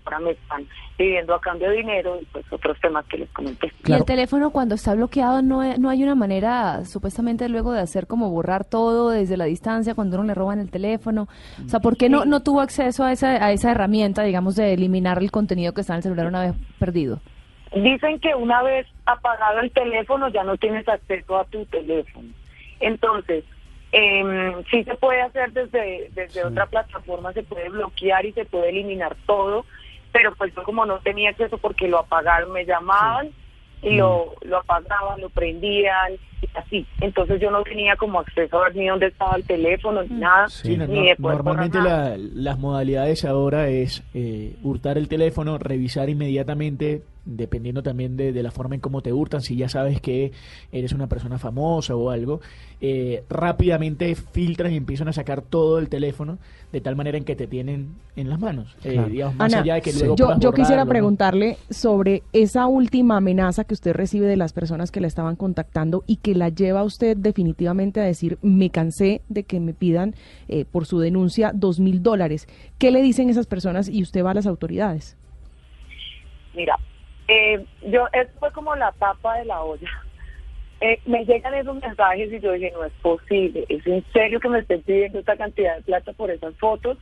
ahora 0.06 0.20
me 0.20 0.32
están 0.32 0.66
pidiendo 0.97 1.34
a 1.34 1.41
cambio 1.41 1.70
de 1.70 1.78
dinero 1.78 2.20
y 2.22 2.26
pues 2.26 2.45
otros 2.51 2.80
temas 2.80 3.06
que 3.06 3.18
les 3.20 3.30
comenté. 3.32 3.72
Y 3.86 3.93
el 3.93 4.06
teléfono 4.06 4.51
cuando 4.51 4.76
está 4.76 4.93
bloqueado 4.95 5.41
no, 5.41 5.62
hay- 5.62 5.78
no 5.78 5.89
hay 5.89 6.04
una 6.04 6.16
manera 6.16 6.86
supuestamente 6.86 7.49
luego 7.49 7.72
de 7.74 7.82
hacer 7.82 8.08
como 8.08 8.30
borrar 8.30 8.66
todo 8.66 9.10
desde 9.10 9.38
la 9.38 9.45
distancia 9.45 9.95
cuando 9.95 10.18
uno 10.18 10.26
le 10.28 10.34
roban 10.34 10.60
el 10.60 10.70
teléfono. 10.72 11.28
O 11.66 11.70
sea, 11.70 11.80
¿por 11.80 11.97
qué 11.97 12.10
no, 12.10 12.26
no 12.26 12.41
tuvo 12.41 12.62
acceso 12.62 13.04
a 13.04 13.12
esa, 13.12 13.43
a 13.45 13.51
esa 13.51 13.72
herramienta, 13.72 14.24
digamos, 14.24 14.56
de 14.56 14.74
eliminar 14.74 15.20
el 15.20 15.32
contenido 15.32 15.74
que 15.74 15.82
está 15.82 15.93
en 15.93 15.97
el 15.97 16.04
celular 16.04 16.28
una 16.28 16.41
vez 16.41 16.54
perdido? 16.80 17.20
Dicen 17.76 18.20
que 18.20 18.36
una 18.36 18.62
vez 18.62 18.86
apagado 19.06 19.60
el 19.62 19.72
teléfono 19.72 20.28
ya 20.30 20.43
no 20.43 20.58
tienes 20.58 20.88
acceso 20.88 21.38
a 21.38 21.45
tu 21.45 21.66
teléfono. 21.66 22.28
Entonces, 22.80 23.43
em, 23.91 24.64
sí 24.72 24.84
se 24.84 24.95
puede 24.95 25.22
hacer 25.22 25.51
desde, 25.54 26.10
desde 26.14 26.43
otra 26.43 26.66
plataforma, 26.68 27.34
se 27.34 27.43
puede 27.43 27.70
bloquear 27.70 28.26
y 28.26 28.34
se 28.34 28.45
puede 28.45 28.70
eliminar 28.70 29.16
todo, 29.26 29.66
pero 30.14 30.34
pues 30.36 30.53
yo 30.55 30.64
como 30.64 30.86
no 30.86 30.99
tenía 30.99 31.32
acceso 31.32 31.57
porque 31.57 31.89
lo 31.89 31.99
apagaron, 31.99 32.53
me 32.53 32.66
llamaban 32.66 33.32
y 33.82 33.97
lo, 33.97 34.36
lo 34.43 34.59
apagaban, 34.59 35.20
lo 35.20 35.30
prendían 35.30 36.14
así. 36.54 36.86
Entonces 37.02 37.39
yo 37.41 37.52
no 37.52 37.64
tenía 37.64 37.96
como 37.96 38.20
acceso 38.20 38.58
a 38.62 38.66
ver 38.66 38.76
ni 38.76 38.88
dónde 38.88 39.08
estaba 39.08 39.36
el 39.36 39.44
teléfono 39.44 40.04
ni 40.04 40.16
nada, 40.16 40.48
Sí, 40.50 40.70
ni 40.70 40.78
no- 40.78 40.86
de 40.88 41.16
poder 41.16 41.38
normalmente 41.38 41.78
nada. 41.80 42.10
la- 42.10 42.18
las 42.18 42.60
modalidades 42.60 43.26
ahora 43.26 43.68
es 43.70 44.04
eh, 44.14 44.56
hurtar 44.64 44.98
el 44.98 45.08
teléfono, 45.08 45.58
revisar 45.58 46.10
inmediatamente, 46.10 47.04
dependiendo 47.26 47.82
también 47.84 48.18
de, 48.18 48.34
de 48.34 48.44
la 48.44 48.52
forma 48.52 48.76
en 48.76 48.82
cómo 48.82 49.02
te 49.02 49.14
hurtan, 49.14 49.41
si 49.41 49.56
ya 49.56 49.70
sabes 49.70 50.02
que 50.02 50.32
eres 50.74 50.91
una 50.91 51.08
persona 51.08 51.38
famosa 51.38 51.96
o 51.96 52.10
algo, 52.10 52.41
eh, 52.82 53.24
rápidamente 53.30 54.14
filtran 54.16 54.74
y 54.74 54.78
empiezan 54.78 55.08
a 55.08 55.14
sacar 55.14 55.41
todo 55.41 55.80
el 55.80 55.88
teléfono 55.88 56.38
de 56.74 56.82
tal 56.82 56.96
manera 56.96 57.18
en 57.18 57.24
que 57.24 57.36
te 57.36 57.48
tienen 57.48 57.96
en 58.16 58.30
las 58.30 58.39
manos. 58.39 58.76
Eh, 58.84 58.94
Claro. 58.94 59.08
digamos, 59.10 59.36
más 59.36 59.54
Ana, 59.54 59.64
allá 59.64 59.76
de 59.76 59.82
que 59.82 59.94
luego 59.94 60.16
yo, 60.16 60.39
yo 60.39 60.52
quisiera 60.52 60.84
borrarlo, 60.84 60.86
¿no? 60.86 60.89
preguntarle 60.89 61.58
sobre 61.70 62.24
esa 62.34 62.66
última 62.68 63.18
amenaza 63.18 63.64
que 63.64 63.74
usted 63.74 63.94
recibe 63.94 64.26
de 64.28 64.36
las 64.38 64.52
personas 64.54 64.91
que 64.91 65.00
la 65.00 65.08
estaban 65.08 65.36
contactando 65.36 66.04
y 66.08 66.18
que 66.18 66.32
la 66.34 66.49
lleva 66.49 66.81
a 66.81 66.84
usted 66.84 67.17
definitivamente 67.17 67.99
a 67.99 68.03
decir, 68.03 68.38
me 68.41 68.69
cansé 68.69 69.21
de 69.29 69.43
que 69.43 69.59
me 69.59 69.73
pidan 69.73 70.15
eh, 70.47 70.65
por 70.65 70.86
su 70.86 70.99
denuncia 70.99 71.51
dos 71.53 71.79
mil 71.79 72.03
dólares. 72.03 72.47
¿Qué 72.79 72.91
le 72.91 73.01
dicen 73.01 73.29
esas 73.29 73.47
personas 73.47 73.89
y 73.89 74.01
usted 74.01 74.23
va 74.23 74.31
a 74.31 74.36
las 74.36 74.47
autoridades? 74.47 75.17
Mira, 76.53 76.77
eh, 77.27 77.65
yo, 77.88 78.07
esto 78.13 78.34
fue 78.39 78.51
como 78.51 78.75
la 78.75 78.91
tapa 78.93 79.38
de 79.38 79.45
la 79.45 79.61
olla. 79.61 79.89
Eh, 80.81 80.99
me 81.05 81.23
llegan 81.23 81.53
esos 81.53 81.81
mensajes 81.81 82.29
y 82.29 82.41
yo 82.41 82.51
dije, 82.51 82.69
no 82.73 82.84
es 82.84 82.91
posible, 83.01 83.65
es 83.69 83.88
en 83.88 84.03
serio 84.11 84.41
que 84.41 84.49
me 84.49 84.59
estén 84.59 84.81
pidiendo 84.81 85.19
esta 85.19 85.38
cantidad 85.38 85.77
de 85.77 85.81
plata 85.84 86.11
por 86.11 86.29
esas 86.29 86.53
fotos. 86.57 86.97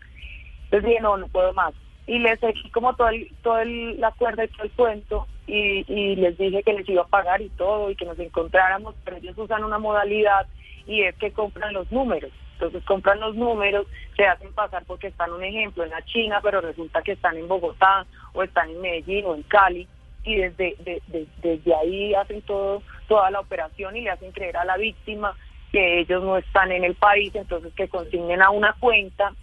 Entonces 0.65 0.87
dije, 0.87 1.01
no, 1.01 1.17
no 1.17 1.27
puedo 1.29 1.51
más. 1.53 1.73
Y 2.05 2.19
les 2.19 2.39
seguí 2.39 2.69
como 2.69 2.95
todo 2.95 3.09
el, 3.09 3.31
todo 3.41 3.57
el, 3.57 3.99
la 3.99 4.11
cuerda 4.11 4.43
y 4.43 4.49
todo 4.49 4.63
el 4.65 4.71
cuento 4.73 5.27
y, 5.51 5.83
y 5.85 6.15
les 6.15 6.37
dije 6.37 6.63
que 6.63 6.71
les 6.73 6.87
iba 6.87 7.01
a 7.01 7.07
pagar 7.07 7.41
y 7.41 7.49
todo 7.49 7.91
y 7.91 7.95
que 7.95 8.05
nos 8.05 8.17
encontráramos, 8.19 8.95
pero 9.03 9.17
ellos 9.17 9.37
usan 9.37 9.65
una 9.65 9.79
modalidad 9.79 10.47
y 10.87 11.03
es 11.03 11.15
que 11.17 11.31
compran 11.31 11.73
los 11.73 11.91
números. 11.91 12.31
Entonces 12.53 12.83
compran 12.85 13.19
los 13.19 13.35
números, 13.35 13.85
se 14.15 14.25
hacen 14.25 14.53
pasar 14.53 14.85
porque 14.85 15.07
están, 15.07 15.33
un 15.33 15.43
ejemplo, 15.43 15.83
en 15.83 15.89
la 15.89 16.01
China, 16.03 16.39
pero 16.41 16.61
resulta 16.61 17.01
que 17.01 17.13
están 17.13 17.35
en 17.35 17.49
Bogotá 17.49 18.05
o 18.33 18.43
están 18.43 18.69
en 18.69 18.79
Medellín 18.79 19.25
o 19.25 19.35
en 19.35 19.43
Cali 19.43 19.87
y 20.23 20.35
desde 20.35 20.75
de- 20.79 21.01
de- 21.07 21.27
desde 21.41 21.75
ahí 21.75 22.13
hacen 22.13 22.41
todo 22.43 22.81
toda 23.09 23.29
la 23.29 23.41
operación 23.41 23.97
y 23.97 24.01
le 24.01 24.11
hacen 24.11 24.31
creer 24.31 24.55
a 24.55 24.63
la 24.63 24.77
víctima 24.77 25.35
que 25.73 25.99
ellos 25.99 26.23
no 26.23 26.37
están 26.37 26.71
en 26.71 26.85
el 26.85 26.95
país, 26.95 27.35
entonces 27.35 27.73
que 27.73 27.89
consignen 27.89 28.41
a 28.41 28.51
una 28.51 28.73
cuenta 28.79 29.33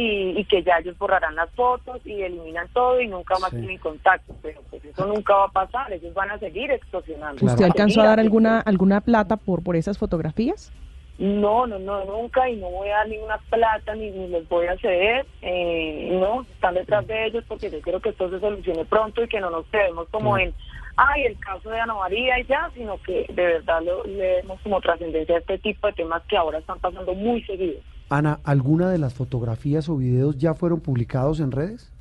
y, 0.00 0.38
y 0.40 0.44
que 0.44 0.62
ya 0.62 0.78
ellos 0.78 0.96
borrarán 0.98 1.34
las 1.34 1.50
fotos 1.50 2.00
y 2.04 2.22
eliminan 2.22 2.68
todo 2.72 3.00
y 3.00 3.08
nunca 3.08 3.38
más 3.40 3.50
Sí. 3.50 3.56
tienen 3.58 3.78
contacto, 3.78 4.32
pero 4.42 4.60
pues 4.70 4.84
eso 4.84 5.04
nunca 5.06 5.34
va 5.34 5.44
a 5.46 5.48
pasar, 5.48 5.92
ellos 5.92 6.14
van 6.14 6.30
a 6.30 6.38
seguir 6.38 6.70
extorsionando. 6.70 7.44
¿Usted 7.44 7.64
alcanzó 7.64 8.00
a 8.02 8.06
dar 8.06 8.20
alguna 8.20 8.60
alguna 8.60 9.00
plata 9.00 9.36
por 9.36 9.62
por 9.64 9.74
esas 9.76 9.98
fotografías? 9.98 10.72
No, 11.18 11.66
no, 11.66 11.80
no, 11.80 12.04
nunca, 12.04 12.48
y 12.48 12.54
no 12.56 12.70
voy 12.70 12.90
a 12.90 12.98
dar 12.98 13.08
ninguna 13.08 13.38
plata, 13.50 13.92
ni, 13.96 14.08
ni 14.12 14.28
les 14.28 14.48
voy 14.48 14.66
a 14.68 14.76
ceder, 14.78 15.26
eh, 15.42 16.10
no, 16.12 16.42
están 16.42 16.74
detrás 16.74 17.04
de 17.08 17.26
ellos 17.26 17.42
porque 17.48 17.68
yo 17.72 17.80
quiero 17.80 17.98
que 18.00 18.10
esto 18.10 18.30
se 18.30 18.38
solucione 18.38 18.84
pronto 18.84 19.24
y 19.24 19.28
que 19.28 19.40
no 19.40 19.50
nos 19.50 19.66
quedemos 19.66 20.08
como 20.10 20.38
en, 20.38 20.54
ay, 20.96 21.24
el 21.24 21.36
caso 21.40 21.70
de 21.70 21.80
Ana 21.80 21.94
María 21.94 22.38
y 22.38 22.44
ya, 22.46 22.70
sino 22.72 22.98
que 23.02 23.26
de 23.30 23.46
verdad 23.46 23.82
lo- 23.82 24.04
le 24.04 24.36
demos 24.36 24.60
como 24.60 24.80
trascendencia 24.80 25.34
a 25.34 25.38
este 25.40 25.58
tipo 25.58 25.88
de 25.88 25.94
temas 25.94 26.22
que 26.28 26.36
ahora 26.36 26.58
están 26.58 26.78
pasando 26.78 27.12
muy 27.14 27.42
seguido. 27.42 27.80
Ana, 28.10 28.40
¿alguna 28.44 28.88
de 28.88 28.98
las 28.98 29.14
fotografías 29.14 29.88
o 29.88 29.96
videos 29.96 30.38
ya 30.38 30.54
fueron 30.54 30.80
publicados 30.80 31.40
en 31.40 31.52
redes? 31.52 31.92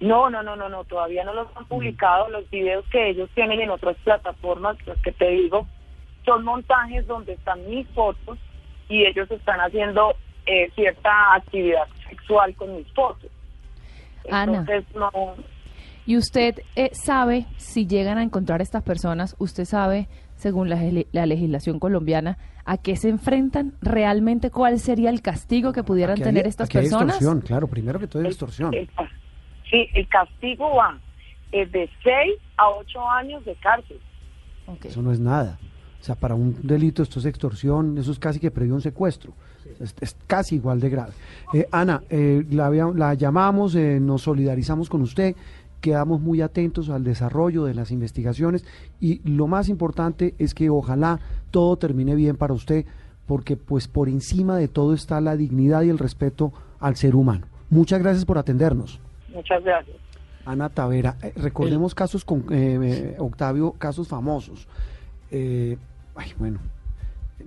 No, 0.00 0.30
no, 0.30 0.42
no, 0.42 0.56
no, 0.56 0.68
no, 0.68 0.84
todavía 0.84 1.24
no 1.24 1.32
los 1.32 1.48
han 1.56 1.64
publicado. 1.66 2.28
Los 2.28 2.48
videos 2.50 2.84
que 2.90 3.10
ellos 3.10 3.30
tienen 3.34 3.60
en 3.60 3.70
otras 3.70 3.96
plataformas, 3.98 4.76
los 4.86 4.98
que 4.98 5.12
te 5.12 5.28
digo, 5.28 5.66
son 6.24 6.44
montajes 6.44 7.06
donde 7.06 7.34
están 7.34 7.68
mis 7.68 7.86
fotos 7.88 8.38
y 8.88 9.04
ellos 9.04 9.30
están 9.30 9.60
haciendo 9.60 10.14
eh, 10.46 10.70
cierta 10.74 11.34
actividad 11.34 11.86
sexual 12.08 12.54
con 12.56 12.76
mis 12.76 12.92
fotos. 12.92 13.30
Ana. 14.30 14.58
Entonces, 14.58 14.84
no, 14.94 15.10
Y 16.06 16.16
usted 16.16 16.62
eh, 16.76 16.90
sabe, 16.92 17.46
si 17.56 17.86
llegan 17.86 18.18
a 18.18 18.22
encontrar 18.22 18.60
a 18.60 18.62
estas 18.62 18.82
personas, 18.82 19.36
usted 19.38 19.64
sabe, 19.64 20.08
según 20.34 20.68
la, 20.68 20.78
la 21.12 21.26
legislación 21.26 21.78
colombiana, 21.78 22.38
a 22.64 22.76
qué 22.78 22.96
se 22.96 23.08
enfrentan 23.08 23.74
realmente, 23.82 24.50
cuál 24.50 24.78
sería 24.78 25.10
el 25.10 25.20
castigo 25.22 25.72
que 25.72 25.82
pudieran 25.82 26.12
Aquí 26.14 26.22
hay- 26.22 26.28
tener 26.28 26.46
estas 26.46 26.66
aquí 26.68 26.78
hay 26.78 26.84
personas. 26.84 27.16
extorsión, 27.16 27.40
claro, 27.40 27.66
primero 27.66 27.98
que 27.98 28.06
todo 28.06 28.22
es 28.22 28.28
extorsión. 28.28 28.72
el, 28.74 28.88
sí, 29.70 29.88
el 29.94 30.08
castigo 30.08 30.74
va 30.76 30.98
eh, 31.52 31.66
de 31.66 31.88
6 32.02 32.14
a 32.56 32.70
8 32.70 33.10
años 33.10 33.44
de 33.44 33.54
cárcel. 33.56 33.98
Eso 34.84 35.02
no 35.02 35.12
es 35.12 35.20
nada. 35.20 35.58
O 36.00 36.04
sea, 36.04 36.14
para 36.16 36.34
un 36.34 36.56
delito 36.62 37.02
esto 37.02 37.18
es 37.20 37.26
extorsión, 37.26 37.96
eso 37.98 38.10
es 38.10 38.18
casi 38.18 38.40
que 38.40 38.50
previo 38.50 38.74
un 38.74 38.80
secuestro. 38.80 39.32
Es, 39.78 39.94
es 40.00 40.16
casi 40.26 40.56
igual 40.56 40.80
de 40.80 40.90
grave. 40.90 41.12
Eh, 41.54 41.66
Ana, 41.70 42.02
eh, 42.10 42.44
la, 42.50 42.68
la 42.70 43.14
llamamos, 43.14 43.74
eh, 43.76 43.98
nos 44.00 44.22
solidarizamos 44.22 44.88
con 44.88 45.02
usted, 45.02 45.36
quedamos 45.82 46.20
muy 46.20 46.40
atentos 46.40 46.88
al 46.88 47.04
desarrollo 47.04 47.64
de 47.64 47.74
las 47.74 47.90
investigaciones 47.90 48.64
y 49.00 49.20
lo 49.28 49.46
más 49.46 49.68
importante 49.68 50.34
es 50.38 50.54
que 50.54 50.70
ojalá 50.70 51.20
todo 51.50 51.76
termine 51.76 52.14
bien 52.14 52.36
para 52.36 52.54
usted, 52.54 52.86
porque 53.26 53.56
pues 53.58 53.88
por 53.88 54.08
encima 54.08 54.56
de 54.56 54.68
todo 54.68 54.94
está 54.94 55.20
la 55.20 55.36
dignidad 55.36 55.82
y 55.82 55.90
el 55.90 55.98
respeto 55.98 56.52
al 56.80 56.96
ser 56.96 57.14
humano. 57.14 57.46
Muchas 57.68 58.00
gracias 58.00 58.24
por 58.24 58.38
atendernos. 58.38 59.00
Muchas 59.34 59.62
gracias. 59.62 59.96
Ana 60.46 60.68
Tavera, 60.70 61.16
eh, 61.22 61.32
recordemos 61.36 61.94
casos 61.94 62.24
con 62.24 62.40
eh, 62.50 62.78
eh, 62.82 63.16
Octavio, 63.18 63.72
casos 63.72 64.08
famosos. 64.08 64.66
Eh, 65.30 65.76
ay, 66.14 66.32
bueno, 66.38 66.58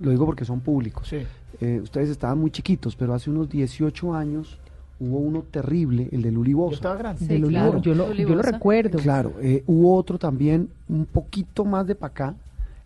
lo 0.00 0.10
digo 0.10 0.26
porque 0.26 0.44
son 0.44 0.60
públicos. 0.60 1.12
Eh, 1.12 1.80
ustedes 1.82 2.10
estaban 2.10 2.38
muy 2.38 2.50
chiquitos, 2.50 2.96
pero 2.96 3.14
hace 3.14 3.30
unos 3.30 3.48
18 3.48 4.14
años 4.14 4.58
hubo 4.98 5.18
uno 5.18 5.42
terrible, 5.42 6.08
el 6.12 6.22
de 6.22 6.30
Luli 6.32 6.54
Boza. 6.54 6.76
estaba 6.76 6.96
grande. 6.96 7.26
Sí, 7.26 7.40
claro. 7.42 7.80
Yo 7.82 7.94
lo- 7.94 8.12
yo 8.12 8.40
recuerdo. 8.42 8.98
Claro, 8.98 9.34
eh, 9.42 9.62
hubo 9.66 9.94
otro 9.96 10.18
también 10.18 10.68
un 10.88 11.04
poquito 11.06 11.64
más 11.64 11.86
de 11.86 11.94
para 11.94 12.10
acá, 12.10 12.34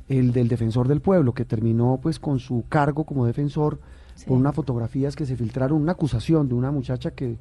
el 0.09 0.33
del 0.33 0.49
defensor 0.49 0.89
del 0.89 1.01
pueblo, 1.01 1.33
que 1.35 1.45
terminó 1.45 1.99
pues 2.03 2.19
con 2.19 2.39
su 2.41 2.65
cargo 2.69 3.05
como 3.05 3.27
defensor 3.27 3.79
por 4.27 4.37
unas 4.37 4.55
fotografías 4.55 5.15
que 5.17 5.25
se 5.25 5.37
filtraron, 5.37 5.81
una 5.81 5.93
acusación 5.93 6.49
de 6.49 6.55
una 6.55 6.71
muchacha 6.71 7.13
que 7.13 7.37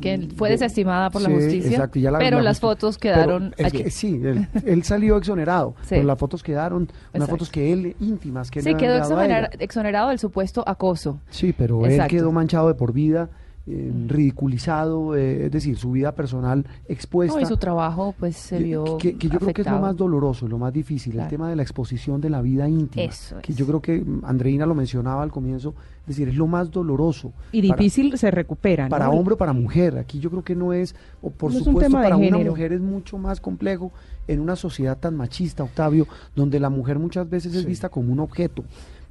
que 0.00 0.26
fue 0.36 0.48
de- 0.48 0.54
desestimada 0.54 1.10
por 1.10 1.20
la 1.20 1.28
Sí, 1.28 1.34
justicia, 1.34 1.70
exacto, 1.72 1.98
ya 1.98 2.10
la- 2.10 2.18
pero 2.18 2.38
la 2.38 2.44
las 2.44 2.60
fotos 2.60 2.96
pero 2.96 3.14
quedaron 3.14 3.54
es 3.58 3.66
allí. 3.66 3.82
que 3.82 3.90
sí, 3.90 4.18
él, 4.24 4.48
él 4.64 4.82
salió 4.84 5.18
exonerado, 5.18 5.74
Sí. 5.82 5.88
pero 5.90 6.04
las 6.04 6.18
fotos 6.18 6.42
quedaron, 6.42 6.84
unas 6.84 6.94
Exacto. 7.12 7.30
fotos 7.32 7.50
que 7.50 7.74
él, 7.74 7.94
íntimas, 8.00 8.50
que 8.50 8.60
él 8.60 8.64
Sí, 8.64 8.74
quedó 8.76 8.96
exonerar- 8.96 9.50
exonerado 9.58 10.08
del 10.08 10.18
supuesto 10.18 10.64
acoso. 10.66 11.18
Sí, 11.28 11.52
pero 11.52 11.84
Exacto. 11.84 12.04
él 12.14 12.20
quedó 12.20 12.32
manchado 12.32 12.68
de 12.68 12.74
por 12.74 12.94
vida 12.94 13.28
eh, 13.66 13.92
ridiculizado, 14.08 15.14
eh, 15.16 15.46
es 15.46 15.52
decir, 15.52 15.76
su 15.76 15.92
vida 15.92 16.12
personal 16.14 16.66
expuesta. 16.88 17.36
No, 17.36 17.40
y 17.40 17.46
su 17.46 17.56
trabajo 17.56 18.14
pues 18.18 18.36
se 18.36 18.58
que- 18.58 18.64
vio 18.64 18.98
que, 18.98 19.16
que 19.16 19.28
yo 19.28 19.38
creo 19.38 19.54
que 19.54 19.62
es 19.62 19.70
lo 19.70 19.78
más 19.80 19.96
doloroso, 19.96 20.48
lo 20.48 20.58
más 20.58 20.72
difícil, 20.72 21.18
el 21.18 21.28
tema 21.28 21.48
de 21.48 21.56
la 21.56 21.62
exposición 21.62 22.20
de 22.20 22.30
la 22.30 22.42
vida 22.42 22.68
íntima. 22.68 23.04
Eso 23.04 23.36
Que 23.40 23.52
es. 23.52 23.58
yo 23.58 23.66
creo 23.66 23.80
que 23.80 24.00
mm, 24.00 24.24
Andreina 24.24 24.66
lo 24.66 24.74
mencionaba 24.74 25.22
al 25.22 25.30
comienzo, 25.30 25.74
es 26.02 26.06
decir, 26.08 26.28
es 26.28 26.34
lo 26.36 26.46
más 26.48 26.70
doloroso. 26.70 27.32
Y 27.52 27.66
para- 27.68 27.78
difícil 27.78 28.16
se 28.18 28.30
recupera. 28.30 28.84
¿no? 28.84 28.90
para 28.90 29.10
hombre 29.10 29.34
o 29.34 29.36
para 29.38 29.52
mujer. 29.52 29.96
Aquí 29.98 30.18
yo 30.18 30.30
creo 30.30 30.42
que 30.42 30.56
no 30.56 30.72
es, 30.72 30.94
o 31.20 31.30
por 31.30 31.50
No 31.52 31.58
es 31.58 31.66
un 31.66 31.72
supuesto, 31.72 31.92
para 31.92 32.16
una 32.16 32.38
mujer 32.38 32.72
es 32.72 32.80
mucho 32.80 33.16
más 33.18 33.40
complejo 33.40 33.92
en 34.26 34.40
una 34.40 34.56
sociedad 34.56 34.98
tan 34.98 35.16
machista, 35.16 35.62
Octavio, 35.62 36.06
donde 36.34 36.58
la 36.60 36.68
mujer 36.70 36.98
muchas 36.98 37.28
veces 37.30 37.54
es 37.54 37.64
vista 37.64 37.88
como 37.88 38.12
un 38.12 38.20
objeto. 38.20 38.64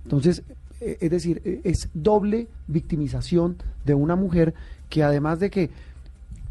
Entonces, 0.03 0.43
es 1.01 1.09
decir, 1.11 1.41
eh, 1.45 1.61
es 1.63 1.89
doble 1.93 2.47
victimización 2.67 3.57
de 3.85 3.93
una 3.93 4.15
mujer 4.15 4.53
que 4.89 5.03
además 5.03 5.39
de 5.39 5.49
que, 5.49 5.69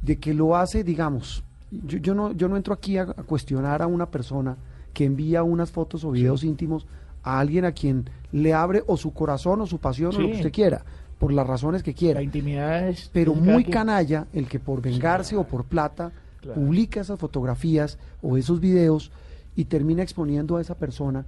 de 0.03 0.17
que 0.17 0.33
lo 0.35 0.57
hace, 0.57 0.85
digamos, 0.85 1.43
yo, 1.71 1.99
yo 1.99 2.15
no, 2.15 2.33
yo 2.33 2.49
no 2.49 2.57
entro 2.57 2.73
aquí 2.75 2.97
a, 2.97 3.03
a 3.03 3.23
cuestionar 3.25 3.83
a 3.83 3.87
una 3.87 4.07
persona 4.07 4.57
que 4.95 5.05
envía 5.05 5.43
unas 5.43 5.71
fotos 5.71 6.05
o 6.05 6.11
videos 6.11 6.43
íntimos 6.45 6.87
a 7.23 7.39
alguien 7.39 7.65
a 7.65 7.73
quien 7.73 8.09
le 8.33 8.55
abre 8.55 8.83
o 8.87 8.97
su 8.97 9.13
corazón 9.13 9.61
o 9.61 9.67
su 9.67 9.79
pasión 9.79 10.15
o 10.15 10.19
lo 10.21 10.29
que 10.29 10.37
usted 10.37 10.53
quiera, 10.53 10.85
por 11.19 11.33
las 11.33 11.47
razones 11.47 11.83
que 11.83 11.93
quiera. 11.95 12.21
La 12.21 12.25
intimidad 12.25 12.89
es... 12.89 13.11
pero 13.13 13.35
muy 13.35 13.65
canalla 13.65 14.27
el 14.33 14.49
que 14.49 14.59
por 14.59 14.81
vengarse 14.81 15.37
o 15.37 15.45
por 15.45 15.65
plata 15.65 16.13
Claro. 16.41 16.59
publica 16.59 17.03
esas 17.03 17.19
fotografías 17.19 17.99
o 18.23 18.39
esos 18.39 18.61
videos 18.61 19.11
y 19.57 19.67
termina 19.67 20.03
exponiendo 20.03 20.57
a 20.57 20.63
esa 20.63 20.75
persona 20.75 21.27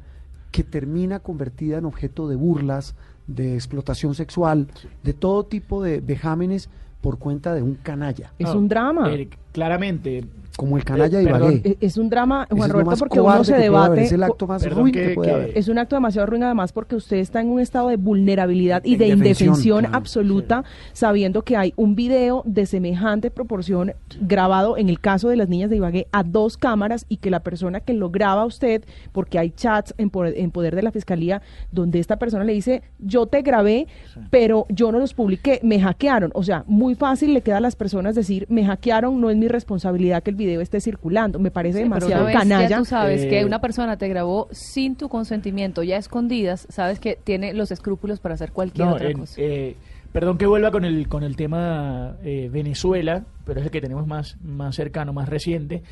que 0.52 0.62
termina 0.62 1.18
convertida 1.18 1.78
en 1.78 1.86
objeto 1.86 2.28
de 2.28 2.36
burlas, 2.36 2.94
de 3.26 3.54
explotación 3.54 4.14
sexual, 4.14 4.68
de 5.02 5.14
todo 5.14 5.44
tipo 5.44 5.82
de 5.82 6.00
vejámenes 6.00 6.68
por 7.00 7.18
cuenta 7.18 7.54
de 7.54 7.62
un 7.62 7.74
canalla, 7.74 8.32
Es 8.38 8.50
un 8.50 8.68
drama. 8.68 9.10
Claramente, 9.52 10.24
como 10.56 10.76
el 10.76 10.84
canalla 10.84 11.16
de 11.18 11.24
Eh, 11.24 11.26
perdón, 11.26 11.52
Ibagué. 11.54 11.76
Es 11.80 11.96
un 11.96 12.10
drama, 12.10 12.46
Juan 12.50 12.68
lo 12.68 12.74
Roberto, 12.80 12.96
porque 12.98 13.20
uno 13.20 13.42
se 13.42 13.54
debate. 13.56 14.02
es 14.02 14.12
el 14.12 14.22
acto 14.22 14.46
más 14.46 14.62
Perdón, 14.62 14.80
ruin 14.82 14.92
que- 14.94 15.08
que 15.08 15.14
puede 15.14 15.28
que- 15.30 15.34
haber. 15.34 15.58
Es 15.58 15.68
un 15.68 15.78
acto 15.78 15.96
demasiado 15.96 16.26
ruin 16.26 16.42
además 16.42 16.72
porque 16.74 16.94
usted 16.94 17.16
está 17.16 17.40
en 17.40 17.48
un 17.48 17.58
estado 17.58 17.88
de 17.88 17.96
vulnerabilidad 17.96 18.84
y 18.84 18.96
de 18.96 19.08
Indefensión, 19.08 19.80
claro. 19.80 19.96
absoluta 19.96 20.64
sabiendo 20.92 21.42
que 21.42 21.56
hay 21.56 21.72
un 21.76 21.94
video 21.94 22.42
de 22.44 22.66
semejante 22.66 23.30
proporción 23.30 23.92
grabado 24.20 24.76
en 24.76 24.90
el 24.90 25.00
caso 25.00 25.30
de 25.30 25.36
las 25.36 25.48
niñas 25.48 25.70
de 25.70 25.76
Ibagué 25.76 26.06
a 26.12 26.22
dos 26.22 26.58
cámaras 26.58 27.06
y 27.08 27.16
que 27.16 27.30
la 27.30 27.40
persona 27.40 27.80
que 27.80 27.94
lo 27.94 28.10
graba 28.10 28.42
a 28.42 28.46
usted, 28.46 28.84
porque 29.12 29.38
hay 29.38 29.50
chats 29.50 29.94
en 29.96 30.10
poder, 30.10 30.34
en 30.36 30.50
poder 30.50 30.76
de 30.76 30.82
la 30.82 30.92
fiscalía 30.92 31.40
donde 31.70 31.98
esta 31.98 32.18
persona 32.18 32.44
le 32.44 32.52
dice 32.52 32.82
yo 32.98 33.24
te 33.26 33.40
grabé 33.40 33.86
pero 34.30 34.66
yo 34.68 34.92
no 34.92 34.98
los 34.98 35.14
publiqué, 35.14 35.60
me 35.62 35.80
hackearon. 35.80 36.30
O 36.34 36.42
sea, 36.42 36.64
muy 36.66 36.94
fácil 36.94 37.32
le 37.32 37.40
queda 37.40 37.56
a 37.56 37.60
las 37.60 37.74
personas 37.74 38.14
decir 38.14 38.44
me 38.50 38.64
hackearon, 38.66 39.18
no 39.18 39.30
es 39.30 39.36
mi 39.42 39.48
responsabilidad 39.48 40.22
que 40.22 40.30
el 40.30 40.36
video 40.36 40.60
esté 40.60 40.80
circulando. 40.80 41.38
Me 41.40 41.50
parece 41.50 41.78
Sí, 41.78 41.84
pero 41.84 41.96
demasiado 42.06 42.24
vez 42.26 42.36
canalla. 42.36 42.68
Ya 42.68 42.78
tú 42.78 42.84
sabes 42.84 43.22
Eh, 43.24 43.28
que 43.28 43.44
una 43.44 43.60
persona 43.60 43.96
te 43.96 44.08
grabó 44.08 44.48
sin 44.52 44.94
tu 44.96 45.08
consentimiento, 45.08 45.82
ya 45.82 45.96
escondidas, 45.96 46.66
sabes 46.70 47.00
que 47.00 47.18
tiene 47.22 47.52
los 47.54 47.70
escrúpulos 47.72 48.20
para 48.20 48.34
hacer 48.36 48.52
cualquier 48.52 48.86
No, 48.88 48.94
otra 48.94 49.10
en- 49.10 49.18
cosa. 49.18 49.34
eh, 49.38 49.74
perdón 50.12 50.38
que 50.38 50.46
vuelva 50.46 50.70
con 50.70 50.84
el 50.84 51.08
con 51.08 51.24
el 51.24 51.34
tema 51.36 52.16
eh, 52.22 52.48
Venezuela, 52.52 53.24
pero 53.44 53.60
es 53.60 53.66
el 53.66 53.72
que 53.72 53.80
tenemos 53.80 54.06
más, 54.06 54.36
más 54.44 54.76
cercano, 54.76 55.12
más 55.12 55.28
reciente. 55.28 55.82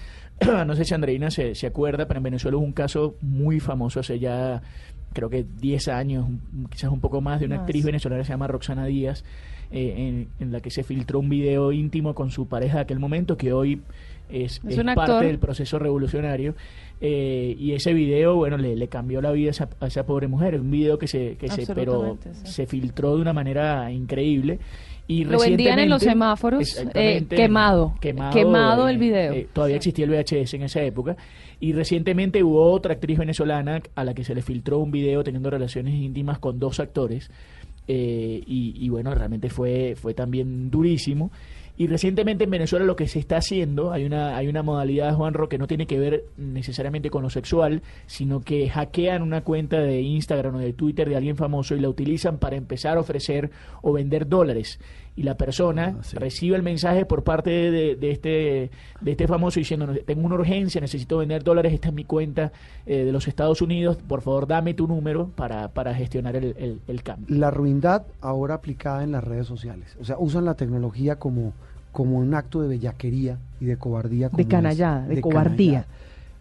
no 0.67 0.75
sé 0.77 0.85
si 0.85 0.95
Andreina 0.95 1.31
se, 1.31 1.55
se 1.57 1.67
acuerda, 1.67 2.07
pero 2.07 2.19
en 2.19 2.25
Venezuela 2.25 2.57
hubo 2.57 2.65
un 2.65 2.73
caso 2.73 3.17
muy 3.21 3.59
famoso 3.61 3.99
hace 4.01 4.19
ya, 4.21 4.63
creo 5.13 5.29
que 5.29 5.45
10 5.61 5.89
años, 5.89 6.25
un- 6.29 6.67
quizás 6.71 6.91
un 6.93 7.01
poco 7.01 7.21
más, 7.21 7.41
de 7.41 7.47
una 7.47 7.57
Más. 7.57 7.63
actriz 7.65 7.85
venezolana 7.85 8.21
que 8.23 8.27
se 8.27 8.33
llama 8.33 8.47
Roxana 8.47 8.87
Díaz, 8.87 9.25
eh, 9.71 9.95
en, 9.97 10.29
en 10.41 10.53
la 10.53 10.61
que 10.61 10.71
se 10.71 10.83
filtró 10.83 11.19
un 11.21 11.29
video 11.29 11.73
íntimo 11.73 12.15
con 12.15 12.31
su 12.31 12.47
pareja 12.49 12.77
de 12.77 12.83
aquel 12.83 12.99
momento, 12.99 13.37
que 13.37 13.53
hoy 13.53 13.81
es, 14.29 14.61
Es 14.65 14.73
es 14.73 14.79
un 14.79 14.87
parte 14.95 15.13
actor. 15.13 15.25
del 15.27 15.39
proceso 15.39 15.79
revolucionario. 15.79 16.55
eh, 17.01 17.57
y 17.59 17.73
ese 17.73 17.93
video, 17.93 18.37
bueno, 18.37 18.57
le, 18.59 18.77
le 18.77 18.89
cambió 18.89 19.21
la 19.21 19.33
vida 19.33 19.49
a 19.49 19.51
esa, 19.51 19.69
a 19.81 19.87
esa 19.87 20.05
pobre 20.05 20.29
mujer. 20.29 20.61
Un 20.61 20.71
video 20.71 20.99
que 20.99 21.07
se, 21.09 21.37
que 21.37 21.49
se, 21.49 21.73
pero 21.75 22.17
sí. 22.23 22.31
se 22.45 22.67
filtró 22.67 23.17
de 23.17 23.23
una 23.23 23.33
manera 23.33 23.91
increíble. 23.91 24.59
Y 25.09 25.25
Lo 25.25 25.41
vendían 25.41 25.81
en 25.81 25.89
los 25.91 26.03
semáforos, 26.05 26.79
eh, 26.95 27.25
quemado, 27.29 27.95
quemado 28.01 28.87
el 28.89 28.97
video. 28.99 29.33
eh, 29.33 29.49
todavía 29.53 29.75
existía 29.77 30.05
el 30.05 30.13
VHS 30.13 30.55
en 30.55 30.63
esa 30.63 30.83
época. 30.83 31.17
Y 31.59 31.73
recientemente 31.73 32.45
hubo 32.45 32.71
otra 32.71 32.93
actriz 32.95 33.19
venezolana 33.19 33.83
a 33.97 34.05
la 34.05 34.15
que 34.15 34.23
se 34.23 34.37
le 34.37 34.43
filtró 34.43 34.79
un 34.79 34.93
video 34.93 35.25
teniendo 35.25 35.51
relaciones 35.51 35.95
íntimas 35.95 36.39
con 36.39 36.61
dos 36.61 36.79
actores. 36.79 37.29
Eh, 37.93 38.45
y, 38.47 38.89
bueno, 38.89 39.13
realmente 39.13 39.51
fue, 39.51 39.97
fue 39.97 40.15
también 40.15 40.71
durísimo. 40.71 41.33
Y 41.77 41.89
recientemente 41.89 42.45
en 42.45 42.51
Venezuela 42.51 42.85
lo 42.85 42.95
que 42.95 43.09
se 43.09 43.19
está 43.19 43.39
haciendo, 43.39 43.91
hay 43.91 44.05
una, 44.05 44.37
hay 44.37 44.47
una 44.47 44.63
modalidad, 44.63 45.17
Juanro, 45.17 45.49
que 45.49 45.59
no 45.59 45.67
tiene 45.67 45.87
que 45.87 45.99
ver 45.99 46.25
necesariamente 46.37 47.11
con 47.11 47.23
lo 47.23 47.31
sexual, 47.31 47.83
sino 48.07 48.43
que 48.43 48.69
hackean 48.69 49.23
una 49.23 49.41
cuenta 49.41 49.81
de 49.81 50.03
Instagram 50.03 50.57
o 50.57 50.59
de 50.59 50.73
Twitter 50.73 51.09
de 51.09 51.17
alguien 51.17 51.37
famoso 51.37 51.75
y 51.75 51.81
la 51.81 51.89
utilizan 51.89 52.39
para 52.39 52.57
empezar 52.57 52.97
a 52.97 53.01
ofrecer 53.01 53.51
o 53.83 53.93
vender 53.93 54.29
dólares. 54.29 54.79
Y 55.17 55.23
la 55.25 55.37
persona 55.37 55.97
Ah, 55.99 56.03
sí. 56.03 56.17
recibe 56.17 56.57
el 56.57 56.63
mensaje 56.63 57.05
por 57.05 57.25
parte 57.25 57.51
de, 57.51 57.97
de 57.97 58.11
este, 58.11 58.71
de 59.01 59.11
este 59.11 59.27
famoso 59.27 59.59
diciendo, 59.61 59.89
tengo 60.07 60.25
una 60.25 60.37
urgencia, 60.37 60.81
necesito 60.81 61.19
vender 61.19 61.43
dólares, 61.43 61.73
esta 61.75 61.89
es 61.89 61.95
mi 61.95 62.05
cuenta 62.05 62.53
eh, 62.87 63.05
de 63.05 63.13
los 63.13 63.29
Estados 63.29 63.61
Unidos, 63.61 63.97
por 63.97 64.23
favor 64.23 64.47
dame 64.47 64.73
tu 64.73 64.87
número 64.87 65.29
para, 65.35 65.69
para 65.69 65.95
gestionar 65.95 66.37
el, 66.37 66.55
el- 66.57 66.81
el 66.87 67.03
cambio. 67.03 67.37
la 67.37 67.51
ruindad 67.51 68.05
ahora 68.21 68.55
aplicada 68.55 69.03
en 69.05 69.13
las 69.13 69.23
redes 69.25 69.47
sociales. 69.47 69.97
O 70.01 70.05
sea, 70.05 70.17
usan 70.19 70.45
la 70.47 70.55
tecnología 70.55 71.17
como, 71.17 71.53
como 71.93 72.17
un 72.19 72.33
acto 72.35 72.63
de 72.63 72.69
bellaquería 72.69 73.39
y 73.61 73.67
de 73.67 73.77
cobardía. 73.77 74.31
como 74.31 74.41
es- 74.41 74.47
canallada, 74.47 75.07
de 75.07 75.21
cobardía. 75.21 75.83
canallada. 75.83 75.87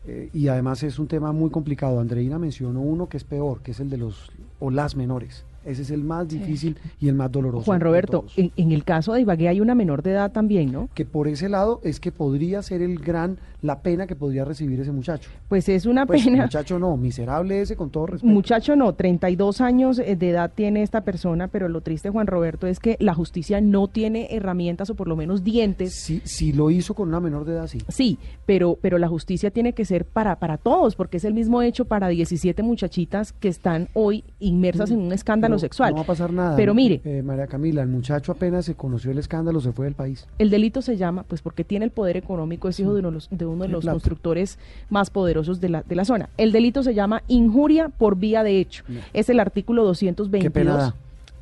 Eh, 0.07 0.30
y 0.34 0.47
además 0.47 0.82
es 0.84 0.97
un 0.99 1.07
tema 1.07 1.34
muy 1.34 1.49
complicado. 1.49 1.99
Andreina 1.99 2.39
mencionó 2.39 2.80
uno 2.82 3.09
que 3.09 3.17
es 3.17 3.24
peor, 3.26 3.61
que 3.61 3.72
es 3.72 3.80
el 3.82 3.89
de 3.89 3.97
los 3.97 4.32
o 4.59 4.72
las 4.72 4.95
menores. 4.95 5.43
Ese 5.70 5.84
es 5.84 5.91
el 5.91 6.03
más 6.03 6.28
difícil 6.28 6.78
y 6.99 7.09
el 7.09 7.15
más 7.15 7.32
doloroso. 7.32 7.65
Juan 7.65 7.80
Roberto, 7.80 8.26
en 8.36 8.72
el 8.72 8.84
caso 8.84 9.13
de 9.13 9.22
Ibagué 9.22 9.47
hay 9.49 9.61
una 9.61 9.76
menor 9.76 10.01
de 10.01 10.11
edad 10.11 10.32
también, 10.32 10.72
¿no? 10.72 10.89
que 10.95 11.05
por 11.05 11.28
ese 11.28 11.47
lado 11.47 11.80
es 11.84 11.99
que 11.99 12.11
podría 12.11 12.61
ser 12.63 12.82
el 12.82 12.97
gran, 12.99 13.38
la 13.62 13.82
pena 13.82 14.07
que 14.07 14.16
podría 14.16 14.45
recibir 14.45 14.80
ese 14.80 14.91
muchacho. 14.91 15.30
Pues 15.47 15.68
es 15.70 15.86
una 15.86 16.05
Pues, 16.05 16.24
pena. 16.26 16.43
muchacho 16.43 16.80
no, 16.80 16.95
miserable 16.97 17.62
ese 17.62 17.76
con 17.76 17.89
todo 17.89 18.05
respeto. 18.07 18.32
Muchacho 18.34 18.76
no, 18.76 18.93
32 18.93 19.62
años 19.62 19.99
eh, 19.99 20.16
de 20.16 20.30
edad 20.30 20.51
tiene 20.53 20.82
esta 20.84 21.01
persona, 21.01 21.47
pero 21.47 21.68
lo 21.70 21.82
triste, 21.82 22.10
Juan 22.10 22.28
Roberto, 22.28 22.68
es 22.68 22.80
que 22.80 22.95
la 22.99 23.14
justicia 23.14 23.60
no 23.62 23.88
tiene 23.88 24.28
herramientas 24.36 24.89
o 24.89 24.95
por 24.95 25.07
lo 25.07 25.16
menos 25.16 25.43
dientes. 25.43 25.93
Si, 25.95 26.22
si 26.24 26.53
lo 26.53 26.72
hizo 26.72 26.93
con 26.93 27.10
una 27.10 27.20
menor 27.20 27.45
de 27.45 27.53
edad, 27.53 27.68
sí. 27.68 27.80
Sí, 27.89 28.18
pero, 28.45 28.78
pero 28.82 28.97
la 28.97 29.07
justicia 29.07 29.51
tiene 29.51 29.74
que 29.74 29.86
ser 29.86 30.05
para, 30.05 30.38
para 30.39 30.57
todos, 30.57 30.95
porque 30.95 31.18
es 31.18 31.26
el 31.26 31.34
mismo 31.34 31.62
hecho 31.62 31.86
para 31.86 32.07
17 32.07 32.64
muchachitas 32.64 33.34
que 33.34 33.47
están 33.49 33.89
hoy 33.93 34.24
inmersas 34.39 34.91
en 34.91 34.99
un 34.99 35.12
escándalo 35.12 35.55
No- 35.55 35.60
sexual. 35.60 35.91
No 35.91 35.97
va 35.97 36.03
a 36.03 36.07
pasar 36.07 36.32
nada. 36.32 36.55
Pero 36.55 36.74
mire, 36.74 37.01
Eh, 37.03 37.22
María 37.24 37.47
Camila, 37.47 37.82
el 37.82 37.89
muchacho 37.89 38.32
apenas 38.32 38.66
se 38.66 38.76
conoció 38.76 39.12
el 39.12 39.18
escándalo, 39.18 39.60
se 39.60 39.72
fue 39.72 39.86
del 39.86 39.95
país. 39.95 40.28
El 40.38 40.49
delito 40.49 40.82
se 40.82 40.97
llama, 40.97 41.24
pues 41.24 41.41
porque 41.41 41.64
tiene 41.64 41.86
el 41.86 41.91
poder 41.91 42.18
económico, 42.18 42.70
es 42.70 42.80
hijo 42.80 42.93
de 42.93 42.99
uno 42.99 43.10
de 43.10 43.14
los, 43.16 43.30
de 43.30 43.45
uno 43.50 43.64
de 43.64 43.70
los 43.70 43.82
plata. 43.84 43.93
constructores 43.93 44.58
más 44.89 45.10
poderosos 45.10 45.60
de 45.60 45.70
la, 45.70 45.82
de 45.84 45.95
la 45.95 46.06
zona. 46.06 46.30
El 46.38 46.52
delito 46.52 46.84
se 46.84 46.93
llama 46.93 47.24
injuria 47.28 47.89
por 47.89 48.16
vía 48.18 48.43
de 48.43 48.60
hecho. 48.60 48.84
No. 48.88 49.00
Es 49.14 49.30
el 49.30 49.39
artículo 49.39 49.84
222. 49.84 50.43
Qué 50.43 50.52
pena 50.52 50.76
da. 50.76 50.95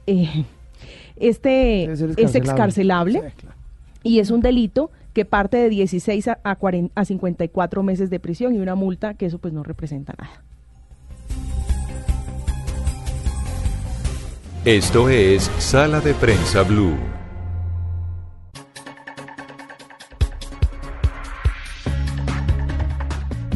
Eh, 0.08 0.46
este 1.18 1.84
es 1.92 2.36
excarcelable 2.36 3.20
Sí, 3.22 3.28
claro. 3.42 3.56
y 4.04 4.20
es 4.20 4.30
un 4.32 4.42
delito 4.42 4.92
que 5.14 5.26
parte 5.26 5.58
de 5.58 5.70
16 5.70 6.28
a, 6.28 6.40
a, 6.44 6.56
40 6.56 6.92
a 7.00 7.04
54 7.06 7.82
meses 7.84 8.10
de 8.12 8.20
prisión 8.20 8.54
y 8.56 8.60
una 8.60 8.76
multa 8.76 9.16
que 9.16 9.26
eso 9.26 9.40
pues 9.40 9.52
no 9.54 9.64
representa 9.64 10.14
nada. 10.18 10.44
Esto 14.66 15.10
es 15.10 15.44
Sala 15.60 16.02
de 16.02 16.14
Prensa 16.14 16.64
Blue. 16.64 16.96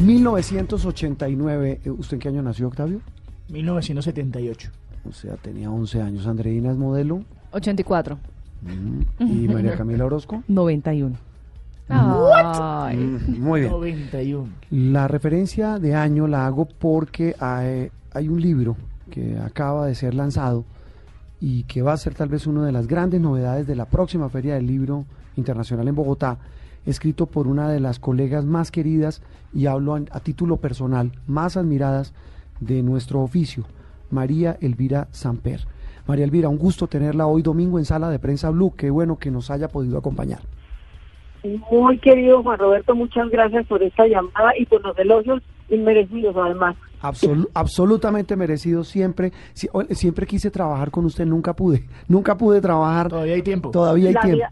1989. 0.02 1.80
eh, 1.84 1.90
¿Usted 1.90 2.14
en 2.14 2.20
qué 2.20 2.28
año 2.28 2.42
nació, 2.42 2.68
Octavio? 2.68 3.00
1978. 3.50 4.70
O 5.08 5.12
sea, 5.12 5.36
tenía 5.36 5.70
11 5.70 6.02
años. 6.02 6.26
Andreina 6.26 6.70
es 6.70 6.76
modelo. 6.76 7.22
84. 7.52 8.18
Mm, 8.62 9.00
Y 9.22 9.48
María 9.48 9.74
Camila 9.76 10.04
Orozco. 10.06 10.42
91. 10.48 11.16
Ay. 11.88 12.96
Mm, 12.96 13.40
Muy 13.42 13.60
bien. 13.60 13.72
91. 13.72 14.48
La 14.70 15.08
referencia 15.08 15.78
de 15.78 15.94
año 15.94 16.26
la 16.26 16.46
hago 16.46 16.66
porque 16.66 17.34
hay, 17.38 17.90
hay 18.12 18.28
un 18.28 18.40
libro 18.40 18.76
que 19.10 19.36
acaba 19.38 19.86
de 19.86 19.94
ser 19.94 20.14
lanzado 20.14 20.64
y 21.40 21.64
que 21.64 21.82
va 21.82 21.92
a 21.92 21.96
ser 21.96 22.14
tal 22.14 22.28
vez 22.28 22.46
una 22.46 22.64
de 22.64 22.72
las 22.72 22.86
grandes 22.86 23.20
novedades 23.20 23.66
de 23.66 23.74
la 23.76 23.84
próxima 23.86 24.28
Feria 24.30 24.54
del 24.54 24.66
Libro 24.66 25.04
Internacional 25.36 25.88
en 25.88 25.94
Bogotá, 25.94 26.38
escrito 26.86 27.26
por 27.26 27.46
una 27.46 27.68
de 27.68 27.80
las 27.80 27.98
colegas 27.98 28.44
más 28.44 28.70
queridas 28.70 29.22
y 29.54 29.66
hablo 29.66 29.94
a, 29.94 30.02
a 30.10 30.20
título 30.20 30.56
personal, 30.56 31.12
más 31.26 31.56
admiradas 31.56 32.14
de 32.60 32.82
nuestro 32.82 33.20
oficio, 33.20 33.64
María 34.10 34.56
Elvira 34.60 35.08
Samper. 35.10 35.66
María 36.06 36.24
Elvira, 36.24 36.48
un 36.48 36.58
gusto 36.58 36.86
tenerla 36.88 37.26
hoy 37.26 37.42
domingo 37.42 37.78
en 37.78 37.84
Sala 37.84 38.10
de 38.10 38.18
Prensa 38.18 38.50
Blue. 38.50 38.74
Qué 38.76 38.90
bueno 38.90 39.18
que 39.18 39.30
nos 39.30 39.50
haya 39.50 39.68
podido 39.68 39.98
acompañar. 39.98 40.40
Muy 41.70 41.98
querido 41.98 42.42
Juan 42.42 42.58
Roberto, 42.58 42.94
muchas 42.94 43.28
gracias 43.30 43.66
por 43.66 43.82
esta 43.82 44.06
llamada 44.06 44.52
y 44.56 44.64
por 44.66 44.80
los 44.82 44.96
elogios 44.98 45.42
inmerecidos 45.68 46.36
además. 46.36 46.76
absolutamente 47.54 48.36
merecido 48.36 48.84
siempre. 48.84 49.32
siempre 49.90 50.26
quise 50.26 50.50
trabajar 50.50 50.90
con 50.90 51.04
usted, 51.04 51.26
nunca 51.26 51.54
pude. 51.54 51.84
Nunca 52.08 52.36
pude 52.36 52.60
trabajar. 52.60 53.08
Todavía 53.08 53.34
hay 53.34 53.42
tiempo. 53.42 53.70
Todavía 53.70 54.10
hay 54.10 54.14
tiempo. 54.14 54.46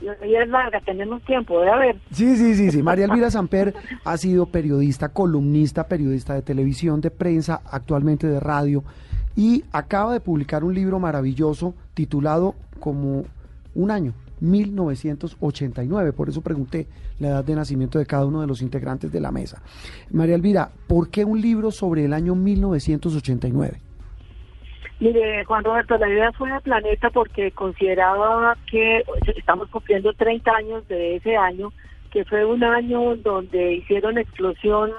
Vida 0.00 0.42
es 0.42 0.48
larga, 0.48 0.80
tenemos 0.80 1.22
tiempo, 1.24 1.60
de 1.60 1.70
ver. 1.76 1.96
Sí, 2.10 2.36
sí, 2.36 2.54
sí, 2.54 2.70
sí. 2.70 2.82
María 2.82 3.06
Elvira 3.06 3.30
Samper 3.30 3.74
ha 4.04 4.16
sido 4.16 4.46
periodista, 4.46 5.10
columnista, 5.10 5.88
periodista 5.88 6.34
de 6.34 6.42
televisión, 6.42 7.00
de 7.00 7.10
prensa, 7.10 7.60
actualmente 7.70 8.26
de 8.26 8.40
radio, 8.40 8.84
y 9.36 9.64
acaba 9.72 10.12
de 10.12 10.20
publicar 10.20 10.64
un 10.64 10.74
libro 10.74 10.98
maravilloso 10.98 11.74
titulado 11.94 12.54
como 12.80 13.24
Un 13.74 13.90
año, 13.90 14.12
1989. 14.40 16.12
Por 16.12 16.28
eso 16.28 16.40
pregunté 16.40 16.86
la 17.18 17.28
edad 17.28 17.44
de 17.44 17.54
nacimiento 17.54 17.98
de 17.98 18.06
cada 18.06 18.26
uno 18.26 18.40
de 18.40 18.46
los 18.46 18.62
integrantes 18.62 19.12
de 19.12 19.20
la 19.20 19.30
mesa. 19.30 19.62
María 20.10 20.34
Elvira, 20.34 20.70
¿por 20.86 21.10
qué 21.10 21.24
un 21.24 21.40
libro 21.40 21.70
sobre 21.70 22.04
el 22.04 22.12
año 22.12 22.34
1989? 22.34 23.87
Mire, 25.00 25.44
Juan 25.44 25.62
Roberto, 25.62 25.96
la 25.96 26.08
idea 26.08 26.32
fue 26.32 26.50
de 26.50 26.60
Planeta 26.60 27.10
porque 27.10 27.52
consideraba 27.52 28.56
que 28.68 29.04
estamos 29.36 29.68
cumpliendo 29.70 30.12
30 30.12 30.50
años 30.50 30.88
de 30.88 31.16
ese 31.16 31.36
año, 31.36 31.72
que 32.10 32.24
fue 32.24 32.44
un 32.44 32.64
año 32.64 33.14
donde 33.16 33.74
hicieron 33.74 34.18
explosión 34.18 34.90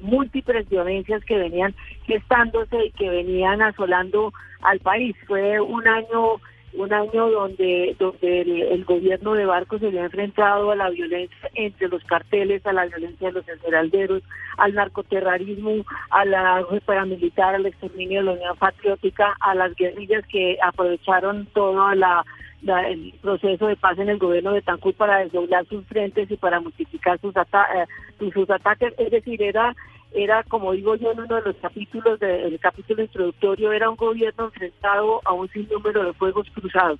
múltiples 0.00 0.68
violencias 0.68 1.24
que 1.24 1.38
venían 1.38 1.74
gestándose 2.06 2.86
y 2.86 2.90
que 2.90 3.08
venían 3.08 3.62
asolando 3.62 4.32
al 4.62 4.80
país. 4.80 5.14
Fue 5.28 5.60
un 5.60 5.86
año 5.86 6.40
un 6.76 6.92
año 6.92 7.30
donde 7.30 7.96
donde 7.98 8.42
el, 8.42 8.84
gobierno 8.84 9.34
de 9.34 9.46
Barcos 9.46 9.80
se 9.80 9.88
había 9.88 10.04
enfrentado 10.04 10.70
a 10.70 10.76
la 10.76 10.90
violencia 10.90 11.50
entre 11.54 11.88
los 11.88 12.02
carteles, 12.04 12.64
a 12.66 12.72
la 12.72 12.86
violencia 12.86 13.28
de 13.28 13.34
los 13.34 13.48
esmeralderos, 13.48 14.22
al 14.58 14.74
narcoterrorismo, 14.74 15.84
a 16.10 16.24
la 16.24 16.64
paramilitar, 16.84 17.54
al 17.54 17.66
exterminio 17.66 18.20
de 18.20 18.26
la 18.26 18.32
Unión 18.32 18.56
Patriótica, 18.56 19.36
a 19.40 19.54
las 19.54 19.74
guerrillas 19.74 20.24
que 20.26 20.58
aprovecharon 20.62 21.46
todo 21.54 21.94
la, 21.94 22.24
el 22.62 23.14
proceso 23.22 23.66
de 23.66 23.76
paz 23.76 23.98
en 23.98 24.08
el 24.08 24.18
gobierno 24.18 24.52
de 24.52 24.62
Tancur 24.62 24.94
para 24.94 25.18
desdoblar 25.18 25.66
sus 25.66 25.84
frentes 25.86 26.30
y 26.30 26.36
para 26.36 26.60
multiplicar 26.60 27.20
sus, 27.20 27.34
eh, 27.36 28.30
sus 28.32 28.50
ataques. 28.50 28.94
Es 28.98 29.10
decir, 29.10 29.42
era 29.42 29.74
era, 30.12 30.42
como 30.44 30.72
digo 30.72 30.94
yo 30.96 31.12
en 31.12 31.20
uno 31.20 31.36
de 31.36 31.42
los 31.42 31.56
capítulos 31.56 32.18
del 32.18 32.58
capítulo 32.60 33.02
introductorio, 33.02 33.72
era 33.72 33.90
un 33.90 33.96
gobierno 33.96 34.46
enfrentado 34.46 35.20
a 35.24 35.32
un 35.32 35.48
sinnúmero 35.50 36.04
de 36.04 36.12
fuegos 36.14 36.46
cruzados. 36.54 36.98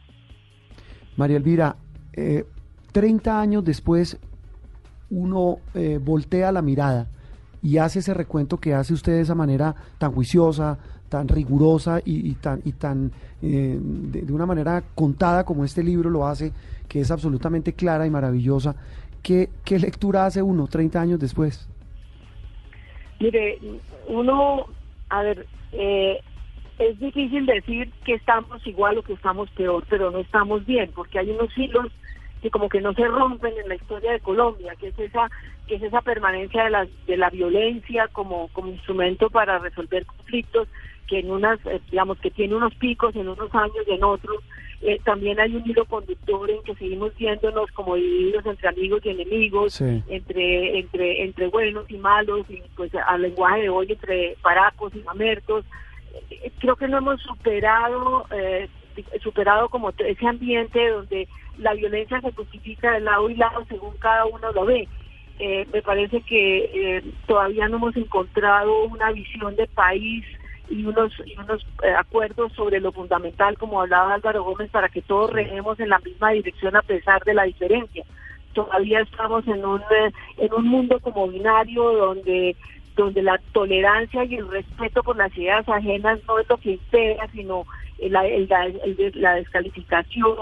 María 1.16 1.38
Elvira, 1.38 1.76
eh, 2.12 2.44
30 2.92 3.40
años 3.40 3.64
después 3.64 4.18
uno 5.10 5.58
eh, 5.74 5.98
voltea 6.02 6.52
la 6.52 6.62
mirada 6.62 7.08
y 7.62 7.78
hace 7.78 8.00
ese 8.00 8.14
recuento 8.14 8.58
que 8.58 8.74
hace 8.74 8.92
usted 8.92 9.12
de 9.12 9.20
esa 9.22 9.34
manera 9.34 9.74
tan 9.98 10.12
juiciosa, 10.12 10.78
tan 11.08 11.28
rigurosa 11.28 12.00
y, 12.04 12.32
tan, 12.34 12.60
y 12.64 12.72
tan 12.72 13.12
eh, 13.42 13.78
de, 13.80 14.32
una 14.32 14.46
manera 14.46 14.82
contada 14.94 15.44
como 15.44 15.64
este 15.64 15.82
libro 15.82 16.10
lo 16.10 16.26
hace, 16.26 16.52
que 16.88 17.00
es 17.00 17.10
absolutamente 17.10 17.72
clara 17.72 18.06
y 18.06 18.10
maravillosa. 18.10 18.74
¿Qué, 19.22 19.50
qué 19.64 19.78
lectura 19.78 20.26
hace 20.26 20.42
uno 20.42 20.66
30 20.66 21.00
años 21.00 21.20
después? 21.20 21.68
Mire, 23.18 23.58
uno, 24.08 24.66
a 25.08 25.22
ver, 25.22 25.46
eh, 25.72 26.20
es 26.78 26.98
difícil 27.00 27.46
decir 27.46 27.90
que 28.04 28.14
estamos 28.14 28.66
igual 28.66 28.98
o 28.98 29.02
que 29.02 29.14
estamos 29.14 29.50
peor, 29.50 29.84
pero 29.88 30.10
no 30.10 30.18
estamos 30.18 30.64
bien, 30.66 30.92
porque 30.94 31.18
hay 31.18 31.30
unos 31.30 31.56
hilos 31.56 31.86
que 32.42 32.50
como 32.50 32.68
que 32.68 32.80
no 32.80 32.92
se 32.94 33.06
rompen 33.06 33.54
en 33.58 33.68
la 33.68 33.74
historia 33.74 34.12
de 34.12 34.20
Colombia, 34.20 34.74
que 34.78 34.88
es 34.88 34.98
esa 34.98 35.30
que 35.66 35.76
es 35.76 35.82
esa 35.82 36.00
permanencia 36.00 36.64
de 36.64 36.70
la, 36.70 36.86
de 37.06 37.16
la 37.16 37.28
violencia 37.28 38.06
como, 38.12 38.48
como 38.52 38.68
instrumento 38.68 39.30
para 39.30 39.58
resolver 39.58 40.06
conflictos 40.06 40.68
que 41.08 41.20
en 41.20 41.30
unas, 41.30 41.58
eh, 41.66 41.80
digamos, 41.90 42.18
que 42.18 42.30
tiene 42.30 42.54
unos 42.54 42.74
picos 42.76 43.14
en 43.16 43.28
unos 43.28 43.52
años 43.54 43.84
y 43.86 43.92
en 43.92 44.04
otros, 44.04 44.42
eh, 44.82 45.00
también 45.04 45.40
hay 45.40 45.56
un 45.56 45.68
hilo 45.68 45.84
conductor 45.86 46.50
en 46.50 46.62
que 46.62 46.74
seguimos 46.74 47.16
viéndonos 47.16 47.70
como 47.72 47.96
divididos 47.96 48.44
entre 48.46 48.68
amigos 48.68 49.00
y 49.04 49.10
enemigos, 49.10 49.80
entre, 49.80 50.78
entre, 50.78 51.24
entre 51.24 51.48
buenos 51.48 51.90
y 51.90 51.96
malos, 51.96 52.44
y 52.48 52.62
pues 52.76 52.92
al 52.94 53.22
lenguaje 53.22 53.62
de 53.62 53.68
hoy 53.68 53.90
entre 53.90 54.36
paracos 54.42 54.94
y 54.94 54.98
mamertos. 55.00 55.64
Eh, 56.30 56.52
creo 56.58 56.76
que 56.76 56.88
no 56.88 56.98
hemos 56.98 57.20
superado, 57.22 58.26
eh, 58.30 58.68
superado 59.22 59.68
como 59.68 59.90
ese 59.90 60.26
ambiente 60.26 60.88
donde 60.88 61.28
la 61.58 61.74
violencia 61.74 62.20
se 62.20 62.32
justifica 62.32 62.92
de 62.92 63.00
lado 63.00 63.30
y 63.30 63.34
lado 63.36 63.64
según 63.68 63.96
cada 63.98 64.26
uno 64.26 64.52
lo 64.52 64.64
ve. 64.64 64.88
me 65.72 65.82
parece 65.82 66.20
que 66.22 67.02
todavía 67.26 67.68
no 67.68 67.76
hemos 67.76 67.96
encontrado 67.96 68.84
una 68.84 69.10
visión 69.12 69.56
de 69.56 69.66
país 69.66 70.24
y 70.68 70.84
unos, 70.84 71.12
y 71.24 71.38
unos 71.38 71.64
eh, 71.82 71.94
acuerdos 71.96 72.52
sobre 72.52 72.80
lo 72.80 72.92
fundamental, 72.92 73.56
como 73.58 73.80
hablaba 73.80 74.14
Álvaro 74.14 74.44
Gómez, 74.44 74.70
para 74.70 74.88
que 74.88 75.02
todos 75.02 75.32
reguemos 75.32 75.78
en 75.80 75.90
la 75.90 75.98
misma 76.00 76.30
dirección 76.30 76.76
a 76.76 76.82
pesar 76.82 77.22
de 77.24 77.34
la 77.34 77.44
diferencia. 77.44 78.04
Todavía 78.52 79.00
estamos 79.00 79.46
en 79.46 79.64
un, 79.64 79.80
eh, 79.80 80.12
en 80.38 80.52
un 80.52 80.66
mundo 80.66 80.98
como 81.00 81.28
binario 81.28 81.92
donde 81.92 82.56
donde 82.96 83.20
la 83.20 83.38
tolerancia 83.52 84.24
y 84.24 84.36
el 84.36 84.48
respeto 84.48 85.02
por 85.02 85.18
las 85.18 85.36
ideas 85.36 85.68
ajenas 85.68 86.18
no 86.26 86.38
es 86.38 86.48
lo 86.48 86.56
que 86.56 86.72
impera, 86.72 87.28
sino 87.30 87.66
la, 87.98 88.22
la 89.14 89.34
descalificación, 89.34 90.36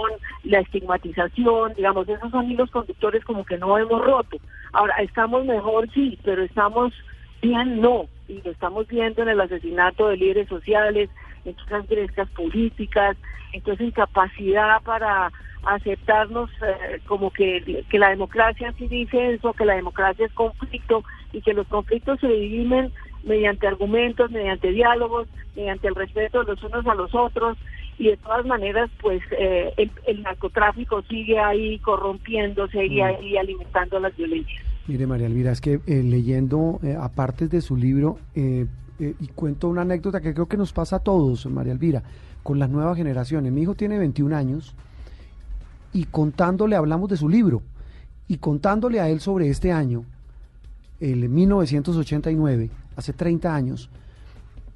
la 0.45 0.61
estigmatización, 0.61 1.75
digamos, 1.75 2.09
esos 2.09 2.31
son 2.31 2.51
hilos 2.51 2.71
conductores 2.71 3.25
como 3.25 3.45
que 3.45 3.59
no 3.59 3.79
hemos 3.79 4.05
roto. 4.05 4.39
Ahora, 4.73 4.95
¿estamos 4.97 5.45
mejor? 5.45 5.89
Sí, 5.93 6.19
pero 6.25 6.43
estamos 6.43 6.93
bien, 7.41 7.81
no 7.81 8.09
y 8.29 8.41
lo 8.43 8.51
estamos 8.51 8.87
viendo 8.89 9.23
en 9.23 9.29
el 9.29 9.41
asesinato 9.41 10.09
de 10.09 10.17
líderes 10.17 10.49
sociales, 10.49 11.11
en 11.45 11.57
esas 11.67 11.87
grescas 11.89 12.29
políticas, 12.31 13.17
entonces 13.53 13.89
incapacidad 13.89 14.83
para 14.83 15.31
aceptarnos 15.67 16.51
eh, 16.63 17.01
como 17.07 17.31
que, 17.31 17.85
que 17.89 17.99
la 17.99 18.11
democracia 18.11 18.73
sí 18.79 18.87
dice 18.87 19.35
eso, 19.35 19.53
que 19.53 19.65
la 19.65 19.75
democracia 19.75 20.27
es 20.27 20.33
conflicto 20.33 21.05
y 21.33 21.41
que 21.41 21.55
los 21.55 21.67
conflictos 21.69 22.21
se 22.21 22.29
dividen 22.29 22.93
mediante 23.25 23.67
argumentos, 23.67 24.31
mediante 24.31 24.71
diálogos, 24.71 25.29
mediante 25.57 25.89
el 25.89 25.95
respeto 25.95 26.45
de 26.45 26.53
los 26.53 26.63
unos 26.63 26.87
a 26.87 26.95
los 26.95 27.15
otros 27.15 27.57
y 27.99 28.09
de 28.09 28.17
todas 28.17 28.45
maneras 28.45 28.91
pues 29.01 29.23
eh, 29.39 29.73
el, 30.07 30.23
narcotráfico 30.23 31.03
sigue 31.03 31.39
ahí 31.39 31.79
corrompiéndose 31.79 32.85
y 32.87 33.01
mm. 33.01 33.05
ahí 33.05 33.37
alimentando 33.37 34.01
las 34.01 34.17
violencias. 34.17 34.65
Mire, 34.87 35.07
María 35.07 35.27
Elvira, 35.29 35.51
es 35.51 35.63
que 35.63 35.81
eh, 35.87 36.03
leyendo 36.03 36.79
eh, 36.83 36.95
aparte 37.01 37.49
de 37.49 37.63
su 37.63 37.77
libro, 37.77 38.19
eh, 38.35 38.67
y 38.99 39.27
cuento 39.29 39.69
una 39.69 39.83
anécdota 39.83 40.21
que 40.21 40.35
creo 40.35 40.47
que 40.47 40.57
nos 40.57 40.73
pasa 40.73 40.97
a 40.97 40.99
todos, 41.01 41.47
María 41.47 41.73
Elvira, 41.73 42.03
con 42.43 42.59
las 42.59 42.71
nuevas 42.71 42.97
generaciones. 42.97 43.51
Mi 43.51 43.63
hijo 43.63 43.75
tiene 43.75 43.99
21 43.99 44.37
años 44.37 44.75
y 45.93 46.05
contándole, 46.05 46.77
hablamos 46.77 47.09
de 47.09 47.17
su 47.17 47.29
libro, 47.29 47.63
y 48.29 48.37
contándole 48.39 49.01
a 49.01 49.09
él 49.09 49.21
sobre 49.21 49.49
este 49.49 49.73
año, 49.73 50.05
el 51.01 51.29
1989, 51.29 52.71
hace 52.97 53.13
30 53.13 53.55
años, 53.55 53.91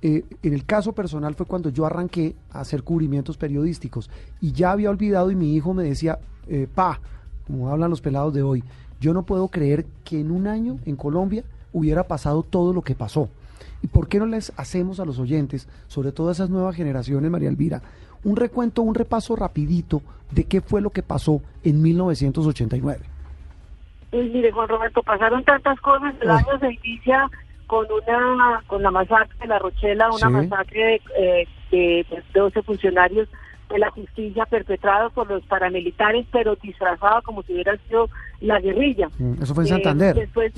en 0.00 0.24
el 0.42 0.64
caso 0.64 0.92
personal 0.92 1.34
fue 1.34 1.46
cuando 1.46 1.70
yo 1.70 1.84
arranqué 1.84 2.36
a 2.52 2.60
hacer 2.60 2.84
cubrimientos 2.84 3.36
periodísticos 3.36 4.08
y 4.40 4.52
ya 4.52 4.70
había 4.70 4.90
olvidado 4.90 5.30
y 5.30 5.34
mi 5.34 5.56
hijo 5.56 5.74
me 5.74 5.82
decía, 5.82 6.18
pa, 6.74 7.00
como 7.46 7.68
hablan 7.70 7.90
los 7.90 8.00
pelados 8.00 8.32
de 8.32 8.42
hoy, 8.42 8.62
yo 9.00 9.12
no 9.12 9.24
puedo 9.24 9.48
creer 9.48 9.86
que 10.04 10.20
en 10.20 10.30
un 10.30 10.46
año 10.46 10.78
en 10.86 10.94
Colombia 10.96 11.42
hubiera 11.72 12.04
pasado 12.04 12.42
todo 12.42 12.72
lo 12.72 12.82
que 12.82 12.94
pasó. 12.94 13.28
¿Y 13.82 13.86
por 13.86 14.08
qué 14.08 14.18
no 14.18 14.26
les 14.26 14.52
hacemos 14.56 14.98
a 15.00 15.04
los 15.04 15.18
oyentes, 15.18 15.68
sobre 15.86 16.12
todo 16.12 16.28
a 16.28 16.32
esas 16.32 16.50
nuevas 16.50 16.74
generaciones, 16.74 17.30
María 17.30 17.48
Elvira, 17.48 17.82
un 18.24 18.36
recuento, 18.36 18.82
un 18.82 18.94
repaso 18.94 19.36
rapidito 19.36 20.02
de 20.32 20.44
qué 20.44 20.60
fue 20.60 20.80
lo 20.80 20.90
que 20.90 21.02
pasó 21.02 21.40
en 21.62 21.80
1989? 21.80 23.00
Pues 24.10 24.32
mire, 24.32 24.50
Juan 24.50 24.68
Roberto, 24.68 25.02
pasaron 25.02 25.44
tantas 25.44 25.80
cosas. 25.80 26.14
El 26.20 26.30
año 26.30 26.58
se 26.58 26.72
inicia 26.72 27.30
con 27.68 27.86
una 27.92 28.62
con 28.66 28.82
la 28.82 28.90
masacre 28.90 29.38
de 29.40 29.46
La 29.46 29.58
Rochela, 29.58 30.10
una 30.10 30.30
masacre 30.30 31.00
de, 31.20 31.42
eh, 31.70 32.04
de 32.10 32.22
12 32.34 32.62
funcionarios 32.62 33.28
de 33.68 33.78
la 33.78 33.90
justicia 33.90 34.46
perpetrada 34.46 35.10
por 35.10 35.28
los 35.28 35.44
paramilitares, 35.44 36.26
pero 36.32 36.56
disfrazada 36.56 37.20
como 37.20 37.42
si 37.42 37.52
hubiera 37.52 37.76
sido 37.86 38.08
la 38.40 38.58
guerrilla. 38.58 39.08
Mm, 39.18 39.42
eso 39.42 39.54
fue 39.54 39.64
en 39.64 39.68
Santander. 39.68 40.14
después 40.16 40.52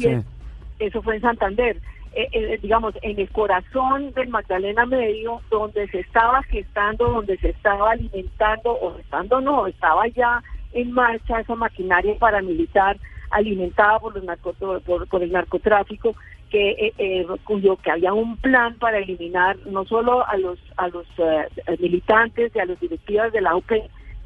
Eso 0.78 1.02
fue 1.02 1.16
en 1.16 1.20
Santander. 1.20 1.76
Eh, 2.12 2.28
eh, 2.32 2.58
digamos, 2.62 2.94
en 3.02 3.18
el 3.18 3.28
corazón 3.30 4.12
del 4.12 4.28
Magdalena 4.28 4.86
Medio, 4.86 5.40
donde 5.50 5.88
se 5.88 6.00
estaba 6.00 6.42
gestando, 6.44 7.08
donde 7.08 7.36
se 7.38 7.50
estaba 7.50 7.90
alimentando, 7.90 8.72
o 8.72 8.96
estando 8.98 9.40
no, 9.40 9.66
estaba 9.66 10.06
ya 10.08 10.42
en 10.72 10.92
marcha 10.92 11.40
esa 11.40 11.56
maquinaria 11.56 12.16
paramilitar 12.18 12.96
alimentada 13.30 13.98
por, 13.98 14.16
los 14.16 14.82
por, 14.82 15.06
por 15.08 15.22
el 15.22 15.32
narcotráfico 15.32 16.14
que 16.50 16.70
eh, 16.70 16.94
eh, 16.98 17.26
cuyo 17.44 17.76
que 17.76 17.90
había 17.90 18.12
un 18.12 18.36
plan 18.36 18.74
para 18.74 18.98
eliminar 18.98 19.56
no 19.66 19.84
solo 19.84 20.26
a 20.26 20.36
los 20.36 20.58
a 20.76 20.88
los 20.88 21.06
eh, 21.18 21.76
militantes 21.78 22.52
y 22.54 22.58
a 22.58 22.64
los 22.64 22.78
directivas 22.80 23.32
de 23.32 23.40
la 23.40 23.54
UP 23.54 23.70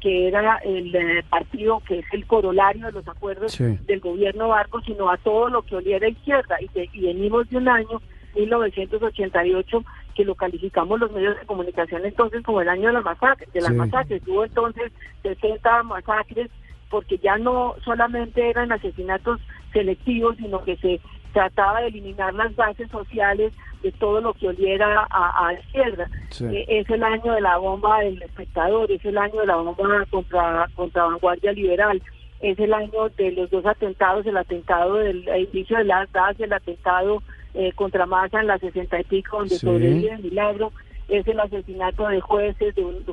que 0.05 0.27
era 0.27 0.57
el 0.57 0.95
eh, 0.95 1.23
partido 1.31 1.81
que 1.87 1.97
es 1.97 2.05
el 2.11 2.27
corolario 2.27 2.85
de 2.85 2.91
los 2.91 3.07
acuerdos 3.07 3.57
del 3.57 3.99
gobierno 3.99 4.49
Barco, 4.49 4.79
sino 4.81 5.09
a 5.09 5.17
todo 5.17 5.49
lo 5.49 5.63
que 5.63 5.77
oliera 5.77 6.07
izquierda. 6.07 6.57
Y, 6.61 6.69
y 6.93 7.07
venimos 7.07 7.49
de 7.49 7.57
un 7.57 7.67
año, 7.67 7.99
1988, 8.35 9.83
que 10.13 10.23
lo 10.23 10.35
calificamos 10.35 10.99
los 10.99 11.11
medios 11.11 11.39
de 11.39 11.47
comunicación 11.47 12.05
entonces 12.05 12.43
como 12.43 12.61
el 12.61 12.69
año 12.69 12.85
de 12.89 12.93
la 12.93 13.01
masacre, 13.01 13.47
de 13.51 13.61
las 13.61 13.73
masacres. 13.73 14.21
Hubo 14.27 14.45
entonces 14.45 14.91
60 15.23 15.81
masacres 15.81 16.51
porque 16.91 17.17
ya 17.17 17.39
no 17.39 17.73
solamente 17.83 18.47
eran 18.47 18.71
asesinatos 18.71 19.41
selectivos, 19.73 20.37
sino 20.37 20.63
que 20.63 20.77
se 20.77 21.01
trataba 21.35 21.81
de 21.81 21.87
eliminar 21.87 22.33
las 22.33 22.55
bases 22.55 22.89
sociales 22.89 23.51
de 23.83 23.91
todo 23.91 24.21
lo 24.21 24.33
que 24.33 24.47
oliera 24.47 25.05
a, 25.11 25.53
izquierda. 25.53 26.09
Eh, 26.39 26.65
es 26.69 26.89
el 26.89 27.03
año 27.03 27.33
de 27.33 27.41
la 27.41 27.57
bomba 27.57 27.99
del 27.99 28.21
espectador, 28.21 28.89
es 28.89 29.03
el 29.03 29.17
año 29.17 29.41
de 29.41 29.45
la 29.45 29.57
bomba 29.57 30.05
contra, 30.09 30.65
contra 30.75 31.03
vanguardia 31.03 31.51
liberal, 31.51 32.01
es 32.39 32.57
el 32.57 32.73
año 32.73 33.09
de 33.17 33.33
los 33.33 33.49
dos 33.49 33.65
atentados, 33.65 34.25
el 34.25 34.37
atentado 34.37 34.95
del 34.95 35.27
edificio 35.27 35.77
de 35.77 35.83
las 35.83 36.09
DAS, 36.13 36.39
el 36.39 36.53
atentado 36.53 37.21
eh, 37.53 37.73
contra 37.73 38.05
Massa 38.05 38.39
en 38.39 38.47
la 38.47 38.57
sesenta 38.57 38.97
y 38.97 39.03
pico, 39.03 39.39
donde 39.39 39.57
sobrevive 39.57 40.13
el 40.13 40.23
milagro, 40.23 40.71
es 41.09 41.27
el 41.27 41.39
asesinato 41.41 42.07
de 42.07 42.21
jueces, 42.21 42.73
de, 42.75 42.85
un 42.85 43.03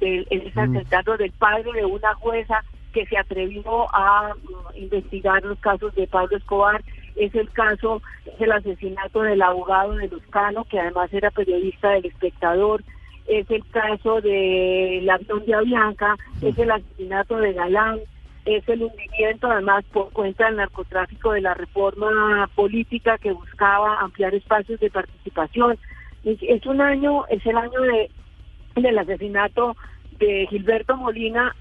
el 0.00 0.52
mm. 0.54 0.58
atentado 0.58 1.16
del 1.16 1.32
padre 1.32 1.72
de 1.72 1.86
una 1.86 2.14
jueza 2.16 2.62
que 2.92 3.06
se 3.06 3.16
atrevió 3.16 3.86
a 3.94 4.34
mm, 4.34 4.76
investigar 4.76 5.42
los 5.44 5.58
casos 5.60 5.94
de 5.94 6.06
Pablo 6.06 6.36
Escobar, 6.36 6.82
es 7.16 7.34
el 7.34 7.50
caso, 7.50 8.02
es 8.26 8.40
el 8.40 8.52
asesinato 8.52 9.22
del 9.22 9.42
abogado 9.42 9.94
de 9.94 10.08
Luzcano, 10.08 10.64
que 10.64 10.80
además 10.80 11.12
era 11.12 11.30
periodista 11.30 11.90
del 11.90 12.06
espectador, 12.06 12.82
es 13.26 13.50
el 13.50 13.64
caso 13.70 14.20
de 14.20 15.00
la 15.02 15.18
de 15.18 15.54
Avianca, 15.54 16.16
es 16.42 16.58
el 16.58 16.70
asesinato 16.70 17.36
de 17.36 17.52
Galán, 17.52 18.00
es 18.44 18.68
el 18.68 18.82
hundimiento 18.82 19.50
además 19.50 19.84
por 19.92 20.10
cuenta 20.12 20.46
del 20.46 20.56
narcotráfico 20.56 21.32
de 21.32 21.42
la 21.42 21.54
reforma 21.54 22.48
política 22.54 23.18
que 23.18 23.32
buscaba 23.32 24.00
ampliar 24.00 24.34
espacios 24.34 24.80
de 24.80 24.90
participación. 24.90 25.78
Es 26.24 26.66
un 26.66 26.80
año, 26.80 27.26
es 27.28 27.44
el 27.46 27.56
año 27.56 27.80
de 27.80 28.10
del 28.76 28.98
asesinato 28.98 29.76
de 30.18 30.46
Gilberto 30.50 30.96
Molina, 30.96 31.54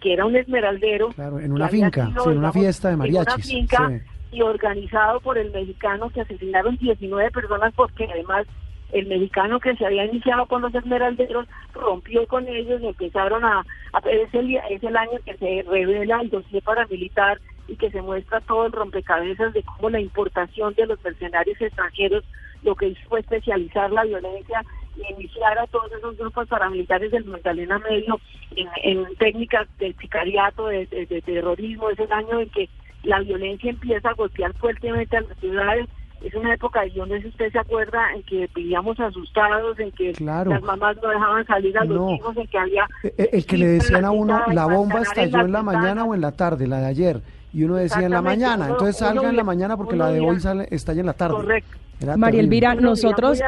que 0.00 0.12
era 0.12 0.24
un 0.24 0.36
esmeraldero. 0.36 1.08
Claro, 1.10 1.38
en 1.40 1.52
una 1.52 1.68
finca, 1.68 2.10
en 2.26 2.38
una 2.38 2.52
fiesta 2.52 2.90
de 2.90 2.96
mariachis. 2.96 3.50
En 3.50 3.56
una 3.56 3.68
finca, 3.68 4.04
y 4.30 4.42
organizado 4.42 5.20
por 5.20 5.38
el 5.38 5.50
mexicano 5.50 6.10
que 6.10 6.20
asesinaron 6.20 6.76
19 6.76 7.30
personas 7.30 7.72
porque 7.74 8.04
además 8.04 8.46
el 8.92 9.06
mexicano 9.06 9.60
que 9.60 9.76
se 9.76 9.84
había 9.84 10.06
iniciado 10.06 10.46
con 10.46 10.62
los 10.62 10.74
esmeralderos 10.74 11.46
rompió 11.74 12.26
con 12.26 12.48
ellos 12.48 12.80
y 12.80 12.86
empezaron 12.86 13.44
a, 13.44 13.64
es, 14.10 14.32
el, 14.32 14.56
es 14.56 14.82
el 14.82 14.96
año 14.96 15.18
que 15.24 15.36
se 15.36 15.64
revela 15.68 16.20
el 16.22 16.30
dossier 16.30 16.62
paramilitar 16.62 17.38
y 17.66 17.76
que 17.76 17.90
se 17.90 18.00
muestra 18.00 18.40
todo 18.40 18.66
el 18.66 18.72
rompecabezas 18.72 19.52
de 19.52 19.62
cómo 19.62 19.90
la 19.90 20.00
importación 20.00 20.72
de 20.74 20.86
los 20.86 21.02
mercenarios 21.04 21.60
extranjeros 21.60 22.24
lo 22.62 22.74
que 22.74 22.88
hizo 22.88 23.00
fue 23.08 23.20
especializar 23.20 23.92
la 23.92 24.04
violencia 24.04 24.64
y 24.96 25.12
iniciar 25.12 25.58
a 25.58 25.66
todos 25.66 25.92
esos 25.92 26.16
grupos 26.16 26.48
paramilitares 26.48 27.12
del 27.12 27.26
Magdalena 27.26 27.78
Medio 27.78 28.18
en, 28.56 29.04
técnicas 29.16 29.68
de 29.78 29.92
sicariato, 30.00 30.66
de 30.66 31.22
terrorismo. 31.24 31.90
Es 31.90 32.00
el 32.00 32.10
año 32.10 32.40
en 32.40 32.50
que 32.50 32.68
la 33.02 33.20
violencia 33.20 33.70
empieza 33.70 34.10
a 34.10 34.14
golpear 34.14 34.52
fuertemente 34.54 35.16
a 35.16 35.20
las 35.22 35.38
ciudades. 35.38 35.86
Es 36.22 36.34
una 36.34 36.52
época, 36.52 36.84
yo 36.86 37.06
no 37.06 37.14
sé 37.14 37.22
si 37.22 37.28
usted 37.28 37.52
se 37.52 37.58
acuerda, 37.60 38.12
en 38.12 38.24
que 38.24 38.48
vivíamos 38.52 38.98
asustados, 38.98 39.78
en 39.78 39.92
que 39.92 40.12
las 40.18 40.62
mamás 40.62 40.96
no 41.00 41.08
dejaban 41.10 41.46
salir 41.46 41.78
a 41.78 41.84
los 41.84 42.12
hijos, 42.12 42.36
en 42.36 42.46
que 42.48 42.58
había... 42.58 42.88
Eh, 43.04 43.14
eh, 43.16 43.28
el, 43.34 43.46
que 43.46 43.56
le 43.56 43.66
decían 43.68 44.04
a 44.04 44.10
uno, 44.10 44.42
la 44.52 44.66
bomba 44.66 45.02
estalló 45.02 45.42
en 45.42 45.52
la, 45.52 45.62
mañana 45.62 46.04
o 46.04 46.14
en 46.14 46.20
la 46.20 46.32
tarde, 46.32 46.66
la 46.66 46.80
de 46.80 46.86
ayer. 46.86 47.22
Y 47.52 47.62
uno 47.62 47.76
decía 47.76 48.02
en 48.02 48.10
la 48.10 48.22
mañana, 48.22 48.68
entonces 48.68 48.96
salga 48.96 49.30
en 49.30 49.36
la 49.36 49.44
mañana 49.44 49.76
porque 49.76 49.96
la 49.96 50.10
de 50.10 50.20
hoy 50.20 50.40
sale, 50.40 50.66
estalla 50.70 51.00
en 51.00 51.06
la 51.06 51.14
tarde. 51.14 51.36
Correcto. 51.36 51.78
María 52.16 52.40
Elvira, 52.40 52.74
nosotros, 52.74 53.40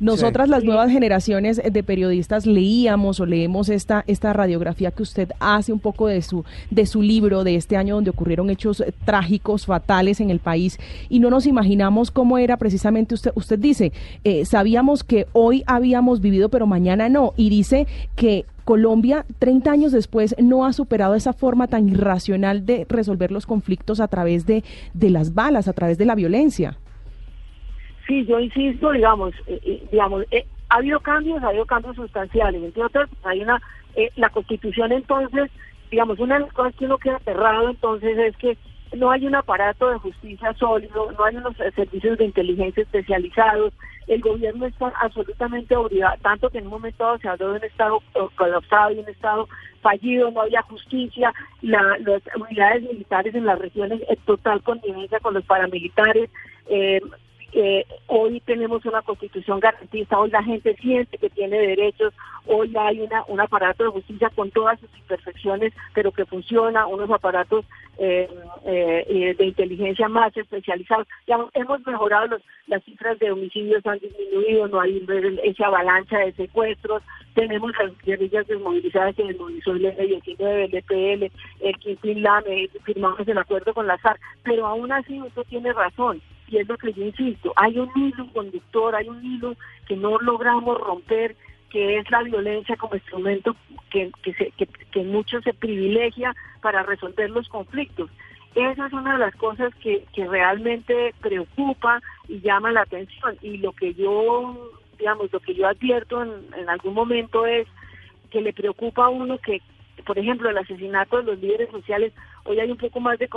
nosotras 0.00 0.48
las 0.48 0.64
nuevas 0.64 0.90
generaciones 0.90 1.60
de 1.64 1.82
periodistas 1.82 2.44
leíamos 2.44 3.20
o 3.20 3.26
leemos 3.26 3.68
esta, 3.68 4.04
esta 4.06 4.32
radiografía 4.32 4.90
que 4.90 5.02
usted 5.02 5.30
hace 5.38 5.72
un 5.72 5.78
poco 5.78 6.08
de 6.08 6.22
su, 6.22 6.44
de 6.70 6.86
su 6.86 7.02
libro 7.02 7.44
de 7.44 7.54
este 7.54 7.76
año 7.76 7.94
donde 7.94 8.10
ocurrieron 8.10 8.50
hechos 8.50 8.82
trágicos, 9.04 9.66
fatales 9.66 10.20
en 10.20 10.30
el 10.30 10.40
país 10.40 10.78
y 11.08 11.20
no 11.20 11.30
nos 11.30 11.46
imaginamos 11.46 12.10
cómo 12.10 12.38
era 12.38 12.56
precisamente 12.56 13.14
usted, 13.14 13.32
usted 13.34 13.58
dice, 13.58 13.92
eh, 14.24 14.44
sabíamos 14.44 15.04
que 15.04 15.26
hoy 15.32 15.62
habíamos 15.66 16.20
vivido 16.20 16.48
pero 16.48 16.66
mañana 16.66 17.08
no 17.08 17.32
y 17.36 17.48
dice 17.48 17.86
que 18.16 18.44
Colombia, 18.64 19.26
30 19.38 19.70
años 19.70 19.92
después, 19.92 20.34
no 20.38 20.64
ha 20.64 20.72
superado 20.72 21.14
esa 21.14 21.34
forma 21.34 21.66
tan 21.66 21.88
irracional 21.88 22.64
de 22.64 22.86
resolver 22.88 23.30
los 23.30 23.44
conflictos 23.44 24.00
a 24.00 24.08
través 24.08 24.46
de, 24.46 24.64
de 24.94 25.10
las 25.10 25.34
balas, 25.34 25.68
a 25.68 25.74
través 25.74 25.98
de 25.98 26.06
la 26.06 26.14
violencia. 26.14 26.78
Sí, 28.06 28.26
yo 28.26 28.38
insisto, 28.38 28.92
digamos, 28.92 29.34
eh, 29.46 29.60
eh, 29.64 29.82
digamos, 29.90 30.24
eh, 30.30 30.46
ha 30.68 30.76
habido 30.76 31.00
cambios, 31.00 31.42
ha 31.42 31.48
habido 31.48 31.64
cambios 31.64 31.96
sustanciales. 31.96 32.62
Entre 32.62 32.82
otros, 32.82 33.08
hay 33.22 33.42
una, 33.42 33.60
la 34.16 34.28
Constitución 34.30 34.92
entonces, 34.92 35.50
digamos, 35.90 36.18
una 36.18 36.34
de 36.34 36.40
las 36.42 36.52
cosas 36.52 36.74
que 36.76 36.86
uno 36.86 36.98
queda 36.98 37.16
aterrado 37.16 37.70
entonces 37.70 38.18
es 38.18 38.36
que 38.36 38.58
no 38.96 39.10
hay 39.10 39.26
un 39.26 39.34
aparato 39.34 39.90
de 39.90 39.98
justicia 39.98 40.52
sólido, 40.54 41.12
no 41.12 41.24
hay 41.24 41.36
unos 41.36 41.56
servicios 41.74 42.18
de 42.18 42.26
inteligencia 42.26 42.82
especializados, 42.82 43.72
el 44.06 44.20
gobierno 44.20 44.66
está 44.66 44.92
absolutamente 45.00 45.74
obligado, 45.76 46.16
tanto 46.22 46.50
que 46.50 46.58
en 46.58 46.64
un 46.64 46.72
momento 46.72 47.04
dado 47.04 47.18
se 47.18 47.28
habló 47.28 47.52
de 47.52 47.58
un 47.58 47.64
Estado 47.64 48.02
colapsado 48.36 48.92
y 48.92 48.98
un 48.98 49.08
Estado 49.08 49.48
fallido, 49.80 50.30
no 50.30 50.42
había 50.42 50.62
justicia, 50.62 51.32
la, 51.62 51.98
las 51.98 52.22
unidades 52.36 52.82
militares 52.82 53.34
en 53.34 53.46
las 53.46 53.58
regiones 53.58 54.00
en 54.08 54.16
total 54.24 54.62
connivencia 54.62 55.20
con 55.20 55.34
los 55.34 55.44
paramilitares, 55.44 56.30
eh, 56.68 57.00
eh, 57.56 57.86
hoy 58.08 58.40
tenemos 58.40 58.84
una 58.84 59.00
constitución 59.02 59.60
garantista, 59.60 60.18
hoy 60.18 60.28
la 60.30 60.42
gente 60.42 60.74
siente 60.74 61.18
que 61.18 61.30
tiene 61.30 61.56
derechos, 61.56 62.12
hoy 62.46 62.74
hay 62.76 63.00
una, 63.00 63.22
un 63.28 63.40
aparato 63.40 63.84
de 63.84 63.90
justicia 63.90 64.28
con 64.30 64.50
todas 64.50 64.80
sus 64.80 64.90
imperfecciones, 64.98 65.72
pero 65.94 66.10
que 66.10 66.26
funciona, 66.26 66.88
unos 66.88 67.08
aparatos 67.12 67.64
eh, 67.98 68.28
eh, 68.66 69.36
de 69.38 69.44
inteligencia 69.44 70.08
más 70.08 70.36
especializados. 70.36 71.06
Ya 71.28 71.38
hemos 71.54 71.86
mejorado 71.86 72.26
los, 72.26 72.42
las 72.66 72.82
cifras 72.82 73.20
de 73.20 73.30
homicidios, 73.30 73.86
han 73.86 74.00
disminuido, 74.00 74.66
no 74.66 74.80
hay 74.80 75.06
esa 75.44 75.66
avalancha 75.66 76.18
de 76.18 76.32
secuestros, 76.32 77.04
tenemos 77.34 77.70
las 77.78 77.96
guerrillas 78.02 78.48
desmovilizadas 78.48 79.14
que 79.14 79.22
desmovilizó 79.22 79.70
el 79.70 79.84
F-19, 79.86 80.40
el 80.40 80.74
EPL, 80.74 81.32
el 81.60 81.78
Quintín 81.78 82.22
Lame, 82.24 82.68
firmamos 82.82 83.28
el 83.28 83.38
acuerdo 83.38 83.72
con 83.72 83.86
la 83.86 83.96
SAR, 83.98 84.18
pero 84.42 84.66
aún 84.66 84.90
así 84.90 85.22
usted 85.22 85.42
tiene 85.44 85.72
razón 85.72 86.20
y 86.48 86.58
es 86.58 86.68
lo 86.68 86.76
que 86.76 86.92
yo 86.92 87.04
insisto, 87.04 87.52
hay 87.56 87.78
un 87.78 87.90
hilo 87.96 88.26
conductor, 88.32 88.94
hay 88.94 89.08
un 89.08 89.24
hilo 89.24 89.56
que 89.86 89.96
no 89.96 90.18
logramos 90.18 90.78
romper, 90.80 91.36
que 91.70 91.98
es 91.98 92.10
la 92.10 92.22
violencia 92.22 92.76
como 92.76 92.94
instrumento 92.94 93.56
que, 93.90 94.10
que, 94.22 94.34
se, 94.34 94.50
que, 94.52 94.66
que 94.66 95.02
mucho 95.02 95.40
se 95.40 95.52
privilegia 95.54 96.34
para 96.60 96.82
resolver 96.82 97.30
los 97.30 97.48
conflictos. 97.48 98.10
Esa 98.54 98.86
es 98.86 98.92
una 98.92 99.14
de 99.14 99.18
las 99.18 99.34
cosas 99.34 99.74
que, 99.76 100.04
que 100.14 100.26
realmente 100.28 101.12
preocupa 101.20 102.00
y 102.28 102.40
llama 102.40 102.70
la 102.70 102.82
atención. 102.82 103.36
Y 103.42 103.56
lo 103.56 103.72
que 103.72 103.94
yo, 103.94 104.70
digamos, 104.96 105.32
lo 105.32 105.40
que 105.40 105.54
yo 105.54 105.66
advierto 105.66 106.22
en, 106.22 106.30
en 106.56 106.68
algún 106.68 106.94
momento 106.94 107.46
es 107.46 107.66
que 108.30 108.40
le 108.40 108.52
preocupa 108.52 109.06
a 109.06 109.08
uno 109.08 109.38
que, 109.38 109.60
por 110.06 110.16
ejemplo, 110.18 110.50
el 110.50 110.58
asesinato 110.58 111.16
de 111.16 111.24
los 111.24 111.38
líderes 111.40 111.70
sociales, 111.70 112.12
hoy 112.44 112.60
hay 112.60 112.70
un 112.70 112.78
poco 112.78 113.00
más 113.00 113.18
de, 113.18 113.28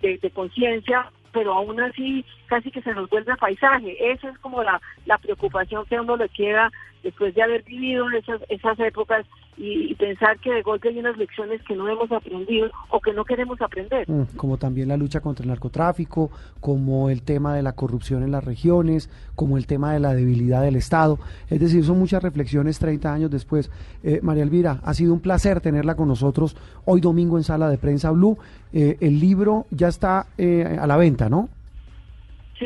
de, 0.00 0.18
de 0.18 0.30
conciencia 0.30 1.10
pero 1.32 1.54
aún 1.54 1.80
así 1.80 2.24
casi 2.46 2.70
que 2.70 2.82
se 2.82 2.94
nos 2.94 3.08
vuelve 3.08 3.36
paisaje. 3.36 4.12
Esa 4.12 4.28
es 4.28 4.38
como 4.38 4.62
la, 4.62 4.80
la 5.06 5.18
preocupación 5.18 5.84
que 5.86 5.96
a 5.96 6.02
uno 6.02 6.16
le 6.16 6.28
queda 6.28 6.70
después 7.02 7.34
de 7.34 7.42
haber 7.42 7.62
vivido 7.62 8.08
esas, 8.10 8.40
esas 8.48 8.78
épocas 8.78 9.26
y, 9.56 9.94
pensar 9.94 10.38
que 10.40 10.50
de 10.50 10.62
golpe 10.62 10.88
hay 10.88 10.98
unas 10.98 11.16
lecciones 11.16 11.62
que 11.62 11.76
no 11.76 11.88
hemos 11.88 12.10
aprendido 12.10 12.70
o 12.90 13.00
que 13.00 13.12
no 13.12 13.24
queremos 13.24 13.60
aprender. 13.60 14.08
Mm, 14.10 14.36
como 14.36 14.56
también 14.56 14.88
la 14.88 14.96
lucha 14.96 15.20
contra 15.20 15.44
el 15.44 15.50
narcotráfico, 15.50 16.30
como 16.60 17.10
el 17.10 17.22
tema 17.22 17.54
de 17.54 17.62
la 17.62 17.72
corrupción 17.72 18.22
en 18.22 18.32
las 18.32 18.42
regiones, 18.42 19.10
como 19.34 19.56
el 19.58 19.66
tema 19.66 19.92
de 19.92 20.00
la 20.00 20.14
debilidad 20.14 20.62
del 20.62 20.76
Estado. 20.76 21.18
Es 21.48 21.60
decir, 21.60 21.84
son 21.84 21.98
muchas 21.98 22.22
reflexiones 22.22 22.78
30 22.78 23.12
años 23.12 23.30
después. 23.30 23.70
Eh, 24.02 24.20
María 24.22 24.42
Elvira, 24.42 24.80
ha 24.82 24.94
sido 24.94 25.12
un 25.12 25.20
placer 25.20 25.60
tenerla 25.60 25.94
con 25.94 26.08
nosotros 26.08 26.56
hoy 26.84 27.00
domingo 27.00 27.36
en 27.36 27.44
Sala 27.44 27.68
de 27.68 27.78
Prensa 27.78 28.10
Blue. 28.10 28.38
Eh, 28.72 28.96
el 29.00 29.20
libro 29.20 29.66
ya 29.70 29.88
está 29.88 30.26
eh, 30.38 30.78
a 30.80 30.86
la 30.86 30.96
venta, 30.96 31.28
¿no? 31.28 31.48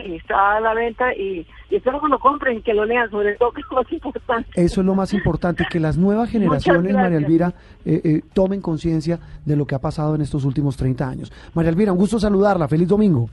Sí, 0.04 0.14
está 0.14 0.56
a 0.56 0.60
la 0.60 0.74
venta 0.74 1.14
y, 1.14 1.46
espero 1.70 2.00
que 2.00 2.08
lo 2.08 2.18
compren, 2.18 2.62
que 2.62 2.74
lo 2.74 2.84
lean, 2.84 3.10
sobre 3.10 3.34
todo 3.36 3.52
que 3.52 3.60
es 3.60 3.66
lo 3.70 3.76
más 3.76 3.92
importante. 3.92 4.50
Eso 4.54 4.80
es 4.80 4.86
lo 4.86 4.94
más 4.94 5.14
importante, 5.14 5.66
que 5.70 5.80
las 5.80 5.96
nuevas 5.96 6.30
generaciones, 6.32 6.94
María 6.94 7.18
Elvira, 7.18 7.54
eh, 7.84 8.20
tomen 8.34 8.60
conciencia 8.60 9.18
de 9.44 9.56
lo 9.56 9.66
que 9.66 9.74
ha 9.74 9.80
pasado 9.80 10.14
en 10.14 10.20
estos 10.20 10.44
últimos 10.44 10.76
30 10.76 11.08
años. 11.08 11.32
María 11.54 11.70
Elvira, 11.70 11.92
un 11.92 11.98
gusto 11.98 12.18
saludarla, 12.18 12.68
feliz 12.68 12.88
domingo. 12.88 13.30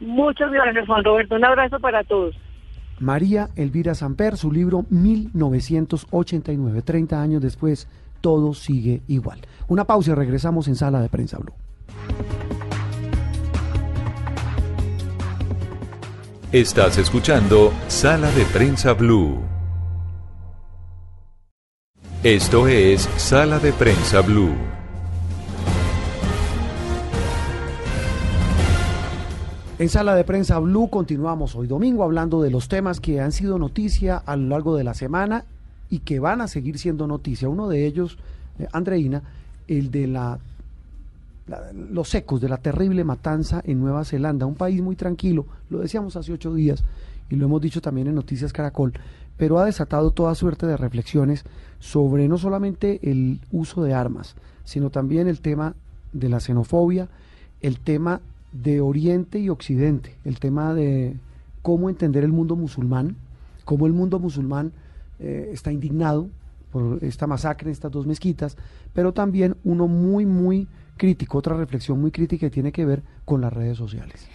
Muchas 0.00 0.50
gracias, 0.50 0.86
Juan 0.86 1.02
Roberto. 1.02 1.34
Un 1.34 1.44
abrazo 1.44 1.80
para 1.80 2.04
todos. 2.04 2.36
María 3.00 3.48
Elvira 3.56 3.94
Samper, 3.94 4.36
su 4.36 4.52
libro 4.52 4.84
1989, 4.90 6.82
30 6.82 7.20
años 7.20 7.42
después, 7.42 7.88
todo 8.20 8.54
sigue 8.54 9.02
igual. 9.08 9.40
Una 9.68 9.84
pausa 9.84 10.12
y 10.12 10.14
regresamos 10.14 10.68
en 10.68 10.76
Sala 10.76 11.00
de 11.00 11.08
Prensa 11.08 11.38
Blue. 11.38 11.54
Estás 16.54 16.98
escuchando 16.98 17.72
Sala 17.88 18.30
de 18.30 18.44
Prensa 18.44 18.92
Blue. 18.92 19.40
Esto 22.22 22.68
es 22.68 23.10
Sala 23.16 23.58
de 23.58 23.72
Prensa 23.72 24.20
Blue. 24.20 24.54
En 29.80 29.88
Sala 29.88 30.14
de 30.14 30.22
Prensa 30.22 30.60
Blue 30.60 30.88
continuamos 30.90 31.56
hoy 31.56 31.66
domingo 31.66 32.04
hablando 32.04 32.40
de 32.40 32.52
los 32.52 32.68
temas 32.68 33.00
que 33.00 33.20
han 33.20 33.32
sido 33.32 33.58
noticia 33.58 34.18
a 34.18 34.36
lo 34.36 34.50
largo 34.50 34.76
de 34.76 34.84
la 34.84 34.94
semana 34.94 35.46
y 35.90 35.98
que 35.98 36.20
van 36.20 36.40
a 36.40 36.46
seguir 36.46 36.78
siendo 36.78 37.08
noticia. 37.08 37.48
Uno 37.48 37.68
de 37.68 37.84
ellos, 37.84 38.16
eh, 38.60 38.68
Andreina, 38.70 39.24
el 39.66 39.90
de 39.90 40.06
la, 40.06 40.38
la- 41.46 41.72
los 41.72 42.14
ecos 42.14 42.40
de 42.40 42.48
la 42.48 42.56
terrible 42.58 43.04
matanza 43.04 43.60
en 43.64 43.80
Nueva 43.80 44.04
Zelanda, 44.04 44.46
un 44.46 44.54
país 44.54 44.80
muy 44.82 44.96
tranquilo, 44.96 45.46
lo 45.70 45.78
decíamos 45.80 46.16
hace 46.16 46.32
ocho 46.32 46.54
días 46.54 46.82
y 47.30 47.36
lo 47.36 47.46
hemos 47.46 47.60
dicho 47.60 47.80
también 47.80 48.06
en 48.06 48.14
Noticias 48.14 48.52
Caracol, 48.52 48.92
pero 49.36 49.58
ha 49.58 49.64
desatado 49.64 50.10
toda 50.12 50.34
suerte 50.34 50.66
de 50.66 50.76
reflexiones 50.76 51.44
sobre 51.80 52.28
no 52.28 52.38
solamente 52.38 53.00
el 53.10 53.40
uso 53.52 53.82
de 53.82 53.92
armas, 53.94 54.36
sino 54.64 54.90
también 54.90 55.26
el 55.28 55.40
tema 55.40 55.74
de 56.12 56.28
la 56.28 56.40
xenofobia, 56.40 57.08
el 57.60 57.80
tema 57.80 58.20
de 58.52 58.80
Oriente 58.80 59.38
y 59.40 59.48
Occidente, 59.48 60.14
el 60.24 60.38
tema 60.38 60.72
de 60.74 61.16
cómo 61.62 61.90
entender 61.90 62.24
el 62.24 62.32
mundo 62.32 62.56
musulmán, 62.56 63.16
cómo 63.64 63.86
el 63.86 63.92
mundo 63.92 64.18
musulmán 64.18 64.72
eh, 65.18 65.50
está 65.52 65.72
indignado 65.72 66.28
por 66.70 66.98
esta 67.02 67.26
masacre 67.26 67.68
en 67.68 67.72
estas 67.72 67.90
dos 67.90 68.06
mezquitas, 68.06 68.56
pero 68.92 69.12
también 69.12 69.56
uno 69.64 69.88
muy, 69.88 70.26
muy 70.26 70.68
crítico, 70.96 71.38
otra 71.38 71.56
reflexión 71.56 72.00
muy 72.00 72.10
crítica 72.10 72.46
que 72.46 72.50
tiene 72.50 72.72
que 72.72 72.84
ver 72.84 73.02
con 73.24 73.40
las 73.40 73.52
redes 73.52 73.76
sociales. 73.76 74.28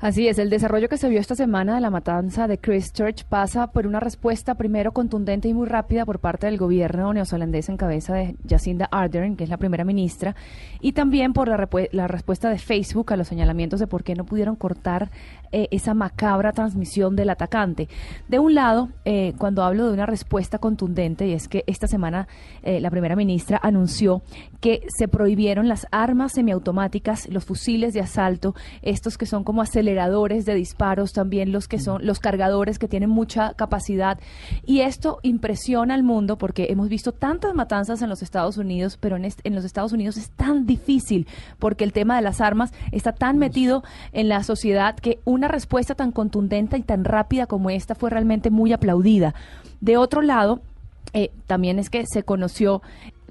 Así 0.00 0.28
es, 0.28 0.38
el 0.38 0.48
desarrollo 0.48 0.88
que 0.88 0.96
se 0.96 1.08
vio 1.08 1.18
esta 1.18 1.34
semana 1.34 1.74
de 1.74 1.80
la 1.80 1.90
matanza 1.90 2.46
de 2.46 2.58
Christchurch 2.58 3.24
pasa 3.24 3.72
por 3.72 3.84
una 3.84 3.98
respuesta 3.98 4.54
primero 4.54 4.92
contundente 4.92 5.48
y 5.48 5.54
muy 5.54 5.66
rápida 5.66 6.06
por 6.06 6.20
parte 6.20 6.46
del 6.46 6.56
gobierno 6.56 7.12
neozelandés 7.12 7.68
en 7.68 7.76
cabeza 7.76 8.14
de 8.14 8.36
Jacinda 8.48 8.86
Ardern, 8.92 9.34
que 9.34 9.42
es 9.42 9.50
la 9.50 9.56
primera 9.56 9.82
ministra, 9.82 10.36
y 10.80 10.92
también 10.92 11.32
por 11.32 11.48
la, 11.48 11.68
la 11.90 12.06
respuesta 12.06 12.48
de 12.48 12.58
Facebook 12.58 13.12
a 13.12 13.16
los 13.16 13.26
señalamientos 13.26 13.80
de 13.80 13.88
por 13.88 14.04
qué 14.04 14.14
no 14.14 14.24
pudieron 14.24 14.54
cortar 14.54 15.10
eh, 15.50 15.66
esa 15.72 15.94
macabra 15.94 16.52
transmisión 16.52 17.16
del 17.16 17.30
atacante. 17.30 17.88
De 18.28 18.38
un 18.38 18.54
lado, 18.54 18.90
eh, 19.04 19.32
cuando 19.36 19.64
hablo 19.64 19.88
de 19.88 19.94
una 19.94 20.06
respuesta 20.06 20.58
contundente, 20.58 21.26
y 21.26 21.32
es 21.32 21.48
que 21.48 21.64
esta 21.66 21.88
semana 21.88 22.28
eh, 22.62 22.80
la 22.80 22.90
primera 22.90 23.16
ministra 23.16 23.58
anunció 23.60 24.22
que 24.60 24.82
se 24.96 25.08
prohibieron 25.08 25.66
las 25.66 25.88
armas 25.90 26.34
semiautomáticas, 26.34 27.28
los 27.30 27.44
fusiles 27.44 27.94
de 27.94 28.00
asalto, 28.00 28.54
estos 28.82 29.18
que 29.18 29.26
son 29.26 29.42
como 29.42 29.60
aceleradores 29.60 29.87
de 29.94 30.54
disparos, 30.54 31.12
también 31.12 31.52
los 31.52 31.68
que 31.68 31.78
son 31.78 32.04
los 32.06 32.18
cargadores 32.18 32.78
que 32.78 32.88
tienen 32.88 33.10
mucha 33.10 33.54
capacidad. 33.54 34.18
Y 34.66 34.80
esto 34.80 35.18
impresiona 35.22 35.94
al 35.94 36.02
mundo 36.02 36.36
porque 36.36 36.66
hemos 36.70 36.88
visto 36.88 37.12
tantas 37.12 37.54
matanzas 37.54 38.02
en 38.02 38.08
los 38.08 38.22
Estados 38.22 38.56
Unidos, 38.58 38.98
pero 39.00 39.16
en, 39.16 39.24
est- 39.24 39.40
en 39.44 39.54
los 39.54 39.64
Estados 39.64 39.92
Unidos 39.92 40.16
es 40.16 40.30
tan 40.30 40.66
difícil 40.66 41.26
porque 41.58 41.84
el 41.84 41.92
tema 41.92 42.16
de 42.16 42.22
las 42.22 42.40
armas 42.40 42.72
está 42.92 43.12
tan 43.12 43.38
metido 43.38 43.82
en 44.12 44.28
la 44.28 44.42
sociedad 44.42 44.94
que 44.96 45.18
una 45.24 45.48
respuesta 45.48 45.94
tan 45.94 46.12
contundente 46.12 46.76
y 46.76 46.82
tan 46.82 47.04
rápida 47.04 47.46
como 47.46 47.70
esta 47.70 47.94
fue 47.94 48.10
realmente 48.10 48.50
muy 48.50 48.72
aplaudida. 48.72 49.34
De 49.80 49.96
otro 49.96 50.22
lado, 50.22 50.60
eh, 51.12 51.30
también 51.46 51.78
es 51.78 51.88
que 51.90 52.04
se 52.06 52.22
conoció 52.22 52.82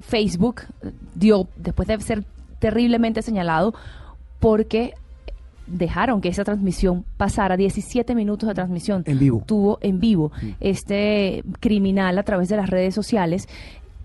Facebook, 0.02 0.62
eh, 0.82 0.92
dio, 1.16 1.48
después 1.58 1.88
de 1.88 2.00
ser 2.02 2.24
terriblemente 2.60 3.22
señalado, 3.22 3.74
porque 4.40 4.94
dejaron 5.68 6.22
que 6.22 6.30
esa 6.30 6.44
transmisión 6.44 7.06
pasara 7.18 7.58
17 7.58 8.16
minutos 8.16 8.48
de 8.48 8.56
transmisión 8.56 9.04
En 9.06 9.20
vivo. 9.20 9.44
tuvo 9.46 9.78
en 9.82 10.00
vivo 10.00 10.32
este 10.60 11.44
criminal 11.60 12.18
a 12.18 12.24
través 12.24 12.50
de 12.50 12.58
las 12.58 12.70
redes 12.70 12.96
sociales 12.96 13.48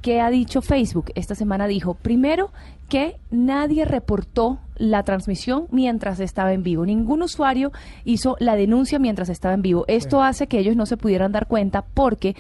¿Qué 0.03 0.21
ha 0.21 0.31
dicho 0.31 0.63
Facebook? 0.63 1.13
Esta 1.15 1.37
semana 1.37 1.69
dijo, 1.69 1.95
primero, 1.95 2.51
que 2.93 3.17
nadie 3.31 3.87
reportó 3.87 4.59
la 4.77 5.03
transmisión 5.05 5.67
mientras 5.71 6.19
estaba 6.21 6.53
en 6.53 6.63
vivo. 6.63 6.85
Ningún 6.85 7.23
usuario 7.23 7.71
hizo 8.05 8.37
la 8.41 8.57
denuncia 8.57 8.99
mientras 8.99 9.29
estaba 9.29 9.55
en 9.55 9.63
vivo. 9.63 9.85
Esto 9.87 10.23
hace 10.23 10.47
que 10.49 10.59
ellos 10.59 10.77
no 10.77 10.85
se 10.87 10.97
pudieran 10.97 11.31
dar 11.33 11.47
cuenta 11.47 11.85
porque 11.95 12.35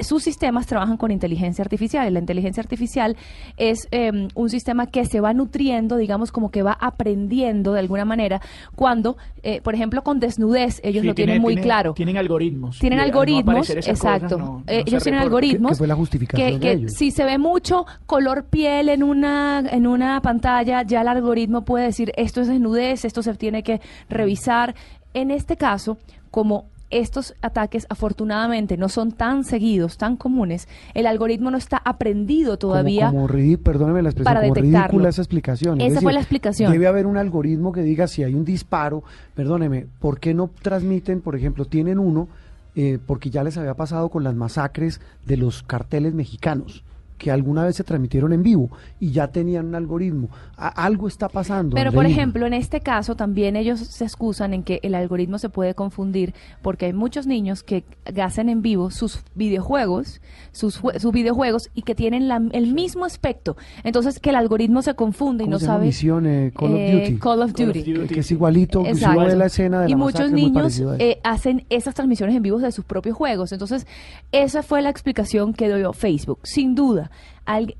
sus 0.00 0.22
sistemas 0.22 0.66
trabajan 0.66 0.96
con 0.96 1.10
inteligencia 1.10 1.62
artificial. 1.62 2.08
Y 2.08 2.10
la 2.10 2.18
inteligencia 2.18 2.62
artificial 2.62 3.16
es 3.58 3.86
eh, 3.92 4.10
un 4.34 4.48
sistema 4.50 4.86
que 4.86 5.04
se 5.04 5.20
va 5.20 5.34
nutriendo, 5.34 5.96
digamos, 5.98 6.32
como 6.32 6.50
que 6.50 6.62
va 6.62 6.72
aprendiendo 6.80 7.72
de 7.74 7.80
alguna 7.80 8.04
manera 8.04 8.40
cuando, 8.74 9.16
eh, 9.42 9.60
por 9.60 9.74
ejemplo, 9.74 10.02
con 10.02 10.18
desnudez, 10.18 10.80
ellos 10.82 11.02
Sí, 11.02 11.08
lo 11.08 11.14
tiene- 11.14 11.32
tienen 11.32 11.42
muy 11.42 11.54
tiene- 11.54 11.62
claro. 11.66 11.94
Tienen 11.94 12.16
algoritmos. 12.16 12.78
Tienen 12.78 12.98
Y 12.98 13.02
al 13.02 13.08
no 13.08 13.12
algoritmos, 13.20 13.70
exacto. 13.70 14.38
no- 14.38 14.44
no 14.46 14.62
Eh, 14.66 14.82
ellos 14.86 15.02
tienen 15.02 15.20
algoritmos 15.20 15.70
Que- 15.70 15.74
que 15.74 15.78
fue 15.78 15.86
la 15.88 15.94
justificación 15.94 16.48
que, 16.48 16.54
de 16.54 16.60
que 16.60 16.72
ellos. 16.72 16.92
si 16.94 17.10
se 17.10 17.24
ve 17.24 17.36
mucho 17.38 17.84
color 18.06 18.44
piel 18.46 18.88
en 18.88 19.02
una 19.02 19.62
en 19.70 19.86
una 19.86 19.91
pantalla, 20.22 20.82
ya 20.82 21.02
el 21.02 21.08
algoritmo 21.08 21.64
puede 21.64 21.86
decir 21.86 22.12
esto 22.16 22.40
es 22.40 22.48
desnudez, 22.48 23.04
esto 23.04 23.22
se 23.22 23.34
tiene 23.34 23.62
que 23.62 23.80
revisar. 24.08 24.74
En 25.14 25.30
este 25.30 25.56
caso, 25.56 25.98
como 26.30 26.66
estos 26.92 27.34
ataques 27.40 27.86
afortunadamente 27.88 28.76
no 28.76 28.88
son 28.88 29.12
tan 29.12 29.44
seguidos, 29.44 29.96
tan 29.96 30.16
comunes, 30.16 30.68
el 30.94 31.06
algoritmo 31.06 31.50
no 31.50 31.56
está 31.56 31.78
aprendido 31.78 32.58
todavía. 32.58 33.10
Como, 33.10 33.26
como 33.26 33.58
perdóneme 33.58 34.02
la 34.02 34.10
expresión, 34.10 34.34
para 34.34 34.48
como 34.48 34.54
ridícula 34.54 35.08
esa 35.08 35.22
explicación. 35.22 35.80
Es 35.80 35.92
Esa 35.92 36.00
fue 36.02 36.12
la 36.12 36.20
explicación. 36.20 36.70
Debe 36.70 36.86
haber 36.86 37.06
un 37.06 37.16
algoritmo 37.16 37.72
que 37.72 37.82
diga 37.82 38.06
si 38.06 38.22
hay 38.22 38.34
un 38.34 38.44
disparo, 38.44 39.02
perdóneme, 39.34 39.86
¿por 39.98 40.20
qué 40.20 40.34
no 40.34 40.50
transmiten, 40.60 41.22
por 41.22 41.34
ejemplo, 41.34 41.64
tienen 41.64 41.98
uno, 41.98 42.28
eh, 42.76 42.98
porque 43.04 43.30
ya 43.30 43.42
les 43.42 43.56
había 43.56 43.74
pasado 43.74 44.10
con 44.10 44.22
las 44.22 44.34
masacres 44.34 45.00
de 45.26 45.38
los 45.38 45.62
carteles 45.62 46.14
mexicanos? 46.14 46.84
Que 47.22 47.30
alguna 47.30 47.62
vez 47.64 47.76
se 47.76 47.84
transmitieron 47.84 48.32
en 48.32 48.42
vivo 48.42 48.68
y 48.98 49.12
ya 49.12 49.28
tenían 49.28 49.66
un 49.66 49.76
algoritmo. 49.76 50.28
A- 50.56 50.66
algo 50.84 51.06
está 51.06 51.28
pasando. 51.28 51.76
Pero, 51.76 51.92
por 51.92 52.04
ejemplo, 52.04 52.46
en 52.48 52.52
este 52.52 52.80
caso 52.80 53.14
también 53.14 53.54
ellos 53.54 53.78
se 53.78 54.02
excusan 54.04 54.54
en 54.54 54.64
que 54.64 54.80
el 54.82 54.96
algoritmo 54.96 55.38
se 55.38 55.48
puede 55.48 55.74
confundir 55.76 56.34
porque 56.62 56.86
hay 56.86 56.92
muchos 56.92 57.28
niños 57.28 57.62
que 57.62 57.84
hacen 58.20 58.48
en 58.48 58.60
vivo 58.60 58.90
sus 58.90 59.22
videojuegos, 59.36 60.20
sus, 60.50 60.80
sus 60.98 61.12
videojuegos 61.12 61.70
y 61.74 61.82
que 61.82 61.94
tienen 61.94 62.26
la- 62.26 62.42
el 62.50 62.72
mismo 62.74 63.04
aspecto. 63.04 63.56
Entonces, 63.84 64.18
que 64.18 64.30
el 64.30 64.36
algoritmo 64.36 64.82
se 64.82 64.94
confunde 64.94 65.44
y 65.44 65.46
¿Cómo 65.46 65.58
no 65.58 65.64
sabe. 65.64 65.86
Misión, 65.86 66.26
eh, 66.26 66.52
Call 66.56 66.72
of 66.72 66.78
Eh, 66.80 66.92
Duty. 66.92 67.18
Call 67.18 67.42
of 67.42 67.52
Call 67.52 67.68
of 67.68 67.76
Duty. 67.76 67.92
Duty. 67.92 68.08
Que, 68.08 68.14
que 68.14 68.20
es 68.20 68.30
igualito, 68.32 68.84
Exacto. 68.84 69.18
uno 69.20 69.28
ve 69.28 69.36
la 69.36 69.46
escena 69.46 69.80
de 69.82 69.86
la 69.88 69.90
y 69.92 69.94
masacre, 69.94 70.24
muchos 70.24 70.26
es 70.26 70.80
niños 70.80 70.96
eh, 71.00 71.20
hacen 71.22 71.66
esas 71.70 71.94
transmisiones 71.94 72.34
en 72.34 72.42
vivo 72.42 72.58
de 72.58 72.72
sus 72.72 72.84
propios 72.84 73.16
juegos. 73.16 73.52
Entonces, 73.52 73.86
esa 74.32 74.64
fue 74.64 74.82
la 74.82 74.88
explicación 74.90 75.52
que 75.54 75.72
dio 75.72 75.92
Facebook. 75.92 76.40
Sin 76.42 76.74
duda, 76.74 77.11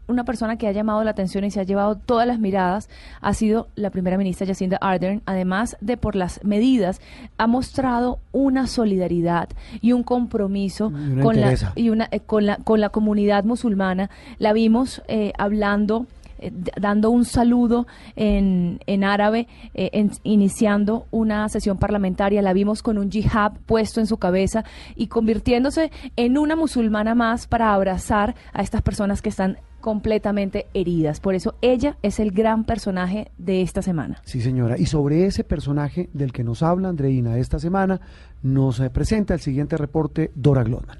una 0.08 0.24
persona 0.24 0.56
que 0.56 0.66
ha 0.66 0.72
llamado 0.72 1.04
la 1.04 1.12
atención 1.12 1.44
y 1.44 1.50
se 1.50 1.60
ha 1.60 1.62
llevado 1.62 1.96
todas 1.96 2.26
las 2.26 2.38
miradas 2.38 2.88
ha 3.20 3.32
sido 3.32 3.68
la 3.76 3.90
primera 3.90 4.18
ministra 4.18 4.46
Jacinda 4.46 4.76
Ardern. 4.80 5.22
Además 5.26 5.76
de 5.80 5.96
por 5.96 6.16
las 6.16 6.42
medidas, 6.44 7.00
ha 7.38 7.46
mostrado 7.46 8.18
una 8.32 8.66
solidaridad 8.66 9.48
y 9.80 9.92
un 9.92 10.02
compromiso 10.02 10.92
Y 11.16 11.20
con 11.20 11.40
la, 11.40 11.54
y 11.74 11.90
una, 11.90 12.08
eh, 12.10 12.20
con, 12.20 12.46
la, 12.46 12.56
con 12.56 12.80
la 12.80 12.88
comunidad 12.88 13.44
musulmana. 13.44 14.10
La 14.38 14.52
vimos 14.52 15.02
eh, 15.08 15.32
hablando 15.38 16.06
eh, 16.42 16.52
dando 16.80 17.10
un 17.10 17.24
saludo 17.24 17.86
en, 18.16 18.80
en 18.86 19.04
árabe, 19.04 19.46
eh, 19.74 19.90
en- 19.92 20.10
iniciando 20.24 21.06
una 21.10 21.48
sesión 21.48 21.78
parlamentaria. 21.78 22.42
La 22.42 22.52
vimos 22.52 22.82
con 22.82 22.98
un 22.98 23.10
jihad 23.10 23.52
puesto 23.66 24.00
en 24.00 24.06
su 24.06 24.16
cabeza 24.16 24.64
y 24.96 25.06
convirtiéndose 25.06 25.90
en 26.16 26.38
una 26.38 26.56
musulmana 26.56 27.14
más 27.14 27.46
para 27.46 27.72
abrazar 27.74 28.34
a 28.52 28.62
estas 28.62 28.82
personas 28.82 29.22
que 29.22 29.28
están 29.28 29.58
completamente 29.80 30.66
heridas. 30.74 31.18
Por 31.18 31.34
eso 31.34 31.56
ella 31.60 31.96
es 32.02 32.20
el 32.20 32.30
gran 32.30 32.62
personaje 32.64 33.32
de 33.36 33.62
esta 33.62 33.82
semana. 33.82 34.20
Sí, 34.24 34.40
señora. 34.40 34.78
Y 34.78 34.86
sobre 34.86 35.26
ese 35.26 35.42
personaje 35.42 36.08
del 36.12 36.32
que 36.32 36.44
nos 36.44 36.62
habla 36.62 36.88
Andreina 36.88 37.36
esta 37.38 37.58
semana, 37.58 38.00
nos 38.42 38.78
eh, 38.78 38.90
presenta 38.90 39.34
el 39.34 39.40
siguiente 39.40 39.76
reporte 39.76 40.30
Dora 40.36 40.62
Glotman. 40.62 40.98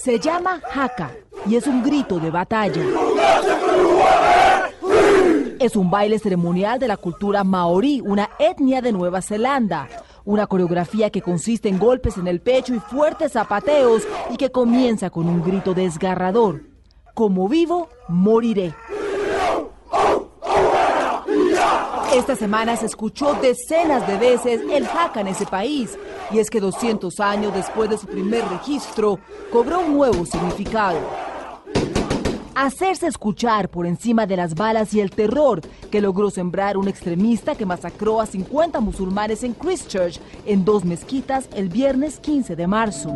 Se 0.00 0.20
llama 0.20 0.60
Haka 0.72 1.10
y 1.46 1.56
es 1.56 1.66
un 1.66 1.82
grito 1.82 2.18
de 2.18 2.30
batalla. 2.30 2.82
Es 5.58 5.74
un 5.74 5.90
baile 5.90 6.18
ceremonial 6.18 6.78
de 6.78 6.88
la 6.88 6.96
cultura 6.96 7.42
maorí, 7.42 8.00
una 8.04 8.30
etnia 8.38 8.82
de 8.82 8.92
Nueva 8.92 9.22
Zelanda. 9.22 9.88
Una 10.24 10.46
coreografía 10.46 11.10
que 11.10 11.22
consiste 11.22 11.68
en 11.68 11.78
golpes 11.78 12.16
en 12.18 12.26
el 12.26 12.40
pecho 12.40 12.74
y 12.74 12.80
fuertes 12.80 13.32
zapateos 13.32 14.02
y 14.30 14.36
que 14.36 14.50
comienza 14.50 15.08
con 15.08 15.28
un 15.28 15.42
grito 15.42 15.72
desgarrador. 15.72 16.62
como 17.14 17.48
vivo, 17.48 17.88
moriré. 18.08 18.74
Esta 22.16 22.34
semana 22.34 22.78
se 22.78 22.86
escuchó 22.86 23.34
decenas 23.42 24.08
de 24.08 24.16
veces 24.16 24.62
el 24.72 24.86
jaca 24.86 25.20
en 25.20 25.26
ese 25.26 25.44
país, 25.44 25.98
y 26.30 26.38
es 26.38 26.48
que 26.48 26.60
200 26.60 27.20
años 27.20 27.52
después 27.52 27.90
de 27.90 27.98
su 27.98 28.06
primer 28.06 28.42
registro, 28.48 29.18
cobró 29.52 29.80
un 29.80 29.92
nuevo 29.98 30.24
significado. 30.24 30.98
Hacerse 32.54 33.06
escuchar 33.06 33.68
por 33.68 33.84
encima 33.84 34.24
de 34.24 34.38
las 34.38 34.54
balas 34.54 34.94
y 34.94 35.00
el 35.00 35.10
terror 35.10 35.60
que 35.90 36.00
logró 36.00 36.30
sembrar 36.30 36.78
un 36.78 36.88
extremista 36.88 37.54
que 37.54 37.66
masacró 37.66 38.22
a 38.22 38.24
50 38.24 38.80
musulmanes 38.80 39.42
en 39.42 39.52
Christchurch, 39.52 40.18
en 40.46 40.64
dos 40.64 40.86
mezquitas, 40.86 41.50
el 41.54 41.68
viernes 41.68 42.18
15 42.18 42.56
de 42.56 42.66
marzo. 42.66 43.10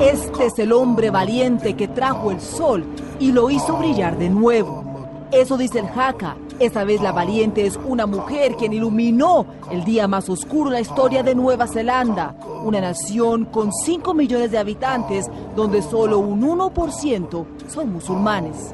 Este 0.00 0.46
es 0.46 0.58
el 0.58 0.72
hombre 0.72 1.10
valiente 1.10 1.74
que 1.74 1.86
trajo 1.86 2.32
el 2.32 2.40
sol 2.40 2.84
y 3.20 3.30
lo 3.30 3.50
hizo 3.50 3.76
brillar 3.76 4.18
de 4.18 4.30
nuevo. 4.30 4.93
Eso 5.34 5.56
dice 5.56 5.80
el 5.80 5.88
Jaca. 5.88 6.36
Esta 6.60 6.84
vez 6.84 7.02
la 7.02 7.10
valiente 7.10 7.66
es 7.66 7.76
una 7.76 8.06
mujer 8.06 8.54
quien 8.54 8.72
iluminó 8.72 9.44
el 9.68 9.82
día 9.82 10.06
más 10.06 10.28
oscuro 10.28 10.68
en 10.68 10.74
la 10.74 10.80
historia 10.80 11.24
de 11.24 11.34
Nueva 11.34 11.66
Zelanda, 11.66 12.36
una 12.62 12.80
nación 12.80 13.46
con 13.46 13.72
5 13.72 14.14
millones 14.14 14.52
de 14.52 14.58
habitantes 14.58 15.26
donde 15.56 15.82
solo 15.82 16.20
un 16.20 16.40
1% 16.40 17.46
son 17.66 17.92
musulmanes. 17.92 18.72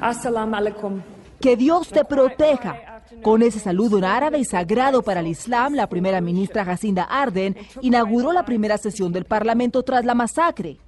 Assalamu 0.00 0.54
alaikum. 0.54 1.00
Que 1.40 1.56
Dios 1.56 1.88
te 1.88 2.04
proteja. 2.04 3.02
Con 3.20 3.42
ese 3.42 3.58
saludo 3.58 3.98
en 3.98 4.04
árabe 4.04 4.38
y 4.38 4.44
sagrado 4.44 5.02
para 5.02 5.18
el 5.18 5.26
Islam, 5.26 5.74
la 5.74 5.88
primera 5.88 6.20
ministra 6.20 6.64
Jacinda 6.64 7.02
Arden 7.02 7.56
inauguró 7.80 8.32
la 8.32 8.44
primera 8.44 8.78
sesión 8.78 9.12
del 9.12 9.24
Parlamento 9.24 9.82
tras 9.82 10.04
la 10.04 10.14
masacre 10.14 10.78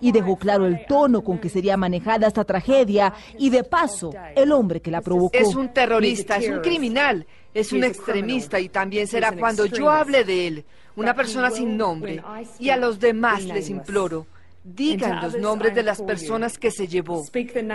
y 0.00 0.12
dejó 0.12 0.36
claro 0.36 0.66
el 0.66 0.84
tono 0.86 1.22
con 1.22 1.38
que 1.38 1.48
sería 1.48 1.76
manejada 1.76 2.26
esta 2.26 2.44
tragedia 2.44 3.12
y 3.38 3.50
de 3.50 3.64
paso 3.64 4.10
el 4.34 4.52
hombre 4.52 4.80
que 4.80 4.90
la 4.90 5.00
provocó. 5.00 5.36
Es 5.36 5.54
un 5.54 5.72
terrorista, 5.72 6.36
es 6.36 6.48
un 6.48 6.60
criminal, 6.60 7.26
es 7.54 7.72
un 7.72 7.84
extremista 7.84 8.60
y 8.60 8.68
también 8.68 9.06
será 9.06 9.32
cuando 9.32 9.66
yo 9.66 9.90
hable 9.90 10.24
de 10.24 10.46
él, 10.46 10.64
una 10.96 11.14
persona 11.14 11.50
sin 11.50 11.76
nombre. 11.76 12.22
Y 12.58 12.70
a 12.70 12.76
los 12.76 12.98
demás 12.98 13.44
les 13.44 13.70
imploro, 13.70 14.26
digan 14.64 15.22
los 15.22 15.38
nombres 15.38 15.74
de 15.74 15.82
las 15.82 16.02
personas 16.02 16.58
que 16.58 16.70
se 16.70 16.86
llevó, 16.86 17.24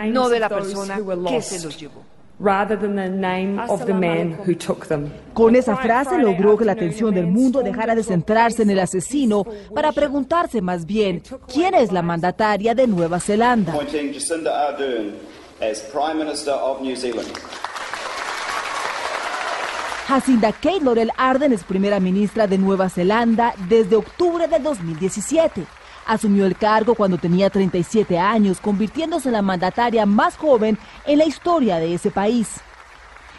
no 0.08 0.30
de 0.30 0.40
la 0.40 0.50
persona 0.50 1.00
que 1.28 1.42
se 1.42 1.64
los 1.64 1.80
llevó. 1.80 2.04
Con 5.34 5.56
esa 5.56 5.78
frase 5.78 6.18
logró 6.18 6.58
que 6.58 6.66
la 6.66 6.74
atención 6.74 7.14
del 7.14 7.28
mundo 7.28 7.62
dejara 7.64 7.96
de 7.96 8.04
centrarse 8.04 8.64
en 8.64 8.70
el 8.70 8.80
asesino 8.80 9.46
para 9.74 9.92
preguntarse 9.92 10.62
más 10.62 10.86
bien 10.86 11.24
quién 11.52 11.74
es 11.74 11.92
la 11.92 12.02
mandataria 12.02 12.76
de 12.76 12.88
Nueva 12.88 13.20
Zelanda. 13.20 13.74
Jacinda 20.08 20.52
Kate 20.52 20.82
Laurel 20.82 21.12
Arden 21.18 21.54
es 21.54 21.64
primera 21.64 22.00
ministra 22.00 22.46
de 22.46 22.58
Nueva 22.58 22.90
Zelanda 22.90 23.54
desde 23.70 23.96
octubre 23.96 24.48
de 24.50 24.60
2017. 24.60 25.66
Asumió 26.06 26.46
el 26.46 26.58
cargo 26.58 26.96
cuando 26.96 27.18
tenía 27.18 27.50
37 27.50 28.20
años, 28.20 28.60
convirtiéndose 28.60 29.30
en 29.30 29.34
la 29.34 29.42
mandataria 29.42 30.06
más 30.06 30.38
joven 30.38 30.78
en 31.06 31.18
la 31.18 31.26
historia 31.26 31.78
de 31.78 31.94
ese 31.94 32.12
país. 32.12 32.62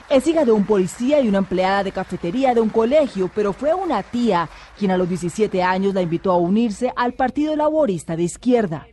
Es 0.09 0.27
hija 0.27 0.45
de 0.45 0.53
un 0.53 0.65
policía 0.65 1.21
y 1.21 1.29
una 1.29 1.39
empleada 1.39 1.83
de 1.83 1.93
cafetería 1.93 2.55
de 2.55 2.61
un 2.61 2.69
colegio, 2.69 3.31
pero 3.35 3.53
fue 3.53 3.75
una 3.75 4.03
tía 4.03 4.49
quien 4.79 4.91
a 4.91 4.97
los 4.97 5.09
17 5.09 5.63
años 5.63 5.95
la 5.95 6.03
invitó 6.03 6.31
a 6.31 6.37
unirse 6.37 6.93
al 6.95 7.15
Partido 7.15 7.57
Laborista 7.57 8.17
de 8.17 8.25
Izquierda. 8.25 8.87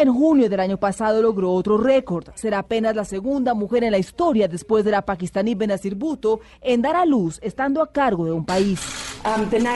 En 0.00 0.14
junio 0.14 0.48
del 0.48 0.60
año 0.60 0.78
pasado 0.78 1.20
logró 1.20 1.52
otro 1.52 1.76
récord. 1.76 2.28
Será 2.34 2.60
apenas 2.60 2.96
la 2.96 3.04
segunda 3.04 3.52
mujer 3.52 3.84
en 3.84 3.90
la 3.90 3.98
historia 3.98 4.48
después 4.48 4.82
de 4.82 4.92
la 4.92 5.02
pakistaní 5.02 5.54
Benazir 5.54 5.94
Bhutto 5.94 6.40
en 6.62 6.80
dar 6.80 6.96
a 6.96 7.04
luz 7.04 7.38
estando 7.42 7.82
a 7.82 7.92
cargo 7.92 8.24
de 8.24 8.32
un 8.32 8.46
país. 8.46 8.80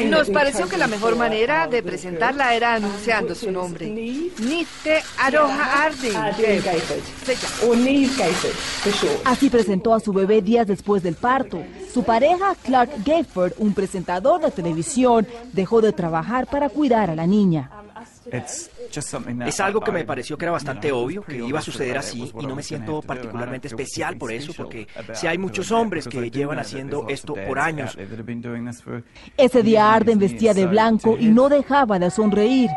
Nos 0.09 0.31
pareció 0.31 0.67
que 0.67 0.79
la 0.79 0.87
mejor 0.87 1.17
manera 1.17 1.67
de 1.67 1.83
presentarla 1.83 2.55
era 2.55 2.73
anunciando 2.73 3.35
su 3.35 3.53
nombre. 3.53 3.87
Nite 3.91 5.03
Aroha 5.19 5.85
Arden. 5.85 6.17
Así 9.27 9.51
presentó 9.51 9.93
a 9.93 10.01
su 10.01 10.15
bebé 10.15 10.41
días 10.41 10.67
después 10.67 11.03
del 11.03 11.17
parto. 11.17 11.63
Su 11.93 12.03
pareja, 12.03 12.55
Clark 12.63 12.91
Gayford, 13.05 13.53
un 13.59 13.75
presentador 13.75 14.41
de 14.41 14.51
televisión, 14.51 15.27
dejó 15.53 15.83
de 15.83 15.93
trabajar 15.93 16.47
para 16.47 16.71
cuidar 16.71 17.11
a 17.11 17.15
la 17.15 17.27
niña. 17.27 17.71
Es 19.47 19.61
algo 19.61 19.81
que 19.81 19.93
me 19.93 20.05
pareció 20.05 20.39
que 20.39 20.45
era 20.45 20.53
bastante 20.53 20.93
obvio, 20.93 21.23
que 21.23 21.37
iba 21.37 21.59
a 21.59 21.63
suceder 21.63 21.99
así, 21.99 22.33
y 22.39 22.47
no 22.47 22.55
me 22.55 22.63
siento 22.63 23.03
particularmente 23.03 23.69
especial 23.69 24.17
por 24.17 24.33
eso, 24.33 24.53
porque 24.57 24.87
si 25.13 25.27
hay 25.27 25.39
muchos 25.39 25.71
hombres 25.73 26.07
que 26.07 26.31
llevan 26.31 26.59
haciendo 26.59 27.07
esto 27.09 27.35
por 27.47 27.59
años. 27.59 27.97
Ese 29.37 29.63
día 29.63 29.93
Arden 29.93 30.19
vestía 30.19 30.55
de 30.55 30.67
blanco 30.67 31.17
y 31.19 31.27
no 31.27 31.49
dejaba 31.49 31.99
de 31.99 32.11
sonreír. 32.11 32.71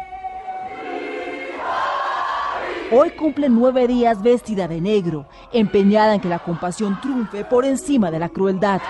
Hoy 2.89 3.09
cumple 3.11 3.49
nueve 3.49 3.85
días 3.85 4.23
vestida 4.23 4.65
de 4.65 4.79
negro, 4.79 5.27
empeñada 5.51 6.15
en 6.15 6.21
que 6.21 6.29
la 6.29 6.39
compasión 6.39 7.01
triunfe 7.01 7.43
por 7.43 7.65
encima 7.65 8.09
de 8.09 8.19
la 8.19 8.29
crueldad. 8.29 8.81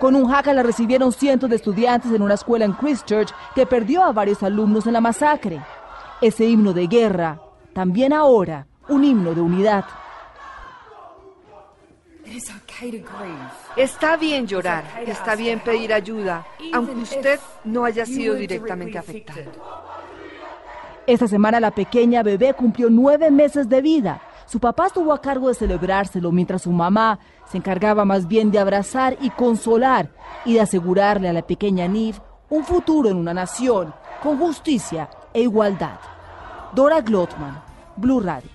Con 0.00 0.16
un 0.16 0.28
jaca 0.28 0.54
la 0.54 0.62
recibieron 0.62 1.12
cientos 1.12 1.50
de 1.50 1.56
estudiantes 1.56 2.10
en 2.10 2.22
una 2.22 2.32
escuela 2.32 2.64
en 2.64 2.72
Christchurch 2.72 3.34
que 3.54 3.66
perdió 3.66 4.02
a 4.02 4.12
varios 4.12 4.42
alumnos 4.42 4.86
en 4.86 4.94
la 4.94 5.02
masacre. 5.02 5.62
Ese 6.22 6.46
himno 6.46 6.72
de 6.72 6.86
guerra, 6.86 7.38
también 7.74 8.14
ahora 8.14 8.66
un 8.88 9.04
himno 9.04 9.34
de 9.34 9.42
unidad. 9.42 9.84
Está 13.76 14.16
bien 14.16 14.46
llorar, 14.46 14.84
está 15.06 15.34
bien 15.36 15.60
pedir 15.60 15.92
ayuda, 15.92 16.46
aunque 16.72 16.94
usted 16.94 17.38
no 17.64 17.84
haya 17.84 18.06
sido 18.06 18.34
directamente 18.36 18.96
afectado. 18.96 19.50
Esta 21.06 21.28
semana 21.28 21.60
la 21.60 21.72
pequeña 21.72 22.22
bebé 22.22 22.54
cumplió 22.54 22.88
nueve 22.88 23.30
meses 23.30 23.68
de 23.68 23.82
vida. 23.82 24.22
Su 24.46 24.58
papá 24.58 24.86
estuvo 24.86 25.12
a 25.12 25.20
cargo 25.20 25.48
de 25.48 25.54
celebrárselo 25.54 26.32
mientras 26.32 26.62
su 26.62 26.72
mamá 26.72 27.18
se 27.50 27.58
encargaba 27.58 28.04
más 28.04 28.28
bien 28.28 28.50
de 28.50 28.58
abrazar 28.58 29.16
y 29.20 29.30
consolar 29.30 30.10
y 30.44 30.54
de 30.54 30.60
asegurarle 30.60 31.28
a 31.28 31.32
la 31.32 31.46
pequeña 31.46 31.88
Niv 31.88 32.16
un 32.48 32.64
futuro 32.64 33.08
en 33.08 33.16
una 33.16 33.34
nación 33.34 33.92
con 34.22 34.38
justicia 34.38 35.08
e 35.32 35.42
igualdad. 35.42 35.98
Dora 36.74 37.00
Glotman, 37.00 37.60
Blue 37.96 38.20
Radio. 38.20 38.50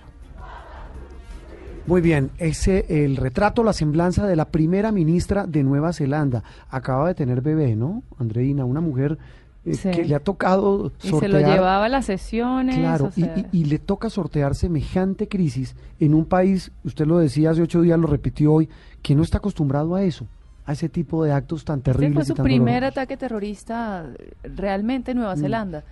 Muy 1.88 2.02
bien, 2.02 2.32
ese 2.38 2.86
el 3.04 3.16
retrato, 3.18 3.64
la 3.64 3.74
semblanza 3.74 4.26
de 4.26 4.36
la 4.36 4.46
primera 4.46 4.92
ministra 4.92 5.46
de 5.46 5.62
Nueva 5.62 5.94
Zelanda. 5.94 6.44
Acaba 6.70 7.08
de 7.08 7.16
tener 7.16 7.42
bebé, 7.42 7.76
¿no? 7.76 8.02
Andreina, 8.18 8.66
una 8.66 8.82
mujer 8.82 9.20
eh, 9.66 9.74
Sí. 9.74 9.90
que 9.92 10.06
le 10.06 10.16
ha 10.16 10.20
tocado 10.20 10.92
Y 11.04 11.10
sortear. 11.10 11.32
se 11.32 11.40
lo 11.40 11.48
llevaba 11.54 11.86
a 11.86 11.90
las 11.90 12.06
sesiones. 12.06 12.78
Claro, 12.78 13.06
o 13.08 13.12
sea, 13.12 13.34
y, 13.36 13.58
y- 13.58 13.62
y 13.62 13.66
le 13.66 13.80
toca 13.80 14.10
sortear 14.10 14.56
semejante 14.56 15.28
crisis 15.28 15.76
en 16.00 16.14
un 16.14 16.26
país, 16.26 16.72
usted 16.84 17.06
lo 17.08 17.18
decía 17.18 17.50
hace 17.52 17.62
ocho 17.62 17.82
días, 17.82 17.98
lo 18.00 18.08
repitió 18.08 18.54
hoy, 18.54 18.70
que 19.02 19.16
no 19.16 19.24
está 19.24 19.40
acostumbrado 19.40 19.96
a 19.96 20.04
eso, 20.04 20.28
a 20.66 20.74
ese 20.74 20.90
tipo 20.90 21.24
de 21.24 21.32
actos 21.32 21.66
tan 21.66 21.80
Este 21.80 21.92
terribles. 21.92 22.14
fue 22.14 22.24
y 22.24 22.26
su 22.28 22.34
tan 22.36 22.44
primer 22.44 22.76
dolorosos. 22.76 22.92
ataque 22.98 23.18
terrorista 23.18 24.06
eh, 24.20 24.32
realmente 24.56 25.12
en 25.12 25.18
Nueva 25.18 25.36
Mm. 25.36 25.40
Zelanda. 25.40 25.84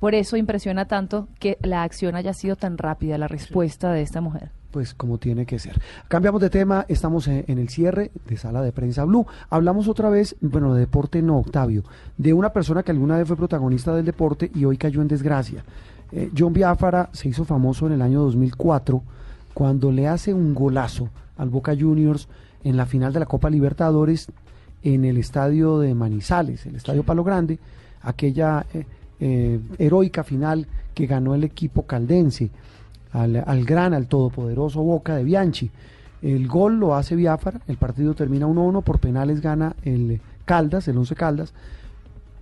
Por 0.00 0.14
eso 0.14 0.36
impresiona 0.36 0.86
tanto 0.86 1.28
que 1.38 1.58
la 1.62 1.82
acción 1.82 2.16
haya 2.16 2.32
sido 2.32 2.56
tan 2.56 2.78
rápida, 2.78 3.18
la 3.18 3.28
respuesta 3.28 3.92
de 3.92 4.00
esta 4.02 4.20
mujer. 4.22 4.50
Pues 4.72 4.94
como 4.94 5.18
tiene 5.18 5.46
que 5.46 5.58
ser. 5.58 5.80
Cambiamos 6.08 6.40
de 6.40 6.50
tema, 6.50 6.86
estamos 6.88 7.28
en, 7.28 7.44
en 7.46 7.58
el 7.58 7.68
cierre 7.68 8.10
de 8.26 8.36
Sala 8.36 8.62
de 8.62 8.72
Prensa 8.72 9.04
Blue. 9.04 9.26
Hablamos 9.50 9.86
otra 9.86 10.08
vez, 10.08 10.34
bueno, 10.40 10.74
de 10.74 10.80
deporte 10.80 11.22
no, 11.22 11.38
Octavio, 11.38 11.84
de 12.16 12.32
una 12.32 12.52
persona 12.52 12.82
que 12.82 12.90
alguna 12.90 13.18
vez 13.18 13.28
fue 13.28 13.36
protagonista 13.36 13.94
del 13.94 14.06
deporte 14.06 14.50
y 14.54 14.64
hoy 14.64 14.78
cayó 14.78 15.02
en 15.02 15.08
desgracia. 15.08 15.62
Eh, 16.10 16.30
John 16.36 16.54
Biafara 16.54 17.10
se 17.12 17.28
hizo 17.28 17.44
famoso 17.44 17.86
en 17.86 17.92
el 17.92 18.02
año 18.02 18.22
2004 18.22 19.02
cuando 19.54 19.92
le 19.92 20.08
hace 20.08 20.32
un 20.32 20.54
golazo 20.54 21.10
al 21.36 21.50
Boca 21.50 21.74
Juniors 21.78 22.28
en 22.64 22.76
la 22.76 22.86
final 22.86 23.12
de 23.12 23.20
la 23.20 23.26
Copa 23.26 23.50
Libertadores 23.50 24.30
en 24.82 25.04
el 25.04 25.18
estadio 25.18 25.78
de 25.78 25.94
Manizales, 25.94 26.66
el 26.66 26.76
estadio 26.76 27.02
Palo 27.02 27.24
Grande, 27.24 27.58
aquella 28.02 28.66
eh, 28.72 28.84
eh, 29.20 29.60
heroica 29.78 30.24
final 30.24 30.66
que 30.94 31.06
ganó 31.06 31.34
el 31.34 31.44
equipo 31.44 31.86
caldense 31.86 32.50
al, 33.12 33.42
al 33.46 33.64
gran, 33.64 33.94
al 33.94 34.06
todopoderoso 34.06 34.82
Boca 34.82 35.16
de 35.16 35.24
Bianchi. 35.24 35.70
El 36.22 36.46
gol 36.46 36.78
lo 36.78 36.94
hace 36.94 37.16
Biafara, 37.16 37.60
el 37.66 37.76
partido 37.76 38.14
termina 38.14 38.46
1-1, 38.46 38.82
por 38.82 39.00
penales 39.00 39.40
gana 39.40 39.74
el 39.82 40.20
Caldas, 40.44 40.86
el 40.88 40.96
11 40.96 41.14
Caldas, 41.16 41.54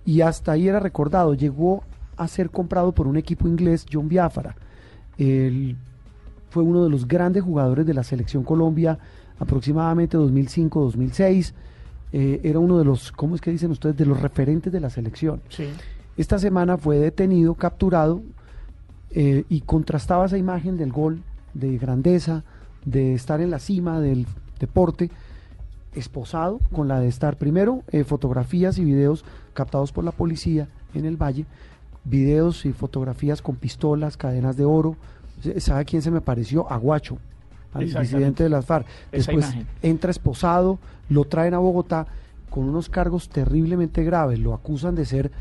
y 0.05 0.21
hasta 0.21 0.53
ahí 0.53 0.67
era 0.67 0.79
recordado, 0.79 1.33
llegó 1.33 1.83
a 2.17 2.27
ser 2.27 2.51
comprado 2.51 2.91
por 2.91 3.07
un 3.07 3.17
equipo 3.17 3.47
inglés, 3.47 3.85
John 3.91 4.07
Biafara. 4.07 4.55
Él 5.17 5.75
fue 6.49 6.63
uno 6.63 6.83
de 6.83 6.89
los 6.89 7.07
grandes 7.07 7.43
jugadores 7.43 7.85
de 7.85 7.93
la 7.93 8.03
selección 8.03 8.43
Colombia, 8.43 8.99
aproximadamente 9.39 10.17
2005-2006. 10.17 11.53
Eh, 12.13 12.41
era 12.43 12.59
uno 12.59 12.77
de 12.77 12.85
los, 12.85 13.11
¿cómo 13.11 13.35
es 13.35 13.41
que 13.41 13.51
dicen 13.51 13.71
ustedes? 13.71 13.97
De 13.97 14.05
los 14.05 14.21
referentes 14.21 14.71
de 14.71 14.79
la 14.79 14.89
selección. 14.89 15.41
Sí. 15.49 15.69
esta 16.17 16.37
semana 16.37 16.77
fue 16.77 16.97
detenido, 16.97 17.55
capturado 17.55 18.21
eh, 19.13 19.43
y 19.49 19.61
contrastaba 19.61 20.25
esa 20.25 20.37
imagen 20.37 20.77
del 20.77 20.91
gol, 20.91 21.21
de 21.53 21.77
grandeza, 21.77 22.43
de 22.85 23.13
estar 23.13 23.41
en 23.41 23.51
la 23.51 23.59
cima 23.59 23.99
del 23.99 24.25
deporte, 24.59 25.11
esposado 25.93 26.59
con 26.71 26.87
la 26.87 26.99
de 26.99 27.07
estar 27.07 27.35
primero 27.35 27.83
eh, 27.91 28.03
fotografías 28.05 28.77
y 28.77 28.85
videos 28.85 29.25
captados 29.53 29.91
por 29.91 30.05
la 30.05 30.11
policía 30.11 30.69
en 30.93 31.05
el 31.05 31.17
valle, 31.17 31.45
videos 32.05 32.65
y 32.65 32.71
fotografías 32.71 33.41
con 33.41 33.57
pistolas, 33.57 34.17
cadenas 34.17 34.55
de 34.55 34.65
oro. 34.65 34.95
¿Sabe 35.57 35.85
quién 35.85 36.01
se 36.01 36.11
me 36.11 36.21
pareció? 36.21 36.71
Aguacho, 36.71 37.17
al 37.73 37.87
presidente 37.87 38.43
de 38.43 38.49
las 38.49 38.65
FARC. 38.65 38.85
Después 39.11 39.53
entra 39.81 40.11
esposado, 40.11 40.79
lo 41.09 41.25
traen 41.25 41.53
a 41.53 41.59
Bogotá 41.59 42.07
con 42.49 42.65
unos 42.65 42.89
cargos 42.89 43.29
terriblemente 43.29 44.03
graves. 44.03 44.39
Lo 44.39 44.53
acusan 44.53 44.95
de 44.95 45.05
ser 45.05 45.31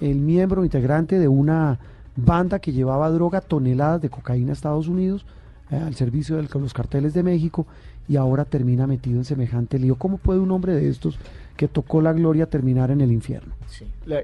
el 0.00 0.16
miembro 0.16 0.64
integrante 0.64 1.18
de 1.18 1.28
una 1.28 1.78
banda 2.16 2.58
que 2.58 2.72
llevaba 2.72 3.10
droga, 3.10 3.40
toneladas 3.40 4.02
de 4.02 4.10
cocaína 4.10 4.50
a 4.50 4.52
Estados 4.52 4.88
Unidos, 4.88 5.24
eh, 5.70 5.76
al 5.76 5.94
servicio 5.94 6.36
de 6.36 6.48
los 6.52 6.74
carteles 6.74 7.14
de 7.14 7.22
México, 7.22 7.66
y 8.08 8.16
ahora 8.16 8.44
termina 8.44 8.86
metido 8.86 9.18
en 9.18 9.24
semejante 9.24 9.78
lío. 9.78 9.94
¿Cómo 9.96 10.18
puede 10.18 10.40
un 10.40 10.50
hombre 10.50 10.74
de 10.74 10.88
estos 10.88 11.18
que 11.56 11.68
tocó 11.68 12.00
la 12.00 12.12
gloria 12.12 12.46
terminar 12.46 12.90
en 12.90 13.00
el 13.00 13.12
infierno? 13.12 13.54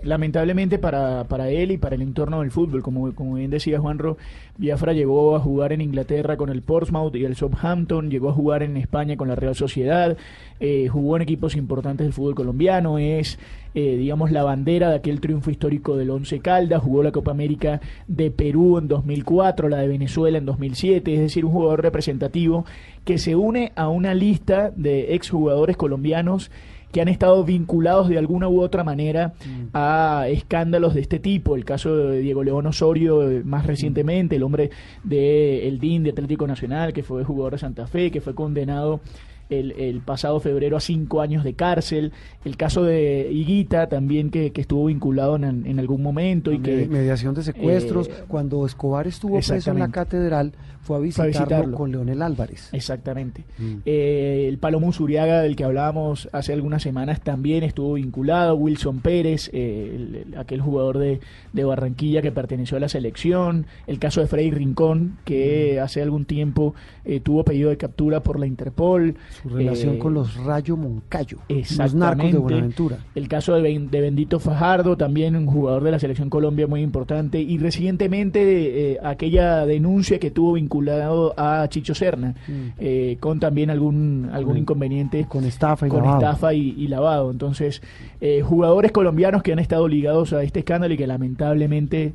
lamentablemente 0.03 0.79
para, 0.79 1.25
para 1.25 1.49
él 1.51 1.71
y 1.71 1.79
para 1.79 1.95
el 1.95 2.03
entorno 2.03 2.41
del 2.41 2.51
fútbol, 2.51 2.83
como, 2.83 3.15
como 3.15 3.35
bien 3.35 3.51
decía 3.51 3.79
Juanro, 3.79 4.17
Biafra 4.59 4.93
llegó 4.93 5.37
a 5.37 5.41
jugar 5.41 5.73
en 5.73 5.81
Inglaterra 5.81 6.37
con 6.37 6.49
el 6.49 6.63
Portsmouth 6.63 7.15
y 7.15 7.25
el 7.25 7.37
Southampton, 7.37 8.11
llegó 8.11 8.31
a 8.31 8.33
jugar 8.33 8.63
en 8.63 8.77
España 8.77 9.17
con 9.17 9.29
la 9.29 9.37
Real 9.37 9.55
Sociedad, 9.55 10.17
eh, 10.61 10.89
jugó 10.89 11.17
en 11.17 11.23
equipos 11.23 11.57
importantes 11.57 12.07
del 12.07 12.13
fútbol 12.13 12.35
colombiano, 12.35 12.99
es, 12.99 13.39
eh, 13.75 13.97
digamos, 13.97 14.33
la 14.33 14.43
bandera 14.43 14.89
de 14.91 14.97
aquel 14.97 15.21
triunfo 15.21 15.51
histórico 15.51 15.97
del 15.97 16.11
Once 16.11 16.41
Caldas, 16.41 16.83
jugó 16.83 17.03
la 17.03 17.13
Copa 17.13 17.31
América 17.31 17.81
de 18.09 18.31
Perú 18.31 18.79
en 18.79 18.89
2004, 18.89 19.69
la 19.69 19.79
de 19.79 19.89
Venezuela 19.89 20.39
en 20.39 20.47
2007, 20.47 21.15
es 21.15 21.21
decir, 21.21 21.45
un 21.45 21.53
jugador 21.53 21.83
representativo 21.83 22.65
que 23.05 23.19
se 23.19 23.37
une 23.37 23.73
a 23.77 23.89
una 23.89 24.15
lista 24.15 24.73
de 24.75 25.15
exjugadores 25.15 25.77
colombianos 25.77 26.51
que 26.93 27.01
han 27.01 27.09
estado 27.09 27.45
vinculados 27.45 28.09
de 28.09 28.19
alguna 28.19 28.49
u 28.49 28.61
otra 28.61 28.85
manera 28.85 29.35
mm. 29.45 29.69
a 29.75 30.27
escándalos 30.29 30.95
de 30.95 31.01
este 31.01 31.19
tipo. 31.19 31.57
El 31.57 31.65
caso 31.65 31.95
de 31.97 32.21
Diego 32.21 32.43
León 32.43 32.67
Osorio, 32.67 33.29
eh, 33.31 33.43
más 33.45 33.67
recientemente, 33.67 34.37
el 34.37 34.43
hombre 34.43 34.71
de 35.05 35.69
el 35.69 35.79
DIN 35.79 36.05
de 36.05 36.11
Atlético 36.11 36.47
Nacional, 36.47 36.93
que 36.93 37.03
fue 37.03 37.25
jugador 37.25 37.53
de 37.53 37.59
Santa 37.59 37.87
Fe, 37.87 38.11
que 38.11 38.21
fue 38.21 38.35
condenado 38.35 39.01
el, 39.49 39.73
el, 39.73 40.01
pasado 40.01 40.41
febrero 40.41 40.77
a 40.77 40.81
cinco 40.81 41.21
años 41.21 41.45
de 41.45 41.55
cárcel. 41.55 42.13
El 42.45 42.57
caso 42.57 42.83
de 42.83 43.31
Higuita 43.31 43.89
también 43.89 44.31
que, 44.31 44.53
que 44.53 44.61
estuvo 44.61 44.87
vinculado 44.87 45.37
en, 45.37 45.67
en, 45.67 45.79
algún 45.79 46.03
momento. 46.03 46.53
y 46.53 46.59
que 46.59 46.89
Mediación 46.89 47.35
de 47.35 47.43
secuestros. 47.43 48.09
Eh, 48.09 48.25
Cuando 48.29 48.67
Escobar 48.67 49.07
estuvo 49.07 49.39
preso 49.39 49.71
en 49.71 49.79
la 49.79 49.91
catedral, 49.91 50.53
fue 50.87 50.97
a 50.97 51.01
visitarlo, 51.01 51.77
con 51.77 51.91
Leonel 51.91 52.23
Álvarez. 52.23 52.69
Exactamente. 52.73 53.45
Mm. 53.59 53.79
Eh, 53.85 54.47
el 54.49 54.59
Palomo 54.59 54.93
Zuriaga, 54.93 55.43
del 55.43 55.57
que 55.57 55.65
hablábamos 55.65 56.29
hace 56.33 56.53
algunas 56.53 56.83
semanas, 56.83 57.21
también 57.21 57.65
estuvo 57.65 57.95
vinculado. 57.95 58.55
Wilson 58.55 59.01
Pérez, 59.01 59.51
eh, 59.53 60.25
aquel 60.37 60.61
jugador 60.61 60.99
de, 60.99 61.21
de, 61.53 61.65
Barranquilla 61.65 62.23
que 62.23 62.31
perteneció 62.31 62.77
a 62.77 62.81
la 62.81 62.89
selección. 62.89 63.67
El 63.89 63.99
caso 63.99 64.21
de 64.21 64.29
Freddy 64.29 64.53
Rincón, 64.53 65.19
que 65.25 65.77
mm. 65.79 65.83
hace 65.83 66.03
algún 66.03 66.25
tiempo 66.25 66.75
tuvo 67.23 67.45
pedido 67.45 67.71
de 67.71 67.77
captura 67.77 68.21
por 68.21 68.39
la 68.39 68.47
Interpol. 68.47 69.17
Su 69.43 69.49
relación 69.49 69.99
con 69.99 70.15
los 70.15 70.37
Rayo 70.37 70.77
Moncayo, 70.77 71.39
los 71.49 71.95
narcos 71.95 72.33
de 72.33 72.39
Buenaventura. 72.39 72.99
El 73.15 73.29
caso 73.29 73.55
de, 73.55 73.79
de, 73.79 74.01
Bendito 74.01 74.39
Fajardo, 74.41 74.97
también 74.97 75.37
un 75.37 75.47
jugador 75.47 75.83
de 75.83 75.91
la 75.91 75.99
Selección 75.99 76.31
Colombia 76.31 76.67
muy 76.67 76.83
importante. 76.83 77.41
Y 77.41 77.59
recientemente 77.59 78.93
eh, 78.93 78.99
aquella 79.03 79.67
denuncia 79.67 80.19
que 80.19 80.31
tuvo 80.31 80.57
vinculado 80.77 81.35
a 81.37 81.67
Chicho 81.69 81.95
Serna, 81.95 82.35
mm. 82.47 82.69
eh, 82.79 83.17
con 83.21 83.41
también 83.41 83.71
algún, 83.71 84.29
algún 84.33 84.59
inconveniente. 84.59 85.27
Con 85.29 85.45
estafa 85.45 85.87
y 85.87 85.91
con 85.91 86.03
lavado. 86.03 86.21
estafa 86.21 86.55
y, 86.55 86.89
lavado. 86.89 87.31
Entonces, 87.31 87.83
eh, 88.21 88.43
jugadores 88.43 88.93
colombianos 88.93 89.43
que 89.43 89.53
han 89.53 89.59
estado 89.59 89.89
ligados 89.89 90.33
a 90.33 90.43
este 90.43 90.61
escándalo 90.61 90.95
y 90.95 90.97
que 90.97 91.07
lamentablemente 91.07 92.15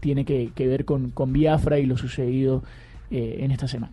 tiene 0.00 0.24
que, 0.24 0.50
que, 0.54 0.66
ver 0.66 0.84
con, 0.84 1.10
con 1.10 1.32
Biafra 1.32 1.78
y 1.78 1.86
lo 1.86 1.96
sucedido 1.96 2.62
en 3.10 3.50
esta 3.50 3.66
semana. 3.66 3.92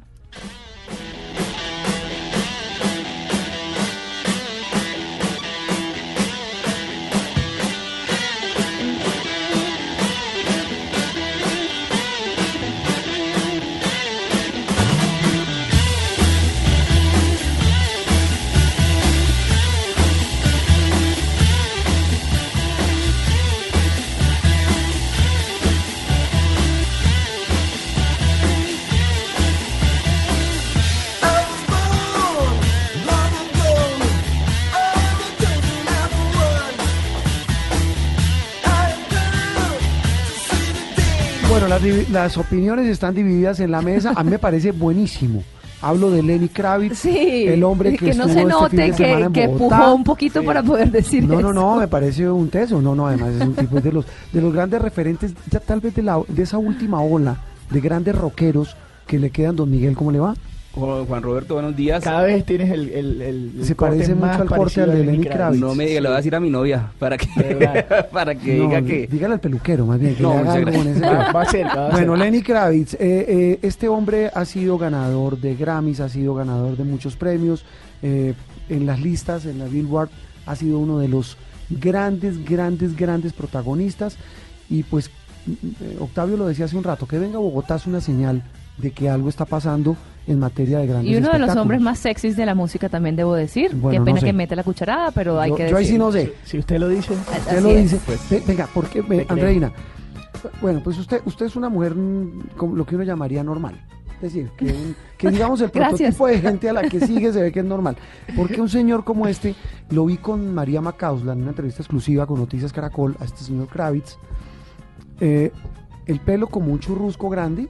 Las, 42.12 42.38
opiniones 42.38 42.88
están 42.88 43.16
divididas 43.16 43.60
en 43.60 43.72
la 43.72 43.82
mesa. 43.82 44.14
A 44.16 44.24
mí 44.24 44.32
me 44.32 44.40
parece 44.40 44.72
buenísimo. 44.72 45.44
Hablo 45.82 46.10
de 46.10 46.24
Lenny 46.24 46.49
Kravitz, 46.49 47.06
el 47.06 47.64
hombre 47.64 47.91
que, 47.91 48.08
que 48.08 48.14
no 48.16 48.24
se 48.26 48.32
este 48.32 48.45
note 48.45 48.91
que, 48.91 49.30
que 49.32 49.44
empujó 49.44 49.94
un 49.94 50.04
poquito 50.04 50.44
para 50.44 50.64
poder 50.64 50.91
decir. 50.91 51.24
No, 51.24 51.40
no, 51.40 51.54
no, 51.54 51.76
me 51.76 51.88
parece 51.88 52.28
un 52.28 52.49
teso. 52.49 52.82
No, 52.82 52.95
no, 52.95 53.08
además 53.08 53.36
es 53.36 53.41
un 53.41 53.54
tipo 53.54 53.80
de 53.80 53.91
los 53.91 54.06
de 54.34 54.41
los 54.41 54.52
grandes 54.52 54.82
referentes, 54.82 55.34
ya 55.52 55.60
tal 55.60 55.80
vez 55.80 55.94
de, 55.94 56.02
la, 56.02 56.20
de 56.28 56.44
esa 56.44 56.58
última 56.58 57.02
ola 57.02 57.38
de 57.70 57.80
grandes 57.80 58.16
rockeros 58.16 58.76
que 59.06 59.20
le 59.20 59.30
quedan. 59.30 59.56
Don 59.56 59.70
Miguel, 59.70 59.95
¿cómo 59.95 60.12
le 60.12 60.20
va? 60.20 60.34
Juan 60.78 61.24
Roberto, 61.24 61.56
buenos 61.56 61.76
días. 61.76 62.04
Cada 62.04 62.24
vez 62.24 62.45
tienes 62.45 62.70
el. 62.72 62.91
el, 62.91 63.52
Se 63.64 63.76
parece 63.76 64.14
mucho 64.14 64.41
al 64.41 64.48
corte 64.48 64.86
de 64.86 65.04
Lenny 65.04 65.26
Kravitz. 65.26 65.60
No 65.60 65.74
me 65.74 65.88
diga, 65.88 66.02
le 66.02 66.08
voy 66.10 66.14
a 66.14 66.18
decir 66.18 66.36
a 66.36 66.40
mi 66.40 66.49
novia 66.49 66.91
para 66.99 67.18
que, 67.18 67.28
para 68.12 68.36
que 68.36 68.54
diga 68.54 68.82
que. 68.82 69.08
Dígale 69.08 69.36
al 69.36 69.40
peluquero, 69.40 69.86
más 69.86 69.99
bien. 69.99 70.16
Que 70.16 70.24
no, 70.24 70.34
le 70.44 70.49
haga 70.49 70.72
ese 70.72 70.99
va, 71.02 71.41
a 71.41 71.45
ser, 71.45 71.66
va 71.66 71.88
a 71.88 71.91
bueno, 71.91 72.16
Lenny 72.16 72.41
Kravitz, 72.41 72.94
eh, 72.94 72.98
eh, 72.99 73.60
este 73.64 73.88
hombre 73.88 74.30
ha 74.34 74.45
sido 74.45 74.78
ganador 74.78 75.40
de 75.40 75.56
Grammys, 75.56 75.99
ha 75.99 76.10
sido 76.10 76.36
ganador 76.36 76.78
de 76.78 76.84
muchos 76.84 77.16
premios. 77.16 77.66
Eh, 78.04 78.34
en 78.70 78.86
las 78.86 78.99
listas, 78.99 79.45
en 79.45 79.60
la 79.60 79.66
Billboard, 79.66 80.10
ha 80.45 80.56
sido 80.56 80.80
uno 80.80 80.99
de 80.99 81.08
los 81.08 81.38
grandes, 81.70 82.45
grandes, 82.45 82.95
grandes 82.95 83.34
protagonistas. 83.34 84.18
Y 84.70 84.84
pues, 84.84 85.10
Octavio 85.99 86.38
lo 86.38 86.48
decía 86.48 86.66
hace 86.66 86.78
un 86.78 86.84
rato, 86.84 87.08
que 87.08 87.18
venga 87.18 87.38
a 87.38 87.41
Bogotá 87.41 87.76
es 87.76 87.88
una 87.88 88.02
señal 88.02 88.44
de 88.78 88.91
que 88.91 89.10
algo 89.10 89.30
está 89.30 89.45
pasando 89.45 89.95
en 90.28 90.40
materia 90.40 90.80
de 90.80 90.88
grandes 90.88 91.12
Y 91.12 91.16
uno 91.16 91.32
de 91.32 91.40
los 91.40 91.56
hombres 91.56 91.82
más 91.82 91.99
sexys 91.99 92.36
de 92.36 92.45
la 92.45 92.54
música 92.54 92.90
también 92.90 93.16
debo 93.16 93.34
decir. 93.34 93.72
Qué 93.90 94.02
pena 94.02 94.20
que 94.20 94.34
mete 94.34 94.56
la 94.56 94.64
cucharada, 94.64 95.12
pero 95.12 95.40
hay 95.40 95.52
que 95.52 95.64
decir. 95.64 95.72
Yo 95.72 95.78
ahí 95.78 95.86
sí 95.86 95.98
no 95.98 96.12
sé. 96.12 96.34
Si 96.44 96.58
usted 96.58 96.80
lo 96.80 96.90
dice. 96.90 97.14
Usted 97.14 97.62
lo 97.62 97.70
dice. 97.70 97.99
Pues, 98.06 98.45
venga, 98.45 98.68
porque 98.74 99.04
Andreina, 99.30 99.72
bueno, 100.62 100.82
pues 100.84 100.98
usted 100.98 101.22
usted 101.26 101.45
es 101.45 101.56
una 101.56 101.70
mujer 101.70 101.95
mm, 101.95 102.49
como 102.56 102.76
lo 102.76 102.86
que 102.86 102.95
uno 102.95 103.04
llamaría 103.04 103.44
normal. 103.44 103.80
Es 104.16 104.34
decir, 104.34 104.49
que, 104.58 105.30
digamos 105.30 105.62
el 105.62 105.70
prototipo 105.70 106.28
de 106.28 106.40
gente 106.40 106.70
a 106.70 106.74
la 106.74 106.84
que 106.84 106.99
sigue 106.99 107.32
se 107.32 107.41
ve 107.41 107.52
que 107.52 107.60
es 107.60 107.66
normal. 107.66 107.98
Porque 108.36 108.60
un 108.60 108.70
señor 108.70 109.04
como 109.04 109.28
este, 109.28 109.56
lo 109.91 110.06
vi 110.06 110.18
con 110.18 110.54
María 110.54 110.82
Macausla 110.82 111.34
en 111.34 111.41
una 111.41 111.49
entrevista 111.49 111.82
exclusiva 111.82 112.26
con 112.26 112.40
Noticias 112.40 112.74
Caracol 112.74 113.16
a 113.20 113.26
este 113.26 113.44
señor 113.44 113.68
Kravitz, 113.68 114.18
eh, 115.20 115.52
el 116.06 116.20
pelo 116.20 116.48
como 116.48 116.74
un 116.74 116.80
churrusco 116.80 117.30
grande, 117.30 117.70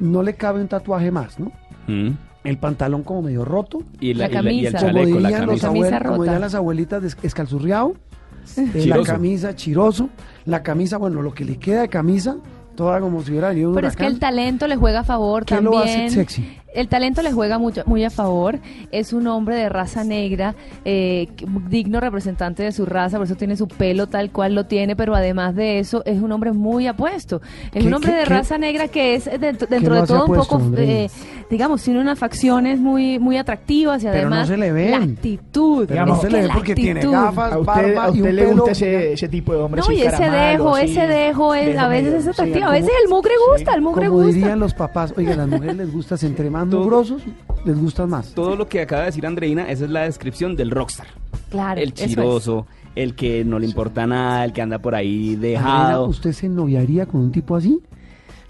no 0.00 0.22
le 0.22 0.34
cabe 0.34 0.60
un 0.60 0.68
tatuaje 0.68 1.10
más, 1.10 1.38
¿no? 1.38 1.52
Mm. 1.86 2.10
El 2.44 2.58
pantalón 2.58 3.02
como 3.02 3.22
medio 3.22 3.44
roto. 3.44 3.82
Y 4.00 4.14
la, 4.14 4.28
camisa. 4.28 4.78
como, 4.78 5.04
dirían 5.04 5.46
como 6.04 6.24
las 6.24 6.54
abuelitas 6.54 7.02
de 7.02 7.26
escalzurriado. 7.26 7.94
Eh, 8.56 8.86
la 8.86 9.02
camisa 9.02 9.56
chiroso. 9.56 10.08
La 10.44 10.62
camisa, 10.62 10.96
bueno, 10.96 11.22
lo 11.22 11.34
que 11.34 11.44
le 11.44 11.56
queda 11.56 11.80
de 11.80 11.88
camisa, 11.88 12.36
toda 12.76 13.00
como 13.00 13.22
si 13.22 13.32
hubiera 13.32 13.48
venido 13.48 13.74
Pero 13.74 13.88
es 13.88 13.96
que 13.96 14.06
el 14.06 14.20
talento 14.20 14.68
le 14.68 14.76
juega 14.76 15.00
a 15.00 15.04
favor 15.04 15.44
¿Qué 15.44 15.56
también. 15.56 15.72
lo 15.72 15.78
hace 15.80 16.10
sexy? 16.10 16.58
El 16.76 16.88
talento 16.88 17.22
le 17.22 17.32
juega 17.32 17.58
mucho, 17.58 17.82
muy 17.86 18.04
a 18.04 18.10
favor. 18.10 18.58
Es 18.92 19.12
un 19.12 19.26
hombre 19.26 19.56
de 19.56 19.68
raza 19.68 20.04
negra, 20.04 20.54
eh, 20.84 21.28
digno 21.68 22.00
representante 22.00 22.62
de 22.62 22.70
su 22.70 22.84
raza, 22.84 23.16
por 23.16 23.26
eso 23.26 23.34
tiene 23.34 23.56
su 23.56 23.66
pelo 23.66 24.06
tal 24.06 24.30
cual 24.30 24.54
lo 24.54 24.66
tiene, 24.66 24.94
pero 24.94 25.14
además 25.14 25.56
de 25.56 25.78
eso 25.78 26.02
es 26.04 26.20
un 26.20 26.30
hombre 26.32 26.52
muy 26.52 26.86
apuesto. 26.86 27.40
Es 27.72 27.84
un 27.84 27.94
hombre 27.94 28.12
de 28.12 28.26
raza 28.26 28.58
negra 28.58 28.88
que 28.88 29.14
es 29.14 29.24
dentro, 29.24 29.66
de 29.66 30.06
todo 30.06 30.26
un 30.26 30.34
poco, 30.34 30.60
eh, 30.76 31.08
digamos, 31.50 31.82
tiene 31.82 32.00
unas 32.00 32.18
facciones 32.18 32.78
muy 32.78 33.18
muy 33.18 33.38
atractivas 33.38 34.02
y 34.04 34.08
además 34.08 34.40
no 34.40 34.54
se 34.54 34.56
le 34.56 34.90
la 34.90 34.98
actitud. 34.98 35.88
no 35.88 36.20
se 36.20 36.30
le 36.30 36.42
ve 36.42 36.48
porque 36.52 36.74
tiene 36.74 37.00
gafas, 37.00 37.52
a 37.52 37.58
usted, 37.58 37.96
a 37.96 38.10
usted 38.10 38.32
le 38.32 38.46
gusta 38.46 38.72
ese, 38.72 39.12
ese, 39.14 39.28
tipo 39.28 39.54
de 39.54 39.60
hombre. 39.60 39.80
No, 39.80 39.92
y 39.92 40.02
ese 40.02 40.30
dejo, 40.30 40.76
ese 40.76 41.06
dejo 41.06 41.54
es, 41.54 41.78
a 41.78 41.88
veces 41.88 42.14
es 42.14 42.28
atractivo, 42.28 42.66
a 42.66 42.72
veces 42.72 42.90
el 43.02 43.08
mugre 43.08 43.32
gusta, 43.50 43.74
el 43.74 43.80
mugre 43.80 44.08
como 44.08 44.18
gusta. 44.18 44.34
dirían 44.34 44.60
los 44.60 44.74
papás, 44.74 45.14
oiga, 45.16 45.32
a 45.32 45.36
las 45.36 45.48
mujeres 45.48 45.76
les 45.76 45.92
gusta, 45.92 46.16
entre 46.22 46.50
más 46.66 46.74
mugrosos, 46.74 47.22
les 47.64 47.78
gustan 47.78 48.10
más. 48.10 48.32
Todo 48.32 48.56
lo 48.56 48.68
que 48.68 48.80
acaba 48.80 49.02
de 49.02 49.06
decir 49.06 49.26
Andreina, 49.26 49.68
esa 49.70 49.84
es 49.84 49.90
la 49.90 50.02
descripción 50.02 50.56
del 50.56 50.70
rockstar. 50.70 51.06
Claro. 51.50 51.80
El 51.80 51.92
chiroso, 51.94 52.66
el 52.94 53.14
que 53.14 53.44
no 53.44 53.58
le 53.58 53.66
importa 53.66 54.06
nada, 54.06 54.44
el 54.44 54.52
que 54.52 54.62
anda 54.62 54.78
por 54.78 54.94
ahí 54.94 55.36
dejado. 55.36 55.70
Andreina, 55.76 56.00
¿Usted 56.02 56.32
se 56.32 56.48
noviaría 56.48 57.06
con 57.06 57.20
un 57.20 57.32
tipo 57.32 57.56
así? 57.56 57.80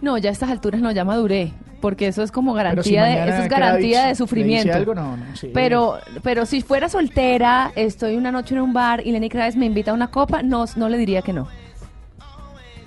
No, 0.00 0.18
ya 0.18 0.30
a 0.30 0.32
estas 0.32 0.50
alturas 0.50 0.80
no, 0.80 0.92
ya 0.92 1.04
maduré, 1.04 1.52
porque 1.80 2.08
eso 2.08 2.22
es 2.22 2.30
como 2.30 2.52
garantía 2.52 3.04
de 3.04 3.30
eso 3.30 3.42
es 3.42 3.48
garantía 3.48 4.06
de 4.06 4.14
sufrimiento. 4.14 4.74
Algo, 4.74 4.94
no, 4.94 5.16
no, 5.16 5.24
sí. 5.34 5.50
Pero 5.54 5.98
pero 6.22 6.44
si 6.44 6.60
fuera 6.60 6.88
soltera, 6.88 7.72
estoy 7.76 8.16
una 8.16 8.30
noche 8.30 8.54
en 8.54 8.60
un 8.60 8.72
bar 8.72 9.06
y 9.06 9.12
Lenny 9.12 9.28
Kravitz 9.28 9.56
me 9.56 9.66
invita 9.66 9.92
a 9.92 9.94
una 9.94 10.10
copa, 10.10 10.42
no 10.42 10.64
no 10.76 10.88
le 10.88 10.98
diría 10.98 11.22
que 11.22 11.32
no 11.32 11.48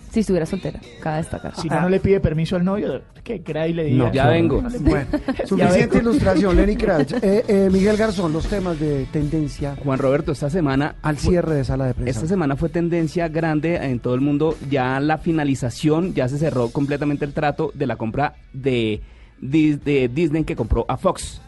si 0.09 0.21
estuviera 0.21 0.45
soltera, 0.45 0.79
cada 1.01 1.17
destacar. 1.17 1.55
Si 1.55 1.69
no, 1.69 1.81
no 1.81 1.89
le 1.89 1.99
pide 1.99 2.19
permiso 2.19 2.55
al 2.55 2.63
novio, 2.63 3.01
que 3.23 3.43
Cray 3.43 3.73
le 3.73 3.85
diga. 3.85 4.05
No, 4.05 4.11
ya 4.11 4.27
vengo. 4.27 4.61
bueno, 4.81 5.07
suficiente 5.45 5.99
ilustración, 5.99 6.55
Lenny 6.55 6.75
Kravitz. 6.77 7.13
Eh, 7.21 7.45
eh, 7.47 7.69
Miguel 7.71 7.95
Garzón, 7.95 8.33
los 8.33 8.47
temas 8.47 8.79
de 8.79 9.05
tendencia. 9.11 9.75
Juan 9.83 9.99
Roberto, 9.99 10.31
esta 10.31 10.49
semana. 10.49 10.95
Al 11.01 11.17
cierre 11.17 11.55
de 11.55 11.63
sala 11.63 11.85
de 11.85 11.93
prensa. 11.93 12.09
Esta 12.09 12.27
semana 12.27 12.55
fue 12.55 12.69
tendencia 12.69 13.27
grande 13.27 13.75
en 13.75 13.99
todo 13.99 14.15
el 14.15 14.21
mundo. 14.21 14.55
Ya 14.69 14.99
la 14.99 15.19
finalización, 15.19 16.13
ya 16.13 16.27
se 16.27 16.37
cerró 16.39 16.69
completamente 16.69 17.25
el 17.25 17.33
trato 17.33 17.71
de 17.75 17.85
la 17.85 17.95
compra 17.95 18.33
de, 18.51 19.01
de, 19.39 20.09
Disney 20.11 20.43
que 20.43 20.55
compró 20.55 20.85
a 20.87 20.97
Fox. 20.97 21.41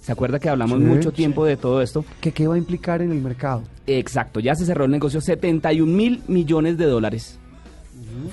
¿Se 0.00 0.12
acuerda 0.12 0.38
que 0.38 0.48
hablamos 0.48 0.80
mucho 0.80 1.12
tiempo 1.12 1.44
de 1.44 1.58
todo 1.58 1.82
esto? 1.82 2.02
¿Que 2.22 2.32
¿Qué 2.32 2.48
va 2.48 2.54
a 2.54 2.58
implicar 2.58 3.02
en 3.02 3.12
el 3.12 3.20
mercado? 3.20 3.64
Exacto, 3.86 4.40
ya 4.40 4.54
se 4.54 4.64
cerró 4.64 4.86
el 4.86 4.90
negocio, 4.90 5.20
71 5.20 5.92
mil 5.92 6.22
millones 6.28 6.78
de 6.78 6.86
dólares 6.86 7.38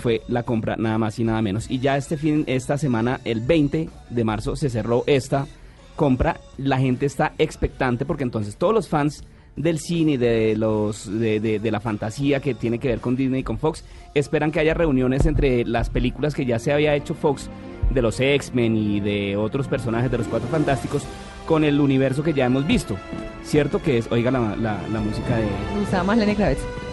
fue 0.01 0.21
la 0.27 0.43
compra 0.43 0.75
nada 0.77 0.97
más 0.97 1.19
y 1.19 1.23
nada 1.23 1.41
menos. 1.41 1.69
Y 1.69 1.79
ya 1.79 1.97
este 1.97 2.17
fin, 2.17 2.43
esta 2.47 2.77
semana, 2.77 3.19
el 3.25 3.41
20 3.41 3.89
de 4.09 4.23
marzo, 4.23 4.55
se 4.55 4.69
cerró 4.69 5.03
esta 5.07 5.47
compra. 5.95 6.39
La 6.57 6.77
gente 6.77 7.05
está 7.05 7.33
expectante 7.37 8.05
porque 8.05 8.23
entonces 8.23 8.57
todos 8.57 8.73
los 8.73 8.89
fans 8.89 9.23
del 9.55 9.79
cine, 9.79 10.17
de 10.17 10.55
los 10.57 11.07
de, 11.07 11.59
la 11.63 11.79
fantasía 11.79 12.39
que 12.39 12.53
tiene 12.53 12.79
que 12.79 12.89
ver 12.89 12.99
con 12.99 13.15
Disney 13.15 13.41
y 13.41 13.43
con 13.43 13.57
Fox, 13.57 13.85
esperan 14.13 14.51
que 14.51 14.59
haya 14.59 14.73
reuniones 14.73 15.25
entre 15.25 15.63
las 15.65 15.89
películas 15.89 16.35
que 16.35 16.45
ya 16.45 16.59
se 16.59 16.73
había 16.73 16.95
hecho 16.95 17.13
Fox 17.13 17.49
de 17.89 18.01
los 18.01 18.19
X-Men 18.19 18.75
y 18.75 18.99
de 18.99 19.37
otros 19.37 19.67
personajes 19.67 20.11
de 20.11 20.17
los 20.17 20.27
Cuatro 20.27 20.49
Fantásticos 20.49 21.03
con 21.45 21.63
el 21.63 21.79
universo 21.79 22.23
que 22.23 22.33
ya 22.33 22.45
hemos 22.45 22.65
visto. 22.67 22.97
¿Cierto? 23.43 23.81
Que 23.81 23.99
es, 23.99 24.11
oiga 24.11 24.31
la, 24.31 24.79
música 24.99 25.37
de... 25.37 26.03
Más 26.03 26.17
Lenny 26.17 26.35
Kravitz. 26.35 26.84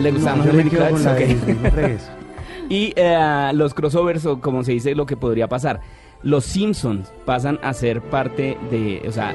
Le 0.00 0.10
gustaba 0.10 0.36
más 0.36 0.48
Kravitz, 0.48 2.10
y 2.68 2.92
eh, 2.96 3.50
los 3.54 3.74
crossovers, 3.74 4.24
o 4.26 4.40
como 4.40 4.64
se 4.64 4.72
dice, 4.72 4.94
lo 4.94 5.06
que 5.06 5.16
podría 5.16 5.48
pasar. 5.48 5.80
Los 6.22 6.44
Simpsons 6.44 7.12
pasan 7.24 7.58
a 7.62 7.72
ser 7.72 8.00
parte 8.00 8.56
de, 8.70 9.02
o 9.08 9.12
sea, 9.12 9.34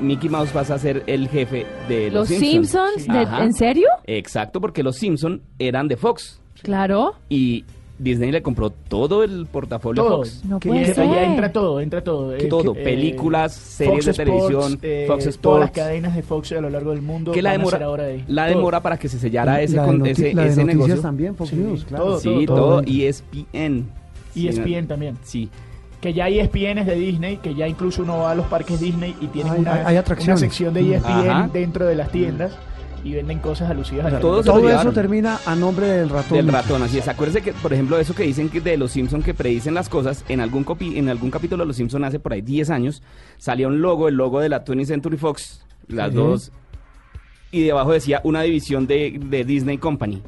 Mickey 0.00 0.28
Mouse 0.28 0.50
pasa 0.50 0.74
a 0.74 0.78
ser 0.78 1.04
el 1.06 1.28
jefe 1.28 1.64
de 1.88 2.10
los, 2.10 2.28
¿Los 2.28 2.38
Simpsons. 2.38 3.06
¿En 3.08 3.54
serio? 3.54 3.88
Exacto, 4.04 4.60
porque 4.60 4.82
los 4.82 4.96
Simpsons 4.96 5.40
eran 5.58 5.86
de 5.86 5.96
Fox. 5.96 6.40
Claro. 6.62 7.14
Y 7.28 7.64
Disney 7.98 8.30
le 8.30 8.42
compró 8.42 8.70
todo 8.70 9.24
el 9.24 9.46
portafolio 9.46 10.02
todo. 10.02 10.16
Fox. 10.18 10.44
No 10.44 10.60
puede 10.60 10.94
ser. 10.94 11.04
entra 11.04 11.52
todo, 11.52 11.80
entra 11.80 12.02
todo. 12.02 12.36
todo, 12.48 12.74
eh, 12.76 12.84
películas, 12.84 13.52
series 13.52 14.06
de 14.06 14.12
televisión, 14.12 14.78
eh, 14.82 15.04
Fox 15.08 15.26
Sports. 15.26 15.40
Todas 15.40 15.60
las 15.60 15.70
cadenas 15.72 16.14
de 16.14 16.22
Fox 16.22 16.52
a 16.52 16.60
lo 16.60 16.70
largo 16.70 16.92
del 16.92 17.02
mundo. 17.02 17.32
¿Qué 17.32 17.42
la 17.42 17.52
demora, 17.52 17.80
la 18.28 18.46
demora 18.46 18.80
para 18.80 18.96
que 18.96 19.08
se 19.08 19.18
sellara 19.18 19.60
ese, 19.60 19.76
con, 19.76 20.06
ese, 20.06 20.32
la 20.32 20.46
ese 20.46 20.64
negocio? 20.64 21.00
también, 21.00 21.34
Fox 21.34 21.52
News, 21.52 21.84
claro. 21.84 22.04
Todo, 22.04 22.20
sí, 22.20 22.46
todo, 22.46 22.82
ESPN. 22.82 23.86
ESPN 24.34 24.86
también. 24.86 25.16
Sí. 25.22 25.48
Que 26.00 26.12
ya 26.12 26.26
hay 26.26 26.38
ESPN 26.38 26.86
de 26.86 26.94
Disney, 26.94 27.38
que 27.38 27.56
ya 27.56 27.66
incluso 27.66 28.02
uno 28.02 28.18
va 28.18 28.30
a 28.30 28.34
los 28.36 28.46
parques 28.46 28.78
Disney 28.78 29.16
y 29.20 29.26
tiene 29.26 29.50
una, 29.50 30.36
sección 30.36 30.72
de 30.72 30.94
ESPN 30.94 31.50
dentro 31.52 31.86
de 31.86 31.96
las 31.96 32.12
tiendas 32.12 32.52
y 33.04 33.14
venden 33.14 33.38
cosas 33.38 33.70
alusivas 33.70 34.12
a 34.12 34.20
todo, 34.20 34.42
todo 34.42 34.68
eso 34.68 34.92
termina 34.92 35.38
a 35.46 35.54
nombre 35.54 35.86
del 35.86 36.08
ratón. 36.08 36.36
Del 36.38 36.48
ratón, 36.48 36.82
así 36.82 36.98
es. 36.98 37.08
Acuérdese 37.08 37.42
que, 37.42 37.52
por 37.52 37.72
ejemplo, 37.72 37.98
eso 37.98 38.14
que 38.14 38.24
dicen 38.24 38.48
que 38.48 38.60
de 38.60 38.76
los 38.76 38.92
Simpsons 38.92 39.24
que 39.24 39.34
predicen 39.34 39.74
las 39.74 39.88
cosas, 39.88 40.24
en 40.28 40.40
algún 40.40 40.64
copi, 40.64 40.98
en 40.98 41.08
algún 41.08 41.30
capítulo 41.30 41.62
de 41.62 41.68
los 41.68 41.76
Simpsons 41.76 42.04
hace 42.04 42.18
por 42.18 42.32
ahí 42.32 42.42
10 42.42 42.70
años, 42.70 43.02
salía 43.38 43.68
un 43.68 43.80
logo, 43.80 44.08
el 44.08 44.14
logo 44.14 44.40
de 44.40 44.48
la 44.48 44.64
20th 44.64 44.86
Century 44.86 45.16
Fox, 45.16 45.64
las 45.88 46.12
dos, 46.12 46.52
y 47.50 47.64
debajo 47.64 47.92
decía 47.92 48.20
una 48.24 48.42
división 48.42 48.86
de, 48.86 49.20
de 49.22 49.44
Disney 49.44 49.78
Company. 49.78 50.22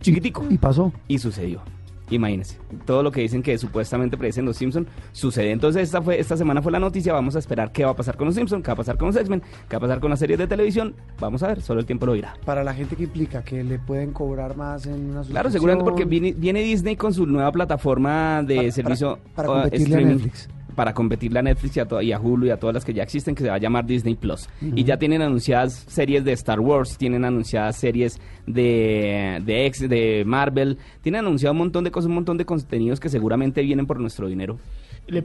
Chiquitico. 0.00 0.44
Y 0.48 0.58
pasó. 0.58 0.92
Y 1.08 1.18
sucedió. 1.18 1.62
Imagínense, 2.10 2.58
todo 2.84 3.02
lo 3.02 3.10
que 3.10 3.22
dicen 3.22 3.42
que 3.42 3.56
supuestamente 3.56 4.16
predicen 4.16 4.44
los 4.44 4.56
Simpsons 4.56 4.88
sucede. 5.12 5.50
Entonces 5.50 5.82
esta 5.82 6.02
fue 6.02 6.18
esta 6.20 6.36
semana 6.36 6.60
fue 6.60 6.72
la 6.72 6.78
noticia, 6.78 7.12
vamos 7.12 7.36
a 7.36 7.38
esperar 7.38 7.72
qué 7.72 7.84
va 7.84 7.92
a 7.92 7.96
pasar 7.96 8.16
con 8.16 8.26
los 8.26 8.34
Simpsons, 8.34 8.62
qué 8.62 8.68
va 8.68 8.74
a 8.74 8.76
pasar 8.76 8.98
con 8.98 9.08
los 9.08 9.16
X-Men, 9.16 9.42
qué 9.68 9.76
va 9.76 9.78
a 9.78 9.80
pasar 9.80 10.00
con 10.00 10.10
las 10.10 10.18
series 10.18 10.38
de 10.38 10.46
televisión. 10.46 10.94
Vamos 11.20 11.42
a 11.42 11.48
ver, 11.48 11.62
solo 11.62 11.80
el 11.80 11.86
tiempo 11.86 12.06
lo 12.06 12.12
dirá. 12.14 12.34
Para 12.44 12.64
la 12.64 12.74
gente 12.74 12.96
que 12.96 13.04
implica 13.04 13.42
que 13.42 13.64
le 13.64 13.78
pueden 13.78 14.12
cobrar 14.12 14.56
más 14.56 14.86
en 14.86 15.10
una 15.10 15.22
Claro, 15.22 15.50
seguramente 15.50 15.84
porque 15.84 16.04
viene, 16.04 16.62
Disney 16.62 16.96
con 16.96 17.14
su 17.14 17.26
nueva 17.26 17.50
plataforma 17.52 18.42
de 18.42 18.70
servicio 18.72 19.18
para, 19.34 19.48
para 19.48 19.62
competirle 19.62 19.96
a 19.96 20.00
Netflix 20.00 20.48
para 20.74 20.94
competirle 20.94 21.38
a 21.38 21.42
Netflix 21.42 21.76
y 21.76 21.80
a, 21.80 22.02
y 22.02 22.12
a, 22.12 22.20
Hulu 22.20 22.46
y 22.46 22.50
a 22.50 22.56
todas 22.56 22.74
las 22.74 22.84
que 22.84 22.94
ya 22.94 23.02
existen, 23.02 23.34
que 23.34 23.42
se 23.42 23.48
va 23.48 23.56
a 23.56 23.58
llamar 23.58 23.86
Disney 23.86 24.14
Plus. 24.14 24.48
Y 24.60 24.84
ya 24.84 24.96
tienen 24.96 25.22
anunciadas 25.22 25.84
series 25.88 26.24
de 26.24 26.32
Star 26.32 26.60
Wars, 26.60 26.96
tienen 26.96 27.24
anunciadas 27.24 27.76
series 27.76 28.20
de, 28.46 29.40
de, 29.44 29.66
X, 29.66 29.88
de 29.88 30.24
Marvel, 30.26 30.78
tienen 31.00 31.20
anunciado 31.26 31.52
un 31.52 31.58
montón 31.58 31.84
de 31.84 31.90
cosas, 31.90 32.08
un 32.08 32.14
montón 32.14 32.36
de 32.36 32.44
contenidos 32.44 33.00
que 33.00 33.08
seguramente 33.08 33.62
vienen 33.62 33.86
por 33.86 34.00
nuestro 34.00 34.28
dinero. 34.28 34.58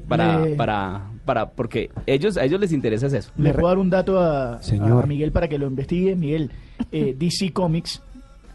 para, 0.07 0.45
para, 0.57 1.11
para, 1.25 1.49
porque 1.51 1.89
ellos, 2.05 2.37
a 2.37 2.45
ellos 2.45 2.59
les 2.59 2.71
interesa 2.71 3.07
eso. 3.07 3.31
Le 3.37 3.53
puedo 3.53 3.67
dar 3.67 3.77
un 3.77 3.89
dato 3.89 4.19
a, 4.19 4.59
Miguel 5.07 5.31
para 5.31 5.47
que 5.47 5.57
lo 5.57 5.67
investigue. 5.67 6.15
Miguel, 6.15 6.51
eh, 6.91 7.15
DC 7.17 7.53
Comics 7.53 8.01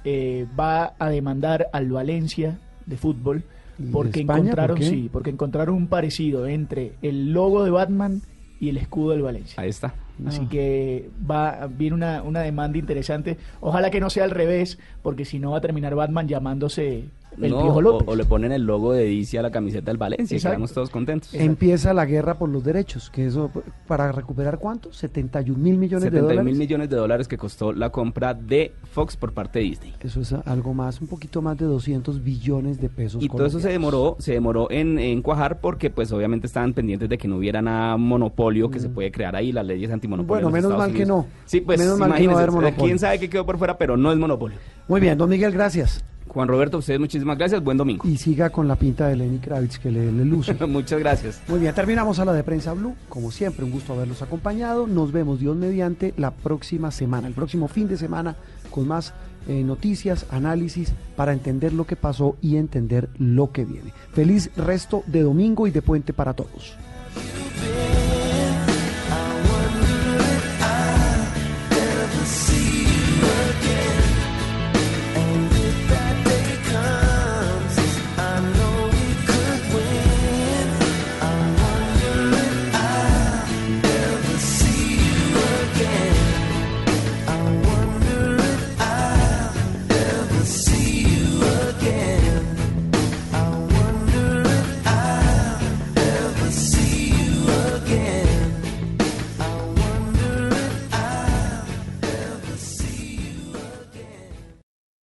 eh, 0.05 0.47
va 0.59 0.95
a 0.99 1.09
demandar 1.09 1.69
al 1.73 1.91
Valencia 1.91 2.59
de 2.87 2.97
fútbol 2.97 3.45
porque 3.93 4.21
encontraron, 4.21 4.83
sí, 4.83 5.09
porque 5.13 5.31
encontraron 5.31 5.75
un 5.75 5.87
parecido 5.87 6.47
entre 6.47 6.93
el 7.03 7.33
logo 7.33 7.65
de 7.65 7.71
Batman 7.71 8.23
y 8.61 8.69
el 8.69 8.77
escudo 8.77 9.13
del 9.13 9.23
Valencia. 9.23 9.61
Ahí 9.63 9.71
está. 9.71 9.95
Así 10.27 10.43
ah. 10.45 10.49
que 10.49 11.11
va 11.29 11.67
viene 11.67 11.95
una, 11.95 12.23
una 12.23 12.41
demanda 12.41 12.79
interesante. 12.79 13.39
Ojalá 13.61 13.91
que 13.91 14.01
no 14.01 14.11
sea 14.11 14.25
al 14.25 14.31
revés, 14.31 14.79
porque 15.03 15.25
si 15.25 15.39
no 15.39 15.51
va 15.53 15.59
a 15.59 15.61
terminar 15.61 15.95
Batman 15.95 16.29
llamándose 16.29 17.09
el 17.41 17.53
O, 17.55 18.17
le 18.17 18.25
ponen 18.25 18.53
el 18.53 18.63
logo 18.63 18.93
de 18.93 19.05
DC 19.05 19.39
a 19.39 19.43
la 19.43 19.51
camiseta 19.51 19.91
del 19.91 19.99
Valencia 19.99 20.37
y 20.37 20.41
quedamos 20.41 20.73
todos 20.73 20.91
contentos. 20.91 21.33
Empieza 21.35 21.95
la 21.95 22.05
guerra 22.05 22.39
por 22.39 22.49
los 22.49 22.65
derechos, 22.65 23.11
que 23.11 23.27
eso, 23.27 23.51
¿para 23.87 24.13
recuperar 24.13 24.59
cuánto? 24.59 24.93
71 24.93 25.59
mil 25.59 25.79
millones 25.79 26.13
de 26.13 26.21
dólares. 26.21 26.45
mil 26.45 26.57
millones 26.57 26.91
de 26.91 26.97
dólares 26.97 27.29
que 27.29 27.39
costó 27.39 27.73
la 27.73 27.91
compra 27.91 28.35
de 28.35 28.73
Fox 28.93 29.17
por 29.17 29.33
parte 29.33 29.61
de 29.61 29.65
Disney. 29.67 29.95
Eso 30.01 30.21
es 30.21 30.33
algo 30.33 30.75
más, 30.75 31.01
un 31.01 31.09
poquito 31.09 31.43
más 31.43 31.57
de 31.57 31.67
200 31.67 32.23
billones 32.23 32.81
de 32.81 32.89
pesos. 32.89 33.23
Y 33.23 33.29
todo 33.29 33.47
eso 33.47 33.61
se 33.61 33.71
demoró, 33.71 34.17
se 34.19 34.33
demoró 34.33 34.71
en, 34.71 35.23
cuajar 35.23 35.61
porque 35.61 35.91
pues 35.91 36.11
obviamente 36.13 36.47
estaban 36.47 36.73
pendientes 36.73 37.09
de 37.09 37.19
que 37.19 37.29
no 37.29 37.37
hubiera 37.37 37.63
nada 37.63 37.97
monopolio 37.97 38.71
que 38.71 38.81
se 38.81 38.89
mm. 38.89 38.95
puede 38.95 39.13
crear 39.13 39.37
ahí, 39.37 39.53
las 39.53 39.65
leyes 39.65 39.91
antimonopolio. 39.91 40.49
Bueno, 40.49 40.51
menos 40.51 40.79
mal 40.79 40.93
que 40.93 41.07
no. 41.07 41.27
Sí, 41.45 41.61
pues 41.61 41.79
menos 41.79 41.99
mal 41.99 42.15
que 42.15 42.27
no 42.27 42.73
quién 42.77 42.99
sabe 42.99 43.19
qué 43.19 43.31
quedó 43.31 43.47
por 43.47 43.59
fuera, 43.59 43.79
pero 43.79 43.97
no 43.97 44.13
es 44.13 44.19
monopolio. 44.19 44.59
Muy 44.89 45.01
bien, 45.01 45.17
don 45.17 45.31
Miguel, 45.31 45.53
gracias. 45.53 46.05
Juan 46.29 46.49
Roberto, 46.49 46.79
ustedes 46.79 46.99
muchísimas 46.99 47.37
gracias. 47.37 47.63
Buen 47.63 47.77
domingo. 47.77 48.09
Y 48.09 48.17
siga 48.17 48.51
con 48.51 48.67
la 48.67 48.77
pinta 48.77 49.09
de 49.09 49.17
Lenny 49.17 49.39
Kravitz 49.39 49.79
que 49.79 49.91
le, 49.91 50.11
luce. 50.11 50.55
Muchas 50.67 50.99
gracias. 50.99 51.43
Muy 51.49 51.61
bien, 51.61 51.75
terminamos 51.75 52.19
a 52.19 52.25
la 52.25 52.33
de 52.33 52.43
Prensa 52.43 52.73
Blue. 52.73 52.95
Como 53.09 53.31
siempre, 53.31 53.65
un 53.65 53.71
gusto 53.71 53.93
haberlos 53.93 54.23
acompañado. 54.23 54.87
Nos 54.87 55.13
vemos 55.13 55.41
Dios 55.41 55.57
mediante 55.57 56.15
la 56.17 56.31
próxima 56.31 56.91
semana, 56.91 57.29
el 57.29 57.35
próximo 57.35 57.69
fin 57.69 57.89
de 57.89 57.97
semana, 57.97 58.37
con 58.71 58.89
más 58.89 59.13
eh, 59.49 59.63
noticias, 59.63 60.27
análisis 60.31 60.93
para 61.17 61.33
entender 61.33 61.73
lo 61.73 61.85
que 61.85 61.97
pasó 61.97 62.37
y 62.41 62.57
entender 62.57 63.09
lo 63.19 63.53
que 63.53 63.65
viene. 63.65 63.93
Feliz 64.13 64.51
resto 64.57 65.03
de 65.07 65.23
domingo 65.23 65.67
y 65.67 65.71
de 65.71 65.83
puente 65.83 66.13
para 66.13 66.33
todos. 66.33 66.77